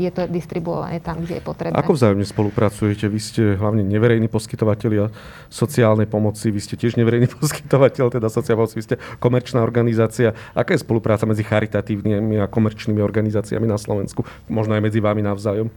je 0.01 0.09
to 0.09 0.25
distribuované 0.25 1.05
tam, 1.05 1.21
kde 1.21 1.37
je 1.37 1.45
potrebné. 1.45 1.77
Ako 1.77 1.93
vzájomne 1.93 2.25
spolupracujete? 2.25 3.13
Vy 3.13 3.21
ste 3.21 3.43
hlavne 3.61 3.85
neverejní 3.85 4.33
poskytovateľia 4.33 5.13
sociálnej 5.53 6.09
pomoci, 6.09 6.49
vy 6.49 6.65
ste 6.65 6.81
tiež 6.81 6.97
neverejný 6.97 7.29
poskytovateľ, 7.45 8.09
teda 8.09 8.33
sociálnej 8.33 8.65
pomoci, 8.65 8.77
vy 8.81 8.85
ste 8.89 8.97
komerčná 9.21 9.61
organizácia. 9.61 10.33
Aká 10.57 10.73
je 10.73 10.81
spolupráca 10.81 11.29
medzi 11.29 11.45
charitatívnymi 11.45 12.41
a 12.41 12.49
komerčnými 12.49 13.05
organizáciami 13.05 13.69
na 13.69 13.77
Slovensku? 13.77 14.25
Možno 14.49 14.73
aj 14.73 14.81
medzi 14.81 15.05
vami 15.05 15.21
navzájom? 15.21 15.69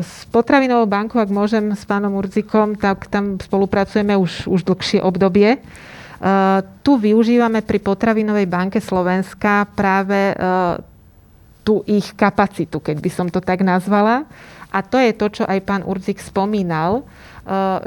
S 0.00 0.24
potravinovou 0.32 0.88
bankou, 0.88 1.20
ak 1.20 1.28
môžem, 1.28 1.76
s 1.76 1.84
pánom 1.84 2.16
Urzikom, 2.16 2.80
tak 2.80 3.12
tam 3.12 3.36
spolupracujeme 3.36 4.16
už, 4.16 4.48
už 4.48 4.64
dlhšie 4.64 5.04
obdobie. 5.04 5.60
Tu 6.80 6.92
využívame 6.96 7.60
pri 7.60 7.78
potravinovej 7.80 8.48
banke 8.48 8.80
Slovenska 8.80 9.68
práve 9.72 10.32
e, 10.32 10.34
tú 11.64 11.80
ich 11.88 12.12
kapacitu, 12.12 12.80
keď 12.80 12.96
by 13.00 13.10
som 13.12 13.26
to 13.28 13.40
tak 13.40 13.60
nazvala. 13.60 14.24
A 14.68 14.80
to 14.80 14.96
je 14.96 15.12
to, 15.16 15.26
čo 15.40 15.44
aj 15.44 15.60
pán 15.64 15.82
Urzik 15.84 16.20
spomínal, 16.22 17.02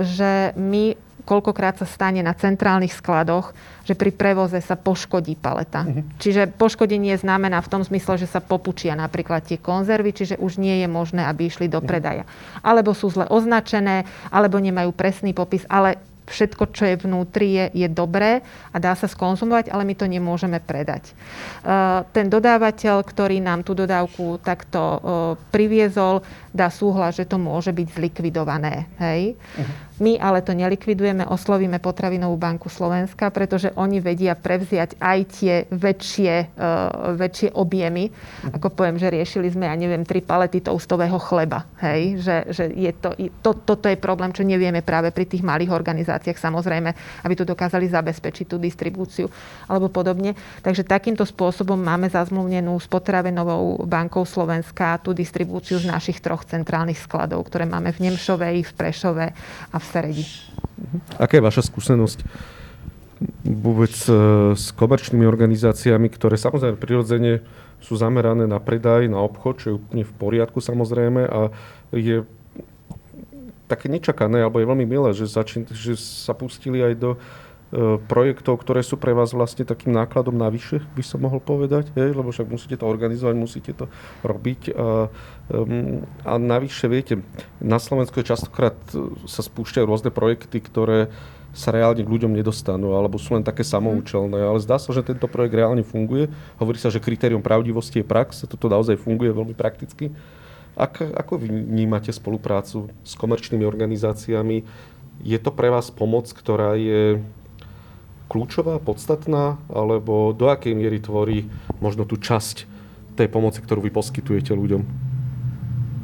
že 0.01 0.51
my 0.59 0.97
koľkokrát 1.23 1.79
sa 1.79 1.87
stane 1.87 2.21
na 2.21 2.35
centrálnych 2.35 2.93
skladoch, 2.93 3.55
že 3.83 3.95
pri 3.95 4.15
prevoze 4.15 4.59
sa 4.63 4.79
poškodí 4.79 5.35
paleta. 5.35 5.83
Uh-huh. 5.83 6.03
Čiže 6.19 6.51
poškodenie 6.55 7.15
znamená 7.19 7.59
v 7.59 7.71
tom 7.71 7.81
zmysle, 7.83 8.15
že 8.15 8.31
sa 8.31 8.39
popučia 8.39 8.95
napríklad 8.95 9.43
tie 9.43 9.59
konzervy, 9.59 10.15
čiže 10.15 10.35
už 10.39 10.59
nie 10.59 10.83
je 10.83 10.87
možné, 10.87 11.27
aby 11.27 11.47
išli 11.51 11.67
do 11.67 11.83
mhm. 11.83 11.87
predaja. 11.87 12.23
Alebo 12.63 12.95
sú 12.95 13.11
zle 13.11 13.27
označené, 13.27 14.07
alebo 14.31 14.59
nemajú 14.59 14.95
presný 14.95 15.35
popis, 15.35 15.67
ale 15.67 15.99
všetko, 16.27 16.63
čo 16.71 16.83
je 16.87 16.95
vnútri, 17.03 17.47
je, 17.51 17.65
je 17.85 17.87
dobré 17.91 18.39
a 18.71 18.77
dá 18.79 18.95
sa 18.95 19.11
skonzumovať, 19.11 19.69
ale 19.71 19.83
my 19.83 19.93
to 19.95 20.07
nemôžeme 20.07 20.59
predať. 20.63 21.11
Uh, 21.63 22.07
ten 22.15 22.31
dodávateľ, 22.31 23.03
ktorý 23.03 23.43
nám 23.43 23.67
tú 23.67 23.75
dodávku 23.75 24.39
takto 24.39 24.79
uh, 24.79 24.99
priviezol, 25.51 26.23
dá 26.55 26.71
súhlas, 26.71 27.19
že 27.19 27.27
to 27.27 27.35
môže 27.35 27.75
byť 27.75 27.87
zlikvidované. 27.99 28.87
Hej? 28.99 29.35
Uh-huh. 29.35 29.73
My 30.01 30.17
ale 30.17 30.41
to 30.41 30.57
nelikvidujeme, 30.57 31.21
oslovíme 31.29 31.77
Potravinovú 31.77 32.33
banku 32.33 32.65
Slovenska, 32.65 33.29
pretože 33.29 33.69
oni 33.77 34.01
vedia 34.01 34.33
prevziať 34.33 34.97
aj 34.97 35.19
tie 35.29 35.53
väčšie, 35.69 36.57
uh, 36.57 37.13
väčšie 37.13 37.53
objemy. 37.53 38.09
Ako 38.57 38.73
poviem, 38.73 38.97
že 38.97 39.13
riešili 39.13 39.53
sme, 39.53 39.69
ja 39.69 39.75
neviem, 39.77 40.01
tri 40.01 40.25
palety 40.25 40.65
toastového 40.65 41.21
chleba. 41.21 41.69
Hej? 41.77 42.25
Že, 42.25 42.35
že 42.49 42.63
je 42.73 42.91
to, 42.97 43.09
to, 43.45 43.51
toto 43.61 43.85
je 43.85 43.93
problém, 43.93 44.33
čo 44.33 44.41
nevieme 44.41 44.81
práve 44.81 45.13
pri 45.13 45.29
tých 45.29 45.45
malých 45.45 45.69
organizáciách, 45.69 46.41
samozrejme, 46.41 46.89
aby 47.21 47.33
tu 47.37 47.45
dokázali 47.45 47.85
zabezpečiť 47.85 48.49
tú 48.49 48.57
distribúciu 48.57 49.29
alebo 49.69 49.93
podobne. 49.93 50.33
Takže 50.65 50.89
takýmto 50.89 51.21
spôsobom 51.21 51.77
máme 51.77 52.09
zazmluvnenú 52.09 52.73
s 52.81 52.89
Potravinovou 52.89 53.85
bankou 53.85 54.25
Slovenska 54.25 54.97
tú 55.05 55.13
distribúciu 55.13 55.77
z 55.77 55.85
našich 55.85 56.17
troch 56.17 56.41
centrálnych 56.49 56.97
skladov, 56.97 57.45
ktoré 57.45 57.69
máme 57.69 57.93
v 57.93 58.09
Nemšovej, 58.09 58.65
v 58.65 58.73
Prešove 58.73 59.25
a 59.69 59.77
Seredi. 59.91 60.25
Aká 61.19 61.37
je 61.39 61.43
vaša 61.43 61.63
skúsenosť 61.67 62.23
vôbec 63.43 63.93
e, 64.07 64.11
s 64.55 64.75
komerčnými 64.75 65.23
organizáciami, 65.23 66.07
ktoré 66.11 66.35
samozrejme 66.35 66.75
prirodzene 66.75 67.43
sú 67.83 67.99
zamerané 67.99 68.47
na 68.47 68.59
predaj, 68.59 69.07
na 69.11 69.19
obchod, 69.19 69.59
čo 69.59 69.65
je 69.71 69.77
úplne 69.79 70.03
v 70.07 70.13
poriadku 70.15 70.59
samozrejme 70.63 71.27
a 71.27 71.51
je 71.91 72.23
také 73.67 73.87
nečakané, 73.87 74.43
alebo 74.43 74.59
je 74.59 74.69
veľmi 74.69 74.85
milé, 74.87 75.09
že, 75.15 75.27
začín, 75.27 75.67
že 75.71 75.95
sa 75.97 76.35
pustili 76.35 76.83
aj 76.83 76.93
do 76.99 77.11
projektov, 78.05 78.61
ktoré 78.61 78.85
sú 78.85 79.01
pre 79.01 79.17
vás 79.17 79.33
vlastne 79.33 79.65
takým 79.65 79.97
nákladom 79.97 80.37
navyše, 80.37 80.85
by 80.93 81.01
som 81.01 81.25
mohol 81.25 81.41
povedať, 81.41 81.89
hej? 81.97 82.13
lebo 82.13 82.29
však 82.29 82.45
musíte 82.45 82.77
to 82.77 82.85
organizovať, 82.85 83.33
musíte 83.33 83.73
to 83.73 83.89
robiť. 84.21 84.77
A, 84.77 85.09
um, 85.49 86.05
a 86.21 86.37
navyše, 86.37 86.85
viete, 86.85 87.25
na 87.57 87.81
Slovensku 87.81 88.21
je 88.21 88.29
častokrát 88.29 88.77
e, 88.93 89.09
sa 89.25 89.41
spúšťajú 89.41 89.89
rôzne 89.89 90.13
projekty, 90.13 90.61
ktoré 90.61 91.09
sa 91.49 91.73
reálne 91.73 92.05
k 92.05 92.13
ľuďom 92.13 92.33
nedostanú, 92.33 92.93
alebo 92.93 93.17
sú 93.17 93.33
len 93.37 93.45
také 93.45 93.65
samoučelné. 93.65 94.37
Ale 94.37 94.61
zdá 94.61 94.77
sa, 94.77 94.93
že 94.93 95.05
tento 95.05 95.25
projekt 95.25 95.57
reálne 95.57 95.81
funguje. 95.81 96.29
Hovorí 96.61 96.77
sa, 96.77 96.93
že 96.93 97.01
kritérium 97.01 97.41
pravdivosti 97.41 98.01
je 98.01 98.05
prax, 98.05 98.45
toto 98.45 98.69
naozaj 98.69 99.01
funguje 99.01 99.33
veľmi 99.33 99.57
prakticky. 99.57 100.13
Ak, 100.73 101.01
ako 101.01 101.41
vnímate 101.41 102.09
spoluprácu 102.09 102.89
s 103.05 103.13
komerčnými 103.13 103.61
organizáciami? 103.61 104.65
Je 105.21 105.37
to 105.37 105.53
pre 105.53 105.69
vás 105.69 105.93
pomoc, 105.93 106.25
ktorá 106.33 106.73
je 106.73 107.21
kľúčová, 108.27 108.79
podstatná, 108.79 109.59
alebo 109.69 110.31
do 110.33 110.49
akej 110.49 110.73
miery 110.73 110.99
tvorí 110.99 111.47
možno 111.83 112.07
tú 112.07 112.17
časť 112.17 112.65
tej 113.13 113.27
pomoci, 113.29 113.61
ktorú 113.61 113.85
vy 113.85 113.91
poskytujete 113.93 114.51
ľuďom? 114.53 114.81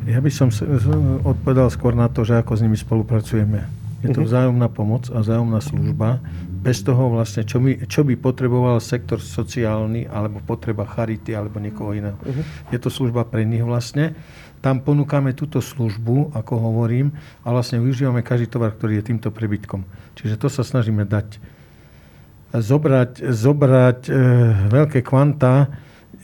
Ja 0.10 0.24
by 0.24 0.32
som 0.34 0.50
odpovedal 1.22 1.70
skôr 1.70 1.94
na 1.94 2.10
to, 2.10 2.26
že 2.26 2.40
ako 2.40 2.58
s 2.58 2.64
nimi 2.66 2.78
spolupracujeme. 2.80 3.80
Je 4.00 4.16
to 4.16 4.24
mhm. 4.24 4.28
vzájomná 4.32 4.68
pomoc 4.72 5.12
a 5.12 5.20
vzájomná 5.20 5.60
služba. 5.60 6.24
Bez 6.60 6.84
toho 6.84 7.08
vlastne, 7.08 7.48
čo 7.48 7.64
by, 7.64 7.88
čo 7.88 8.04
by 8.04 8.20
potreboval 8.20 8.84
sektor 8.84 9.24
sociálny, 9.24 10.12
alebo 10.12 10.44
potreba 10.44 10.84
charity, 10.84 11.32
alebo 11.32 11.56
niekoho 11.56 11.96
iného. 11.96 12.20
Uh-huh. 12.20 12.44
Je 12.68 12.80
to 12.84 12.92
služba 12.92 13.24
pre 13.24 13.48
nich 13.48 13.64
vlastne. 13.64 14.12
Tam 14.60 14.84
ponúkame 14.84 15.32
túto 15.32 15.64
službu, 15.64 16.36
ako 16.36 16.60
hovorím, 16.60 17.16
a 17.48 17.56
vlastne 17.56 17.80
využívame 17.80 18.20
každý 18.28 18.52
tovar, 18.52 18.76
ktorý 18.76 19.00
je 19.00 19.08
týmto 19.08 19.32
prebytkom. 19.32 19.88
Čiže 20.20 20.36
to 20.36 20.52
sa 20.52 20.68
snažíme 20.68 21.08
dať 21.08 21.40
zobrať, 22.54 23.30
zobrať 23.30 24.00
e, 24.10 24.12
veľké 24.74 25.00
kvanta 25.06 25.70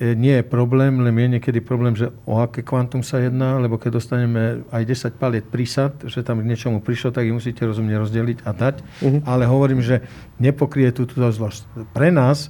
e, 0.02 0.14
nie 0.18 0.42
je 0.42 0.46
problém, 0.46 0.98
len 1.06 1.14
je 1.14 1.28
niekedy 1.38 1.62
problém, 1.62 1.94
že 1.94 2.10
o 2.26 2.42
aké 2.42 2.66
kvantum 2.66 3.06
sa 3.06 3.22
jedná, 3.22 3.62
lebo 3.62 3.78
keď 3.78 4.02
dostaneme 4.02 4.66
aj 4.74 4.84
10 5.14 5.22
paliet 5.22 5.46
prísad, 5.46 5.94
že 6.02 6.26
tam 6.26 6.42
k 6.42 6.50
niečomu 6.50 6.82
prišlo, 6.82 7.14
tak 7.14 7.30
ich 7.30 7.36
musíte 7.36 7.62
rozumne 7.62 7.94
rozdeliť 8.02 8.42
a 8.42 8.52
dať. 8.52 8.76
Uh-huh. 8.82 9.22
Ale 9.24 9.46
hovorím, 9.46 9.86
že 9.86 10.02
nepokrie 10.42 10.90
túto 10.90 11.22
zložť. 11.22 11.94
Pre 11.94 12.10
nás 12.10 12.50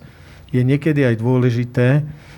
je 0.56 0.64
niekedy 0.64 1.04
aj 1.04 1.20
dôležité, 1.20 1.88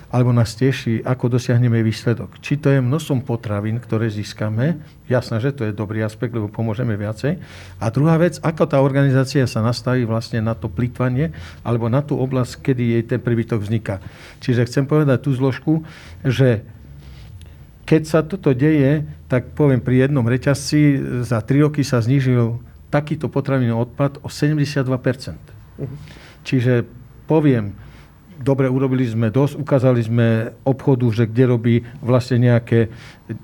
alebo 0.08 0.32
nás 0.32 0.56
teší, 0.56 1.04
ako 1.04 1.36
dosiahneme 1.36 1.84
výsledok. 1.84 2.40
Či 2.40 2.56
to 2.56 2.72
je 2.72 2.80
množstvom 2.80 3.28
potravín, 3.28 3.76
ktoré 3.76 4.08
získame, 4.08 4.80
jasné, 5.04 5.36
že 5.36 5.52
to 5.52 5.68
je 5.68 5.76
dobrý 5.76 6.00
aspekt, 6.00 6.32
lebo 6.32 6.48
pomôžeme 6.48 6.96
viacej. 6.96 7.36
A 7.76 7.92
druhá 7.92 8.16
vec, 8.16 8.40
ako 8.40 8.64
tá 8.64 8.80
organizácia 8.80 9.44
sa 9.44 9.60
nastaví 9.60 10.08
vlastne 10.08 10.40
na 10.40 10.56
to 10.56 10.72
plýtvanie, 10.72 11.36
alebo 11.60 11.92
na 11.92 12.00
tú 12.00 12.16
oblasť, 12.16 12.64
kedy 12.64 12.82
jej 12.96 13.02
ten 13.04 13.20
príbytok 13.20 13.60
vzniká. 13.60 14.00
Čiže 14.40 14.64
chcem 14.64 14.84
povedať 14.88 15.28
tú 15.28 15.36
zložku, 15.36 15.84
že 16.24 16.64
keď 17.84 18.02
sa 18.04 18.20
toto 18.24 18.52
deje, 18.56 19.04
tak 19.28 19.52
poviem, 19.52 19.80
pri 19.80 20.08
jednom 20.08 20.24
reťazci 20.24 21.00
za 21.24 21.40
3 21.40 21.68
roky 21.68 21.84
sa 21.84 22.00
znížil 22.00 22.60
takýto 22.88 23.28
potravinový 23.28 23.92
odpad 23.92 24.24
o 24.24 24.28
72%. 24.32 24.88
Uh-huh. 24.88 25.88
Čiže 26.44 26.88
poviem, 27.28 27.76
dobre, 28.38 28.70
urobili 28.70 29.04
sme 29.04 29.28
dosť, 29.34 29.58
ukázali 29.58 30.00
sme 30.00 30.54
obchodu, 30.62 31.04
že 31.10 31.26
kde 31.26 31.44
robí 31.50 31.76
vlastne 31.98 32.38
nejaké, 32.48 32.88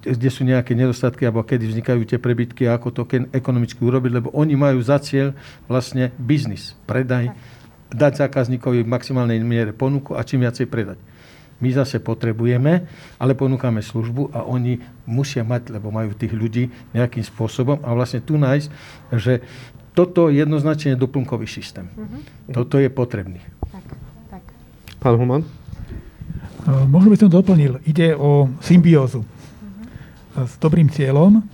kde 0.07 0.31
sú 0.31 0.47
nejaké 0.47 0.79
nedostatky, 0.79 1.27
alebo 1.27 1.43
kedy 1.43 1.67
vznikajú 1.67 2.07
tie 2.07 2.19
prebytky 2.23 2.71
a 2.71 2.79
ako 2.79 2.89
to 2.95 3.03
ekonomicky 3.35 3.83
urobiť, 3.83 4.11
lebo 4.15 4.29
oni 4.33 4.55
majú 4.55 4.79
za 4.81 5.03
cieľ 5.03 5.35
vlastne 5.67 6.15
biznis, 6.17 6.79
predaj, 6.87 7.35
dať 7.91 8.27
zákazníkovi 8.27 8.87
v 8.87 8.89
maximálnej 8.91 9.39
miere 9.43 9.75
ponuku 9.75 10.15
a 10.15 10.23
čím 10.23 10.47
viacej 10.47 10.67
predať. 10.71 10.99
My 11.63 11.71
zase 11.71 12.03
potrebujeme, 12.03 12.91
ale 13.23 13.39
ponúkame 13.39 13.79
službu 13.79 14.35
a 14.35 14.43
oni 14.43 14.83
musia 15.07 15.47
mať, 15.47 15.71
lebo 15.79 15.95
majú 15.95 16.11
tých 16.13 16.35
ľudí 16.35 16.67
nejakým 16.91 17.23
spôsobom 17.23 17.79
a 17.87 17.95
vlastne 17.95 18.19
tu 18.19 18.35
nájsť, 18.35 18.69
že 19.15 19.39
toto 19.95 20.27
je 20.27 20.43
jednoznačne 20.43 20.99
doplnkový 20.99 21.47
systém. 21.47 21.87
Uh-huh. 21.95 22.19
Toto 22.51 22.83
je 22.83 22.91
potrebný. 22.91 23.39
Pán 25.05 25.21
Human? 25.21 25.45
Možno 26.89 27.13
by 27.13 27.19
som 27.21 27.29
doplnil. 27.29 27.77
Ide 27.85 28.17
o 28.17 28.49
symbiózu. 28.65 29.21
S 30.33 30.57
dobrým 30.57 30.89
cieľom, 30.89 31.45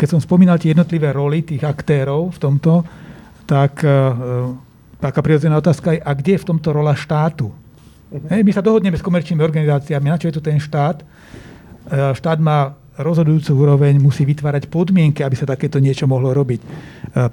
keď 0.00 0.16
som 0.16 0.24
spomínal 0.24 0.56
tie 0.56 0.72
jednotlivé 0.72 1.12
roly 1.12 1.44
tých 1.44 1.68
aktérov 1.68 2.32
v 2.32 2.38
tomto, 2.40 2.80
tak 3.44 3.84
e, 3.84 3.92
taká 4.98 5.20
prirodzená 5.20 5.60
otázka 5.60 5.94
je, 5.94 6.00
a 6.00 6.10
kde 6.16 6.34
je 6.34 6.42
v 6.42 6.48
tomto 6.48 6.72
rola 6.72 6.96
štátu? 6.96 7.52
Uh-huh. 7.52 8.26
Hej, 8.32 8.40
my 8.40 8.52
sa 8.56 8.64
dohodneme 8.64 8.96
s 8.96 9.04
komerčnými 9.04 9.44
organizáciami, 9.44 10.08
na 10.08 10.16
čo 10.16 10.32
je 10.32 10.40
tu 10.40 10.42
ten 10.42 10.56
štát. 10.56 11.04
Štát 12.16 12.40
má 12.40 12.72
rozhodujúcu 12.96 13.52
úroveň, 13.52 14.00
musí 14.00 14.24
vytvárať 14.24 14.72
podmienky, 14.72 15.20
aby 15.20 15.36
sa 15.36 15.44
takéto 15.44 15.76
niečo 15.76 16.08
mohlo 16.08 16.32
robiť. 16.32 16.60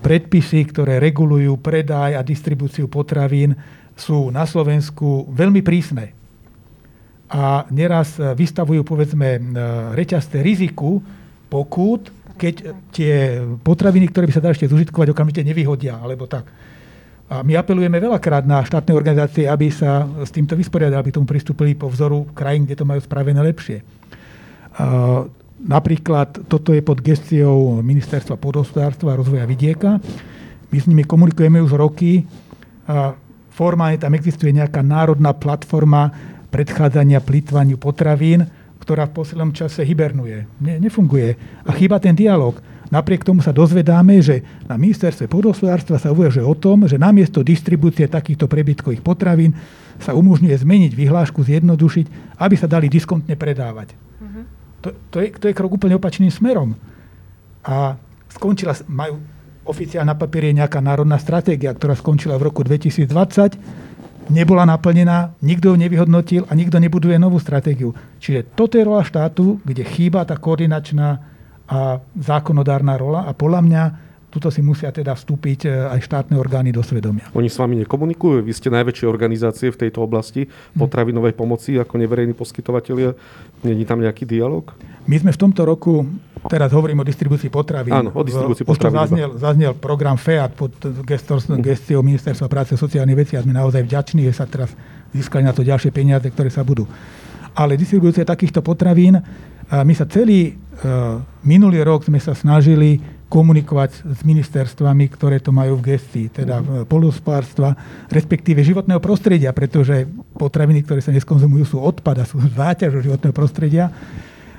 Predpisy, 0.03 0.67
ktoré 0.67 0.99
regulujú 0.99 1.55
predaj 1.63 2.19
a 2.19 2.21
distribúciu 2.21 2.91
potravín, 2.91 3.55
sú 4.01 4.33
na 4.33 4.49
Slovensku 4.49 5.29
veľmi 5.29 5.61
prísne 5.61 6.17
a 7.31 7.63
neraz 7.71 8.19
e, 8.19 8.35
vystavujú 8.35 8.83
povedzme 8.83 9.39
e, 9.39 9.39
reťazté 9.95 10.43
riziku 10.43 10.99
pokút, 11.47 12.11
keď 12.35 12.55
tie 12.91 13.39
potraviny, 13.61 14.11
ktoré 14.11 14.27
by 14.27 14.33
sa 14.33 14.43
dali 14.43 14.57
ešte 14.57 14.67
zužitkovať, 14.67 15.13
okamžite 15.13 15.45
nevyhodia, 15.45 16.01
alebo 16.01 16.25
tak. 16.27 16.49
A 17.31 17.45
my 17.47 17.55
apelujeme 17.55 17.95
veľakrát 18.01 18.43
na 18.43 18.59
štátne 18.59 18.91
organizácie, 18.91 19.47
aby 19.47 19.71
sa 19.71 20.03
s 20.19 20.35
týmto 20.35 20.59
vysporiadali, 20.59 20.99
aby 20.99 21.11
tomu 21.15 21.23
pristúpili 21.23 21.77
po 21.77 21.87
vzoru 21.87 22.27
krajín, 22.35 22.67
kde 22.67 22.75
to 22.75 22.83
majú 22.83 22.99
spravené 22.99 23.39
lepšie. 23.39 23.79
Napríklad 25.63 26.51
toto 26.51 26.75
je 26.75 26.83
pod 26.83 26.99
gestiou 26.99 27.79
Ministerstva 27.79 28.35
podhospodárstva 28.35 29.15
a 29.15 29.19
rozvoja 29.23 29.47
vidieka. 29.47 30.03
My 30.75 30.77
s 30.81 30.91
nimi 30.91 31.07
komunikujeme 31.07 31.63
už 31.63 31.71
roky. 31.79 32.27
Formálne 33.61 34.01
tam 34.01 34.17
existuje 34.17 34.49
nejaká 34.57 34.81
národná 34.81 35.37
platforma 35.37 36.09
predchádzania 36.49 37.21
plýtvaniu 37.21 37.77
potravín, 37.77 38.49
ktorá 38.81 39.05
v 39.05 39.21
poslednom 39.21 39.53
čase 39.53 39.85
hibernuje. 39.85 40.49
Ne, 40.57 40.81
nefunguje. 40.81 41.37
A 41.61 41.69
chýba 41.77 42.01
ten 42.01 42.17
dialog. 42.17 42.57
Napriek 42.89 43.21
tomu 43.21 43.45
sa 43.45 43.53
dozvedáme, 43.53 44.17
že 44.19 44.41
na 44.65 44.81
ministerstve 44.81 45.29
podhospodárstva 45.29 46.01
sa 46.01 46.09
uvažuje 46.09 46.41
o 46.41 46.57
tom, 46.57 46.89
že 46.89 46.97
namiesto 46.97 47.45
distribúcie 47.45 48.09
takýchto 48.09 48.49
prebytkových 48.49 49.05
potravín 49.05 49.53
sa 50.01 50.17
umožňuje 50.17 50.57
zmeniť 50.57 50.91
vyhlášku, 50.97 51.45
zjednodušiť, 51.45 52.35
aby 52.41 52.55
sa 52.57 52.65
dali 52.65 52.89
diskontne 52.89 53.37
predávať. 53.37 53.93
Uh-huh. 53.93 54.43
To, 54.81 54.89
to, 55.13 55.17
je, 55.21 55.37
to 55.37 55.45
je 55.47 55.55
krok 55.55 55.71
úplne 55.71 55.95
opačným 55.95 56.33
smerom. 56.33 56.73
A 57.61 57.95
skončila, 58.27 58.73
majú 58.89 59.21
oficiálne 59.65 60.11
na 60.11 60.17
papieri 60.17 60.53
nejaká 60.57 60.81
národná 60.81 61.21
stratégia, 61.21 61.73
ktorá 61.73 61.93
skončila 61.93 62.37
v 62.37 62.49
roku 62.49 62.65
2020 62.65 63.11
nebola 64.31 64.63
naplnená, 64.63 65.35
nikto 65.43 65.73
ju 65.73 65.75
nevyhodnotil 65.75 66.43
a 66.47 66.53
nikto 66.55 66.79
nebuduje 66.79 67.19
novú 67.19 67.41
stratégiu. 67.41 67.91
Čiže 68.21 68.55
toto 68.55 68.79
je 68.79 68.87
rola 68.87 69.03
štátu, 69.03 69.59
kde 69.65 69.83
chýba 69.83 70.23
tá 70.23 70.39
koordinačná 70.39 71.19
a 71.71 72.03
zákonodárna 72.19 72.99
rola 72.99 73.27
a 73.27 73.31
podľa 73.31 73.61
mňa 73.63 73.83
tuto 74.31 74.47
si 74.47 74.63
musia 74.63 74.87
teda 74.95 75.11
vstúpiť 75.11 75.59
e, 75.67 75.91
aj 75.91 75.99
štátne 76.07 76.39
orgány 76.39 76.71
do 76.71 76.79
svedomia. 76.79 77.27
Oni 77.35 77.51
s 77.51 77.59
vami 77.59 77.83
nekomunikujú? 77.83 78.39
Vy 78.39 78.55
ste 78.55 78.71
najväčšie 78.71 79.03
organizácie 79.03 79.67
v 79.67 79.77
tejto 79.77 79.99
oblasti 79.99 80.47
hm. 80.47 80.79
potravinovej 80.79 81.35
pomoci 81.35 81.75
ako 81.75 81.99
neverejní 81.99 82.31
poskytovateľia. 82.31 83.11
Není 83.67 83.83
tam 83.83 83.99
nejaký 83.99 84.23
dialog? 84.23 84.71
My 85.03 85.19
sme 85.19 85.35
v 85.35 85.39
tomto 85.43 85.67
roku, 85.67 86.07
teraz 86.47 86.71
hovorím 86.71 87.03
o 87.03 87.05
distribúcii 87.05 87.51
potravín. 87.51 87.91
Áno, 87.91 88.15
o 88.15 88.23
distribúcii 88.23 88.63
potravín. 88.63 89.03
Zaznel, 89.03 89.31
zaznel 89.35 89.73
program 89.75 90.15
FEAT 90.15 90.55
pod 90.55 90.71
hm. 90.79 91.59
gestiou 91.59 91.99
Ministerstva 91.99 92.47
práce 92.47 92.71
a 92.73 92.79
sociálnych 92.79 93.27
vecí 93.27 93.35
a 93.35 93.43
sme 93.43 93.51
naozaj 93.51 93.83
vďační, 93.83 94.31
že 94.31 94.33
sa 94.39 94.47
teraz 94.47 94.71
získali 95.11 95.43
na 95.43 95.51
to 95.51 95.67
ďalšie 95.67 95.91
peniaze, 95.91 96.23
ktoré 96.31 96.47
sa 96.47 96.63
budú. 96.63 96.87
Ale 97.51 97.75
distribúcia 97.75 98.23
takýchto 98.23 98.63
potravín, 98.63 99.19
my 99.71 99.93
sa 99.95 100.03
celý 100.03 100.55
uh, 100.55 101.19
minulý 101.47 101.83
rok 101.87 102.03
sme 102.03 102.19
sa 102.19 102.35
snažili 102.35 102.99
komunikovať 103.31 104.11
s 104.11 104.19
ministerstvami, 104.27 105.07
ktoré 105.07 105.39
to 105.39 105.55
majú 105.55 105.79
v 105.79 105.95
gestii, 105.95 106.27
teda 106.35 106.59
polospárstva, 106.83 107.79
respektíve 108.11 108.59
životného 108.59 108.99
prostredia, 108.99 109.55
pretože 109.55 110.03
potraviny, 110.35 110.83
ktoré 110.83 110.99
sa 110.99 111.15
neskonzumujú, 111.15 111.63
sú 111.63 111.77
odpad 111.79 112.15
a 112.19 112.27
sú 112.27 112.43
záťaž 112.43 112.99
životného 112.99 113.31
prostredia 113.31 113.87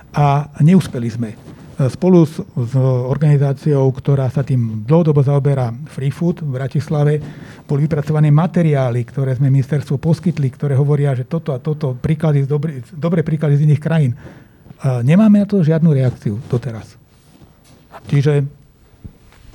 a 0.08 0.48
neúspeli 0.64 1.12
sme. 1.12 1.36
Spolu 1.82 2.24
s, 2.24 2.40
s 2.40 2.72
organizáciou, 2.78 3.92
ktorá 3.92 4.32
sa 4.32 4.40
tým 4.40 4.88
dlhodobo 4.88 5.20
zaoberá 5.20 5.68
Free 5.92 6.12
Food 6.14 6.40
v 6.40 6.56
Bratislave, 6.56 7.20
boli 7.68 7.84
vypracované 7.84 8.32
materiály, 8.32 9.04
ktoré 9.04 9.36
sme 9.36 9.52
ministerstvu 9.52 10.00
poskytli, 10.00 10.48
ktoré 10.48 10.78
hovoria, 10.78 11.12
že 11.12 11.28
toto 11.28 11.52
a 11.52 11.60
toto 11.60 11.92
príklady, 11.92 12.48
dobré, 12.48 12.80
dobré 12.92 13.20
príklady 13.20 13.60
z 13.60 13.64
iných 13.68 13.82
krajín. 13.82 14.12
Nemáme 14.80 15.42
na 15.42 15.46
to 15.48 15.60
žiadnu 15.60 15.90
reakciu 15.90 16.40
doteraz. 16.46 16.96
Čiže 18.06 18.61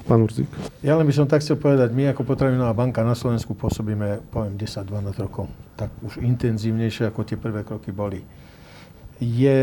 Pán 0.07 0.23
Urzík. 0.23 0.47
Ja 0.79 0.95
len 0.95 1.03
by 1.03 1.11
som 1.11 1.27
tak 1.27 1.43
chcel 1.43 1.59
povedať, 1.59 1.91
my 1.91 2.15
ako 2.15 2.23
potravinová 2.23 2.71
banka 2.71 3.03
na 3.03 3.11
Slovensku 3.11 3.51
pôsobíme, 3.59 4.23
poviem, 4.31 4.55
10-12 4.55 5.19
rokov. 5.19 5.51
Tak 5.75 5.91
už 5.99 6.23
intenzívnejšie, 6.23 7.11
ako 7.11 7.27
tie 7.27 7.35
prvé 7.35 7.67
kroky 7.67 7.91
boli. 7.91 8.23
Je, 9.19 9.59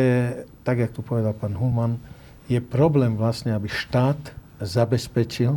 tak 0.60 0.84
jak 0.84 0.92
tu 0.92 1.00
povedal 1.00 1.32
pán 1.32 1.56
Human, 1.56 1.96
je 2.44 2.60
problém 2.60 3.16
vlastne, 3.16 3.56
aby 3.56 3.72
štát 3.72 4.20
zabezpečil 4.60 5.56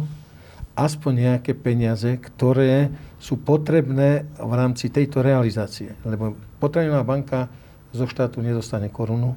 aspoň 0.77 1.13
nejaké 1.35 1.51
peniaze, 1.51 2.07
ktoré 2.15 2.87
sú 3.19 3.41
potrebné 3.43 4.23
v 4.39 4.53
rámci 4.55 4.87
tejto 4.87 5.19
realizácie. 5.19 5.99
Lebo 6.07 6.37
potravinová 6.63 7.03
banka 7.03 7.51
zo 7.91 8.07
štátu 8.07 8.39
nedostane 8.39 8.87
korunu, 8.87 9.35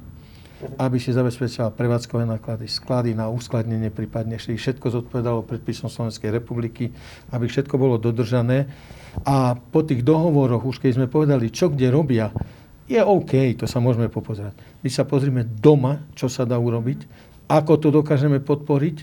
aby 0.77 0.97
si 1.01 1.13
zabezpečila 1.13 1.73
prevádzkové 1.73 2.25
náklady, 2.25 2.65
sklady 2.69 3.17
na 3.17 3.29
uskladnenie 3.29 3.89
prípadne, 3.89 4.37
všetko 4.37 4.87
zodpovedalo 4.89 5.45
predpisom 5.45 5.89
Slovenskej 5.89 6.29
republiky, 6.31 6.93
aby 7.33 7.45
všetko 7.49 7.75
bolo 7.77 7.97
dodržané. 7.97 8.69
A 9.27 9.57
po 9.57 9.83
tých 9.83 10.05
dohovoroch, 10.05 10.63
už 10.63 10.79
keď 10.79 10.91
sme 11.01 11.07
povedali, 11.11 11.51
čo 11.51 11.69
kde 11.73 11.87
robia, 11.91 12.31
je 12.91 12.99
OK, 12.99 13.55
to 13.55 13.65
sa 13.67 13.79
môžeme 13.79 14.11
popozerať. 14.11 14.55
My 14.83 14.89
sa 14.91 15.07
pozrime 15.07 15.47
doma, 15.47 16.03
čo 16.11 16.27
sa 16.27 16.43
dá 16.43 16.59
urobiť, 16.59 17.07
ako 17.47 17.73
to 17.79 17.87
dokážeme 17.91 18.43
podporiť 18.43 18.97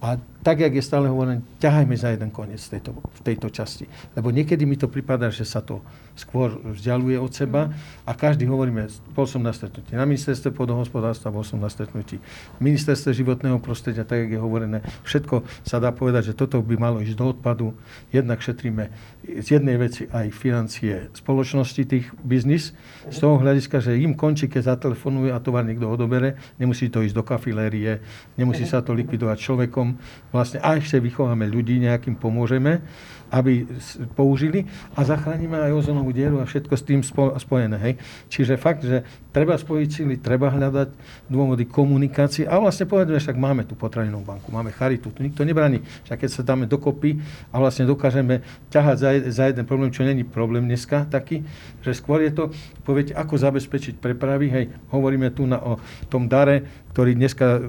a 0.00 0.16
tak, 0.42 0.62
jak 0.62 0.74
je 0.74 0.82
stále 0.82 1.10
hovorené, 1.10 1.42
ťahajme 1.58 1.98
za 1.98 2.14
jeden 2.14 2.30
koniec 2.30 2.62
v 2.62 2.78
tejto, 2.78 2.92
v 2.94 3.20
tejto 3.26 3.48
časti. 3.50 3.84
Lebo 4.14 4.30
niekedy 4.30 4.62
mi 4.62 4.78
to 4.78 4.86
prípada, 4.86 5.28
že 5.34 5.42
sa 5.42 5.58
to 5.58 5.82
skôr 6.18 6.58
vzdialuje 6.74 7.14
od 7.18 7.30
seba 7.30 7.70
a 8.02 8.10
každý 8.14 8.46
hovoríme, 8.50 8.90
bol 9.14 9.26
som 9.26 9.38
na 9.38 9.54
stretnutí 9.54 9.94
na 9.94 10.02
ministerstve 10.02 10.50
pôdohospodárstva, 10.50 11.30
bol 11.30 11.46
som 11.46 11.62
na 11.62 11.70
stretnutí 11.70 12.18
ministerstve 12.58 13.14
životného 13.14 13.62
prostredia, 13.62 14.02
tak, 14.02 14.26
jak 14.26 14.34
je 14.34 14.40
hovorené. 14.42 14.82
Všetko 15.06 15.46
sa 15.62 15.78
dá 15.78 15.94
povedať, 15.94 16.34
že 16.34 16.38
toto 16.38 16.58
by 16.58 16.74
malo 16.74 16.98
ísť 16.98 17.14
do 17.14 17.26
odpadu. 17.30 17.74
Jednak 18.10 18.42
šetríme 18.42 18.90
z 19.22 19.46
jednej 19.46 19.78
veci 19.78 20.10
aj 20.10 20.34
financie 20.34 21.10
spoločnosti, 21.14 21.82
tých 21.86 22.10
biznis, 22.22 22.74
z 23.06 23.18
toho 23.18 23.38
hľadiska, 23.38 23.78
že 23.78 23.98
im 23.98 24.18
končí, 24.18 24.50
keď 24.50 24.74
zatelefonuje 24.74 25.30
a 25.30 25.38
tovar 25.38 25.62
niekto 25.62 25.86
odobere, 25.86 26.34
nemusí 26.58 26.90
to 26.90 27.02
ísť 27.06 27.14
do 27.14 27.22
kafilérie, 27.22 28.02
nemusí 28.34 28.66
sa 28.66 28.82
to 28.82 28.90
likvidovať 28.94 29.38
človekom, 29.38 29.98
vlastne 30.30 30.60
a 30.60 30.76
ešte 30.76 31.00
vychováme 31.00 31.48
ľudí, 31.48 31.80
nejakým 31.80 32.16
pomôžeme, 32.16 32.84
aby 33.28 33.68
použili 34.16 34.64
a 34.96 35.04
zachránime 35.04 35.60
aj 35.60 35.72
ozonovú 35.76 36.16
dieru 36.16 36.40
a 36.40 36.48
všetko 36.48 36.74
s 36.74 36.82
tým 36.84 37.00
spojené. 37.36 37.76
Hej. 37.76 37.94
Čiže 38.32 38.54
fakt, 38.56 38.82
že 38.84 39.04
treba 39.36 39.54
spojiť 39.60 39.88
sily, 39.88 40.14
treba 40.16 40.48
hľadať 40.48 40.88
dôvody 41.28 41.68
komunikácie 41.68 42.48
a 42.48 42.56
vlastne 42.56 42.88
povedzme, 42.88 43.20
však 43.20 43.36
máme 43.36 43.68
tu 43.68 43.76
potravinovú 43.76 44.24
banku, 44.24 44.48
máme 44.48 44.72
charitu, 44.72 45.12
tu 45.12 45.20
nikto 45.20 45.44
nebraní. 45.44 45.84
Však 46.08 46.24
keď 46.24 46.30
sa 46.32 46.42
dáme 46.44 46.64
dokopy 46.64 47.20
a 47.52 47.60
vlastne 47.60 47.84
dokážeme 47.84 48.40
ťahať 48.72 48.96
za, 48.96 49.10
za 49.28 49.44
jeden 49.52 49.68
problém, 49.68 49.92
čo 49.92 50.08
není 50.08 50.24
problém 50.24 50.64
dneska 50.64 51.04
taký, 51.04 51.44
že 51.84 51.92
skôr 51.92 52.24
je 52.24 52.32
to, 52.32 52.44
poviete, 52.88 53.12
ako 53.12 53.36
zabezpečiť 53.36 54.00
prepravy, 54.00 54.48
hej, 54.48 54.64
hovoríme 54.88 55.28
tu 55.36 55.44
na, 55.44 55.60
o 55.60 55.76
tom 56.08 56.24
dare, 56.32 56.87
ktorý 56.98 57.14
dneska 57.14 57.62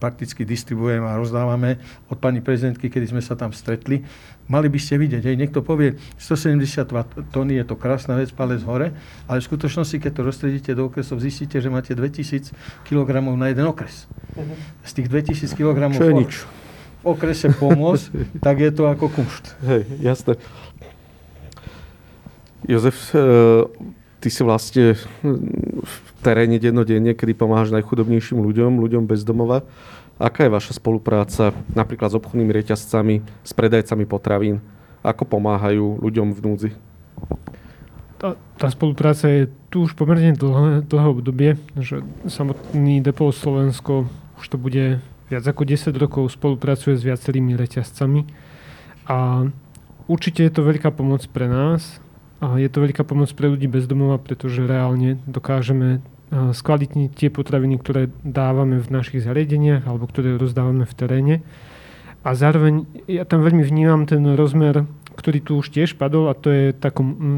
prakticky 0.00 0.48
distribuujeme 0.48 1.04
a 1.04 1.20
rozdávame 1.20 1.76
od 2.08 2.16
pani 2.16 2.40
prezidentky, 2.40 2.88
kedy 2.88 3.12
sme 3.12 3.20
sa 3.20 3.36
tam 3.36 3.52
stretli. 3.52 4.08
Mali 4.48 4.72
by 4.72 4.80
ste 4.80 4.96
vidieť, 4.96 5.20
hej, 5.20 5.36
niekto 5.36 5.60
povie 5.60 6.00
172 6.16 6.88
tony, 7.28 7.60
je 7.60 7.68
to 7.68 7.76
krásna 7.76 8.16
vec, 8.16 8.32
palec 8.32 8.64
hore, 8.64 8.96
ale 9.28 9.36
v 9.36 9.44
skutočnosti, 9.44 10.00
keď 10.00 10.12
to 10.16 10.22
rozstredíte 10.24 10.72
do 10.72 10.88
okresov, 10.88 11.20
zistíte, 11.20 11.60
že 11.60 11.68
máte 11.68 11.92
2000 11.92 12.56
kg 12.88 13.20
na 13.36 13.52
jeden 13.52 13.68
okres. 13.68 14.08
Uh-huh. 14.32 14.48
Z 14.80 14.90
tých 14.96 15.12
2000 15.12 15.60
kg 15.60 15.76
Čo 15.92 16.08
je 16.08 16.14
nič. 16.16 16.32
v 16.40 17.04
okrese 17.04 17.52
pomôcť, 17.52 18.04
tak 18.48 18.64
je 18.64 18.72
to 18.72 18.88
ako 18.88 19.12
kumšt. 19.12 19.60
Hej, 19.60 19.92
jasné. 20.00 20.40
Jozef, 22.64 22.96
e, 23.12 23.20
ty 24.20 24.28
si 24.28 24.44
vlastne 24.44 25.00
v 25.80 25.94
teréne 26.20 26.60
dennodenne, 26.60 27.16
kedy 27.16 27.32
pomáhaš 27.32 27.72
najchudobnejším 27.72 28.38
ľuďom, 28.44 28.78
ľuďom 28.78 29.08
bez 29.08 29.24
domova. 29.24 29.64
Aká 30.20 30.44
je 30.44 30.52
vaša 30.52 30.76
spolupráca 30.76 31.56
napríklad 31.72 32.12
s 32.12 32.18
obchodnými 32.20 32.52
reťazcami, 32.52 33.24
s 33.24 33.52
predajcami 33.56 34.04
potravín? 34.04 34.60
Ako 35.00 35.24
pomáhajú 35.24 35.96
ľuďom 36.04 36.36
v 36.36 36.40
núdzi? 36.44 36.70
Tá, 38.20 38.36
tá 38.60 38.68
spolupráca 38.68 39.32
je 39.32 39.48
tu 39.72 39.88
už 39.88 39.96
pomerne 39.96 40.36
dlhé, 40.36 40.84
dlhé 40.84 41.08
obdobie, 41.08 41.50
že 41.80 42.04
samotný 42.28 43.00
Depol 43.00 43.32
Slovensko 43.32 44.12
už 44.36 44.44
to 44.44 44.60
bude 44.60 45.00
viac 45.32 45.44
ako 45.46 45.62
10 45.64 45.94
rokov 45.96 46.28
spolupracuje 46.36 47.00
s 47.00 47.06
viacerými 47.06 47.56
reťazcami 47.56 48.28
a 49.08 49.48
určite 50.04 50.44
je 50.44 50.52
to 50.52 50.66
veľká 50.66 50.92
pomoc 50.92 51.24
pre 51.32 51.48
nás 51.48 52.02
a 52.40 52.56
je 52.56 52.68
to 52.72 52.80
veľká 52.80 53.04
pomoc 53.04 53.28
pre 53.36 53.52
ľudí 53.52 53.68
bez 53.68 53.84
domova, 53.84 54.16
pretože 54.16 54.64
reálne 54.64 55.20
dokážeme 55.28 56.00
skvalitniť 56.30 57.10
tie 57.12 57.28
potraviny, 57.28 57.76
ktoré 57.76 58.08
dávame 58.22 58.78
v 58.78 58.88
našich 58.88 59.26
zariadeniach 59.26 59.84
alebo 59.84 60.06
ktoré 60.06 60.38
rozdávame 60.38 60.86
v 60.86 60.96
teréne. 60.96 61.34
A 62.22 62.36
zároveň 62.36 62.86
ja 63.10 63.26
tam 63.26 63.42
veľmi 63.42 63.64
vnímam 63.66 64.06
ten 64.06 64.22
rozmer, 64.38 64.86
ktorý 65.18 65.38
tu 65.42 65.58
už 65.58 65.74
tiež 65.74 65.98
padol 65.98 66.30
a 66.30 66.38
to 66.38 66.48
je, 66.52 66.64
tá, 66.72 66.94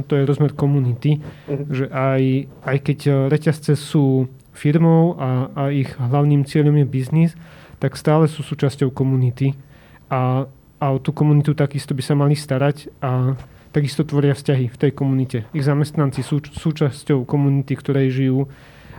to 0.07 0.12
je 0.12 0.28
rozmer 0.28 0.53
komunity, 0.53 1.18
uh-huh. 1.18 1.66
že 1.72 1.84
aj, 1.88 2.22
aj 2.68 2.76
keď 2.84 2.98
reťazce 3.32 3.74
sú 3.74 4.28
firmou 4.53 5.16
a, 5.16 5.48
a 5.57 5.62
ich 5.72 5.88
hlavným 5.96 6.44
cieľom 6.44 6.76
je 6.82 6.86
biznis, 6.86 7.32
tak 7.80 7.96
stále 7.96 8.28
sú 8.28 8.44
súčasťou 8.44 8.92
komunity 8.92 9.57
a, 10.12 10.44
a 10.76 10.86
o 10.92 11.00
tú 11.00 11.16
komunitu 11.16 11.57
takisto 11.57 11.96
by 11.96 12.03
sa 12.05 12.14
mali 12.14 12.36
starať 12.36 12.92
a 13.00 13.34
takisto 13.73 14.05
tvoria 14.05 14.37
vzťahy 14.37 14.68
v 14.68 14.81
tej 14.81 14.93
komunite. 14.93 15.39
Ich 15.57 15.64
zamestnanci 15.64 16.20
sú 16.20 16.45
súčasťou 16.45 17.25
komunity, 17.25 17.73
ktorej 17.75 18.12
žijú 18.12 18.41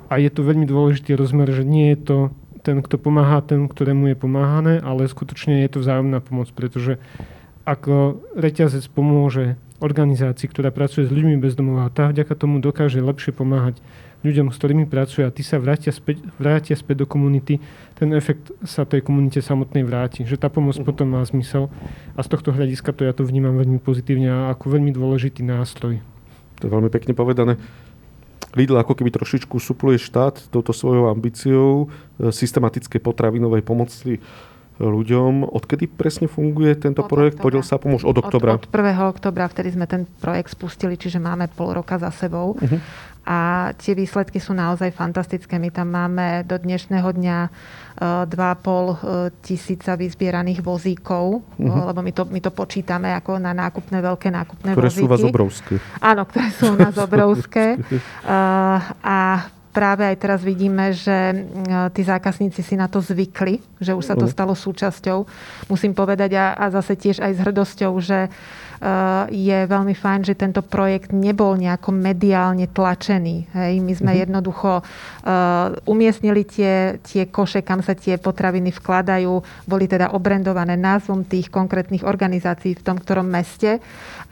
a 0.10 0.18
je 0.18 0.30
to 0.34 0.42
veľmi 0.42 0.66
dôležitý 0.66 1.14
rozmer, 1.14 1.48
že 1.54 1.64
nie 1.64 1.94
je 1.94 2.00
to 2.02 2.18
ten, 2.64 2.80
kto 2.82 2.98
pomáha, 2.98 3.44
ten, 3.44 3.68
ktorému 3.70 4.12
je 4.12 4.18
pomáhané, 4.18 4.74
ale 4.82 5.06
skutočne 5.06 5.62
je 5.68 5.70
to 5.70 5.84
vzájomná 5.84 6.24
pomoc, 6.24 6.50
pretože 6.56 6.98
ak 7.64 7.88
reťazec 8.36 8.88
pomôže 8.92 9.56
organizácii, 9.84 10.48
ktorá 10.48 10.72
pracuje 10.72 11.08
s 11.08 11.12
ľuďmi 11.12 11.44
bez 11.44 11.60
domova, 11.60 11.92
tá 11.92 12.08
vďaka 12.12 12.34
tomu 12.40 12.64
dokáže 12.64 13.04
lepšie 13.04 13.36
pomáhať 13.36 13.84
ľuďom, 14.24 14.50
s 14.50 14.58
ktorými 14.58 14.88
pracuje 14.88 15.28
a 15.28 15.32
tí 15.32 15.44
sa 15.44 15.60
vrátia 15.60 15.92
späť, 15.92 16.24
vrátia 16.40 16.74
späť 16.80 17.04
do 17.04 17.08
komunity, 17.08 17.60
ten 18.00 18.10
efekt 18.16 18.56
sa 18.64 18.88
tej 18.88 19.04
komunite 19.04 19.44
samotnej 19.44 19.84
vráti. 19.84 20.24
Že 20.24 20.40
tá 20.40 20.48
pomoc 20.48 20.80
uh-huh. 20.80 20.88
potom 20.88 21.12
má 21.12 21.22
zmysel 21.28 21.68
a 22.16 22.24
z 22.24 22.28
tohto 22.32 22.56
hľadiska 22.56 22.96
to 22.96 23.04
ja 23.04 23.12
to 23.12 23.28
vnímam 23.28 23.60
veľmi 23.60 23.84
pozitívne 23.84 24.32
a 24.32 24.40
ako 24.56 24.80
veľmi 24.80 24.96
dôležitý 24.96 25.44
nástroj. 25.44 26.00
To 26.60 26.62
je 26.66 26.72
veľmi 26.72 26.88
pekne 26.88 27.12
povedané. 27.12 27.60
Lidl 28.54 28.80
ako 28.80 28.94
keby 28.96 29.10
trošičku 29.10 29.58
supluje 29.58 29.98
štát 29.98 30.40
touto 30.54 30.72
svojou 30.72 31.10
ambíciou 31.10 31.90
e, 31.90 32.30
systematickej 32.30 33.02
potravinovej 33.02 33.66
pomoci 33.66 34.22
ľuďom. 34.78 35.54
Odkedy 35.54 35.90
presne 35.90 36.30
funguje 36.30 36.74
tento 36.78 37.06
od 37.06 37.10
projekt? 37.10 37.38
Podiel 37.42 37.66
sa 37.66 37.82
pomôž 37.82 38.06
od 38.06 38.18
oktobra. 38.18 38.58
Od, 38.58 38.66
od 38.66 38.74
1. 38.74 39.10
oktobra, 39.10 39.50
vtedy 39.50 39.74
sme 39.74 39.86
ten 39.90 40.06
projekt 40.22 40.54
spustili, 40.54 40.98
čiže 40.98 41.22
máme 41.22 41.50
pol 41.50 41.78
roka 41.78 41.98
za 41.98 42.14
sebou. 42.14 42.58
Uh-huh 42.58 42.82
a 43.24 43.72
tie 43.80 43.96
výsledky 43.96 44.44
sú 44.44 44.52
naozaj 44.52 44.92
fantastické. 44.92 45.56
My 45.56 45.72
tam 45.72 45.96
máme 45.96 46.44
do 46.44 46.60
dnešného 46.60 47.08
dňa 47.08 47.38
2,5 48.28 48.28
e, 48.28 48.36
e, 48.36 48.96
tisíca 49.40 49.96
vyzbieraných 49.96 50.60
vozíkov, 50.60 51.40
uh-huh. 51.40 51.88
lebo 51.88 52.04
my 52.04 52.12
to, 52.12 52.24
my 52.28 52.40
to 52.44 52.52
počítame 52.52 53.16
ako 53.16 53.40
na 53.40 53.56
nákupné, 53.56 54.04
veľké 54.04 54.28
nákupné 54.28 54.76
ktoré 54.76 54.92
vozíky. 54.92 55.08
Ktoré 55.08 55.08
sú 55.08 55.14
vás 55.16 55.24
obrovské. 55.24 55.74
Áno, 56.04 56.22
ktoré 56.28 56.50
sú 56.52 56.64
u 56.74 56.78
nás 56.78 56.96
obrovské. 57.08 57.80
a 59.04 59.18
práve 59.72 60.04
aj 60.06 60.18
teraz 60.20 60.40
vidíme, 60.44 60.92
že 60.92 61.48
tí 61.96 62.02
zákazníci 62.04 62.60
si 62.60 62.76
na 62.76 62.92
to 62.92 63.00
zvykli, 63.00 63.64
že 63.80 63.96
už 63.96 64.04
sa 64.04 64.16
to 64.20 64.28
mhm. 64.28 64.34
stalo 64.36 64.54
súčasťou. 64.54 65.26
Musím 65.72 65.96
povedať 65.96 66.36
a, 66.36 66.60
a 66.60 66.66
zase 66.76 67.00
tiež 67.00 67.24
aj 67.24 67.32
s 67.32 67.40
hrdosťou, 67.40 67.94
že 68.04 68.28
Eh, 68.28 68.63
je 69.32 69.58
veľmi 69.64 69.96
fajn, 69.96 70.22
že 70.28 70.36
tento 70.36 70.60
projekt 70.60 71.16
nebol 71.16 71.56
nejako 71.56 71.96
mediálne 71.96 72.68
tlačený. 72.68 73.48
Hej. 73.56 73.74
My 73.80 73.94
sme 73.96 74.12
mm-hmm. 74.12 74.24
jednoducho 74.28 74.72
uh, 74.84 74.84
umiestnili 75.88 76.44
tie, 76.44 77.00
tie 77.00 77.32
koše, 77.32 77.64
kam 77.64 77.80
sa 77.80 77.96
tie 77.96 78.20
potraviny 78.20 78.76
vkladajú, 78.76 79.40
boli 79.64 79.88
teda 79.88 80.12
obrendované 80.12 80.76
názvom 80.76 81.24
tých 81.24 81.48
konkrétnych 81.48 82.04
organizácií 82.04 82.76
v 82.76 82.84
tom 82.84 83.00
ktorom 83.00 83.28
meste. 83.28 83.80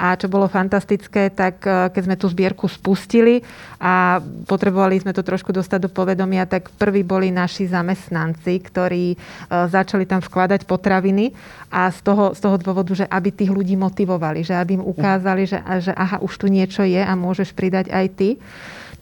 A 0.01 0.17
čo 0.17 0.25
bolo 0.25 0.49
fantastické, 0.49 1.29
tak 1.29 1.61
uh, 1.69 1.93
keď 1.93 2.01
sme 2.09 2.15
tú 2.17 2.25
zbierku 2.25 2.65
spustili 2.65 3.45
a 3.77 4.17
potrebovali 4.49 4.97
sme 4.97 5.13
to 5.13 5.21
trošku 5.21 5.53
dostať 5.53 5.85
do 5.85 5.89
povedomia, 5.93 6.49
tak 6.49 6.73
prví 6.81 7.05
boli 7.05 7.29
naši 7.29 7.69
zamestnanci, 7.69 8.53
ktorí 8.65 9.13
uh, 9.13 9.69
začali 9.69 10.09
tam 10.09 10.25
vkladať 10.25 10.65
potraviny 10.65 11.29
a 11.69 11.93
z 11.93 11.99
toho, 12.01 12.33
z 12.33 12.39
toho 12.41 12.57
dôvodu, 12.57 12.91
že 12.97 13.05
aby 13.05 13.29
tých 13.29 13.53
ľudí 13.53 13.77
motivovali 13.77 14.41
že 14.41 14.57
aby 14.57 14.81
im 14.81 14.83
ukázali, 14.83 15.45
že, 15.45 15.59
že 15.79 15.93
aha, 15.93 16.19
už 16.19 16.33
tu 16.35 16.47
niečo 16.49 16.81
je 16.83 16.99
a 16.99 17.13
môžeš 17.13 17.53
pridať 17.53 17.93
aj 17.93 18.05
ty. 18.17 18.29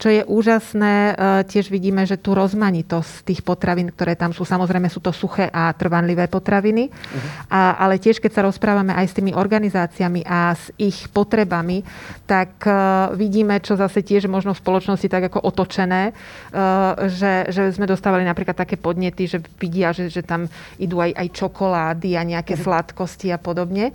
Čo 0.00 0.08
je 0.08 0.24
úžasné, 0.24 1.12
e, 1.12 1.14
tiež 1.44 1.68
vidíme, 1.68 2.08
že 2.08 2.16
tu 2.16 2.32
rozmanitosť 2.32 3.28
tých 3.28 3.44
potravín, 3.44 3.92
ktoré 3.92 4.16
tam 4.16 4.32
sú, 4.32 4.48
samozrejme 4.48 4.88
sú 4.88 5.04
to 5.04 5.12
suché 5.12 5.52
a 5.52 5.68
trvanlivé 5.76 6.24
potraviny, 6.24 6.88
uh-huh. 6.88 7.52
a, 7.52 7.76
ale 7.76 8.00
tiež 8.00 8.16
keď 8.16 8.32
sa 8.32 8.46
rozprávame 8.48 8.96
aj 8.96 9.12
s 9.12 9.16
tými 9.20 9.36
organizáciami 9.36 10.24
a 10.24 10.56
s 10.56 10.72
ich 10.80 11.12
potrebami, 11.12 11.84
tak 12.24 12.64
uh, 12.64 13.12
vidíme, 13.12 13.60
čo 13.60 13.76
zase 13.76 14.00
tiež 14.00 14.24
možno 14.24 14.56
v 14.56 14.62
spoločnosti 14.64 15.04
tak 15.04 15.28
ako 15.28 15.44
otočené, 15.44 16.16
uh, 16.16 16.96
že, 17.04 17.52
že 17.52 17.68
sme 17.76 17.84
dostávali 17.84 18.24
napríklad 18.24 18.56
také 18.56 18.80
podnety, 18.80 19.28
že 19.28 19.44
vidia, 19.60 19.92
že, 19.92 20.08
že 20.08 20.24
tam 20.24 20.48
idú 20.80 21.04
aj, 21.04 21.12
aj 21.12 21.28
čokolády 21.36 22.16
a 22.16 22.24
nejaké 22.24 22.56
uh-huh. 22.56 22.64
sladkosti 22.64 23.28
a 23.34 23.38
podobne. 23.42 23.92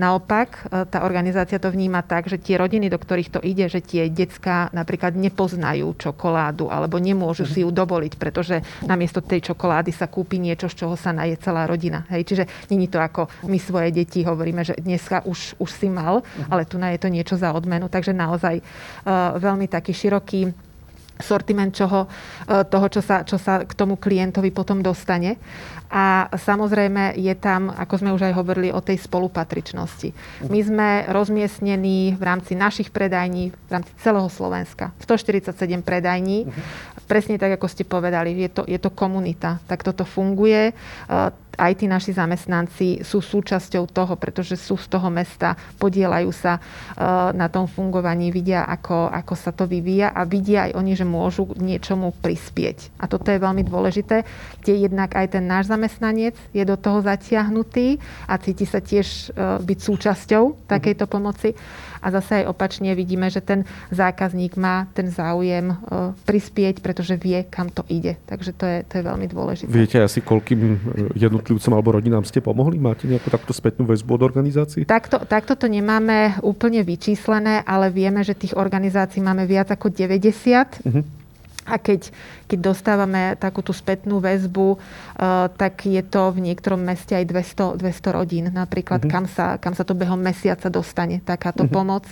Naopak, 0.00 0.72
tá 0.88 1.04
organizácia 1.04 1.60
to 1.60 1.68
vníma 1.68 2.00
tak, 2.00 2.32
že 2.32 2.40
tie 2.40 2.56
rodiny, 2.56 2.88
do 2.88 2.96
ktorých 2.96 3.28
to 3.28 3.40
ide, 3.44 3.68
že 3.68 3.84
tie 3.84 4.08
detská 4.08 4.72
napríklad 4.72 5.03
napríklad 5.04 5.20
nepoznajú 5.20 5.88
čokoládu 6.00 6.72
alebo 6.72 6.96
nemôžu 6.96 7.44
si 7.44 7.60
ju 7.60 7.68
dovoliť, 7.68 8.16
pretože 8.16 8.64
namiesto 8.88 9.20
tej 9.20 9.52
čokolády 9.52 9.92
sa 9.92 10.08
kúpi 10.08 10.40
niečo, 10.40 10.72
z 10.72 10.80
čoho 10.80 10.96
sa 10.96 11.12
naje 11.12 11.36
celá 11.36 11.68
rodina. 11.68 12.08
Hej? 12.08 12.24
Čiže 12.32 12.44
není 12.72 12.88
to 12.88 12.96
ako 12.96 13.28
my 13.44 13.60
svoje 13.60 13.92
deti 13.92 14.24
hovoríme, 14.24 14.64
že 14.64 14.80
dneska 14.80 15.28
už, 15.28 15.60
už 15.60 15.70
si 15.70 15.92
mal, 15.92 16.24
ale 16.48 16.64
tu 16.64 16.80
je 16.80 17.00
to 17.00 17.12
niečo 17.12 17.36
za 17.36 17.52
odmenu. 17.52 17.92
Takže 17.92 18.16
naozaj 18.16 18.64
uh, 18.64 19.36
veľmi 19.36 19.68
taký 19.68 19.92
široký 19.92 20.48
sortiment 21.20 21.70
čoho, 21.70 22.06
e, 22.06 22.08
toho, 22.66 22.86
čo 22.90 23.00
sa, 23.02 23.22
čo 23.22 23.38
sa 23.38 23.62
k 23.62 23.72
tomu 23.74 23.98
klientovi 23.98 24.50
potom 24.50 24.82
dostane. 24.82 25.38
A 25.94 26.26
samozrejme 26.34 27.14
je 27.14 27.34
tam, 27.38 27.70
ako 27.70 27.94
sme 28.02 28.10
už 28.10 28.26
aj 28.26 28.34
hovorili, 28.34 28.74
o 28.74 28.82
tej 28.82 28.98
spolupatričnosti. 28.98 30.10
My 30.50 30.58
sme 30.58 30.88
rozmiestnení 31.06 32.18
v 32.18 32.22
rámci 32.22 32.58
našich 32.58 32.90
predajní, 32.90 33.54
v 33.54 33.70
rámci 33.70 33.94
celého 34.02 34.26
Slovenska. 34.26 34.90
147 34.98 35.54
predajní. 35.86 36.50
Presne 37.04 37.36
tak, 37.36 37.60
ako 37.60 37.68
ste 37.68 37.84
povedali, 37.84 38.32
je 38.34 38.50
to, 38.50 38.62
je 38.64 38.78
to 38.80 38.90
komunita. 38.92 39.60
Tak 39.68 39.84
toto 39.84 40.08
funguje. 40.08 40.70
E, 40.70 40.72
aj 41.54 41.72
tí 41.78 41.86
naši 41.86 42.14
zamestnanci 42.14 43.06
sú 43.06 43.22
súčasťou 43.22 43.86
toho, 43.90 44.14
pretože 44.18 44.58
sú 44.58 44.74
z 44.74 44.90
toho 44.90 45.08
mesta, 45.10 45.54
podielajú 45.78 46.30
sa 46.34 46.58
e, 46.58 46.60
na 47.34 47.46
tom 47.46 47.70
fungovaní, 47.70 48.34
vidia, 48.34 48.66
ako, 48.66 49.10
ako 49.10 49.34
sa 49.38 49.54
to 49.54 49.64
vyvíja 49.68 50.10
a 50.10 50.26
vidia 50.26 50.70
aj 50.70 50.72
oni, 50.74 50.92
že 50.98 51.06
môžu 51.06 51.54
niečomu 51.58 52.14
prispieť. 52.18 52.98
A 52.98 53.06
toto 53.06 53.30
je 53.30 53.42
veľmi 53.42 53.62
dôležité, 53.62 54.26
kde 54.62 54.90
jednak 54.90 55.14
aj 55.14 55.38
ten 55.38 55.44
náš 55.46 55.70
zamestnanec 55.70 56.34
je 56.50 56.64
do 56.66 56.74
toho 56.74 57.00
zatiahnutý 57.04 58.02
a 58.26 58.34
cíti 58.40 58.66
sa 58.66 58.82
tiež 58.82 59.06
e, 59.06 59.62
byť 59.62 59.78
súčasťou 59.78 60.66
takejto 60.66 61.06
pomoci. 61.06 61.54
A 62.04 62.12
zase 62.12 62.44
aj 62.44 62.52
opačne 62.52 62.92
vidíme, 62.92 63.32
že 63.32 63.40
ten 63.40 63.64
zákazník 63.88 64.60
má 64.60 64.84
ten 64.92 65.08
záujem 65.08 65.72
e, 65.72 65.76
prispieť, 66.28 66.84
pretože 66.84 67.16
vie, 67.16 67.48
kam 67.48 67.72
to 67.72 67.80
ide. 67.88 68.20
Takže 68.28 68.52
to 68.52 68.64
je, 68.68 68.78
to 68.84 68.92
je 69.00 69.02
veľmi 69.08 69.26
dôležité. 69.32 69.72
Viete 69.72 70.04
asi, 70.04 70.20
koľkým 70.20 70.60
jednotlivcom 71.16 71.72
alebo 71.72 71.96
rodinám 71.96 72.28
ste 72.28 72.44
pomohli? 72.44 72.76
Máte 72.76 73.08
nejakú 73.08 73.32
takto 73.32 73.56
spätnú 73.56 73.88
väzbu 73.88 74.20
od 74.20 74.22
organizácií? 74.28 74.84
Takto, 74.84 75.24
takto 75.24 75.56
to 75.56 75.64
nemáme 75.64 76.36
úplne 76.44 76.84
vyčíslené, 76.84 77.64
ale 77.64 77.88
vieme, 77.88 78.20
že 78.20 78.36
tých 78.36 78.52
organizácií 78.52 79.24
máme 79.24 79.48
viac 79.48 79.72
ako 79.72 79.88
90. 79.88 80.84
Uh-huh. 80.84 81.23
A 81.64 81.80
keď, 81.80 82.12
keď 82.44 82.58
dostávame 82.60 83.40
takúto 83.40 83.72
spätnú 83.72 84.20
väzbu, 84.20 84.76
uh, 84.76 85.48
tak 85.48 85.88
je 85.88 86.04
to 86.04 86.28
v 86.36 86.52
niektorom 86.52 86.80
meste 86.80 87.16
aj 87.16 87.24
200, 87.24 87.80
200 87.80 88.16
rodín. 88.16 88.44
Napríklad, 88.52 89.00
uh-huh. 89.04 89.12
kam, 89.12 89.24
sa, 89.24 89.56
kam 89.56 89.72
sa 89.72 89.82
to 89.82 89.96
behom 89.96 90.20
mesiaca 90.20 90.68
dostane 90.68 91.24
takáto 91.24 91.64
uh-huh. 91.64 91.72
pomoc. 91.72 92.04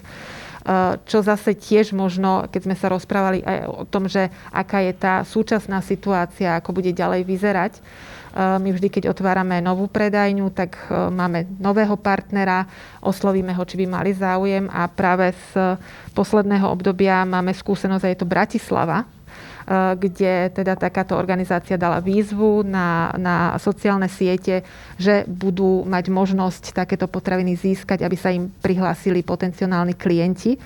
Uh, 0.63 0.97
čo 1.05 1.21
zase 1.21 1.59
tiež 1.59 1.93
možno, 1.93 2.49
keď 2.49 2.61
sme 2.65 2.77
sa 2.79 2.87
rozprávali 2.89 3.43
aj 3.45 3.59
o 3.67 3.85
tom, 3.85 4.09
že 4.09 4.33
aká 4.55 4.81
je 4.81 4.95
tá 4.97 5.21
súčasná 5.27 5.83
situácia, 5.85 6.57
ako 6.57 6.73
bude 6.73 6.95
ďalej 6.95 7.27
vyzerať, 7.27 7.73
uh, 7.77 8.57
my 8.57 8.73
vždy, 8.73 8.89
keď 8.89 9.13
otvárame 9.13 9.61
novú 9.61 9.85
predajňu, 9.91 10.49
tak 10.55 10.81
máme 10.89 11.45
nového 11.61 11.99
partnera, 12.01 12.65
oslovíme 13.05 13.53
ho, 13.53 13.63
či 13.69 13.85
by 13.85 13.87
mali 13.91 14.17
záujem 14.17 14.71
a 14.73 14.89
práve 14.89 15.35
z 15.51 15.77
posledného 16.15 16.71
obdobia 16.71 17.27
máme 17.27 17.53
skúsenosť, 17.53 18.05
a 18.07 18.13
je 18.15 18.19
to 18.23 18.31
Bratislava, 18.31 19.03
Eh, 19.03 19.22
kde 19.69 20.51
teda 20.51 20.75
takáto 20.75 21.15
organizácia 21.15 21.79
dala 21.79 22.03
výzvu 22.03 22.67
na, 22.67 23.15
na 23.17 23.37
sociálne 23.59 24.11
siete, 24.11 24.67
že 24.99 25.25
budú 25.29 25.87
mať 25.87 26.11
možnosť 26.11 26.63
takéto 26.75 27.07
potraviny 27.07 27.55
získať, 27.55 28.03
aby 28.03 28.17
sa 28.19 28.35
im 28.35 28.51
prihlásili 28.51 29.23
potenciálni 29.23 29.95
klienti. 29.95 30.59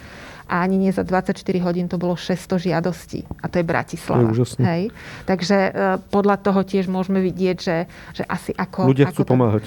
a 0.46 0.62
ani 0.62 0.78
nie 0.78 0.94
za 0.94 1.02
24 1.02 1.42
hodín 1.58 1.90
to 1.90 1.98
bolo 1.98 2.14
600 2.14 2.70
žiadostí. 2.70 3.26
A 3.42 3.50
to 3.50 3.58
je 3.58 3.66
Bratislava. 3.66 4.30
Je 4.30 4.46
Hej? 4.62 4.82
Takže 5.26 5.58
uh, 5.58 5.98
podľa 5.98 6.38
toho 6.38 6.62
tiež 6.62 6.86
môžeme 6.86 7.18
vidieť, 7.18 7.56
že, 7.58 7.90
že 8.14 8.22
asi 8.30 8.54
ako... 8.54 8.86
Ľudia 8.94 9.10
ako 9.10 9.12
chcú 9.12 9.22
to... 9.26 9.32
pomáhať. 9.34 9.64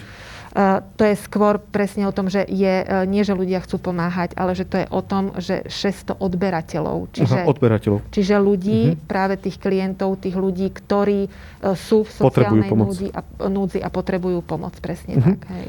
To 0.98 1.04
je 1.08 1.16
skôr 1.16 1.56
presne 1.62 2.04
o 2.04 2.12
tom, 2.12 2.28
že 2.28 2.44
je, 2.44 2.84
uh, 2.84 3.08
nie 3.08 3.24
že 3.24 3.32
ľudia 3.32 3.64
chcú 3.64 3.80
pomáhať, 3.80 4.36
ale 4.36 4.52
že 4.58 4.68
to 4.68 4.84
je 4.84 4.88
o 4.92 5.02
tom, 5.06 5.32
že 5.40 5.64
600 5.72 6.20
odberateľov. 6.20 7.16
Čiže, 7.16 7.46
Aha, 7.46 7.48
odberateľov. 7.48 8.04
Čiže 8.12 8.36
ľudí, 8.44 8.80
uh-huh. 8.92 9.08
práve 9.08 9.40
tých 9.40 9.56
klientov, 9.56 10.20
tých 10.20 10.36
ľudí, 10.36 10.68
ktorí 10.76 11.32
uh, 11.32 11.78
sú 11.80 12.04
v 12.04 12.12
sociálnej 12.12 12.68
núdzi 12.76 13.08
a, 13.16 13.22
núdzi 13.48 13.80
a 13.80 13.88
potrebujú 13.88 14.44
pomoc. 14.44 14.76
Presne 14.84 15.16
uh-huh. 15.16 15.38
tak. 15.40 15.40
Hej. 15.48 15.68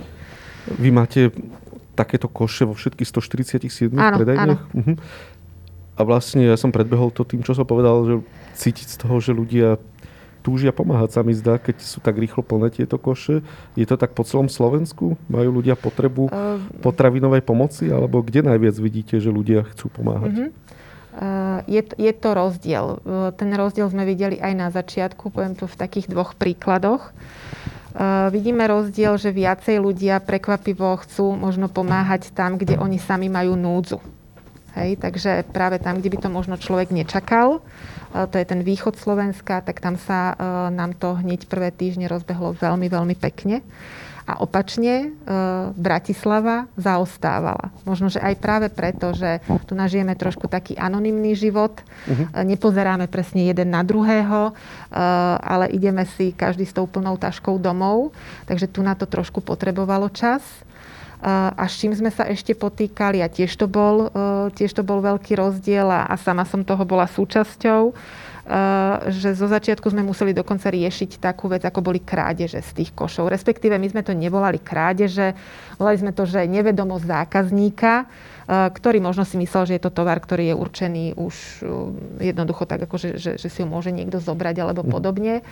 Vy 0.74 0.88
máte 0.90 1.20
takéto 1.94 2.26
koše 2.26 2.66
vo 2.66 2.74
všetkých 2.74 3.06
147 3.06 3.94
áno, 3.94 4.16
predajniach? 4.18 4.62
Áno. 4.64 4.74
Uh-huh. 4.74 4.96
A 5.94 6.00
vlastne 6.02 6.48
ja 6.48 6.56
som 6.56 6.72
predbehol 6.72 7.12
to 7.12 7.28
tým, 7.28 7.44
čo 7.44 7.52
som 7.52 7.68
povedal, 7.68 8.08
že 8.08 8.14
cítiť 8.56 8.86
z 8.88 8.96
toho, 8.96 9.20
že 9.20 9.36
ľudia 9.36 9.76
túžia 10.40 10.72
pomáhať, 10.72 11.16
sa 11.16 11.20
mi 11.20 11.36
zdá, 11.36 11.60
keď 11.60 11.80
sú 11.84 12.00
tak 12.00 12.16
rýchlo 12.16 12.40
plné 12.40 12.72
tieto 12.72 12.96
koše. 12.96 13.44
Je 13.76 13.86
to 13.86 14.00
tak 14.00 14.16
po 14.16 14.24
celom 14.24 14.48
Slovensku? 14.48 15.20
Majú 15.28 15.60
ľudia 15.60 15.76
potrebu 15.76 16.28
uh, 16.28 16.58
potravinovej 16.80 17.44
pomoci? 17.44 17.92
Alebo 17.92 18.24
kde 18.24 18.48
najviac 18.48 18.76
vidíte, 18.80 19.20
že 19.20 19.28
ľudia 19.28 19.68
chcú 19.70 19.92
pomáhať? 19.92 20.32
Uh-huh. 20.32 20.48
Uh, 21.10 21.60
je, 21.68 21.82
je 22.00 22.12
to 22.16 22.32
rozdiel. 22.32 23.04
Uh, 23.04 23.30
ten 23.36 23.52
rozdiel 23.52 23.86
sme 23.92 24.08
videli 24.08 24.40
aj 24.40 24.52
na 24.56 24.68
začiatku, 24.72 25.30
poviem 25.30 25.54
to 25.54 25.68
v 25.68 25.76
takých 25.76 26.08
dvoch 26.08 26.34
príkladoch. 26.34 27.12
Vidíme 28.30 28.70
rozdiel, 28.70 29.18
že 29.18 29.34
viacej 29.34 29.82
ľudia 29.82 30.22
prekvapivo 30.22 30.94
chcú 31.02 31.34
možno 31.34 31.66
pomáhať 31.66 32.30
tam, 32.30 32.54
kde 32.54 32.78
oni 32.78 33.02
sami 33.02 33.26
majú 33.26 33.58
núdzu. 33.58 33.98
Hej, 34.78 35.02
takže 35.02 35.42
práve 35.50 35.82
tam, 35.82 35.98
kde 35.98 36.14
by 36.14 36.18
to 36.22 36.30
možno 36.30 36.54
človek 36.54 36.94
nečakal, 36.94 37.58
to 38.10 38.36
je 38.38 38.46
ten 38.46 38.60
východ 38.66 38.98
Slovenska, 38.98 39.62
tak 39.62 39.78
tam 39.78 39.94
sa 39.94 40.34
e, 40.34 40.44
nám 40.74 40.98
to 40.98 41.14
hneď 41.22 41.46
prvé 41.46 41.70
týždne 41.70 42.10
rozbehlo 42.10 42.58
veľmi, 42.58 42.90
veľmi 42.90 43.14
pekne. 43.14 43.62
A 44.26 44.38
opačne 44.42 44.94
e, 45.02 45.08
Bratislava 45.74 46.66
zaostávala. 46.74 47.70
Možno, 47.86 48.10
že 48.10 48.18
aj 48.18 48.34
práve 48.42 48.66
preto, 48.70 49.14
že 49.14 49.38
tu 49.66 49.78
nažijeme 49.78 50.14
trošku 50.18 50.50
taký 50.50 50.74
anonymný 50.74 51.38
život, 51.38 51.78
uh-huh. 51.78 52.42
nepozeráme 52.42 53.06
presne 53.06 53.46
jeden 53.46 53.74
na 53.74 53.82
druhého, 53.82 54.54
ale 55.42 55.70
ideme 55.74 56.06
si 56.06 56.30
každý 56.30 56.66
s 56.66 56.74
tou 56.74 56.86
plnou 56.86 57.18
taškou 57.18 57.58
domov, 57.58 58.14
takže 58.46 58.70
tu 58.70 58.86
na 58.86 58.94
to 58.94 59.06
trošku 59.06 59.42
potrebovalo 59.42 60.10
čas 60.10 60.42
a 61.20 61.64
s 61.68 61.76
čím 61.76 61.92
sme 61.92 62.08
sa 62.08 62.24
ešte 62.24 62.56
potýkali 62.56 63.20
a 63.20 63.28
tiež 63.28 63.52
to 63.60 63.68
bol, 63.68 64.08
e, 64.08 64.48
tiež 64.56 64.72
to 64.72 64.80
bol 64.80 65.04
veľký 65.04 65.36
rozdiel 65.36 65.84
a, 65.84 66.08
a 66.08 66.16
sama 66.16 66.48
som 66.48 66.64
toho 66.64 66.80
bola 66.88 67.04
súčasťou, 67.04 67.92
e, 67.92 67.94
že 69.12 69.36
zo 69.36 69.44
začiatku 69.44 69.84
sme 69.92 70.00
museli 70.00 70.32
dokonca 70.32 70.72
riešiť 70.72 71.20
takú 71.20 71.52
vec, 71.52 71.60
ako 71.60 71.84
boli 71.84 72.00
krádeže 72.00 72.64
z 72.64 72.70
tých 72.72 72.90
košov. 72.96 73.28
Respektíve 73.28 73.76
my 73.76 73.88
sme 73.92 74.00
to 74.00 74.16
nevolali 74.16 74.56
krádeže, 74.64 75.36
volali 75.76 76.00
sme 76.00 76.16
to, 76.16 76.24
že 76.24 76.48
nevedomosť 76.48 77.04
zákazníka, 77.04 78.08
ktorý 78.50 78.98
možno 78.98 79.22
si 79.22 79.38
myslel, 79.38 79.62
že 79.62 79.74
je 79.78 79.84
to 79.86 79.94
tovar, 79.94 80.18
ktorý 80.18 80.50
je 80.50 80.58
určený 80.58 81.04
už 81.14 81.62
jednoducho 82.18 82.66
tak, 82.66 82.82
ako 82.82 82.98
že, 82.98 83.10
že, 83.14 83.32
že 83.38 83.46
si 83.46 83.62
ho 83.62 83.68
môže 83.70 83.94
niekto 83.94 84.18
zobrať 84.18 84.58
alebo 84.58 84.82
podobne. 84.82 85.46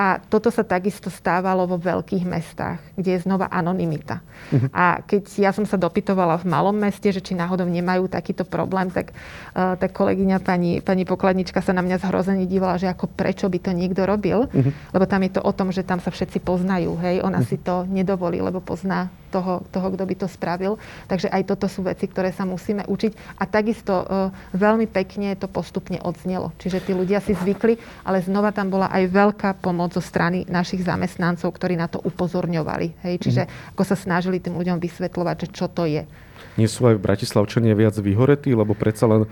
A 0.00 0.18
toto 0.26 0.50
sa 0.50 0.66
takisto 0.66 1.06
stávalo 1.06 1.62
vo 1.68 1.78
veľkých 1.78 2.26
mestách, 2.26 2.82
kde 2.98 3.14
je 3.14 3.22
znova 3.22 3.46
anonimita. 3.46 4.24
Uh-huh. 4.50 4.66
A 4.74 5.06
keď 5.06 5.22
ja 5.38 5.50
som 5.54 5.62
sa 5.62 5.78
dopytovala 5.78 6.40
v 6.40 6.50
malom 6.50 6.74
meste, 6.74 7.14
že 7.14 7.22
či 7.22 7.38
náhodou 7.38 7.68
nemajú 7.68 8.10
takýto 8.10 8.42
problém, 8.42 8.90
tak, 8.90 9.14
uh, 9.54 9.78
tak 9.78 9.94
kolegyňa 9.94 10.42
pani, 10.42 10.82
pani 10.82 11.06
pokladnička 11.06 11.62
sa 11.62 11.70
na 11.70 11.84
mňa 11.84 12.02
zhrozene 12.02 12.48
dívala, 12.48 12.80
že 12.80 12.90
ako 12.90 13.06
prečo 13.12 13.46
by 13.46 13.58
to 13.62 13.70
niekto 13.70 14.02
robil, 14.02 14.50
uh-huh. 14.50 14.72
lebo 14.96 15.04
tam 15.06 15.22
je 15.22 15.30
to 15.38 15.44
o 15.46 15.52
tom, 15.54 15.70
že 15.70 15.86
tam 15.86 16.02
sa 16.02 16.10
všetci 16.10 16.42
poznajú. 16.42 16.96
Hej? 16.98 17.22
Ona 17.22 17.44
uh-huh. 17.44 17.50
si 17.52 17.60
to 17.60 17.86
nedovolí, 17.86 18.42
lebo 18.42 18.58
pozná 18.58 19.12
toho, 19.30 19.62
toho, 19.70 19.94
kto 19.94 20.04
by 20.10 20.14
to 20.18 20.26
spravil. 20.26 20.74
Takže 21.06 21.30
aj 21.30 21.46
toto 21.46 21.70
sú 21.70 21.86
veci, 21.86 22.10
ktoré 22.10 22.34
sa 22.34 22.42
musíme 22.42 22.82
učiť. 22.82 23.38
A 23.38 23.46
takisto 23.46 23.94
uh, 23.94 24.34
veľmi 24.56 24.90
pekne 24.90 25.38
to 25.38 25.46
postupne 25.46 26.02
odznelo. 26.02 26.50
Čiže 26.58 26.82
tí 26.82 26.92
ľudia 26.96 27.22
si 27.22 27.38
zvykli, 27.38 27.78
ale 28.02 28.26
znova 28.26 28.50
tam 28.50 28.74
bola 28.74 28.90
aj 28.90 29.06
veľká 29.20 29.60
pomoc 29.60 29.92
zo 29.92 30.00
strany 30.00 30.48
našich 30.48 30.80
zamestnancov, 30.80 31.52
ktorí 31.52 31.76
na 31.76 31.92
to 31.92 32.00
upozorňovali. 32.00 33.04
Hej? 33.04 33.14
Čiže 33.20 33.42
mm. 33.44 33.76
ako 33.76 33.82
sa 33.84 33.96
snažili 33.96 34.40
tým 34.40 34.56
ľuďom 34.56 34.80
vysvetľovať, 34.80 35.36
že 35.44 35.48
čo 35.52 35.66
to 35.68 35.84
je 35.84 36.02
nie 36.58 36.66
sú 36.66 36.86
aj 36.90 36.98
v 36.98 37.04
Bratislavčania 37.04 37.78
viac 37.78 37.94
vyhoretí, 37.98 38.50
lebo 38.54 38.74
predsa 38.74 39.06
len 39.06 39.26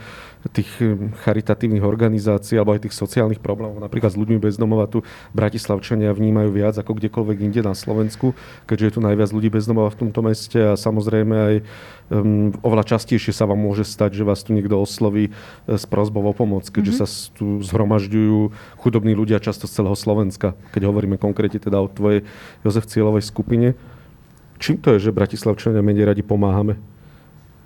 tých 0.47 0.71
hm, 0.79 1.19
charitatívnych 1.27 1.83
organizácií 1.83 2.55
alebo 2.55 2.75
aj 2.75 2.87
tých 2.87 2.95
sociálnych 2.95 3.43
problémov, 3.43 3.83
napríklad 3.83 4.14
s 4.14 4.21
ľuďmi 4.21 4.39
bez 4.39 4.55
domova, 4.55 4.87
tu 4.87 5.03
Bratislavčania 5.35 6.14
vnímajú 6.14 6.55
viac 6.55 6.79
ako 6.79 6.95
kdekoľvek 6.95 7.39
inde 7.43 7.61
na 7.66 7.75
Slovensku, 7.75 8.39
keďže 8.71 8.85
je 8.87 8.95
tu 8.95 9.01
najviac 9.03 9.31
ľudí 9.35 9.51
bez 9.51 9.66
domova 9.66 9.91
v 9.91 10.07
tomto 10.07 10.21
meste 10.23 10.59
a 10.62 10.79
samozrejme 10.79 11.35
aj 11.35 11.55
um, 12.14 12.55
oveľa 12.62 12.97
častejšie 12.97 13.35
sa 13.35 13.51
vám 13.51 13.59
môže 13.59 13.83
stať, 13.83 14.14
že 14.14 14.27
vás 14.27 14.47
tu 14.47 14.55
niekto 14.55 14.79
osloví 14.79 15.29
e, 15.29 15.33
s 15.75 15.85
prozbou 15.91 16.23
o 16.23 16.33
pomoc, 16.33 16.71
keďže 16.71 17.03
mm-hmm. 17.03 17.11
sa 17.11 17.35
tu 17.35 17.47
zhromažďujú 17.66 18.39
chudobní 18.79 19.19
ľudia 19.19 19.43
často 19.43 19.66
z 19.66 19.83
celého 19.83 19.99
Slovenska, 19.99 20.55
keď 20.71 20.87
hovoríme 20.87 21.19
konkrétne 21.19 21.59
teda 21.59 21.83
o 21.83 21.91
tvojej 21.91 22.23
Jozef 22.62 22.87
Cieľovej 22.87 23.27
skupine. 23.27 23.75
Čím 24.59 24.83
to 24.83 24.95
je, 24.95 25.11
že 25.11 25.14
Bratislavčania 25.14 25.83
menej 25.83 26.11
radi 26.11 26.23
pomáhame? 26.27 26.79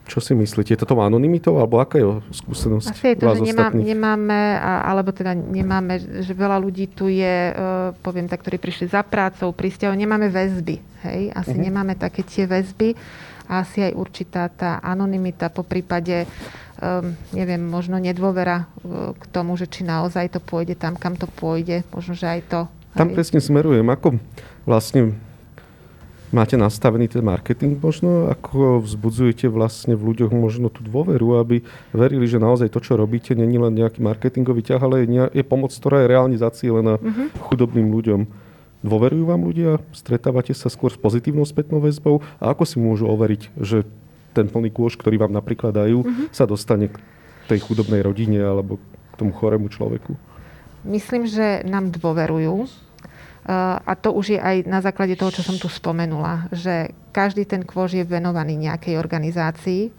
Čo 0.03 0.19
si 0.19 0.35
myslíte? 0.35 0.75
Je 0.75 0.81
to 0.83 0.99
anonymitou, 0.99 1.63
alebo 1.63 1.79
aká 1.79 1.97
je 1.97 2.19
skúsenosť 2.35 2.91
Asi 2.91 3.15
je 3.15 3.17
to, 3.23 3.33
že 3.39 3.55
nemá, 3.55 3.71
nemáme, 3.71 4.41
alebo 4.61 5.15
teda 5.15 5.33
nemáme, 5.33 6.23
že 6.27 6.33
veľa 6.35 6.59
ľudí 6.59 6.91
tu 6.91 7.07
je, 7.07 7.55
uh, 7.55 7.95
poviem 8.03 8.27
tak, 8.27 8.43
ktorí 8.43 8.59
prišli 8.59 8.91
za 8.91 9.07
prácou, 9.07 9.55
prísťahov, 9.55 9.95
nemáme 9.95 10.27
väzby. 10.27 10.83
Hej? 11.07 11.31
Asi 11.33 11.55
uh-huh. 11.55 11.65
nemáme 11.71 11.95
také 11.95 12.27
tie 12.27 12.51
väzby. 12.51 12.99
A 13.47 13.63
asi 13.63 13.85
aj 13.85 13.93
určitá 13.95 14.51
tá 14.51 14.83
anonimita, 14.83 15.51
po 15.55 15.63
prípade, 15.63 16.27
um, 16.83 17.15
neviem, 17.31 17.63
možno 17.63 17.99
nedôvera 18.03 18.67
uh, 18.83 19.15
k 19.15 19.25
tomu, 19.31 19.55
že 19.55 19.71
či 19.71 19.87
naozaj 19.87 20.35
to 20.35 20.41
pôjde 20.43 20.75
tam, 20.75 20.99
kam 20.99 21.15
to 21.15 21.31
pôjde. 21.31 21.87
Možno, 21.95 22.19
že 22.19 22.27
aj 22.27 22.41
to. 22.51 22.61
Tam 22.99 23.07
hej. 23.07 23.17
presne 23.17 23.39
smerujem. 23.39 23.87
Ako 23.87 24.19
vlastne 24.67 25.15
máte 26.33 26.57
nastavený 26.57 27.13
ten 27.13 27.23
marketing 27.23 27.79
možno? 27.79 28.33
Ako 28.33 28.81
vzbudzujete 28.83 29.47
vlastne 29.53 29.95
v 29.95 30.13
ľuďoch 30.13 30.33
možno 30.33 30.73
tú 30.73 30.81
dôveru, 30.83 31.39
aby 31.39 31.63
verili, 31.93 32.25
že 32.25 32.43
naozaj 32.43 32.73
to, 32.73 32.81
čo 32.81 32.97
robíte, 32.97 33.37
není 33.37 33.61
len 33.61 33.77
nejaký 33.77 34.01
marketingový 34.01 34.65
ťah, 34.65 34.81
ale 34.81 35.05
je, 35.05 35.41
je 35.41 35.45
pomoc, 35.45 35.71
ktorá 35.71 36.03
je 36.03 36.11
reálne 36.11 36.37
zacielená 36.41 36.99
uh-huh. 36.99 37.29
chudobným 37.53 37.93
ľuďom. 37.93 38.21
Dôverujú 38.83 39.25
vám 39.29 39.47
ľudia? 39.47 39.79
Stretávate 39.95 40.57
sa 40.57 40.67
skôr 40.67 40.91
s 40.91 40.99
pozitívnou 40.99 41.47
spätnou 41.47 41.79
väzbou? 41.79 42.19
A 42.43 42.51
ako 42.51 42.67
si 42.67 42.83
môžu 42.83 43.07
overiť, 43.07 43.55
že 43.63 43.87
ten 44.35 44.51
plný 44.51 44.75
kôš, 44.75 44.99
ktorý 44.99 45.23
vám 45.23 45.31
napríklad 45.31 45.77
dajú, 45.77 46.03
uh-huh. 46.03 46.33
sa 46.35 46.49
dostane 46.49 46.91
k 46.91 46.97
tej 47.47 47.63
chudobnej 47.63 48.03
rodine 48.03 48.43
alebo 48.43 48.83
k 49.13 49.15
tomu 49.21 49.31
chorému 49.37 49.71
človeku? 49.71 50.17
Myslím, 50.83 51.31
že 51.31 51.63
nám 51.63 51.95
dôverujú 51.95 52.67
a 53.49 53.93
to 53.99 54.15
už 54.15 54.39
je 54.39 54.41
aj 54.41 54.71
na 54.71 54.79
základe 54.79 55.19
toho, 55.19 55.35
čo 55.35 55.43
som 55.43 55.59
tu 55.59 55.67
spomenula, 55.67 56.47
že 56.55 56.95
každý 57.11 57.43
ten 57.43 57.67
kôž 57.67 57.99
je 57.99 58.07
venovaný 58.07 58.55
nejakej 58.55 58.95
organizácii. 58.97 59.91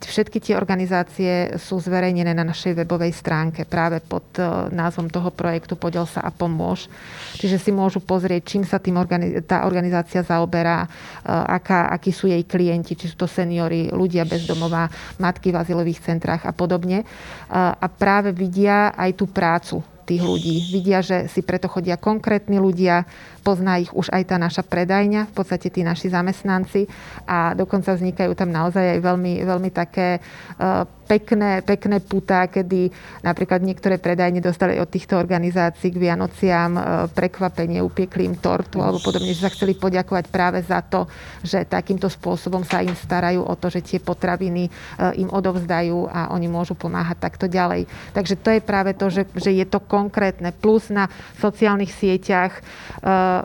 Všetky 0.00 0.40
tie 0.42 0.54
organizácie 0.56 1.54
sú 1.60 1.78
zverejnené 1.78 2.32
na 2.32 2.42
našej 2.42 2.82
webovej 2.82 3.12
stránke 3.14 3.68
práve 3.68 4.02
pod 4.02 4.24
názvom 4.72 5.06
toho 5.12 5.30
projektu 5.30 5.76
Podel 5.78 6.08
sa 6.10 6.26
a 6.26 6.34
pomôž. 6.34 6.90
Čiže 7.38 7.56
si 7.62 7.70
môžu 7.70 8.02
pozrieť, 8.02 8.42
čím 8.56 8.64
sa 8.66 8.82
tým 8.82 8.98
organiz- 8.98 9.46
tá 9.46 9.68
organizácia 9.68 10.24
zaoberá, 10.24 10.88
aká, 11.26 11.92
akí 11.92 12.10
sú 12.10 12.26
jej 12.26 12.42
klienti, 12.48 12.96
či 12.96 13.12
sú 13.12 13.14
to 13.14 13.28
seniory, 13.28 13.94
ľudia 13.94 14.26
bezdomová, 14.26 14.90
matky 15.22 15.52
v 15.54 15.60
azylových 15.60 16.02
centrách 16.02 16.42
a 16.48 16.52
podobne. 16.56 17.04
A 17.52 17.86
práve 17.86 18.34
vidia 18.34 18.90
aj 18.96 19.10
tú 19.14 19.30
prácu 19.30 19.86
tých 20.10 20.22
ľudí. 20.26 20.56
Vidia, 20.74 20.98
že 21.06 21.30
si 21.30 21.46
preto 21.46 21.70
chodia 21.70 21.94
konkrétni 21.94 22.58
ľudia, 22.58 23.06
pozná 23.46 23.78
ich 23.78 23.94
už 23.94 24.10
aj 24.10 24.22
tá 24.26 24.36
naša 24.42 24.66
predajňa, 24.66 25.30
v 25.30 25.34
podstate 25.34 25.70
tí 25.70 25.86
naši 25.86 26.10
zamestnanci 26.10 26.90
a 27.30 27.54
dokonca 27.54 27.94
vznikajú 27.94 28.34
tam 28.34 28.50
naozaj 28.50 28.98
aj 28.98 29.00
veľmi, 29.06 29.46
veľmi 29.46 29.70
také 29.70 30.18
uh, 30.18 30.82
pekné, 31.10 31.66
pekné 31.66 31.98
putá, 31.98 32.46
kedy 32.46 32.94
napríklad 33.26 33.58
niektoré 33.66 33.98
predajne 33.98 34.38
dostali 34.38 34.78
od 34.78 34.86
týchto 34.86 35.18
organizácií 35.18 35.90
k 35.90 35.98
Vianociam 35.98 36.78
e, 36.78 36.82
prekvapenie, 37.10 37.82
upiekli 37.82 38.30
im 38.30 38.38
tortu 38.38 38.78
alebo 38.78 39.02
podobne, 39.02 39.34
že 39.34 39.42
sa 39.42 39.50
chceli 39.50 39.74
poďakovať 39.74 40.30
práve 40.30 40.62
za 40.62 40.78
to, 40.86 41.10
že 41.42 41.66
takýmto 41.66 42.06
spôsobom 42.06 42.62
sa 42.62 42.78
im 42.86 42.94
starajú 42.94 43.42
o 43.42 43.54
to, 43.58 43.66
že 43.66 43.82
tie 43.82 43.98
potraviny 43.98 44.70
im 45.16 45.28
odovzdajú 45.32 46.06
a 46.06 46.30
oni 46.36 46.46
môžu 46.46 46.76
pomáhať 46.76 47.16
takto 47.18 47.46
ďalej. 47.48 47.88
Takže 48.12 48.34
to 48.38 48.48
je 48.54 48.60
práve 48.60 48.92
to, 48.94 49.08
že, 49.08 49.26
že 49.32 49.50
je 49.50 49.66
to 49.66 49.80
konkrétne. 49.80 50.52
Plus 50.52 50.92
na 50.92 51.08
sociálnych 51.40 51.90
sieťach 51.90 52.60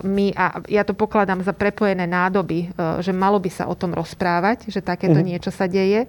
my, 0.03 0.35
a 0.35 0.61
ja 0.67 0.83
to 0.83 0.91
pokladám 0.91 1.41
za 1.41 1.55
prepojené 1.55 2.03
nádoby, 2.05 2.75
že 2.99 3.15
malo 3.15 3.39
by 3.39 3.49
sa 3.49 3.71
o 3.71 3.75
tom 3.77 3.95
rozprávať, 3.95 4.67
že 4.67 4.83
takéto 4.83 5.17
uh-huh. 5.17 5.31
niečo 5.31 5.49
sa 5.49 5.65
deje 5.65 6.05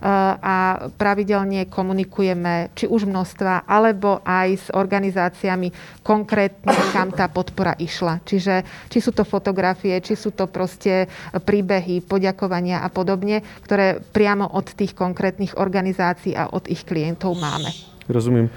a 0.00 0.88
pravidelne 0.94 1.66
komunikujeme 1.68 2.72
či 2.74 2.88
už 2.88 3.06
množstva, 3.06 3.68
alebo 3.68 4.24
aj 4.24 4.48
s 4.56 4.66
organizáciami 4.72 6.00
konkrétne, 6.02 6.74
kam 6.90 7.12
tá 7.14 7.30
podpora 7.30 7.76
išla. 7.78 8.24
Čiže 8.24 8.64
či 8.90 8.98
sú 8.98 9.14
to 9.14 9.22
fotografie, 9.22 9.98
či 10.00 10.18
sú 10.18 10.34
to 10.34 10.50
proste 10.50 11.06
príbehy, 11.32 12.02
poďakovania 12.02 12.82
a 12.82 12.88
podobne, 12.88 13.44
ktoré 13.62 14.00
priamo 14.00 14.48
od 14.50 14.72
tých 14.72 14.96
konkrétnych 14.96 15.56
organizácií 15.60 16.34
a 16.34 16.50
od 16.50 16.66
ich 16.66 16.82
klientov 16.82 17.36
máme. 17.38 17.70
Rozumiem. 18.08 18.48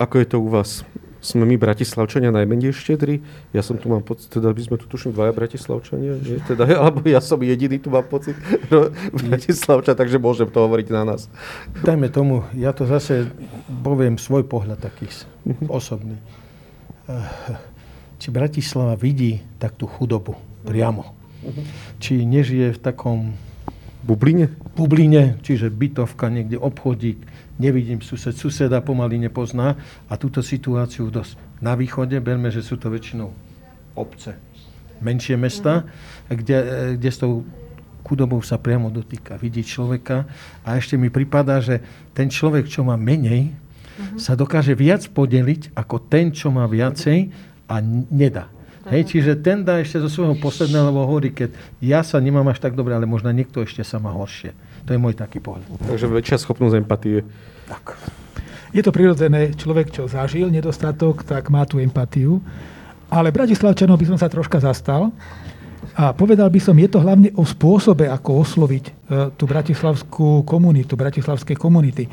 Ako 0.00 0.16
je 0.16 0.26
to 0.26 0.40
u 0.40 0.48
vás? 0.48 0.80
Sme 1.20 1.44
my 1.44 1.60
Bratislavčania 1.60 2.32
najmenej 2.32 2.72
štedri. 2.72 3.20
Ja 3.52 3.60
som 3.60 3.76
tu 3.76 3.92
mám 3.92 4.00
pocit, 4.00 4.32
teda 4.32 4.50
by 4.50 4.62
sme 4.64 4.76
tu 4.80 4.88
tuším 4.88 5.12
dvaja 5.12 5.36
Bratislavčania, 5.36 6.16
nie? 6.16 6.40
Teda, 6.48 6.64
alebo 6.82 7.04
ja 7.04 7.20
som 7.20 7.36
jediný 7.40 7.76
tu 7.76 7.92
mám 7.92 8.08
pocit 8.08 8.34
Bratislavča, 9.28 9.92
takže 9.92 10.16
môžem 10.16 10.48
to 10.48 10.64
hovoriť 10.64 10.88
na 10.90 11.02
nás. 11.04 11.28
Dajme 11.84 12.08
tomu, 12.08 12.48
ja 12.56 12.72
to 12.72 12.88
zase 12.88 13.28
poviem 13.84 14.16
svoj 14.16 14.48
pohľad 14.48 14.80
taký 14.80 15.12
uh-huh. 15.12 15.68
osobný. 15.68 16.16
Či 18.20 18.28
Bratislava 18.32 18.96
vidí 18.96 19.44
tak 19.60 19.76
tú 19.76 19.84
chudobu 19.84 20.36
priamo. 20.64 21.12
Uh-huh. 21.40 21.64
Či 22.00 22.24
nežije 22.24 22.76
v 22.76 22.80
takom 22.80 23.36
Bubline? 24.00 24.48
Bubline, 24.76 25.36
čiže 25.44 25.68
bytovka, 25.68 26.32
niekde 26.32 26.56
obchodík, 26.56 27.20
nevidím 27.60 28.00
sused, 28.00 28.32
suseda 28.32 28.80
pomaly 28.80 29.20
nepozná 29.20 29.76
a 30.08 30.16
túto 30.16 30.40
situáciu 30.40 31.12
dosť. 31.12 31.36
Na 31.60 31.76
východe 31.76 32.16
berme, 32.24 32.48
že 32.48 32.64
sú 32.64 32.80
to 32.80 32.88
väčšinou 32.88 33.28
obce, 33.92 34.40
menšie 35.04 35.36
mesta, 35.36 35.84
mm-hmm. 35.84 36.36
kde, 36.40 36.56
kde 36.96 37.10
s 37.12 37.20
tou 37.20 37.44
chudobou 38.00 38.40
sa 38.40 38.56
priamo 38.56 38.88
dotýka. 38.88 39.36
Vidí 39.36 39.60
človeka 39.60 40.24
a 40.64 40.80
ešte 40.80 40.96
mi 40.96 41.12
pripadá, 41.12 41.60
že 41.60 41.84
ten 42.16 42.32
človek, 42.32 42.64
čo 42.64 42.80
má 42.80 42.96
menej, 42.96 43.52
mm-hmm. 43.52 44.16
sa 44.16 44.32
dokáže 44.32 44.72
viac 44.72 45.04
podeliť 45.12 45.76
ako 45.76 45.96
ten, 46.08 46.32
čo 46.32 46.48
má 46.48 46.64
viacej 46.64 47.28
a 47.68 47.84
nedá. 48.08 48.48
Hej, 48.88 49.12
čiže 49.12 49.38
ten 49.38 49.60
dá 49.60 49.78
ešte 49.78 50.00
zo 50.00 50.08
svojho 50.08 50.40
posledného, 50.40 50.88
lebo 50.88 51.04
hovorí, 51.04 51.30
keď 51.30 51.52
ja 51.84 52.00
sa 52.00 52.16
nemám 52.16 52.48
až 52.48 52.64
tak 52.64 52.72
dobre, 52.72 52.96
ale 52.96 53.04
možno 53.04 53.28
niekto 53.28 53.60
ešte 53.60 53.84
sa 53.84 54.00
má 54.00 54.10
horšie. 54.10 54.56
To 54.90 54.98
je 54.98 54.98
môj 54.98 55.14
taký 55.14 55.38
pohľad. 55.38 55.70
Takže 55.86 56.10
väčšia 56.10 56.42
schopnosť 56.42 56.82
empatie. 56.82 57.22
Tak. 57.70 57.94
Je 58.74 58.82
to 58.82 58.90
prirodzené, 58.90 59.54
človek, 59.54 59.94
čo 59.94 60.10
zažil 60.10 60.50
nedostatok, 60.50 61.22
tak 61.22 61.46
má 61.46 61.62
tú 61.62 61.78
empatiu. 61.78 62.42
Ale 63.06 63.30
Bratislavčanov 63.30 63.94
by 63.94 64.06
som 64.10 64.18
sa 64.18 64.26
troška 64.26 64.58
zastal. 64.58 65.14
A 65.94 66.10
povedal 66.10 66.50
by 66.50 66.58
som, 66.58 66.74
je 66.74 66.90
to 66.90 66.98
hlavne 66.98 67.30
o 67.38 67.46
spôsobe, 67.46 68.10
ako 68.10 68.42
osloviť 68.42 68.84
e, 68.86 68.92
tú 69.38 69.46
bratislavskú 69.46 70.42
komunitu, 70.42 70.98
bratislavské 70.98 71.54
komunity 71.54 72.10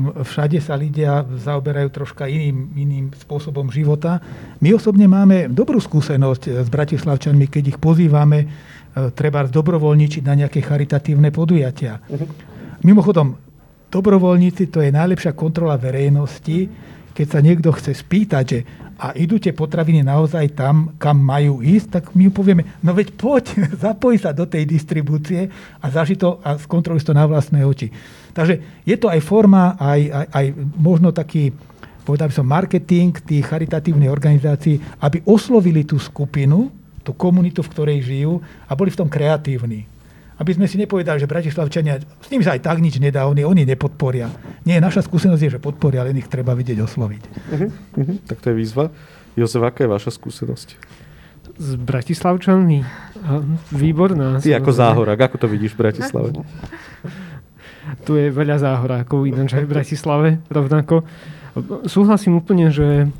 všade 0.00 0.58
sa 0.60 0.74
ľudia 0.76 1.24
zaoberajú 1.36 1.88
troška 1.92 2.24
iným, 2.24 2.72
iným 2.76 3.06
spôsobom 3.12 3.68
života. 3.68 4.24
My 4.64 4.72
osobne 4.72 5.04
máme 5.04 5.52
dobrú 5.52 5.78
skúsenosť 5.80 6.64
s 6.64 6.68
Bratislavčanmi, 6.72 7.46
keď 7.48 7.76
ich 7.76 7.78
pozývame 7.78 8.38
e, 8.40 8.46
treba 9.16 9.44
dobrovoľničiť 9.48 10.22
na 10.24 10.34
nejaké 10.44 10.60
charitatívne 10.60 11.32
podujatia. 11.32 12.00
Uh-huh. 12.06 12.28
Mimochodom, 12.84 13.38
dobrovoľníci 13.88 14.68
to 14.68 14.84
je 14.84 14.92
najlepšia 14.92 15.32
kontrola 15.32 15.80
verejnosti, 15.80 16.68
keď 17.12 17.26
sa 17.28 17.40
niekto 17.44 17.68
chce 17.76 17.92
spýtať, 17.92 18.44
že 18.48 18.58
a 19.02 19.18
idú 19.18 19.34
tie 19.42 19.50
potraviny 19.50 20.06
naozaj 20.06 20.54
tam, 20.54 20.94
kam 20.94 21.18
majú 21.18 21.58
ísť, 21.58 21.88
tak 21.90 22.04
my 22.14 22.30
povieme, 22.30 22.62
no 22.86 22.94
veď 22.94 23.18
poď, 23.18 23.44
zapoj 23.84 24.14
sa 24.14 24.30
do 24.30 24.46
tej 24.46 24.62
distribúcie 24.62 25.50
a 25.82 25.86
zaži 25.90 26.14
to 26.14 26.38
a 26.46 26.54
skontroluj 26.54 27.02
to 27.02 27.10
na 27.10 27.26
vlastné 27.26 27.66
oči. 27.66 27.90
Takže 28.30 28.86
je 28.86 28.96
to 28.96 29.10
aj 29.10 29.20
forma, 29.26 29.74
aj, 29.74 30.00
aj, 30.06 30.26
aj 30.30 30.46
možno 30.78 31.10
taký, 31.10 31.50
povedal 32.06 32.30
by 32.30 32.34
som, 32.34 32.46
marketing 32.46 33.10
tých 33.18 33.44
charitatívnych 33.50 34.08
organizácií, 34.08 34.78
aby 35.02 35.26
oslovili 35.26 35.82
tú 35.82 35.98
skupinu, 35.98 36.81
tú 37.02 37.12
komunitu, 37.12 37.60
v 37.66 37.72
ktorej 37.74 37.98
žijú 38.06 38.42
a 38.66 38.72
boli 38.78 38.94
v 38.94 38.98
tom 39.02 39.10
kreatívni 39.10 39.90
aby 40.42 40.58
sme 40.58 40.66
si 40.66 40.74
nepovedali, 40.74 41.22
že 41.22 41.30
Bratislavčania, 41.30 42.02
s 42.02 42.28
nimi 42.34 42.42
sa 42.42 42.58
aj 42.58 42.66
tak 42.66 42.82
nič 42.82 42.98
nedá, 42.98 43.30
oni, 43.30 43.46
oni 43.46 43.62
nepodporia. 43.62 44.26
Nie, 44.66 44.82
naša 44.82 45.06
skúsenosť 45.06 45.38
je, 45.38 45.50
že 45.54 45.60
podporia, 45.62 46.02
ale 46.02 46.18
ich 46.18 46.26
treba 46.26 46.58
vidieť 46.58 46.82
osloviť. 46.82 47.22
Uh-huh, 47.22 47.70
uh-huh. 47.70 48.16
Tak 48.26 48.42
to 48.42 48.50
je 48.50 48.56
výzva. 48.58 48.90
Jozef, 49.38 49.62
aká 49.62 49.86
je 49.86 49.90
vaša 49.94 50.10
skúsenosť? 50.10 50.68
S 51.62 51.68
Bratislavčanmi? 51.78 52.82
Výborná. 53.70 54.42
Ty 54.42 54.58
ako 54.58 54.72
záhorak, 54.74 55.30
ako 55.30 55.36
to 55.36 55.46
vidíš 55.46 55.78
v 55.78 55.80
Bratislave? 55.86 56.28
tu 58.06 58.18
je 58.18 58.34
veľa 58.34 58.58
záhorákov, 58.58 59.30
ináč 59.30 59.54
aj 59.54 59.64
v 59.68 59.70
Bratislave 59.70 60.28
rovnako. 60.50 61.06
Súhlasím 61.86 62.42
úplne, 62.42 62.74
že 62.74 63.12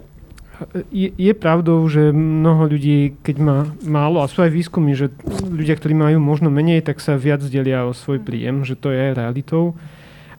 je, 0.92 1.10
je 1.16 1.32
pravdou, 1.34 1.82
že 1.88 2.14
mnoho 2.14 2.68
ľudí, 2.70 3.18
keď 3.24 3.36
má 3.40 3.58
málo, 3.82 4.22
a 4.22 4.30
sú 4.30 4.44
aj 4.44 4.52
výskumy, 4.52 4.94
že 4.94 5.10
ľudia, 5.42 5.74
ktorí 5.74 5.96
majú 5.96 6.18
možno 6.22 6.52
menej, 6.52 6.84
tak 6.84 7.02
sa 7.02 7.18
viac 7.18 7.42
delia 7.44 7.88
o 7.88 7.96
svoj 7.96 8.22
príjem, 8.22 8.62
že 8.62 8.78
to 8.78 8.92
je 8.92 9.16
realitou. 9.16 9.74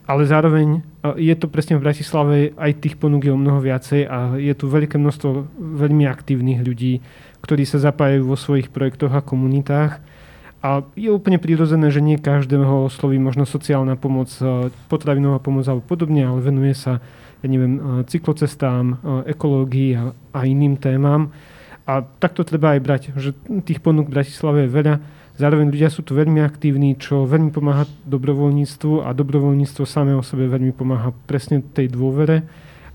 Ale 0.04 0.28
zároveň 0.28 0.84
je 1.16 1.32
to 1.32 1.48
presne 1.48 1.80
v 1.80 1.84
Bratislave, 1.88 2.52
aj 2.60 2.76
tých 2.76 3.00
ponúk 3.00 3.24
je 3.24 3.32
o 3.32 3.40
mnoho 3.40 3.64
viacej 3.64 4.04
a 4.04 4.36
je 4.36 4.52
tu 4.52 4.68
veľké 4.68 5.00
množstvo 5.00 5.48
veľmi 5.56 6.04
aktívnych 6.04 6.60
ľudí, 6.60 7.00
ktorí 7.40 7.64
sa 7.64 7.80
zapájajú 7.80 8.28
vo 8.28 8.36
svojich 8.36 8.68
projektoch 8.68 9.12
a 9.16 9.24
komunitách. 9.24 10.04
A 10.64 10.80
je 10.96 11.12
úplne 11.12 11.36
prirodzené, 11.36 11.92
že 11.92 12.04
nie 12.04 12.16
každého 12.16 12.88
osloví 12.88 13.20
možno 13.20 13.44
sociálna 13.44 14.00
pomoc, 14.00 14.32
potravinová 14.88 15.40
pomoc 15.40 15.68
alebo 15.68 15.84
podobne, 15.84 16.24
ale 16.24 16.40
venuje 16.40 16.72
sa 16.72 17.04
ja 17.44 17.46
neviem, 17.52 18.04
cyklocestám, 18.08 19.04
ekológii 19.28 19.92
a, 20.00 20.16
a 20.32 20.40
iným 20.48 20.80
témam. 20.80 21.28
A 21.84 22.00
takto 22.00 22.40
treba 22.48 22.72
aj 22.72 22.80
brať, 22.80 23.02
že 23.20 23.36
tých 23.60 23.84
ponúk 23.84 24.08
v 24.08 24.16
Bratislave 24.16 24.64
je 24.64 24.72
veľa. 24.72 24.94
Zároveň 25.36 25.68
ľudia 25.68 25.92
sú 25.92 26.00
tu 26.00 26.16
veľmi 26.16 26.40
aktívni, 26.40 26.96
čo 26.96 27.28
veľmi 27.28 27.52
pomáha 27.52 27.84
dobrovoľníctvu 28.08 29.04
a 29.04 29.12
dobrovoľníctvo 29.12 29.84
samé 29.84 30.16
o 30.16 30.24
sebe 30.24 30.48
veľmi 30.48 30.72
pomáha 30.72 31.12
presne 31.28 31.60
tej 31.60 31.92
dôvere. 31.92 32.48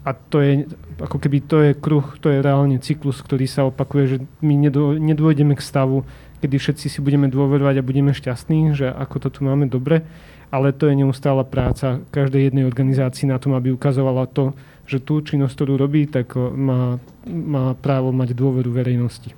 A 0.07 0.15
to 0.15 0.41
je, 0.41 0.65
ako 0.97 1.19
keby 1.21 1.37
to 1.45 1.57
je 1.69 1.71
kruh, 1.77 2.07
to 2.17 2.31
je 2.33 2.41
reálne 2.41 2.81
cyklus, 2.81 3.21
ktorý 3.21 3.45
sa 3.45 3.67
opakuje, 3.67 4.03
že 4.07 4.17
my 4.41 4.71
nedôjdeme 4.97 5.53
k 5.53 5.61
stavu, 5.61 6.07
kedy 6.39 6.55
všetci 6.55 6.87
si 6.87 6.99
budeme 7.03 7.27
dôverovať 7.27 7.83
a 7.83 7.85
budeme 7.85 8.15
šťastní, 8.15 8.73
že 8.73 8.87
ako 8.89 9.27
to 9.27 9.29
tu 9.29 9.39
máme 9.43 9.67
dobre, 9.67 10.07
ale 10.49 10.73
to 10.73 10.89
je 10.89 10.97
neustála 10.97 11.45
práca 11.45 12.01
každej 12.09 12.49
jednej 12.49 12.65
organizácii 12.65 13.29
na 13.29 13.37
tom, 13.37 13.53
aby 13.53 13.73
ukazovala 13.73 14.25
to, 14.29 14.57
že 14.89 14.97
tú 14.97 15.21
činnosť, 15.21 15.53
ktorú 15.53 15.77
robí, 15.77 16.09
tak 16.09 16.33
má, 16.37 16.97
má 17.29 17.77
právo 17.77 18.09
mať 18.09 18.33
dôveru 18.33 18.73
verejnosti. 18.73 19.37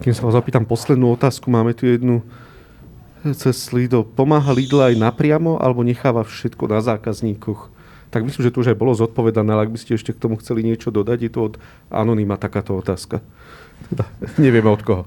Kým 0.00 0.14
sa 0.16 0.24
vás 0.24 0.38
opýtam 0.38 0.64
poslednú 0.64 1.12
otázku, 1.12 1.52
máme 1.52 1.76
tu 1.76 1.84
jednu 1.84 2.24
cez 3.36 3.68
Lidl. 3.74 4.06
Pomáha 4.06 4.54
Lidl 4.54 4.80
aj 4.80 4.94
napriamo, 4.96 5.60
alebo 5.60 5.84
necháva 5.84 6.24
všetko 6.24 6.64
na 6.70 6.80
zákazníkoch? 6.80 7.68
Tak 8.08 8.24
myslím, 8.24 8.48
že 8.48 8.52
tu 8.54 8.64
už 8.64 8.72
aj 8.72 8.80
bolo 8.80 8.96
zodpovedané, 8.96 9.52
ale 9.52 9.68
ak 9.68 9.74
by 9.74 9.78
ste 9.84 9.98
ešte 9.98 10.16
k 10.16 10.22
tomu 10.22 10.40
chceli 10.40 10.64
niečo 10.64 10.88
dodať, 10.88 11.18
je 11.28 11.30
to 11.34 11.40
od 11.52 11.54
Anonyma 11.92 12.40
takáto 12.40 12.72
otázka. 12.72 13.20
Teda, 13.92 14.08
nevieme 14.42 14.72
od 14.72 14.80
koho. 14.80 15.04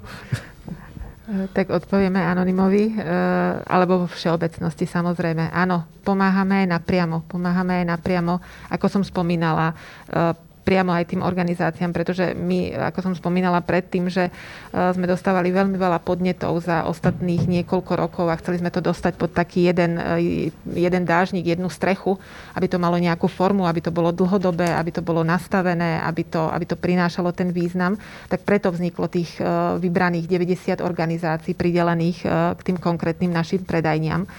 Tak 1.31 1.71
odpovieme 1.71 2.19
anonymovi, 2.19 2.91
eh, 2.91 3.63
alebo 3.63 4.03
vo 4.03 4.07
všeobecnosti 4.11 4.83
samozrejme. 4.83 5.47
Áno, 5.55 5.87
pomáhame 6.03 6.67
aj 6.67 6.75
napriamo. 6.75 7.23
Pomáhame 7.23 7.79
aj 7.83 7.85
napriamo, 7.87 8.43
ako 8.67 8.85
som 8.91 9.03
spomínala, 9.03 9.71
eh, 10.11 10.35
priamo 10.61 10.93
aj 10.93 11.09
tým 11.09 11.25
organizáciám, 11.25 11.91
pretože 11.91 12.37
my, 12.37 12.73
ako 12.93 13.11
som 13.11 13.13
spomínala 13.17 13.59
predtým, 13.65 14.07
že 14.07 14.29
e, 14.29 14.31
sme 14.71 15.09
dostávali 15.09 15.49
veľmi 15.49 15.75
veľa 15.75 15.99
podnetov 16.05 16.61
za 16.61 16.85
ostatných 16.85 17.49
niekoľko 17.49 17.93
rokov 17.97 18.25
a 18.29 18.39
chceli 18.39 18.61
sme 18.61 18.69
to 18.69 18.79
dostať 18.79 19.17
pod 19.17 19.33
taký 19.33 19.65
jeden, 19.65 19.97
e, 19.97 20.53
jeden 20.77 21.03
dážnik, 21.03 21.49
jednu 21.49 21.67
strechu, 21.67 22.15
aby 22.53 22.69
to 22.69 22.77
malo 22.77 23.01
nejakú 23.01 23.25
formu, 23.25 23.65
aby 23.65 23.81
to 23.81 23.89
bolo 23.89 24.13
dlhodobé, 24.13 24.69
aby 24.69 24.93
to 24.93 25.01
bolo 25.01 25.25
nastavené, 25.25 25.99
aby 26.05 26.23
to, 26.29 26.47
aby 26.53 26.65
to 26.69 26.77
prinášalo 26.77 27.33
ten 27.33 27.49
význam. 27.49 27.97
Tak 28.29 28.45
preto 28.45 28.69
vzniklo 28.69 29.09
tých 29.09 29.41
e, 29.41 29.45
vybraných 29.81 30.29
90 30.29 30.85
organizácií 30.85 31.57
pridelených 31.57 32.23
k 32.57 32.61
tým 32.63 32.77
konkrétnym 32.77 33.33
našim 33.33 33.65
predajniam. 33.65 34.29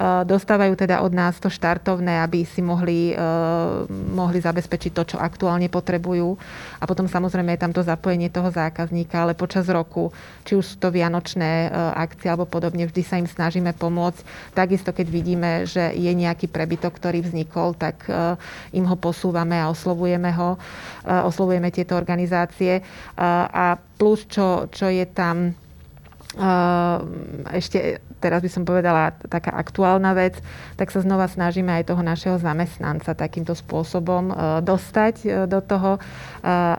Dostávajú 0.00 0.80
teda 0.80 1.04
od 1.04 1.12
nás 1.12 1.36
to 1.36 1.52
štartovné, 1.52 2.24
aby 2.24 2.48
si 2.48 2.64
mohli, 2.64 3.12
mohli 3.92 4.40
zabezpečiť 4.40 4.96
to, 4.96 5.02
čo 5.12 5.16
aktuálne 5.20 5.68
potrebujú. 5.68 6.40
A 6.80 6.88
potom 6.88 7.04
samozrejme 7.04 7.52
je 7.52 7.60
tam 7.60 7.76
to 7.76 7.84
zapojenie 7.84 8.32
toho 8.32 8.48
zákazníka, 8.48 9.20
ale 9.20 9.36
počas 9.36 9.68
roku, 9.68 10.08
či 10.48 10.56
už 10.56 10.64
sú 10.64 10.76
to 10.80 10.88
vianočné 10.88 11.68
akcie 11.92 12.32
alebo 12.32 12.48
podobne, 12.48 12.88
vždy 12.88 13.02
sa 13.04 13.20
im 13.20 13.28
snažíme 13.28 13.76
pomôcť. 13.76 14.56
Takisto, 14.56 14.96
keď 14.96 15.06
vidíme, 15.12 15.50
že 15.68 15.92
je 15.92 16.12
nejaký 16.16 16.48
prebytok, 16.48 16.96
ktorý 16.96 17.20
vznikol, 17.20 17.76
tak 17.76 18.08
im 18.72 18.88
ho 18.88 18.96
posúvame 18.96 19.60
a 19.60 19.68
oslovujeme 19.68 20.32
ho, 20.32 20.56
oslovujeme 21.04 21.68
tieto 21.68 21.92
organizácie. 21.92 22.80
A 23.20 23.76
plus, 24.00 24.24
čo, 24.24 24.64
čo 24.72 24.88
je 24.88 25.04
tam 25.04 25.52
ešte 27.50 27.98
teraz 28.20 28.44
by 28.44 28.50
som 28.52 28.62
povedala 28.62 29.16
taká 29.26 29.50
aktuálna 29.50 30.14
vec, 30.14 30.38
tak 30.76 30.92
sa 30.92 31.02
znova 31.02 31.26
snažíme 31.26 31.72
aj 31.80 31.90
toho 31.90 32.04
našeho 32.04 32.36
zamestnanca 32.38 33.16
takýmto 33.16 33.56
spôsobom 33.56 34.30
dostať 34.62 35.14
e, 35.24 35.28
do 35.48 35.58
toho, 35.64 35.96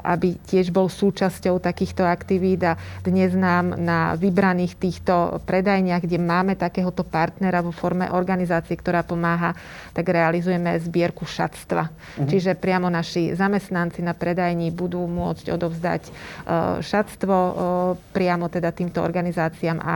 aby 0.05 0.37
tiež 0.41 0.73
bol 0.73 0.89
súčasťou 0.89 1.61
takýchto 1.61 2.01
aktivít 2.01 2.65
a 2.65 2.73
dnes 3.05 3.33
nám 3.37 3.77
na 3.77 4.17
vybraných 4.17 4.73
týchto 4.73 5.37
predajniach, 5.45 6.01
kde 6.01 6.17
máme 6.17 6.57
takéhoto 6.57 7.05
partnera 7.05 7.61
vo 7.61 7.69
forme 7.69 8.09
organizácie, 8.09 8.73
ktorá 8.73 9.05
pomáha, 9.05 9.53
tak 9.93 10.09
realizujeme 10.09 10.81
zbierku 10.81 11.29
šatstva. 11.29 11.83
Uh-huh. 11.89 12.25
Čiže 12.25 12.57
priamo 12.57 12.89
naši 12.89 13.37
zamestnanci 13.37 14.01
na 14.01 14.17
predajni 14.17 14.73
budú 14.73 15.05
môcť 15.05 15.53
odovzdať 15.53 16.01
e, 16.07 16.11
šatstvo 16.81 17.35
e, 17.35 17.51
priamo 18.09 18.49
teda 18.49 18.73
týmto 18.73 19.05
organizáciám 19.05 19.40
organizáciám 19.41 19.77
a 19.81 19.93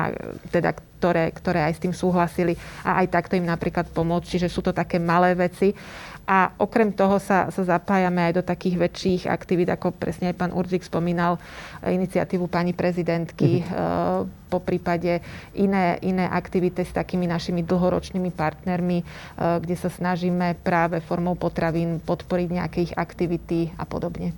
teda 0.50 0.74
ktoré, 0.74 1.30
ktoré 1.30 1.60
aj 1.70 1.74
s 1.78 1.84
tým 1.86 1.94
súhlasili 1.94 2.58
a 2.82 3.06
aj 3.06 3.14
takto 3.14 3.38
im 3.38 3.46
napríklad 3.46 3.86
pomôcť. 3.94 4.26
Čiže 4.26 4.48
sú 4.50 4.66
to 4.66 4.74
také 4.74 4.98
malé 4.98 5.38
veci. 5.38 5.78
A 6.26 6.50
okrem 6.58 6.90
toho 6.90 7.22
sa, 7.22 7.54
sa 7.54 7.62
zapájame 7.62 8.18
aj 8.26 8.34
do 8.34 8.42
takých 8.42 8.82
väčších 8.82 9.22
aktivít, 9.30 9.70
ako 9.70 9.94
presne 9.94 10.34
aj 10.34 10.42
pán 10.42 10.50
Urzik 10.58 10.82
spomínal, 10.82 11.38
iniciatívu 11.86 12.50
pani 12.50 12.74
prezidentky, 12.74 13.62
mm-hmm. 13.62 14.26
e, 14.26 14.50
po 14.50 14.58
prípade 14.58 15.22
iné, 15.54 16.02
iné 16.02 16.26
aktivity 16.26 16.82
s 16.82 16.98
takými 16.98 17.30
našimi 17.30 17.62
dlhoročnými 17.62 18.34
partnermi, 18.34 18.98
e, 18.98 19.06
kde 19.38 19.76
sa 19.78 19.94
snažíme 19.94 20.58
práve 20.66 20.98
formou 20.98 21.38
potravín 21.38 22.02
podporiť 22.02 22.48
nejaké 22.50 22.90
ich 22.90 22.94
aktivity 22.98 23.70
a 23.78 23.86
podobne. 23.86 24.34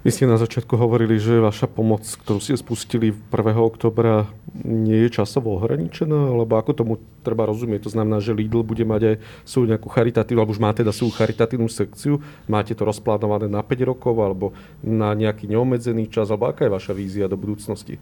Vy 0.00 0.16
ste 0.16 0.24
na 0.24 0.40
začiatku 0.40 0.80
hovorili, 0.80 1.20
že 1.20 1.44
vaša 1.44 1.68
pomoc, 1.68 2.08
ktorú 2.08 2.40
ste 2.40 2.56
spustili 2.56 3.12
1. 3.12 3.28
oktobra, 3.60 4.32
nie 4.64 5.04
je 5.04 5.20
časovo 5.20 5.60
ohraničená, 5.60 6.32
alebo 6.32 6.56
ako 6.56 6.72
tomu 6.72 6.92
treba 7.20 7.44
rozumieť? 7.44 7.84
To 7.84 7.92
znamená, 7.92 8.16
že 8.16 8.32
Lidl 8.32 8.64
bude 8.64 8.80
mať 8.88 9.02
aj 9.04 9.16
svoju 9.44 9.68
nejakú 9.68 9.92
charitatívnu, 9.92 10.40
alebo 10.40 10.56
už 10.56 10.64
má 10.64 10.72
teda 10.72 10.96
svoju 10.96 11.12
charitatívnu 11.12 11.68
sekciu. 11.68 12.16
Máte 12.48 12.72
to 12.72 12.88
rozplánované 12.88 13.52
na 13.52 13.60
5 13.60 13.92
rokov, 13.92 14.16
alebo 14.24 14.56
na 14.80 15.12
nejaký 15.12 15.44
neobmedzený 15.52 16.08
čas, 16.08 16.32
alebo 16.32 16.48
aká 16.48 16.64
je 16.64 16.72
vaša 16.72 16.96
vízia 16.96 17.28
do 17.28 17.36
budúcnosti? 17.36 18.00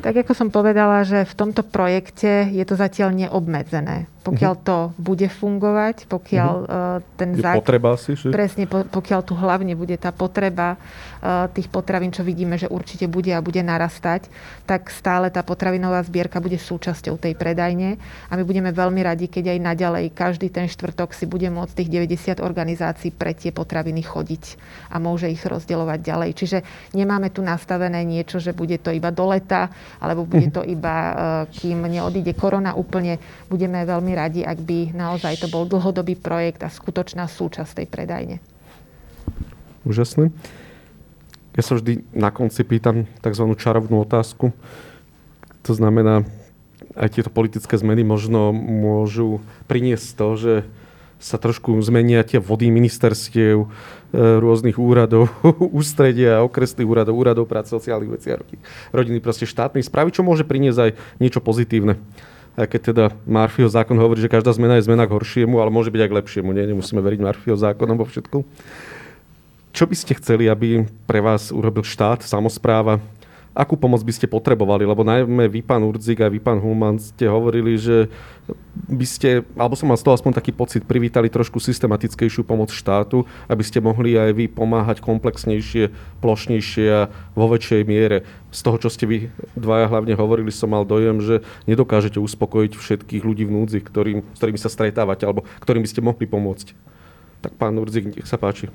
Tak 0.00 0.24
ako 0.24 0.32
som 0.32 0.48
povedala, 0.48 1.04
že 1.04 1.28
v 1.28 1.34
tomto 1.36 1.60
projekte 1.60 2.48
je 2.56 2.64
to 2.64 2.72
zatiaľ 2.72 3.12
neobmedzené. 3.12 4.08
Pokiaľ 4.24 4.54
uh-huh. 4.56 4.64
to 4.64 4.78
bude 4.96 5.28
fungovať, 5.28 6.08
pokiaľ 6.08 6.54
uh-huh. 6.64 7.04
ten 7.20 7.36
základ... 7.36 7.60
potreba 7.60 7.92
si, 8.00 8.16
že? 8.16 8.32
Presne, 8.32 8.64
pokiaľ 8.64 9.20
tu 9.20 9.36
hlavne 9.36 9.76
bude 9.76 10.00
tá 10.00 10.16
potreba 10.16 10.80
uh, 10.80 11.44
tých 11.52 11.68
potravín, 11.68 12.08
čo 12.08 12.24
vidíme, 12.24 12.56
že 12.56 12.72
určite 12.72 13.04
bude 13.04 13.28
a 13.36 13.44
bude 13.44 13.60
narastať, 13.60 14.32
tak 14.64 14.88
stále 14.88 15.28
tá 15.28 15.44
potravinová 15.44 16.00
zbierka 16.08 16.40
bude 16.40 16.56
súčasťou 16.56 17.20
tej 17.20 17.36
predajne 17.36 18.00
a 18.00 18.32
my 18.32 18.42
budeme 18.48 18.72
veľmi 18.72 19.04
radi, 19.04 19.28
keď 19.28 19.52
aj 19.52 19.58
naďalej 19.60 20.04
každý 20.16 20.48
ten 20.48 20.72
štvrtok 20.72 21.12
si 21.12 21.28
bude 21.28 21.52
môcť 21.52 21.84
tých 21.84 21.92
90 21.92 22.40
organizácií 22.40 23.12
pre 23.12 23.36
tie 23.36 23.52
potraviny 23.52 24.00
chodiť 24.00 24.44
a 24.88 24.96
môže 24.96 25.28
ich 25.28 25.44
rozdeľovať 25.44 26.00
ďalej. 26.00 26.30
Čiže 26.32 26.58
nemáme 26.96 27.28
tu 27.28 27.44
nastavené 27.44 28.00
niečo, 28.08 28.40
že 28.40 28.56
bude 28.56 28.80
to 28.80 28.88
iba 28.88 29.12
do 29.12 29.28
leta, 29.28 29.68
alebo 30.00 30.24
bude 30.24 30.48
to 30.48 30.64
iba, 30.64 30.96
uh, 30.96 31.14
kým 31.52 31.84
neodíde 31.84 32.32
korona 32.32 32.72
úplne. 32.72 33.20
Budeme 33.52 33.84
veľmi 33.84 34.13
radi, 34.14 34.40
ak 34.46 34.58
by 34.62 34.94
naozaj 34.94 35.42
to 35.42 35.46
bol 35.50 35.68
dlhodobý 35.68 36.14
projekt 36.14 36.62
a 36.62 36.70
skutočná 36.72 37.26
súčasť 37.28 37.82
tej 37.82 37.86
predajne. 37.90 38.36
Úžasné. 39.84 40.32
Ja 41.54 41.62
sa 41.62 41.78
vždy 41.78 42.02
na 42.16 42.34
konci 42.34 42.66
pýtam 42.66 43.06
tzv. 43.22 43.44
čarovnú 43.54 44.02
otázku. 44.02 44.50
To 45.64 45.72
znamená, 45.72 46.26
aj 46.98 47.18
tieto 47.18 47.30
politické 47.30 47.78
zmeny 47.78 48.02
možno 48.02 48.50
môžu 48.54 49.38
priniesť 49.70 50.08
to, 50.18 50.28
že 50.34 50.54
sa 51.22 51.40
trošku 51.40 51.78
zmenia 51.80 52.20
tie 52.26 52.36
vody 52.36 52.68
ministerstiev, 52.68 53.64
e, 53.64 53.66
rôznych 54.12 54.76
úradov, 54.76 55.30
ústredia, 55.80 56.44
okresných 56.44 56.84
úradov, 56.84 57.14
úradov 57.16 57.44
práce, 57.48 57.72
sociálnych 57.72 58.12
vecí 58.18 58.28
a 58.34 58.40
rodiny, 58.92 59.24
proste 59.24 59.48
štátnej 59.48 59.86
správy, 59.86 60.12
čo 60.12 60.26
môže 60.26 60.44
priniesť 60.44 60.78
aj 60.78 60.90
niečo 61.22 61.40
pozitívne 61.40 61.96
aj 62.54 62.66
keď 62.70 62.80
teda 62.94 63.04
Marfieho 63.26 63.66
zákon 63.66 63.98
hovorí, 63.98 64.22
že 64.22 64.30
každá 64.30 64.54
zmena 64.54 64.78
je 64.78 64.86
zmena 64.86 65.10
k 65.10 65.14
horšiemu, 65.14 65.58
ale 65.58 65.74
môže 65.74 65.90
byť 65.90 66.00
aj 66.06 66.10
k 66.10 66.18
lepšiemu. 66.22 66.50
Nie? 66.54 66.70
Nemusíme 66.70 67.02
veriť 67.02 67.20
Marfieho 67.22 67.58
zákonom 67.58 67.98
vo 67.98 68.06
všetku. 68.06 68.46
Čo 69.74 69.84
by 69.90 69.94
ste 69.98 70.14
chceli, 70.22 70.46
aby 70.46 70.86
pre 71.02 71.18
vás 71.18 71.50
urobil 71.50 71.82
štát, 71.82 72.22
samozpráva? 72.22 73.02
Akú 73.54 73.78
pomoc 73.78 74.02
by 74.02 74.10
ste 74.10 74.26
potrebovali? 74.26 74.82
Lebo 74.82 75.06
najmä 75.06 75.46
vy, 75.46 75.62
pán 75.62 75.86
Urzik 75.86 76.18
a 76.18 76.26
vy, 76.26 76.42
pán 76.42 76.58
Hulman, 76.58 76.98
ste 76.98 77.30
hovorili, 77.30 77.78
že 77.78 78.10
by 78.90 79.06
ste, 79.06 79.46
alebo 79.54 79.78
som 79.78 79.86
mal 79.86 79.94
z 79.94 80.02
toho 80.02 80.18
aspoň 80.18 80.34
taký 80.34 80.50
pocit, 80.50 80.82
privítali 80.82 81.30
trošku 81.30 81.62
systematickejšiu 81.62 82.42
pomoc 82.42 82.74
štátu, 82.74 83.22
aby 83.46 83.62
ste 83.62 83.78
mohli 83.78 84.18
aj 84.18 84.34
vy 84.34 84.50
pomáhať 84.50 84.98
komplexnejšie, 85.06 85.94
plošnejšie 86.18 86.86
a 86.90 87.02
vo 87.38 87.46
väčšej 87.46 87.82
miere. 87.86 88.26
Z 88.50 88.66
toho, 88.66 88.76
čo 88.82 88.90
ste 88.90 89.06
vy 89.06 89.30
dvaja 89.54 89.86
hlavne 89.86 90.18
hovorili, 90.18 90.50
som 90.50 90.74
mal 90.74 90.82
dojem, 90.82 91.22
že 91.22 91.46
nedokážete 91.70 92.18
uspokojiť 92.18 92.74
všetkých 92.74 93.22
ľudí 93.22 93.46
v 93.46 93.54
núdzi, 93.54 93.78
ktorým, 93.86 94.26
s 94.34 94.38
ktorými 94.42 94.58
sa 94.58 94.66
stretávate, 94.66 95.22
alebo 95.30 95.46
ktorým 95.62 95.86
by 95.86 95.90
ste 95.94 96.02
mohli 96.02 96.26
pomôcť. 96.26 96.74
Tak 97.38 97.54
pán 97.54 97.78
Urzik, 97.78 98.10
nech 98.10 98.26
sa 98.26 98.34
páči. 98.34 98.66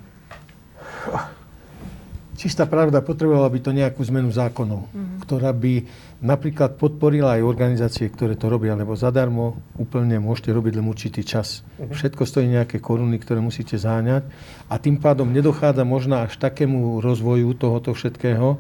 Čistá 2.39 2.63
pravda, 2.63 3.03
potrebovala 3.03 3.51
by 3.51 3.59
to 3.59 3.75
nejakú 3.75 3.99
zmenu 4.07 4.31
zákonov, 4.31 4.87
mm-hmm. 4.87 5.27
ktorá 5.27 5.51
by 5.51 5.83
napríklad 6.23 6.79
podporila 6.79 7.35
aj 7.35 7.43
organizácie, 7.43 8.07
ktoré 8.07 8.39
to 8.39 8.47
robia, 8.47 8.79
lebo 8.79 8.95
zadarmo 8.95 9.59
úplne 9.75 10.23
môžete 10.23 10.55
robiť 10.55 10.79
len 10.79 10.87
určitý 10.87 11.27
čas. 11.27 11.67
Mm-hmm. 11.75 11.91
Všetko 11.91 12.23
stojí 12.23 12.47
nejaké 12.47 12.79
koruny, 12.79 13.19
ktoré 13.19 13.43
musíte 13.43 13.75
záňať 13.75 14.23
a 14.71 14.79
tým 14.79 15.03
pádom 15.03 15.27
nedochádza 15.27 15.83
možno 15.83 16.23
až 16.23 16.39
takému 16.39 17.03
rozvoju 17.03 17.59
tohoto 17.59 17.91
všetkého, 17.91 18.55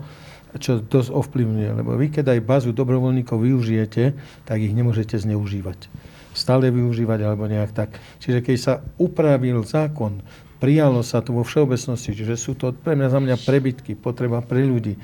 čo 0.59 0.83
dosť 0.83 1.15
ovplyvňuje. 1.15 1.69
Lebo 1.79 1.95
vy, 1.95 2.11
keď 2.11 2.35
aj 2.35 2.43
bazu 2.43 2.75
dobrovoľníkov 2.75 3.39
využijete, 3.39 4.11
tak 4.43 4.59
ich 4.59 4.75
nemôžete 4.75 5.15
zneužívať. 5.15 5.87
Stále 6.35 6.67
využívať 6.67 7.19
alebo 7.23 7.47
nejak 7.47 7.71
tak. 7.71 7.95
Čiže 8.19 8.43
keď 8.43 8.57
sa 8.59 8.73
upravil 8.99 9.63
zákon 9.63 10.19
prijalo 10.59 11.01
sa 11.01 11.23
to 11.23 11.33
vo 11.33 11.47
všeobecnosti, 11.47 12.13
že 12.13 12.35
sú 12.35 12.53
to 12.53 12.75
pre 12.75 12.93
mňa 12.93 13.07
za 13.09 13.19
mňa 13.23 13.35
prebytky, 13.47 13.95
potreba 13.95 14.43
pre 14.43 14.67
ľudí 14.67 14.99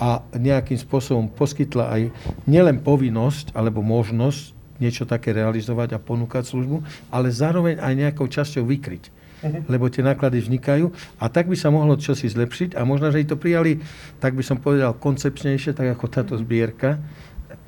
a 0.00 0.24
nejakým 0.32 0.80
spôsobom 0.80 1.28
poskytla 1.28 1.92
aj 1.92 2.02
nielen 2.48 2.80
povinnosť 2.80 3.52
alebo 3.52 3.84
možnosť 3.84 4.56
niečo 4.80 5.04
také 5.04 5.36
realizovať 5.36 5.92
a 5.92 6.00
ponúkať 6.00 6.48
službu, 6.48 6.80
ale 7.12 7.28
zároveň 7.28 7.76
aj 7.76 7.92
nejakou 7.92 8.24
časťou 8.24 8.64
vykryť. 8.64 9.04
Uh-huh. 9.40 9.60
Lebo 9.68 9.92
tie 9.92 10.00
náklady 10.00 10.40
vznikajú 10.40 10.88
a 11.20 11.28
tak 11.28 11.52
by 11.52 11.56
sa 11.56 11.68
mohlo 11.68 12.00
čosi 12.00 12.32
zlepšiť 12.32 12.76
a 12.76 12.84
možno, 12.88 13.12
že 13.12 13.20
i 13.20 13.28
to 13.28 13.36
prijali, 13.36 13.80
tak 14.20 14.32
by 14.32 14.44
som 14.44 14.56
povedal, 14.56 14.96
koncepčnejšie, 14.96 15.76
tak 15.76 15.96
ako 15.96 16.04
táto 16.08 16.34
zbierka, 16.40 16.96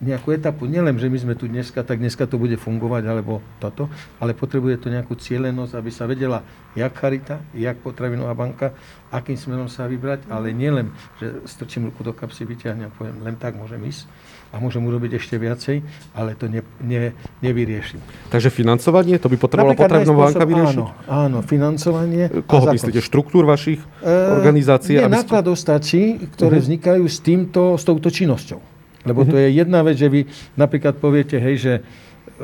nejakú 0.02 0.34
etapu. 0.34 0.66
Nielen, 0.66 0.98
že 0.98 1.06
my 1.06 1.18
sme 1.18 1.34
tu 1.38 1.46
dneska, 1.46 1.86
tak 1.86 2.02
dneska 2.02 2.26
to 2.26 2.36
bude 2.36 2.58
fungovať, 2.58 3.02
alebo 3.06 3.38
toto, 3.62 3.86
ale 4.18 4.34
potrebuje 4.34 4.82
to 4.82 4.90
nejakú 4.90 5.14
cieľenosť, 5.14 5.72
aby 5.78 5.90
sa 5.94 6.10
vedela, 6.10 6.42
jak 6.74 6.90
Charita, 6.98 7.38
jak 7.54 7.78
Potravinová 7.78 8.34
banka, 8.34 8.74
akým 9.14 9.38
smerom 9.38 9.70
sa 9.70 9.86
vybrať, 9.86 10.26
ale 10.26 10.50
nielen, 10.50 10.90
že 11.22 11.46
strčím 11.46 11.88
ruku 11.88 12.02
do 12.02 12.10
kapsy, 12.10 12.42
vyťahnem 12.42 12.90
poviem, 12.98 13.22
len 13.22 13.38
tak 13.38 13.54
môžem 13.54 13.78
ísť 13.86 14.10
a 14.52 14.60
môžem 14.60 14.84
urobiť 14.84 15.16
ešte 15.16 15.40
viacej, 15.40 15.80
ale 16.12 16.36
to 16.36 16.50
ne, 16.50 16.60
ne, 16.84 17.16
nevyriešim. 17.40 18.02
Takže 18.28 18.52
financovanie, 18.52 19.16
to 19.16 19.32
by 19.32 19.40
potrebovala 19.40 19.78
Potravinová 19.78 20.28
banka 20.28 20.44
vyriešiť? 20.44 20.76
Áno, 20.76 20.86
áno, 21.08 21.38
financovanie. 21.40 22.28
Koho 22.44 22.68
myslíte, 22.74 23.00
štruktúr 23.00 23.48
vašich 23.48 23.80
e, 24.04 24.08
organizácií? 24.10 25.00
Nie, 25.00 25.08
nákladov 25.08 25.56
ste... 25.56 25.64
stačí, 25.64 26.02
ktoré 26.36 26.60
uh-huh. 26.60 26.68
vznikajú 26.68 27.04
s, 27.08 27.18
týmto, 27.24 27.80
s 27.80 27.84
touto 27.88 28.12
činnosťou. 28.12 28.71
Lebo 29.02 29.26
to 29.26 29.34
je 29.34 29.50
jedna 29.50 29.82
vec, 29.82 29.98
že 29.98 30.06
vy 30.06 30.26
napríklad 30.54 30.98
poviete, 31.02 31.38
hej, 31.38 31.56
že 31.58 31.72
4 32.38 32.42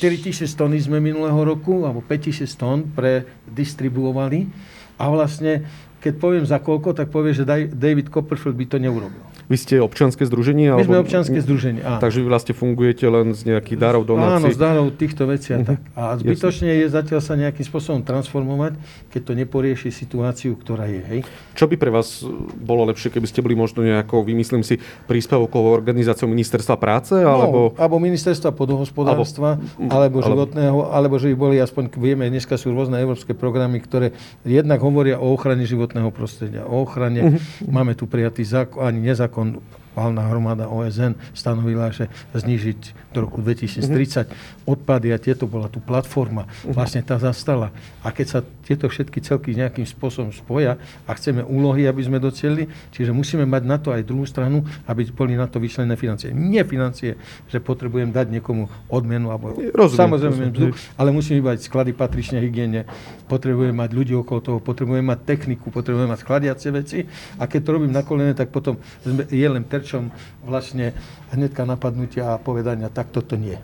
e, 0.00 0.46
tony 0.56 0.80
sme 0.80 1.00
minulého 1.00 1.38
roku, 1.44 1.84
alebo 1.84 2.00
5 2.00 2.26
tisíc 2.26 2.56
tón 2.56 2.88
predistribuovali 2.92 4.48
a 4.96 5.04
vlastne 5.12 5.64
keď 6.02 6.14
poviem 6.18 6.42
za 6.42 6.58
koľko, 6.58 6.98
tak 6.98 7.14
povie, 7.14 7.30
že 7.30 7.46
David 7.46 8.10
Copperfield 8.10 8.58
by 8.58 8.66
to 8.66 8.82
neurobil. 8.82 9.22
Vy 9.52 9.60
ste 9.60 9.74
občianske 9.84 10.24
združenie? 10.24 10.72
My 10.72 10.80
sme 10.80 11.04
občianske 11.04 11.36
združenie, 11.44 11.84
áno. 11.84 12.00
Takže 12.00 12.24
vy 12.24 12.26
vlastne 12.32 12.56
fungujete 12.56 13.04
len 13.04 13.36
z 13.36 13.52
nejakých 13.52 13.76
darov, 13.76 14.08
donácií? 14.08 14.48
Áno, 14.48 14.48
z 14.48 14.56
darov 14.56 14.86
týchto 14.96 15.28
vecí 15.28 15.52
a 15.52 15.60
tak. 15.60 15.78
A 15.92 16.16
zbytočne 16.16 16.72
je 16.80 16.88
zatiaľ 16.88 17.20
sa 17.20 17.36
nejakým 17.36 17.60
spôsobom 17.60 18.00
transformovať, 18.00 18.80
keď 19.12 19.20
to 19.28 19.32
neporieši 19.36 19.92
situáciu, 19.92 20.56
ktorá 20.56 20.88
je. 20.88 21.04
Hej? 21.04 21.20
Čo 21.52 21.68
by 21.68 21.76
pre 21.76 21.92
vás 21.92 22.24
bolo 22.64 22.88
lepšie, 22.88 23.12
keby 23.12 23.28
ste 23.28 23.44
boli 23.44 23.52
možno 23.52 23.84
nejakou, 23.84 24.24
vymyslím 24.24 24.64
si, 24.64 24.80
príspevkovou 25.04 25.68
organizáciou 25.68 26.32
ministerstva 26.32 26.80
práce? 26.80 27.12
No, 27.12 27.28
alebo, 27.28 27.60
no, 27.76 27.76
alebo 27.76 28.00
ministerstva 28.00 28.56
podohospodárstva, 28.56 29.60
alebo, 29.76 29.92
alebo 29.92 30.18
životného, 30.24 30.78
alebo 30.88 31.20
že 31.20 31.28
by 31.28 31.36
boli 31.36 31.56
aspoň, 31.60 31.92
vieme, 32.00 32.24
dneska 32.32 32.56
sú 32.56 32.72
rôzne 32.72 32.96
európske 32.96 33.36
programy, 33.36 33.84
ktoré 33.84 34.16
jednak 34.48 34.80
hovoria 34.80 35.20
o 35.20 35.28
ochrane 35.28 35.68
životného 35.68 36.08
prostredia, 36.08 36.64
o 36.64 36.88
ochrane, 36.88 37.36
uh-huh. 37.36 37.68
máme 37.68 37.92
tu 37.92 38.08
prijatý 38.08 38.48
zákon, 38.48 38.80
ani 38.80 39.04
nezákon 39.42 39.80
valná 39.92 40.24
hromada 40.24 40.72
OSN 40.72 41.20
stanovila, 41.36 41.92
že 41.92 42.08
znižiť 42.32 43.12
do 43.12 43.28
roku 43.28 43.44
2030 43.44 44.64
odpady 44.64 45.12
a 45.12 45.20
tieto 45.20 45.44
bola 45.44 45.68
tu 45.68 45.84
platforma. 45.84 46.48
Vlastne 46.64 47.04
tá 47.04 47.20
zastala. 47.20 47.68
A 48.00 48.08
keď 48.08 48.26
sa 48.26 48.40
tieto 48.72 48.88
všetky 48.88 49.20
celky 49.20 49.52
nejakým 49.52 49.84
spôsobom 49.84 50.32
spoja 50.32 50.80
a 51.04 51.10
chceme 51.12 51.44
úlohy, 51.44 51.84
aby 51.84 52.00
sme 52.00 52.16
docelili, 52.16 52.72
čiže 52.88 53.12
musíme 53.12 53.44
mať 53.44 53.62
na 53.68 53.76
to 53.76 53.92
aj 53.92 54.00
druhú 54.08 54.24
stranu, 54.24 54.64
aby 54.88 55.04
boli 55.12 55.36
na 55.36 55.44
to 55.44 55.60
vyčlené 55.60 55.92
financie. 56.00 56.32
Nie 56.32 56.64
financie, 56.64 57.20
že 57.52 57.58
potrebujem 57.60 58.08
dať 58.08 58.40
niekomu 58.40 58.72
odmenu, 58.88 59.28
alebo 59.28 59.52
Rozumiem, 59.52 60.00
samozrejme 60.00 60.36
mzdu, 60.56 60.72
ale 60.96 61.12
musíme 61.12 61.44
mať 61.44 61.68
sklady 61.68 61.92
patrične 61.92 62.40
hygiene, 62.40 62.88
potrebujeme 63.28 63.76
mať 63.76 63.90
ľudí 63.92 64.16
okolo 64.16 64.40
toho, 64.40 64.58
potrebujeme 64.64 65.04
mať 65.04 65.20
techniku, 65.28 65.68
potrebujeme 65.68 66.08
mať 66.08 66.24
skladiace 66.24 66.68
veci. 66.72 67.04
A 67.36 67.44
keď 67.44 67.60
to 67.60 67.70
robím 67.76 67.92
na 67.92 68.00
kolene, 68.00 68.32
tak 68.32 68.48
potom 68.48 68.80
je 69.28 69.44
len 69.44 69.68
ter 69.68 69.82
terčom 69.82 70.14
vlastne 70.46 70.94
hnedka 71.34 71.66
napadnutia 71.66 72.38
a 72.38 72.38
povedania, 72.38 72.86
tak 72.86 73.10
toto 73.10 73.34
nie 73.34 73.58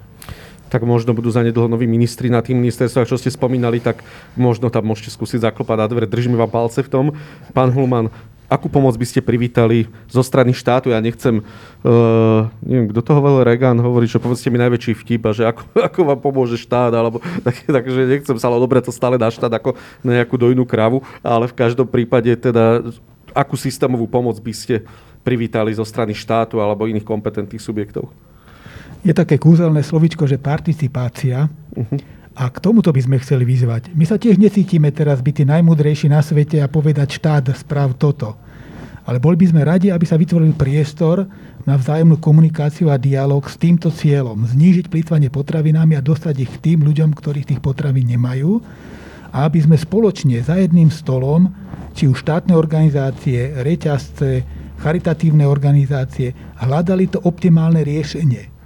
tak 0.68 0.84
možno 0.84 1.16
budú 1.16 1.32
zanedlho 1.32 1.66
noví 1.66 1.88
ministri 1.88 2.28
na 2.28 2.44
tým 2.44 2.60
ministerstvách, 2.60 3.08
čo 3.08 3.20
ste 3.20 3.32
spomínali, 3.32 3.80
tak 3.80 4.04
možno 4.36 4.68
tam 4.68 4.84
môžete 4.86 5.12
skúsiť 5.12 5.44
zaklopať 5.48 5.76
na 5.80 5.86
dvere. 5.88 6.06
Držíme 6.06 6.36
vám 6.36 6.52
palce 6.52 6.84
v 6.84 6.92
tom. 6.92 7.06
Pán 7.56 7.72
Hulman, 7.72 8.12
akú 8.48 8.72
pomoc 8.72 8.96
by 8.96 9.04
ste 9.04 9.20
privítali 9.20 9.86
zo 10.08 10.24
strany 10.24 10.56
štátu? 10.56 10.88
Ja 10.88 10.98
nechcem, 11.04 11.44
uh, 11.84 12.48
neviem, 12.64 12.88
kto 12.88 13.00
to 13.04 13.12
hovoril, 13.12 13.44
Reagan 13.44 13.76
hovorí, 13.80 14.08
že 14.08 14.16
povedzte 14.16 14.48
mi 14.48 14.56
najväčší 14.56 14.92
vtip 14.96 15.22
a 15.28 15.36
že 15.36 15.44
ako, 15.44 15.62
ako 15.92 16.00
vám 16.08 16.20
pomôže 16.20 16.56
štát, 16.56 16.92
alebo 16.96 17.20
tak, 17.44 17.84
nechcem 17.88 18.36
sa, 18.40 18.48
ale 18.48 18.58
dobre 18.58 18.80
to 18.80 18.90
stále 18.90 19.20
dá 19.20 19.28
štát 19.28 19.52
ako 19.52 19.76
na 20.00 20.20
nejakú 20.20 20.40
dojnú 20.40 20.64
kravu, 20.64 21.04
ale 21.20 21.46
v 21.46 21.54
každom 21.54 21.84
prípade 21.84 22.32
teda 22.40 22.88
akú 23.36 23.54
systémovú 23.60 24.08
pomoc 24.08 24.40
by 24.40 24.52
ste 24.56 24.74
privítali 25.20 25.76
zo 25.76 25.84
strany 25.84 26.16
štátu 26.16 26.56
alebo 26.64 26.88
iných 26.88 27.04
kompetentných 27.04 27.60
subjektov? 27.60 28.08
Je 29.06 29.14
také 29.14 29.38
kúzelné 29.38 29.82
slovičko, 29.86 30.26
že 30.26 30.42
participácia. 30.42 31.46
Uh-huh. 31.46 31.98
A 32.38 32.46
k 32.54 32.62
tomuto 32.62 32.94
by 32.94 33.02
sme 33.02 33.16
chceli 33.18 33.42
vyzvať. 33.42 33.94
My 33.98 34.06
sa 34.06 34.14
tiež 34.14 34.38
necítime 34.38 34.94
teraz 34.94 35.18
byť 35.18 35.34
tí 35.42 35.44
najmudrejší 35.46 36.06
na 36.06 36.22
svete 36.22 36.62
a 36.62 36.70
povedať 36.70 37.18
štát 37.18 37.50
správ 37.58 37.98
toto. 37.98 38.38
Ale 39.08 39.18
boli 39.18 39.40
by 39.40 39.46
sme 39.50 39.66
radi, 39.66 39.88
aby 39.88 40.04
sa 40.04 40.20
vytvoril 40.20 40.52
priestor 40.54 41.26
na 41.64 41.74
vzájomnú 41.80 42.20
komunikáciu 42.20 42.92
a 42.92 43.00
dialog 43.00 43.42
s 43.48 43.56
týmto 43.56 43.88
cieľom. 43.88 44.44
Znížiť 44.44 44.86
plýtvanie 44.86 45.32
potravinami 45.32 45.96
a 45.96 46.04
dostať 46.04 46.34
ich 46.44 46.52
k 46.60 46.62
tým 46.62 46.84
ľuďom, 46.84 47.16
ktorí 47.16 47.42
tých 47.42 47.64
potravín 47.64 48.06
nemajú. 48.12 48.60
A 49.32 49.48
aby 49.48 49.64
sme 49.64 49.80
spoločne 49.80 50.38
za 50.44 50.60
jedným 50.60 50.92
stolom, 50.92 51.50
či 51.96 52.06
už 52.06 52.20
štátne 52.20 52.52
organizácie, 52.52 53.64
reťazce, 53.64 54.44
charitatívne 54.78 55.42
organizácie 55.48 56.36
hľadali 56.60 57.10
to 57.10 57.18
optimálne 57.24 57.82
riešenie. 57.82 58.57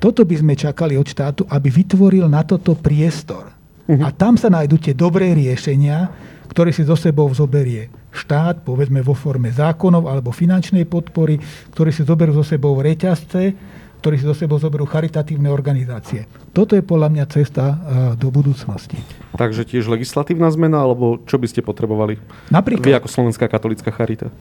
Toto 0.00 0.24
by 0.24 0.34
sme 0.40 0.54
čakali 0.56 0.96
od 0.96 1.04
štátu, 1.04 1.44
aby 1.44 1.68
vytvoril 1.68 2.24
na 2.24 2.40
toto 2.40 2.72
priestor. 2.72 3.52
Uh-huh. 3.84 4.00
A 4.00 4.08
tam 4.10 4.40
sa 4.40 4.48
nájdú 4.48 4.80
tie 4.80 4.96
dobré 4.96 5.36
riešenia, 5.36 6.08
ktoré 6.48 6.72
si 6.72 6.82
zo 6.82 6.96
sebou 6.96 7.28
zoberie 7.30 7.92
štát, 8.10 8.66
povedzme 8.66 9.04
vo 9.06 9.14
forme 9.14 9.54
zákonov 9.54 10.10
alebo 10.10 10.34
finančnej 10.34 10.82
podpory, 10.88 11.38
ktoré 11.70 11.94
si 11.94 12.02
zoberú 12.02 12.34
zo 12.34 12.42
sebou 12.42 12.74
reťazce, 12.74 13.54
ktorí 14.00 14.16
si 14.16 14.24
zo 14.24 14.32
sebou 14.32 14.56
zoberú 14.56 14.88
charitatívne 14.88 15.52
organizácie. 15.52 16.24
Toto 16.56 16.72
je 16.74 16.80
podľa 16.80 17.12
mňa 17.12 17.24
cesta 17.28 17.64
e, 17.68 17.74
do 18.16 18.32
budúcnosti. 18.32 18.96
Takže 19.36 19.68
tiež 19.68 19.92
legislatívna 19.92 20.48
zmena, 20.48 20.80
alebo 20.80 21.20
čo 21.28 21.36
by 21.36 21.46
ste 21.46 21.60
potrebovali? 21.60 22.16
Napríklad, 22.48 22.88
Vy 22.88 22.96
ako 22.96 23.08
Slovenská 23.12 23.46
katolická 23.46 23.92
charita. 23.92 24.32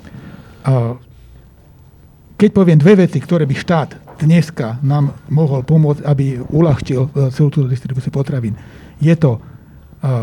Keď 2.40 2.56
poviem 2.56 2.80
dve 2.80 3.04
veci, 3.04 3.20
ktoré 3.20 3.44
by 3.44 3.52
štát 3.52 3.90
dneska 4.24 4.80
nám 4.80 5.12
mohol 5.28 5.60
pomôcť, 5.68 6.08
aby 6.08 6.40
uľahčil 6.40 7.02
e, 7.04 7.10
celú 7.36 7.52
túto 7.52 7.68
distribúciu 7.68 8.16
potravín, 8.16 8.56
je 9.04 9.12
to 9.20 9.36
e, 9.36 9.40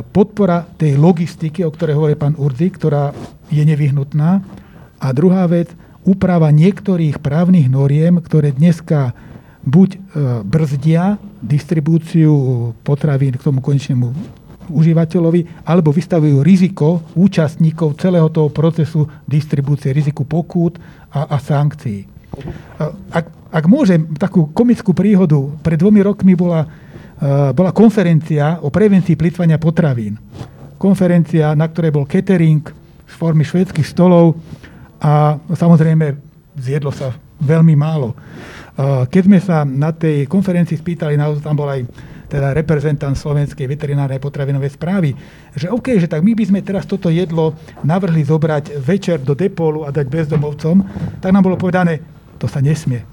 podpora 0.00 0.64
tej 0.80 0.96
logistiky, 0.96 1.60
o 1.60 1.68
ktorej 1.68 1.92
hovorí 1.92 2.16
pán 2.16 2.32
Urzi, 2.40 2.72
ktorá 2.72 3.12
je 3.52 3.60
nevyhnutná. 3.60 4.40
A 4.96 5.06
druhá 5.12 5.44
vec, 5.44 5.68
úprava 6.08 6.48
niektorých 6.48 7.20
právnych 7.20 7.68
noriem, 7.68 8.16
ktoré 8.24 8.48
dneska 8.48 9.12
buď 9.68 9.88
e, 9.92 9.98
brzdia 10.40 11.20
distribúciu 11.44 12.72
potravín 12.80 13.36
k 13.36 13.44
tomu 13.44 13.60
konečnému 13.60 14.16
užívateľovi, 14.68 15.66
alebo 15.66 15.94
vystavujú 15.94 16.42
riziko 16.42 17.02
účastníkov 17.14 17.98
celého 17.98 18.28
toho 18.30 18.50
procesu 18.50 19.06
distribúcie, 19.24 19.94
riziku 19.94 20.26
pokút 20.26 20.78
a, 21.10 21.30
a 21.32 21.36
sankcií. 21.40 22.06
Ak, 23.10 23.32
ak 23.48 23.64
môžem, 23.64 24.12
takú 24.20 24.52
komickú 24.52 24.92
príhodu, 24.92 25.38
pred 25.64 25.80
dvomi 25.80 26.04
rokmi 26.04 26.36
bola, 26.36 26.68
bola 27.56 27.72
konferencia 27.72 28.60
o 28.60 28.68
prevencii 28.68 29.16
plitvania 29.16 29.56
potravín. 29.56 30.20
Konferencia, 30.76 31.56
na 31.56 31.64
ktorej 31.64 31.94
bol 31.94 32.04
catering 32.04 32.60
z 33.08 33.14
formy 33.16 33.46
švedských 33.46 33.88
stolov 33.88 34.36
a 35.00 35.40
samozrejme 35.48 36.12
zjedlo 36.60 36.92
sa 36.92 37.16
veľmi 37.40 37.72
málo. 37.72 38.12
Keď 39.08 39.22
sme 39.24 39.40
sa 39.40 39.64
na 39.64 39.96
tej 39.96 40.28
konferencii 40.28 40.76
spýtali, 40.76 41.16
naozaj 41.16 41.40
tam 41.40 41.56
bol 41.56 41.72
aj 41.72 41.88
teda 42.26 42.50
reprezentant 42.52 43.14
Slovenskej 43.14 43.70
veterinárnej 43.70 44.18
potravinovej 44.18 44.74
správy, 44.74 45.14
že 45.54 45.70
OK, 45.70 45.94
že 45.96 46.10
tak 46.10 46.26
my 46.26 46.34
by 46.34 46.44
sme 46.46 46.60
teraz 46.62 46.84
toto 46.84 47.06
jedlo 47.06 47.54
navrhli 47.86 48.26
zobrať 48.26 48.82
večer 48.82 49.22
do 49.22 49.38
depolu 49.38 49.86
a 49.86 49.94
dať 49.94 50.06
bezdomovcom, 50.10 50.76
tak 51.22 51.30
nám 51.30 51.46
bolo 51.46 51.56
povedané, 51.58 52.02
to 52.36 52.50
sa 52.50 52.58
nesmie. 52.58 53.06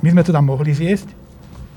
My 0.00 0.14
sme 0.14 0.22
to 0.22 0.30
tam 0.30 0.46
mohli 0.46 0.70
zjesť, 0.70 1.10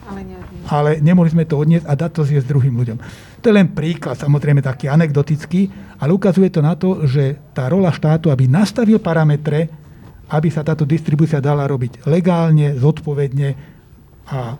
ale, 0.05 0.21
ale 0.69 0.89
nemohli 1.01 1.33
sme 1.33 1.45
to 1.49 1.57
odniesť 1.57 1.85
a 1.89 1.93
dať 1.97 2.11
to 2.13 2.21
zjesť 2.25 2.45
druhým 2.49 2.75
ľuďom. 2.77 2.97
To 3.41 3.45
je 3.49 3.55
len 3.55 3.71
príklad, 3.71 4.19
samozrejme 4.19 4.61
taký 4.61 4.91
anekdotický, 4.91 5.71
ale 5.97 6.13
ukazuje 6.13 6.53
to 6.53 6.61
na 6.61 6.77
to, 6.77 7.07
že 7.09 7.39
tá 7.55 7.65
rola 7.71 7.89
štátu, 7.89 8.29
aby 8.29 8.45
nastavil 8.45 9.01
parametre, 9.01 9.71
aby 10.29 10.47
sa 10.53 10.61
táto 10.61 10.85
distribúcia 10.85 11.41
dala 11.41 11.65
robiť 11.65 12.05
legálne, 12.05 12.77
zodpovedne 12.77 13.49
a 14.29 14.53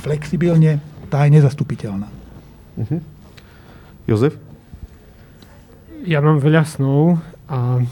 flexibilne, 0.00 0.78
tá 1.08 1.24
je 1.24 1.40
nezastupiteľná. 1.40 2.08
Uh-huh. 2.76 3.00
Jozef? 4.06 4.36
Ja 6.06 6.22
mám 6.22 6.38
veľa 6.38 6.62
snov 6.68 7.18
a 7.50 7.82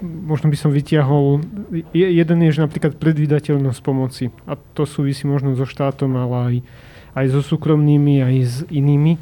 možno 0.00 0.48
by 0.48 0.56
som 0.56 0.70
vytiahol... 0.72 1.44
Jeden 1.92 2.38
je, 2.48 2.50
že 2.54 2.64
napríklad 2.64 2.96
predvydateľnosť 2.96 3.80
pomoci. 3.84 4.32
A 4.48 4.56
to 4.56 4.88
súvisí 4.88 5.28
možno 5.28 5.52
so 5.58 5.68
štátom, 5.68 6.16
ale 6.16 6.34
aj, 6.34 6.54
aj 7.18 7.26
so 7.34 7.40
súkromnými, 7.44 8.24
aj 8.24 8.34
s 8.40 8.56
inými. 8.72 9.20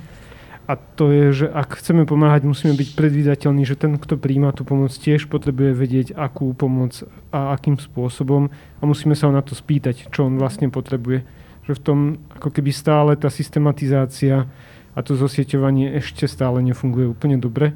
A 0.70 0.78
to 0.78 1.10
je, 1.10 1.42
že 1.42 1.46
ak 1.50 1.82
chceme 1.82 2.06
pomáhať, 2.06 2.46
musíme 2.46 2.78
byť 2.78 2.94
predvydateľní, 2.94 3.66
že 3.66 3.74
ten, 3.74 3.98
kto 3.98 4.14
príjma 4.14 4.54
tú 4.54 4.62
pomoc, 4.62 4.94
tiež 4.94 5.26
potrebuje 5.26 5.74
vedieť, 5.74 6.08
akú 6.14 6.54
pomoc 6.54 7.02
a 7.34 7.50
akým 7.58 7.82
spôsobom. 7.82 8.46
A 8.78 8.82
musíme 8.86 9.18
sa 9.18 9.26
ho 9.26 9.34
na 9.34 9.42
to 9.42 9.58
spýtať, 9.58 10.06
čo 10.14 10.30
on 10.30 10.38
vlastne 10.38 10.70
potrebuje 10.70 11.26
že 11.66 11.78
v 11.78 11.84
tom 11.84 11.98
ako 12.34 12.48
keby 12.50 12.70
stále 12.74 13.14
tá 13.14 13.30
systematizácia 13.30 14.50
a 14.92 14.98
to 15.00 15.16
zosieťovanie 15.16 15.94
ešte 15.96 16.28
stále 16.28 16.60
nefunguje 16.60 17.08
úplne 17.08 17.38
dobre. 17.38 17.72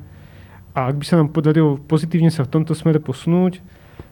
A 0.77 0.93
ak 0.93 1.01
by 1.01 1.05
sa 1.09 1.17
nám 1.17 1.33
podarilo 1.33 1.81
pozitívne 1.81 2.29
sa 2.29 2.45
v 2.45 2.53
tomto 2.53 2.77
smere 2.77 3.01
posunúť, 3.01 3.65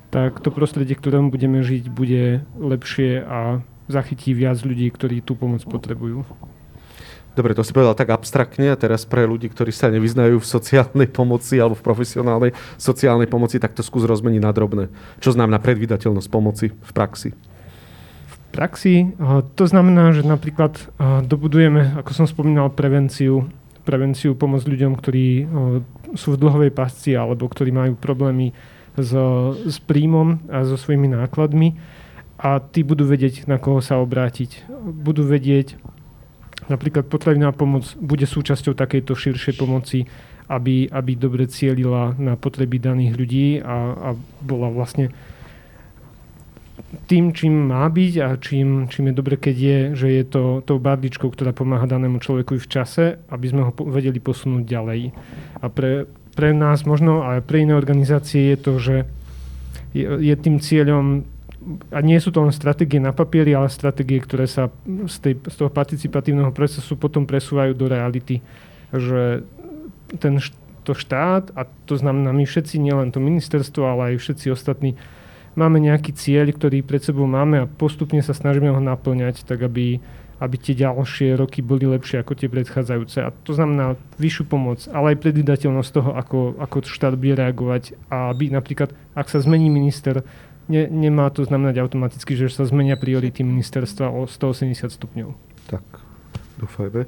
tak 0.09 0.41
to 0.41 0.55
prostredie, 0.55 0.95
ktorom 0.97 1.29
budeme 1.29 1.61
žiť, 1.61 1.91
bude 1.91 2.47
lepšie 2.55 3.21
a 3.27 3.61
zachytí 3.91 4.33
viac 4.33 4.63
ľudí, 4.63 4.89
ktorí 4.89 5.21
tú 5.21 5.37
pomoc 5.37 5.61
potrebujú. 5.67 6.25
Dobre, 7.35 7.51
to 7.51 7.67
si 7.67 7.75
povedal 7.75 7.99
tak 7.99 8.15
abstraktne 8.15 8.71
a 8.71 8.79
teraz 8.79 9.03
pre 9.03 9.27
ľudí, 9.27 9.51
ktorí 9.51 9.75
sa 9.75 9.91
nevyznajú 9.91 10.39
v 10.39 10.47
sociálnej 10.47 11.11
pomoci 11.11 11.59
alebo 11.59 11.75
v 11.75 11.83
profesionálnej 11.83 12.55
sociálnej 12.79 13.27
pomoci, 13.27 13.59
tak 13.59 13.75
to 13.75 13.83
skús 13.83 14.07
rozmeniť 14.07 14.39
na 14.39 14.55
drobné. 14.55 14.87
Čo 15.19 15.35
znamená 15.35 15.59
predvydateľnosť 15.59 16.29
pomoci 16.31 16.71
v 16.71 16.91
praxi? 16.95 17.35
Praxi. 18.55 19.11
To 19.59 19.65
znamená, 19.67 20.15
že 20.15 20.23
napríklad 20.23 20.79
dobudujeme, 21.27 21.99
ako 21.99 22.11
som 22.15 22.27
spomínal, 22.31 22.71
prevenciu, 22.71 23.51
prevenciu 23.83 24.39
pomoc 24.39 24.63
ľuďom, 24.63 24.95
ktorí 24.95 25.51
sú 26.15 26.39
v 26.39 26.41
dlhovej 26.41 26.71
pasci 26.71 27.19
alebo 27.19 27.51
ktorí 27.51 27.75
majú 27.75 27.99
problémy 27.99 28.55
s, 28.95 29.11
s 29.67 29.77
príjmom 29.83 30.47
a 30.47 30.63
so 30.63 30.79
svojimi 30.79 31.11
nákladmi 31.11 31.75
a 32.39 32.63
tí 32.63 32.87
budú 32.87 33.07
vedieť, 33.07 33.51
na 33.51 33.59
koho 33.59 33.83
sa 33.83 33.99
obrátiť. 33.99 34.67
Budú 34.85 35.27
vedieť, 35.27 35.75
napríklad 36.71 37.11
potravinová 37.11 37.55
pomoc 37.55 37.91
bude 37.99 38.27
súčasťou 38.27 38.79
takejto 38.79 39.13
širšej 39.15 39.55
pomoci, 39.59 40.07
aby, 40.47 40.87
aby 40.93 41.13
dobre 41.17 41.49
cielila 41.49 42.13
na 42.21 42.37
potreby 42.37 42.77
daných 42.77 43.13
ľudí 43.17 43.47
a, 43.65 43.77
a 43.97 44.09
bola 44.45 44.69
vlastne 44.69 45.09
tým, 47.07 47.35
čím 47.35 47.71
má 47.71 47.87
byť 47.87 48.15
a 48.23 48.29
čím, 48.39 48.87
čím 48.91 49.11
je 49.11 49.15
dobre, 49.15 49.35
keď 49.39 49.57
je, 49.57 49.79
že 49.95 50.09
je 50.11 50.25
to 50.27 50.43
tou 50.63 50.79
barličkou, 50.79 51.31
ktorá 51.31 51.55
pomáha 51.55 51.87
danému 51.87 52.19
človeku 52.19 52.59
v 52.59 52.71
čase, 52.71 53.19
aby 53.31 53.47
sme 53.51 53.63
ho 53.67 53.73
vedeli 53.91 54.19
posunúť 54.19 54.65
ďalej. 54.67 55.01
A 55.63 55.67
pre, 55.71 56.07
pre 56.35 56.51
nás 56.55 56.87
možno 56.87 57.23
aj 57.23 57.47
pre 57.47 57.63
iné 57.63 57.75
organizácie 57.75 58.55
je 58.55 58.59
to, 58.59 58.73
že 58.79 58.97
je, 59.95 60.07
je 60.07 60.35
tým 60.35 60.59
cieľom 60.59 61.27
a 61.89 61.99
nie 62.05 62.21
sú 62.21 62.29
to 62.29 62.45
len 62.45 62.53
stratégie 62.53 63.01
na 63.01 63.17
papieri, 63.17 63.57
ale 63.57 63.73
stratégie, 63.73 64.21
ktoré 64.21 64.45
sa 64.45 64.69
z, 65.09 65.17
tej, 65.25 65.35
z 65.49 65.55
toho 65.57 65.73
participatívneho 65.73 66.53
procesu 66.53 66.93
potom 67.01 67.25
presúvajú 67.25 67.73
do 67.73 67.89
reality. 67.89 68.45
Že 68.93 69.49
ten 70.21 70.37
to 70.85 70.93
štát, 70.93 71.57
a 71.57 71.65
to 71.89 71.97
znamená 71.97 72.37
my 72.37 72.45
všetci, 72.45 72.77
nielen 72.77 73.09
to 73.09 73.17
ministerstvo, 73.17 73.83
ale 73.89 74.03
aj 74.13 74.21
všetci 74.21 74.47
ostatní, 74.53 75.01
máme 75.55 75.83
nejaký 75.83 76.15
cieľ, 76.15 76.51
ktorý 76.51 76.83
pred 76.87 77.03
sebou 77.03 77.27
máme 77.27 77.65
a 77.65 77.71
postupne 77.71 78.21
sa 78.21 78.37
snažíme 78.37 78.71
ho 78.71 78.81
naplňať, 78.83 79.47
tak 79.47 79.63
aby, 79.65 79.99
aby 80.39 80.57
tie 80.59 80.75
ďalšie 80.75 81.39
roky 81.39 81.63
boli 81.63 81.87
lepšie 81.89 82.21
ako 82.21 82.39
tie 82.39 82.51
predchádzajúce. 82.51 83.19
A 83.25 83.33
to 83.33 83.57
znamená 83.57 83.99
vyššiu 84.19 84.45
pomoc, 84.47 84.85
ale 84.91 85.15
aj 85.15 85.23
predvydateľnosť 85.25 85.91
toho, 85.91 86.11
ako, 86.15 86.39
ako 86.61 86.77
štát 86.85 87.15
bude 87.17 87.39
reagovať 87.39 87.97
a 88.13 88.31
aby 88.35 88.51
napríklad, 88.53 88.93
ak 89.15 89.27
sa 89.31 89.41
zmení 89.41 89.71
minister, 89.71 90.23
ne, 90.69 90.87
nemá 90.91 91.31
to 91.31 91.43
znamenať 91.47 91.81
automaticky, 91.81 92.37
že 92.37 92.53
sa 92.53 92.69
zmenia 92.69 92.99
priority 93.01 93.43
ministerstva 93.43 94.11
o 94.11 94.29
180 94.29 94.91
stupňov. 94.91 95.31
Tak, 95.65 95.85
dúfajme. 96.65 97.05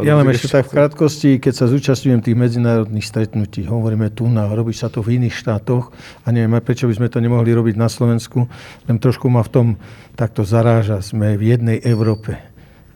Ja 0.00 0.16
len 0.16 0.32
ešte 0.32 0.48
tak 0.48 0.70
v 0.70 0.80
krátkosti, 0.80 1.30
keď 1.36 1.52
sa 1.52 1.66
zúčastňujem 1.68 2.24
tých 2.24 2.38
medzinárodných 2.38 3.04
stretnutí, 3.04 3.68
hovoríme 3.68 4.08
tu 4.14 4.30
na, 4.32 4.48
robí 4.48 4.72
sa 4.72 4.88
to 4.88 5.04
v 5.04 5.20
iných 5.20 5.36
štátoch 5.36 5.92
a 6.24 6.32
neviem 6.32 6.56
prečo 6.64 6.88
by 6.88 6.96
sme 6.96 7.12
to 7.12 7.20
nemohli 7.20 7.52
robiť 7.52 7.76
na 7.76 7.90
Slovensku, 7.90 8.48
len 8.88 8.96
trošku 8.96 9.28
ma 9.28 9.44
v 9.44 9.52
tom 9.52 9.68
takto 10.16 10.40
zaráža. 10.40 11.04
Sme 11.04 11.36
v 11.36 11.52
jednej 11.52 11.78
Európe 11.84 12.49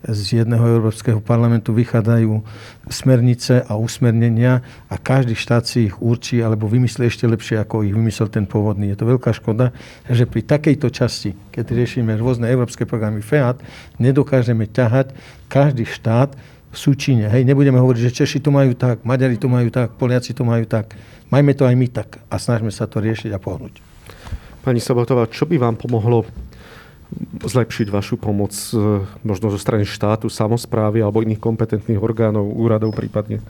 z 0.05 0.45
jedného 0.45 0.81
Európskeho 0.81 1.25
parlamentu 1.25 1.73
vychádzajú 1.73 2.45
smernice 2.93 3.65
a 3.65 3.81
usmernenia 3.81 4.61
a 4.93 5.01
každý 5.01 5.33
štát 5.33 5.65
si 5.65 5.89
ich 5.89 5.97
určí 5.97 6.45
alebo 6.45 6.69
vymyslí 6.69 7.09
ešte 7.09 7.25
lepšie, 7.25 7.57
ako 7.57 7.89
ich 7.89 7.97
vymyslel 7.97 8.29
ten 8.29 8.45
pôvodný. 8.45 8.93
Je 8.93 8.99
to 9.01 9.09
veľká 9.09 9.33
škoda, 9.33 9.73
že 10.05 10.29
pri 10.29 10.45
takejto 10.45 10.93
časti, 10.93 11.33
keď 11.49 11.73
riešime 11.73 12.13
rôzne 12.21 12.53
európske 12.53 12.85
programy 12.85 13.25
FEAT, 13.25 13.65
nedokážeme 13.97 14.69
ťahať 14.69 15.17
každý 15.49 15.89
štát 15.89 16.37
v 16.75 16.77
súčine. 16.77 17.31
Hej, 17.31 17.49
nebudeme 17.49 17.81
hovoriť, 17.81 18.01
že 18.11 18.17
Češi 18.25 18.45
to 18.45 18.53
majú 18.53 18.77
tak, 18.77 19.07
Maďari 19.09 19.41
to 19.41 19.49
majú 19.49 19.73
tak, 19.73 19.97
Poliaci 19.97 20.37
to 20.37 20.45
majú 20.45 20.69
tak. 20.69 20.93
Majme 21.33 21.57
to 21.57 21.65
aj 21.65 21.75
my 21.79 21.89
tak 21.89 22.21
a 22.29 22.37
snažme 22.37 22.69
sa 22.69 22.85
to 22.85 23.01
riešiť 23.01 23.33
a 23.33 23.41
pohnúť. 23.41 23.81
Pani 24.61 24.81
Sabotová, 24.81 25.29
čo 25.31 25.49
by 25.49 25.57
vám 25.61 25.77
pomohlo 25.81 26.29
zlepšiť 27.45 27.89
vašu 27.91 28.17
pomoc 28.17 28.53
e, 28.73 29.03
možno 29.23 29.53
zo 29.53 29.59
strany 29.61 29.87
štátu, 29.87 30.33
samozprávy 30.33 31.03
alebo 31.03 31.21
iných 31.21 31.43
kompetentných 31.43 32.01
orgánov, 32.01 32.49
úradov 32.55 32.95
prípadne? 32.97 33.43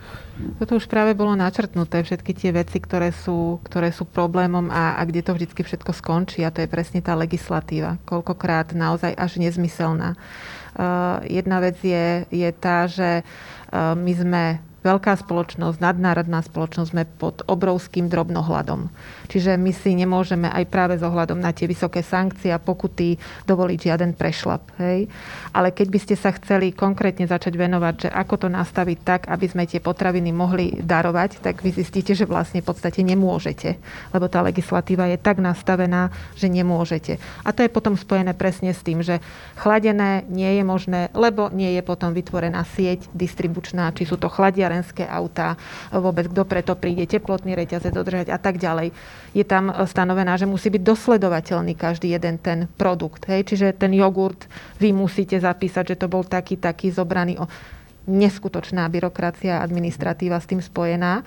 Toto 0.59 0.77
už 0.77 0.91
práve 0.91 1.15
bolo 1.15 1.35
načrtnuté, 1.39 2.03
všetky 2.03 2.33
tie 2.35 2.51
veci, 2.51 2.83
ktoré 2.83 3.15
sú, 3.15 3.63
ktoré 3.65 3.95
sú 3.95 4.05
problémom 4.09 4.69
a, 4.69 4.99
a 4.99 5.03
kde 5.07 5.23
to 5.23 5.33
vždy 5.35 5.51
všetko 5.55 5.93
skončí 5.95 6.43
a 6.43 6.51
to 6.51 6.65
je 6.65 6.69
presne 6.69 7.01
tá 7.01 7.15
legislatíva. 7.15 8.03
Koľkokrát 8.05 8.75
naozaj 8.75 9.15
až 9.15 9.39
nezmyselná. 9.39 10.19
Uh, 10.75 11.23
jedna 11.31 11.63
vec 11.63 11.79
je, 11.87 12.27
je 12.35 12.51
tá, 12.51 12.91
že 12.91 13.23
uh, 13.23 13.95
my 13.95 14.13
sme 14.13 14.43
veľká 14.85 15.17
spoločnosť, 15.17 15.81
nadnárodná 15.81 16.45
spoločnosť, 16.45 16.91
sme 16.93 17.09
pod 17.09 17.41
obrovským 17.49 18.13
drobnohľadom. 18.13 18.93
Čiže 19.35 19.57
my 19.57 19.73
si 19.73 19.97
nemôžeme 19.97 20.47
aj 20.53 20.69
práve 20.69 21.01
s 21.01 21.03
ohľadom 21.03 21.41
na 21.41 21.51
tie 21.51 21.65
vysoké 21.65 22.05
sankcie 22.05 22.53
a 22.53 22.61
pokuty 22.61 23.17
dovoliť 23.49 23.79
žiaden 23.91 24.13
prešlap. 24.13 24.63
Hej? 24.77 25.09
Ale 25.57 25.73
keď 25.73 25.87
by 25.89 25.99
ste 25.99 26.15
sa 26.21 26.37
chceli 26.37 26.77
konkrétne 26.77 27.25
začať 27.25 27.57
venovať, 27.57 27.95
že 28.07 28.09
ako 28.13 28.47
to 28.47 28.49
nastaviť 28.53 28.99
tak, 29.01 29.21
aby 29.33 29.47
sme 29.49 29.65
tie 29.65 29.81
potraviny 29.81 30.37
mohli 30.37 30.77
darovať, 30.85 31.41
tak 31.41 31.65
vy 31.65 31.73
zistíte, 31.73 32.13
že 32.13 32.29
vlastne 32.29 32.61
v 32.61 32.69
podstate 32.69 33.01
nemôžete. 33.01 33.81
Lebo 34.13 34.29
tá 34.29 34.45
legislatíva 34.45 35.09
je 35.09 35.17
tak 35.17 35.41
nastavená, 35.41 36.13
že 36.37 36.53
nemôžete. 36.53 37.17
A 37.41 37.57
to 37.57 37.65
je 37.65 37.73
potom 37.73 37.97
spojené 37.97 38.37
presne 38.37 38.77
s 38.77 38.85
tým, 38.85 39.01
že 39.01 39.25
chladené 39.57 40.29
nie 40.29 40.61
je 40.61 40.65
možné, 40.67 41.09
lebo 41.17 41.49
nie 41.49 41.73
je 41.73 41.83
potom 41.83 42.13
vytvorená 42.13 42.69
sieť 42.77 43.09
distribučná, 43.17 43.97
či 43.97 44.05
sú 44.05 44.21
to 44.21 44.29
chladiare 44.29 44.75
továrenské 44.75 45.07
autá, 45.07 45.55
vôbec 45.95 46.27
kto 46.27 46.43
preto 46.43 46.75
príde, 46.75 47.07
teplotný 47.07 47.55
reťazec 47.55 47.95
dodržať 47.95 48.35
a 48.35 48.39
tak 48.43 48.59
ďalej. 48.59 48.91
Je 49.35 49.43
tam 49.43 49.75
stanovená, 49.85 50.39
že 50.39 50.47
musí 50.47 50.71
byť 50.71 50.83
dosledovateľný 50.87 51.75
každý 51.75 52.15
jeden 52.15 52.39
ten 52.39 52.71
produkt. 52.79 53.27
Hej? 53.27 53.51
Čiže 53.51 53.75
ten 53.75 53.91
jogurt 53.91 54.47
vy 54.79 54.95
musíte 54.95 55.35
zapísať, 55.35 55.95
že 55.95 56.01
to 56.01 56.07
bol 56.07 56.23
taký, 56.23 56.55
taký 56.55 56.95
zobraný 56.95 57.43
o 57.43 57.51
neskutočná 58.05 58.85
byrokracia 58.93 59.59
a 59.59 59.65
administratíva 59.65 60.37
s 60.37 60.47
tým 60.47 60.61
spojená. 60.61 61.25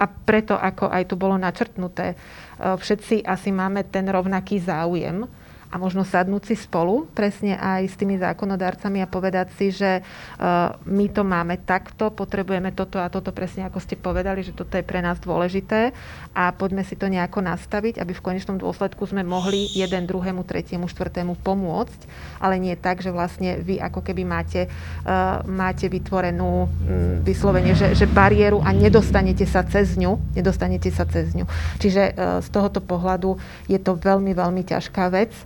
A 0.00 0.06
preto, 0.24 0.56
ako 0.56 0.88
aj 0.88 1.04
tu 1.04 1.14
bolo 1.20 1.36
načrtnuté, 1.36 2.16
všetci 2.58 3.22
asi 3.22 3.52
máme 3.52 3.84
ten 3.84 4.08
rovnaký 4.08 4.56
záujem, 4.56 5.28
a 5.76 5.82
možno 5.84 6.08
sadnúť 6.08 6.48
si 6.48 6.56
spolu 6.56 7.04
presne 7.12 7.60
aj 7.60 7.92
s 7.92 8.00
tými 8.00 8.16
zákonodárcami 8.16 9.04
a 9.04 9.12
povedať 9.12 9.52
si, 9.60 9.68
že 9.68 10.00
uh, 10.00 10.72
my 10.88 11.12
to 11.12 11.20
máme 11.20 11.60
takto, 11.68 12.08
potrebujeme 12.08 12.72
toto 12.72 12.96
a 12.96 13.12
toto 13.12 13.28
presne 13.28 13.68
ako 13.68 13.76
ste 13.84 13.92
povedali, 13.92 14.40
že 14.40 14.56
toto 14.56 14.72
je 14.72 14.80
pre 14.80 15.04
nás 15.04 15.20
dôležité 15.20 15.92
a 16.32 16.48
poďme 16.56 16.80
si 16.80 16.96
to 16.96 17.12
nejako 17.12 17.44
nastaviť, 17.44 18.00
aby 18.00 18.16
v 18.16 18.24
konečnom 18.24 18.56
dôsledku 18.56 19.04
sme 19.04 19.20
mohli 19.20 19.68
jeden, 19.76 20.08
druhému, 20.08 20.48
tretiemu, 20.48 20.88
štvrtému 20.88 21.44
pomôcť, 21.44 22.00
ale 22.40 22.56
nie 22.56 22.72
tak, 22.72 23.04
že 23.04 23.12
vlastne 23.12 23.60
vy 23.60 23.76
ako 23.76 24.00
keby 24.00 24.24
máte, 24.24 24.72
uh, 24.72 25.44
máte 25.44 25.92
vytvorenú 25.92 26.64
um, 26.64 26.68
vyslovene, 27.20 27.76
že, 27.76 27.92
že 27.92 28.08
bariéru 28.08 28.64
a 28.64 28.72
nedostanete 28.72 29.44
sa 29.44 29.60
cez 29.60 29.92
ňu, 30.00 30.16
nedostanete 30.32 30.88
sa 30.88 31.04
cez 31.04 31.36
ňu. 31.36 31.44
Čiže 31.76 32.16
uh, 32.16 32.40
z 32.40 32.48
tohoto 32.48 32.80
pohľadu 32.80 33.36
je 33.68 33.76
to 33.76 33.92
veľmi, 33.92 34.32
veľmi 34.32 34.64
ťažká 34.64 35.12
vec. 35.12 35.36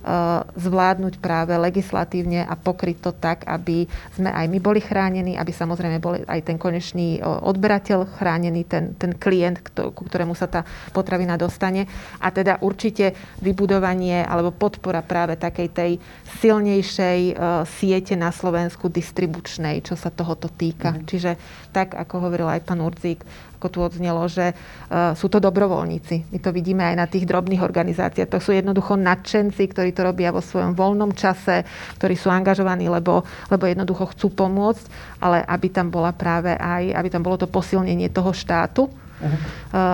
Eh, 0.00 0.40
zvládnuť 0.56 1.20
práve 1.20 1.52
legislatívne 1.60 2.48
a 2.48 2.56
pokryť 2.56 2.96
to 3.04 3.12
tak, 3.12 3.44
aby 3.44 3.84
sme 4.16 4.32
aj 4.32 4.48
my 4.48 4.56
boli 4.56 4.80
chránení, 4.80 5.36
aby 5.36 5.52
samozrejme 5.52 6.00
bol 6.00 6.16
aj 6.24 6.40
ten 6.40 6.56
konečný 6.56 7.20
eh, 7.20 7.24
odberateľ 7.24 8.08
chránený, 8.16 8.64
ten, 8.64 8.96
ten 8.96 9.12
klient, 9.12 9.60
ku 9.76 10.02
ktorému 10.08 10.32
sa 10.32 10.48
tá 10.48 10.64
potravina 10.96 11.36
dostane. 11.36 11.84
A 12.16 12.32
teda 12.32 12.64
určite 12.64 13.12
vybudovanie 13.44 14.24
alebo 14.24 14.56
podpora 14.56 15.04
práve 15.04 15.36
takej 15.36 15.68
tej 15.68 15.92
silnejšej 16.40 17.20
eh, 17.28 17.34
siete 17.68 18.16
na 18.16 18.32
Slovensku 18.32 18.88
distribučnej, 18.88 19.84
čo 19.84 20.00
sa 20.00 20.08
tohoto 20.08 20.48
týka. 20.48 20.96
Mm. 20.96 21.04
Čiže 21.04 21.30
tak, 21.76 21.92
ako 21.92 22.24
hovoril 22.24 22.48
aj 22.48 22.64
pán 22.64 22.80
Urzík, 22.80 23.20
ako 23.60 23.68
tu 23.68 23.78
odznelo, 23.84 24.24
že 24.24 24.56
uh, 24.56 25.12
sú 25.12 25.28
to 25.28 25.36
dobrovoľníci. 25.36 26.32
My 26.32 26.38
to 26.40 26.48
vidíme 26.48 26.80
aj 26.80 26.96
na 26.96 27.04
tých 27.04 27.28
drobných 27.28 27.60
organizáciách. 27.60 28.32
To 28.32 28.40
sú 28.40 28.56
jednoducho 28.56 28.96
nadšenci, 28.96 29.60
ktorí 29.68 29.92
to 29.92 30.08
robia 30.08 30.32
vo 30.32 30.40
svojom 30.40 30.72
voľnom 30.72 31.12
čase, 31.12 31.68
ktorí 32.00 32.16
sú 32.16 32.32
angažovaní, 32.32 32.88
lebo, 32.88 33.20
lebo 33.52 33.68
jednoducho 33.68 34.16
chcú 34.16 34.32
pomôcť, 34.32 34.84
ale 35.20 35.44
aby 35.44 35.68
tam 35.68 35.92
bola 35.92 36.16
práve 36.16 36.56
aj, 36.56 36.96
aby 36.96 37.08
tam 37.12 37.20
bolo 37.20 37.36
to 37.36 37.44
posilnenie 37.44 38.08
toho 38.08 38.32
štátu 38.32 38.88
uh-huh. 38.88 39.38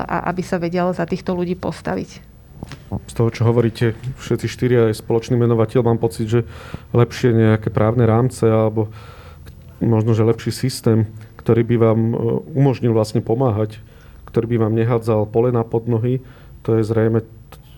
a 0.07 0.31
aby 0.31 0.47
sa 0.47 0.63
vedel 0.63 0.95
za 0.95 1.03
týchto 1.03 1.35
ľudí 1.35 1.59
postaviť. 1.59 2.23
Z 2.87 3.15
toho, 3.19 3.35
čo 3.35 3.43
hovoríte, 3.43 3.99
všetci 4.23 4.47
štyria 4.47 4.87
je 4.89 4.95
spoločný 4.95 5.35
menovateľ, 5.35 5.83
mám 5.83 5.99
pocit, 5.99 6.31
že 6.31 6.47
lepšie 6.95 7.35
nejaké 7.35 7.75
právne 7.75 8.07
rámce 8.07 8.47
alebo 8.47 8.95
možno, 9.83 10.15
že 10.15 10.25
lepší 10.25 10.55
systém 10.55 11.11
ktorý 11.47 11.63
by 11.63 11.77
vám 11.79 12.01
e, 12.11 12.17
umožnil 12.59 12.91
vlastne 12.91 13.23
pomáhať, 13.23 13.79
ktorý 14.27 14.59
by 14.59 14.67
vám 14.67 14.75
nehádzal 14.75 15.31
polena 15.31 15.63
pod 15.63 15.87
nohy. 15.87 16.19
To 16.67 16.75
je 16.75 16.83
zrejme 16.83 17.23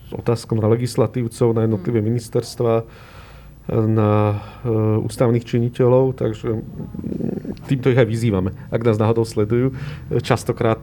otázka 0.09 0.57
na 0.57 0.73
legislatívcov, 0.73 1.53
na 1.53 1.69
jednotlivé 1.69 2.01
mm. 2.01 2.07
ministerstva. 2.09 2.89
Na 3.69 4.41
ústavných 5.05 5.45
činiteľov, 5.45 6.17
takže 6.17 6.65
týmto 7.69 7.93
ich 7.93 8.01
aj 8.01 8.09
vyzývame, 8.09 8.57
ak 8.73 8.81
nás 8.81 8.97
náhodou 8.97 9.29
sledujú. 9.29 9.77
Častokrát 10.25 10.81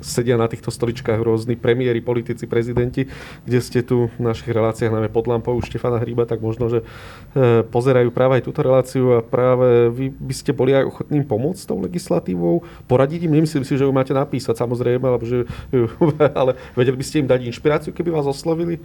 sedia 0.00 0.40
na 0.40 0.48
týchto 0.48 0.72
stoličkách 0.72 1.20
rôzni 1.20 1.54
premiéry, 1.54 2.00
politici, 2.00 2.48
prezidenti, 2.48 3.06
kde 3.44 3.58
ste 3.60 3.80
tu 3.84 4.08
v 4.08 4.18
našich 4.18 4.48
reláciách, 4.48 4.90
najmä 4.90 5.10
pod 5.12 5.28
lampou 5.28 5.54
Štefana 5.60 6.00
Hríba, 6.00 6.24
tak 6.24 6.40
možno, 6.40 6.72
že 6.72 6.80
e, 6.80 7.64
pozerajú 7.68 8.08
práve 8.08 8.40
aj 8.40 8.46
túto 8.48 8.64
reláciu 8.64 9.20
a 9.20 9.20
práve 9.20 9.92
vy 9.92 10.06
by 10.10 10.34
ste 10.34 10.50
boli 10.56 10.72
aj 10.72 10.88
ochotným 10.88 11.24
pomôcť 11.28 11.60
s 11.60 11.68
tou 11.68 11.78
legislatívou, 11.78 12.64
poradiť 12.88 13.28
im, 13.28 13.32
nemyslím 13.40 13.64
si, 13.64 13.76
že 13.76 13.84
ju 13.84 13.92
máte 13.92 14.16
napísať 14.16 14.56
samozrejme, 14.56 15.04
alebo 15.04 15.24
že, 15.28 15.44
ale 16.40 16.56
vedeli 16.72 16.96
by 16.96 17.04
ste 17.04 17.20
im 17.20 17.28
dať 17.28 17.40
inšpiráciu, 17.44 17.92
keby 17.92 18.08
vás 18.08 18.24
oslovili? 18.24 18.80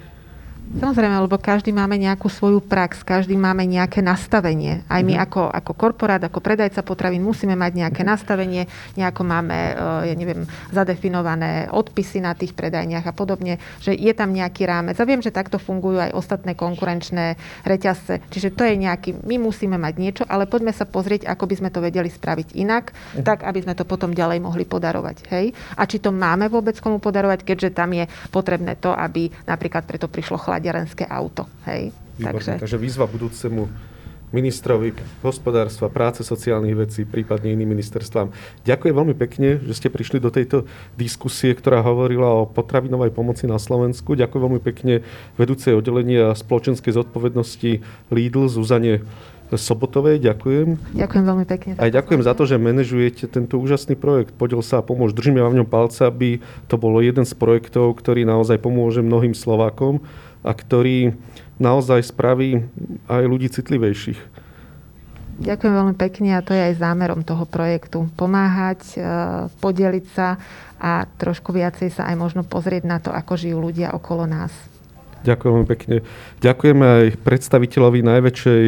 Samozrejme, 0.69 1.25
lebo 1.25 1.41
každý 1.41 1.73
máme 1.73 1.97
nejakú 1.97 2.29
svoju 2.29 2.61
prax, 2.61 3.01
každý 3.01 3.33
máme 3.33 3.65
nejaké 3.65 4.05
nastavenie. 4.05 4.85
Aj 4.85 5.01
my 5.01 5.17
mm. 5.17 5.21
ako, 5.25 5.49
ako 5.49 5.71
korporát, 5.73 6.21
ako 6.21 6.45
predajca 6.45 6.85
potravín 6.85 7.25
musíme 7.25 7.57
mať 7.57 7.73
nejaké 7.73 8.05
mm. 8.05 8.09
nastavenie, 8.13 8.63
nejako 8.93 9.25
máme, 9.25 9.57
eh, 9.73 10.13
ja 10.13 10.15
neviem, 10.15 10.45
zadefinované 10.69 11.73
odpisy 11.73 12.21
na 12.21 12.37
tých 12.37 12.53
predajniach 12.53 13.01
a 13.01 13.17
podobne, 13.17 13.57
že 13.81 13.97
je 13.97 14.13
tam 14.13 14.29
nejaký 14.29 14.69
rámec. 14.69 14.93
A 15.01 15.09
viem, 15.09 15.25
že 15.25 15.33
takto 15.33 15.57
fungujú 15.57 16.05
aj 16.05 16.13
ostatné 16.13 16.53
konkurenčné 16.53 17.33
reťazce. 17.65 18.21
Čiže 18.29 18.53
to 18.53 18.61
je 18.61 18.77
nejaký, 18.77 19.25
my 19.25 19.41
musíme 19.41 19.73
mať 19.73 19.93
niečo, 19.97 20.23
ale 20.29 20.45
poďme 20.45 20.69
sa 20.69 20.85
pozrieť, 20.85 21.25
ako 21.25 21.49
by 21.49 21.55
sme 21.65 21.69
to 21.73 21.81
vedeli 21.81 22.13
spraviť 22.13 22.53
inak, 22.53 22.93
mm. 22.93 23.25
tak 23.25 23.41
aby 23.41 23.65
sme 23.65 23.73
to 23.73 23.89
potom 23.89 24.13
ďalej 24.13 24.37
mohli 24.37 24.69
podarovať. 24.69 25.33
Hej? 25.33 25.49
A 25.73 25.89
či 25.89 25.97
to 25.97 26.13
máme 26.13 26.45
vôbec 26.45 26.77
komu 26.77 27.01
podarovať, 27.01 27.41
keďže 27.41 27.73
tam 27.73 27.89
je 27.97 28.05
potrebné 28.29 28.77
to, 28.77 28.93
aby 28.93 29.33
napríklad 29.49 29.89
preto 29.89 30.05
prišlo 30.05 30.37
chlad 30.37 30.58
chladiarenské 30.59 31.07
auto. 31.07 31.47
Hej? 31.63 31.95
Takže... 32.19 32.59
Takže 32.59 32.75
výzva 32.75 33.07
budúcemu 33.07 33.71
ministrovi 34.29 34.93
hospodárstva, 35.25 35.89
práce, 35.89 36.21
sociálnych 36.21 36.75
vecí, 36.77 37.01
prípadne 37.07 37.55
iným 37.55 37.73
ministerstvám. 37.73 38.29
Ďakujem 38.67 38.93
veľmi 38.93 39.15
pekne, 39.17 39.57
že 39.63 39.73
ste 39.73 39.87
prišli 39.89 40.21
do 40.21 40.29
tejto 40.29 40.69
diskusie, 40.99 41.55
ktorá 41.55 41.81
hovorila 41.81 42.43
o 42.43 42.45
potravinovej 42.45 43.09
pomoci 43.09 43.49
na 43.49 43.57
Slovensku. 43.57 44.13
Ďakujem 44.13 44.43
veľmi 44.43 44.61
pekne 44.61 45.01
vedúcej 45.39 45.73
oddelenia 45.73 46.35
spoločenskej 46.37 46.93
zodpovednosti 46.93 47.81
Lidl 48.13 48.45
Zuzane 48.51 49.01
Sobotovej. 49.49 50.21
Ďakujem. 50.21 50.93
Ďakujem 50.93 51.25
veľmi 51.25 51.45
pekne. 51.49 51.71
Aj 51.81 51.89
ďakujem 51.89 52.21
za 52.21 52.37
to, 52.37 52.45
že 52.45 52.61
manažujete 52.61 53.25
tento 53.25 53.57
úžasný 53.57 53.97
projekt. 53.97 54.37
Podiel 54.37 54.61
sa 54.61 54.77
a 54.77 54.85
pomôž. 54.85 55.17
Držíme 55.17 55.41
vám 55.41 55.57
v 55.57 55.59
ňom 55.65 55.69
palca, 55.73 56.05
aby 56.05 56.37
to 56.69 56.77
bolo 56.77 57.01
jeden 57.01 57.25
z 57.25 57.33
projektov, 57.33 57.97
ktorý 57.97 58.29
naozaj 58.29 58.61
pomôže 58.61 59.01
mnohým 59.01 59.33
Slovákom 59.33 60.05
a 60.43 60.51
ktorý 60.55 61.13
naozaj 61.59 62.07
spraví 62.07 62.63
aj 63.11 63.23
ľudí 63.27 63.51
citlivejších. 63.51 64.19
Ďakujem 65.39 65.71
veľmi 65.71 65.95
pekne 65.95 66.35
a 66.35 66.43
to 66.43 66.51
je 66.51 66.59
aj 66.59 66.83
zámerom 66.83 67.23
toho 67.23 67.47
projektu. 67.47 68.11
Pomáhať, 68.19 68.99
e, 68.99 69.01
podeliť 69.63 70.05
sa 70.11 70.35
a 70.75 71.07
trošku 71.07 71.55
viacej 71.55 71.95
sa 71.95 72.11
aj 72.11 72.15
možno 72.19 72.43
pozrieť 72.43 72.83
na 72.83 72.99
to, 72.99 73.11
ako 73.15 73.39
žijú 73.39 73.59
ľudia 73.63 73.95
okolo 73.95 74.27
nás. 74.27 74.51
Ďakujem 75.23 75.51
veľmi 75.51 75.69
pekne. 75.71 75.95
Ďakujeme 76.43 76.85
aj 76.85 77.05
predstaviteľovi 77.23 77.99
najväčšej 78.03 78.63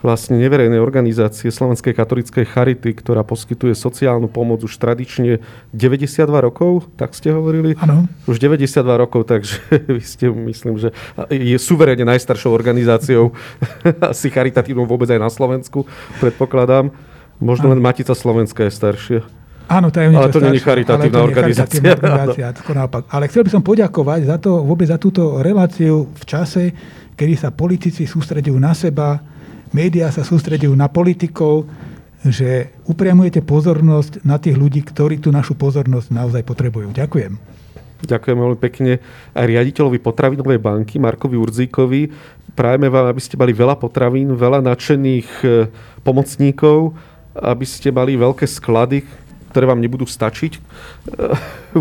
vlastne 0.00 0.40
neverejnej 0.40 0.80
organizácie 0.80 1.52
Slovenskej 1.52 1.92
katolíckej 1.92 2.48
charity, 2.48 2.96
ktorá 2.96 3.20
poskytuje 3.20 3.76
sociálnu 3.76 4.32
pomoc 4.32 4.64
už 4.64 4.72
tradične 4.80 5.44
92 5.76 6.24
rokov, 6.40 6.88
tak 6.96 7.12
ste 7.12 7.36
hovorili? 7.36 7.76
Áno. 7.80 8.08
Už 8.24 8.40
92 8.40 8.80
rokov, 8.96 9.28
takže 9.28 9.60
vy 9.96 10.02
ste, 10.02 10.32
myslím, 10.32 10.80
že 10.80 10.96
je 11.28 11.56
suverene 11.60 12.04
najstaršou 12.08 12.52
organizáciou 12.52 13.36
asi 14.12 14.32
charitatívnou 14.32 14.88
vôbec 14.88 15.08
aj 15.12 15.20
na 15.20 15.30
Slovensku, 15.30 15.84
predpokladám. 16.18 16.88
Možno 17.40 17.72
len 17.72 17.80
Matica 17.80 18.12
Slovenská 18.12 18.68
je 18.68 18.72
staršia. 18.72 19.20
Áno, 19.70 19.88
to 19.94 20.02
je 20.02 20.10
Ale 20.10 20.34
to 20.34 20.42
nie 20.42 20.58
je 20.58 20.66
charitatívna 20.66 21.22
organizácia. 21.22 21.78
organizácia 21.94 22.50
Ale 23.06 23.24
chcel 23.30 23.46
by 23.46 23.50
som 23.54 23.62
poďakovať 23.62 24.20
za 24.26 24.36
to, 24.42 24.66
vôbec 24.66 24.90
za 24.90 24.98
túto 24.98 25.38
reláciu 25.38 26.10
v 26.10 26.24
čase, 26.26 26.74
kedy 27.14 27.34
sa 27.38 27.54
politici 27.54 28.02
sústredujú 28.02 28.58
na 28.58 28.74
seba, 28.74 29.22
médiá 29.70 30.10
sa 30.10 30.26
sústredujú 30.26 30.74
na 30.74 30.90
politikov, 30.90 31.66
že 32.20 32.68
upriamujete 32.84 33.40
pozornosť 33.40 34.20
na 34.28 34.36
tých 34.36 34.56
ľudí, 34.58 34.84
ktorí 34.84 35.22
tú 35.22 35.32
našu 35.32 35.56
pozornosť 35.56 36.12
naozaj 36.12 36.42
potrebujú. 36.44 36.92
Ďakujem. 36.92 37.32
Ďakujem 38.00 38.36
veľmi 38.36 38.58
pekne 38.60 38.92
aj 39.36 39.44
riaditeľovi 39.44 40.00
potravinovej 40.00 40.60
banky 40.60 40.96
Markovi 40.96 41.36
Urzíkovi. 41.36 42.08
Prajeme 42.56 42.88
vám, 42.88 43.12
aby 43.12 43.20
ste 43.20 43.36
mali 43.36 43.52
veľa 43.52 43.76
potravín, 43.76 44.32
veľa 44.32 44.64
nadšených 44.64 45.28
e, 45.44 45.68
pomocníkov, 46.00 46.96
aby 47.36 47.64
ste 47.68 47.92
mali 47.92 48.16
veľké 48.16 48.48
sklady, 48.48 49.04
ktoré 49.50 49.66
vám 49.66 49.82
nebudú 49.82 50.06
stačiť 50.06 50.52
eh, 50.56 50.60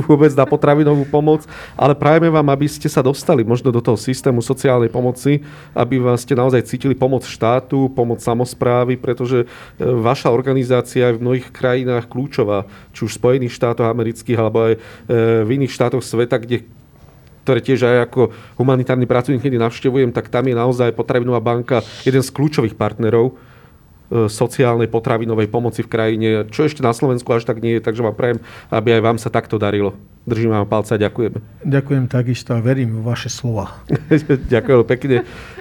vôbec 0.10 0.34
na 0.34 0.46
potravinovú 0.50 1.06
pomoc, 1.08 1.46
ale 1.78 1.94
prajeme 1.94 2.34
vám, 2.34 2.50
aby 2.50 2.66
ste 2.66 2.90
sa 2.90 3.06
dostali 3.06 3.46
možno 3.46 3.70
do 3.70 3.80
toho 3.80 3.96
systému 3.96 4.42
sociálnej 4.42 4.90
pomoci, 4.90 5.46
aby 5.78 6.02
vás 6.02 6.26
ste 6.26 6.34
naozaj 6.34 6.66
cítili 6.66 6.98
pomoc 6.98 7.24
štátu, 7.30 7.94
pomoc 7.94 8.20
samozprávy, 8.20 8.98
pretože 8.98 9.46
eh, 9.46 9.50
vaša 9.86 10.34
organizácia 10.34 11.14
je 11.14 11.16
v 11.16 11.24
mnohých 11.24 11.48
krajinách 11.54 12.10
kľúčová, 12.10 12.66
či 12.92 13.06
už 13.06 13.16
v 13.16 13.20
Spojených 13.22 13.56
štátoch 13.56 13.88
amerických, 13.88 14.38
alebo 14.42 14.60
aj 14.66 14.74
eh, 14.76 14.80
v 15.46 15.50
iných 15.62 15.72
štátoch 15.72 16.02
sveta, 16.02 16.42
kde 16.42 16.66
ktoré 17.50 17.66
tiež 17.66 17.82
aj 17.82 17.98
ako 18.14 18.22
humanitárny 18.62 19.10
pracovník 19.10 19.42
kedy 19.42 19.58
navštevujem, 19.58 20.14
tak 20.14 20.30
tam 20.30 20.46
je 20.46 20.54
naozaj 20.54 20.94
potravinová 20.94 21.42
banka 21.42 21.82
jeden 22.06 22.22
z 22.22 22.30
kľúčových 22.30 22.78
partnerov 22.78 23.34
sociálnej 24.10 24.90
potravinovej 24.90 25.48
pomoci 25.48 25.86
v 25.86 25.92
krajine, 25.92 26.30
čo 26.50 26.66
ešte 26.66 26.82
na 26.82 26.94
Slovensku 26.94 27.30
až 27.30 27.46
tak 27.46 27.62
nie 27.62 27.78
je, 27.78 27.86
takže 27.86 28.02
vám 28.02 28.18
prajem, 28.18 28.40
aby 28.74 28.98
aj 28.98 29.02
vám 29.06 29.18
sa 29.22 29.30
takto 29.30 29.62
darilo. 29.62 29.94
Držím 30.26 30.54
vám 30.54 30.70
palca 30.70 30.94
a 30.98 31.02
ďakujem. 31.02 31.42
Ďakujem 31.66 32.06
takisto 32.06 32.54
a 32.54 32.62
verím 32.62 33.02
v 33.02 33.02
vaše 33.02 33.34
slova. 33.34 33.82
ďakujem 34.54 34.86
pekne. 34.86 35.18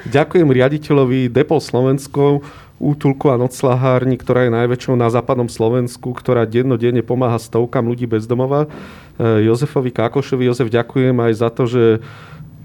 Ďakujem 0.08 0.48
riaditeľovi 0.48 1.32
Depol 1.32 1.60
Slovensko, 1.60 2.44
útulku 2.78 3.32
a 3.32 3.40
noclahárni, 3.40 4.20
ktorá 4.20 4.46
je 4.46 4.54
najväčšou 4.54 4.94
na 4.94 5.10
západnom 5.10 5.50
Slovensku, 5.50 6.14
ktorá 6.14 6.46
dennodenne 6.46 7.02
pomáha 7.02 7.40
stovkám 7.40 7.84
ľudí 7.84 8.06
bez 8.06 8.28
domova. 8.28 8.70
E, 9.18 9.46
Jozefovi 9.48 9.90
Kákošovi. 9.90 10.46
Jozef, 10.46 10.70
ďakujem 10.70 11.16
aj 11.18 11.32
za 11.34 11.48
to, 11.50 11.66
že 11.66 11.82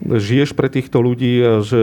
žiješ 0.03 0.51
pre 0.51 0.67
týchto 0.67 0.99
ľudí 0.99 1.39
a 1.39 1.53
že 1.63 1.81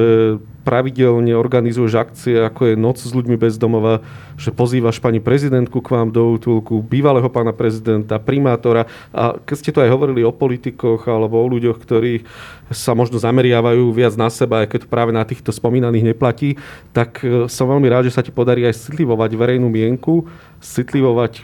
pravidelne 0.61 1.33
organizuješ 1.33 1.93
akcie, 1.97 2.37
ako 2.37 2.73
je 2.73 2.75
Noc 2.77 3.01
s 3.01 3.17
ľuďmi 3.17 3.41
bez 3.41 3.57
domova, 3.57 4.05
že 4.37 4.53
pozývaš 4.53 5.01
pani 5.01 5.19
prezidentku 5.19 5.81
k 5.81 5.89
vám 5.89 6.13
do 6.13 6.37
útulku, 6.37 6.85
bývalého 6.85 7.27
pána 7.33 7.57
prezidenta, 7.57 8.21
primátora. 8.21 8.85
A 9.11 9.41
keď 9.41 9.57
ste 9.57 9.73
to 9.73 9.81
aj 9.81 9.93
hovorili 9.93 10.21
o 10.21 10.37
politikoch 10.37 11.09
alebo 11.09 11.41
o 11.41 11.49
ľuďoch, 11.49 11.81
ktorí 11.81 12.29
sa 12.71 12.93
možno 12.93 13.17
zameriavajú 13.19 13.91
viac 13.91 14.15
na 14.15 14.29
seba, 14.29 14.63
aj 14.63 14.77
keď 14.77 14.81
práve 14.87 15.11
na 15.11 15.25
týchto 15.25 15.51
spomínaných 15.51 16.15
neplatí, 16.15 16.61
tak 16.95 17.25
e, 17.25 17.51
som 17.51 17.67
veľmi 17.67 17.89
rád, 17.91 18.07
že 18.07 18.15
sa 18.15 18.23
ti 18.23 18.31
podarí 18.31 18.63
aj 18.63 18.79
citlivovať 18.79 19.35
verejnú 19.35 19.67
mienku, 19.67 20.29
citlivovať 20.61 21.43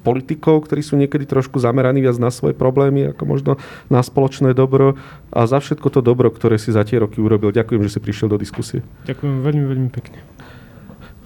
politikov, 0.00 0.64
ktorí 0.64 0.80
sú 0.80 0.96
niekedy 0.96 1.28
trošku 1.28 1.60
zameraní 1.60 2.00
viac 2.00 2.16
na 2.16 2.32
svoje 2.32 2.56
problémy, 2.56 3.12
ako 3.12 3.22
možno 3.28 3.52
na 3.92 4.00
spoločné 4.00 4.56
dobro 4.56 4.96
a 5.28 5.44
za 5.44 5.60
všetko 5.60 5.88
to 5.92 6.00
dobro, 6.00 6.32
ktoré 6.32 6.56
si 6.56 6.72
za 6.72 6.80
tie 6.82 6.98
roky 7.04 7.20
urobil. 7.20 7.52
Ďakujem, 7.52 7.84
že 7.84 7.92
si 7.92 8.00
prišiel 8.00 8.32
do 8.32 8.40
diskusie. 8.40 8.80
Ďakujem 9.04 9.44
veľmi, 9.44 9.64
veľmi 9.68 9.90
pekne. 9.92 10.24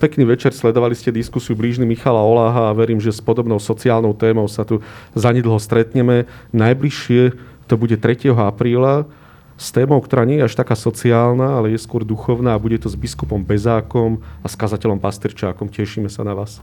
Pekný 0.02 0.26
večer, 0.26 0.50
sledovali 0.50 0.98
ste 0.98 1.14
diskusiu 1.14 1.54
blížny 1.54 1.86
Michala 1.86 2.18
Oláha 2.18 2.68
a 2.68 2.76
verím, 2.76 2.98
že 2.98 3.14
s 3.14 3.22
podobnou 3.22 3.62
sociálnou 3.62 4.10
témou 4.12 4.50
sa 4.50 4.66
tu 4.66 4.82
zanedlho 5.14 5.56
stretneme. 5.62 6.26
Najbližšie 6.50 7.32
to 7.70 7.74
bude 7.78 7.96
3. 7.96 8.34
apríla 8.34 9.06
s 9.54 9.70
témou, 9.70 10.02
ktorá 10.02 10.26
nie 10.26 10.42
je 10.42 10.46
až 10.50 10.54
taká 10.58 10.74
sociálna, 10.74 11.58
ale 11.58 11.74
je 11.74 11.78
skôr 11.82 12.02
duchovná 12.02 12.54
a 12.54 12.62
bude 12.62 12.78
to 12.78 12.90
s 12.90 12.98
biskupom 12.98 13.42
Bezákom 13.42 14.22
a 14.42 14.46
s 14.50 14.58
kazateľom 14.58 14.98
Pastrčákom. 14.98 15.70
Tešíme 15.70 16.10
sa 16.10 16.26
na 16.26 16.34
vás. 16.34 16.58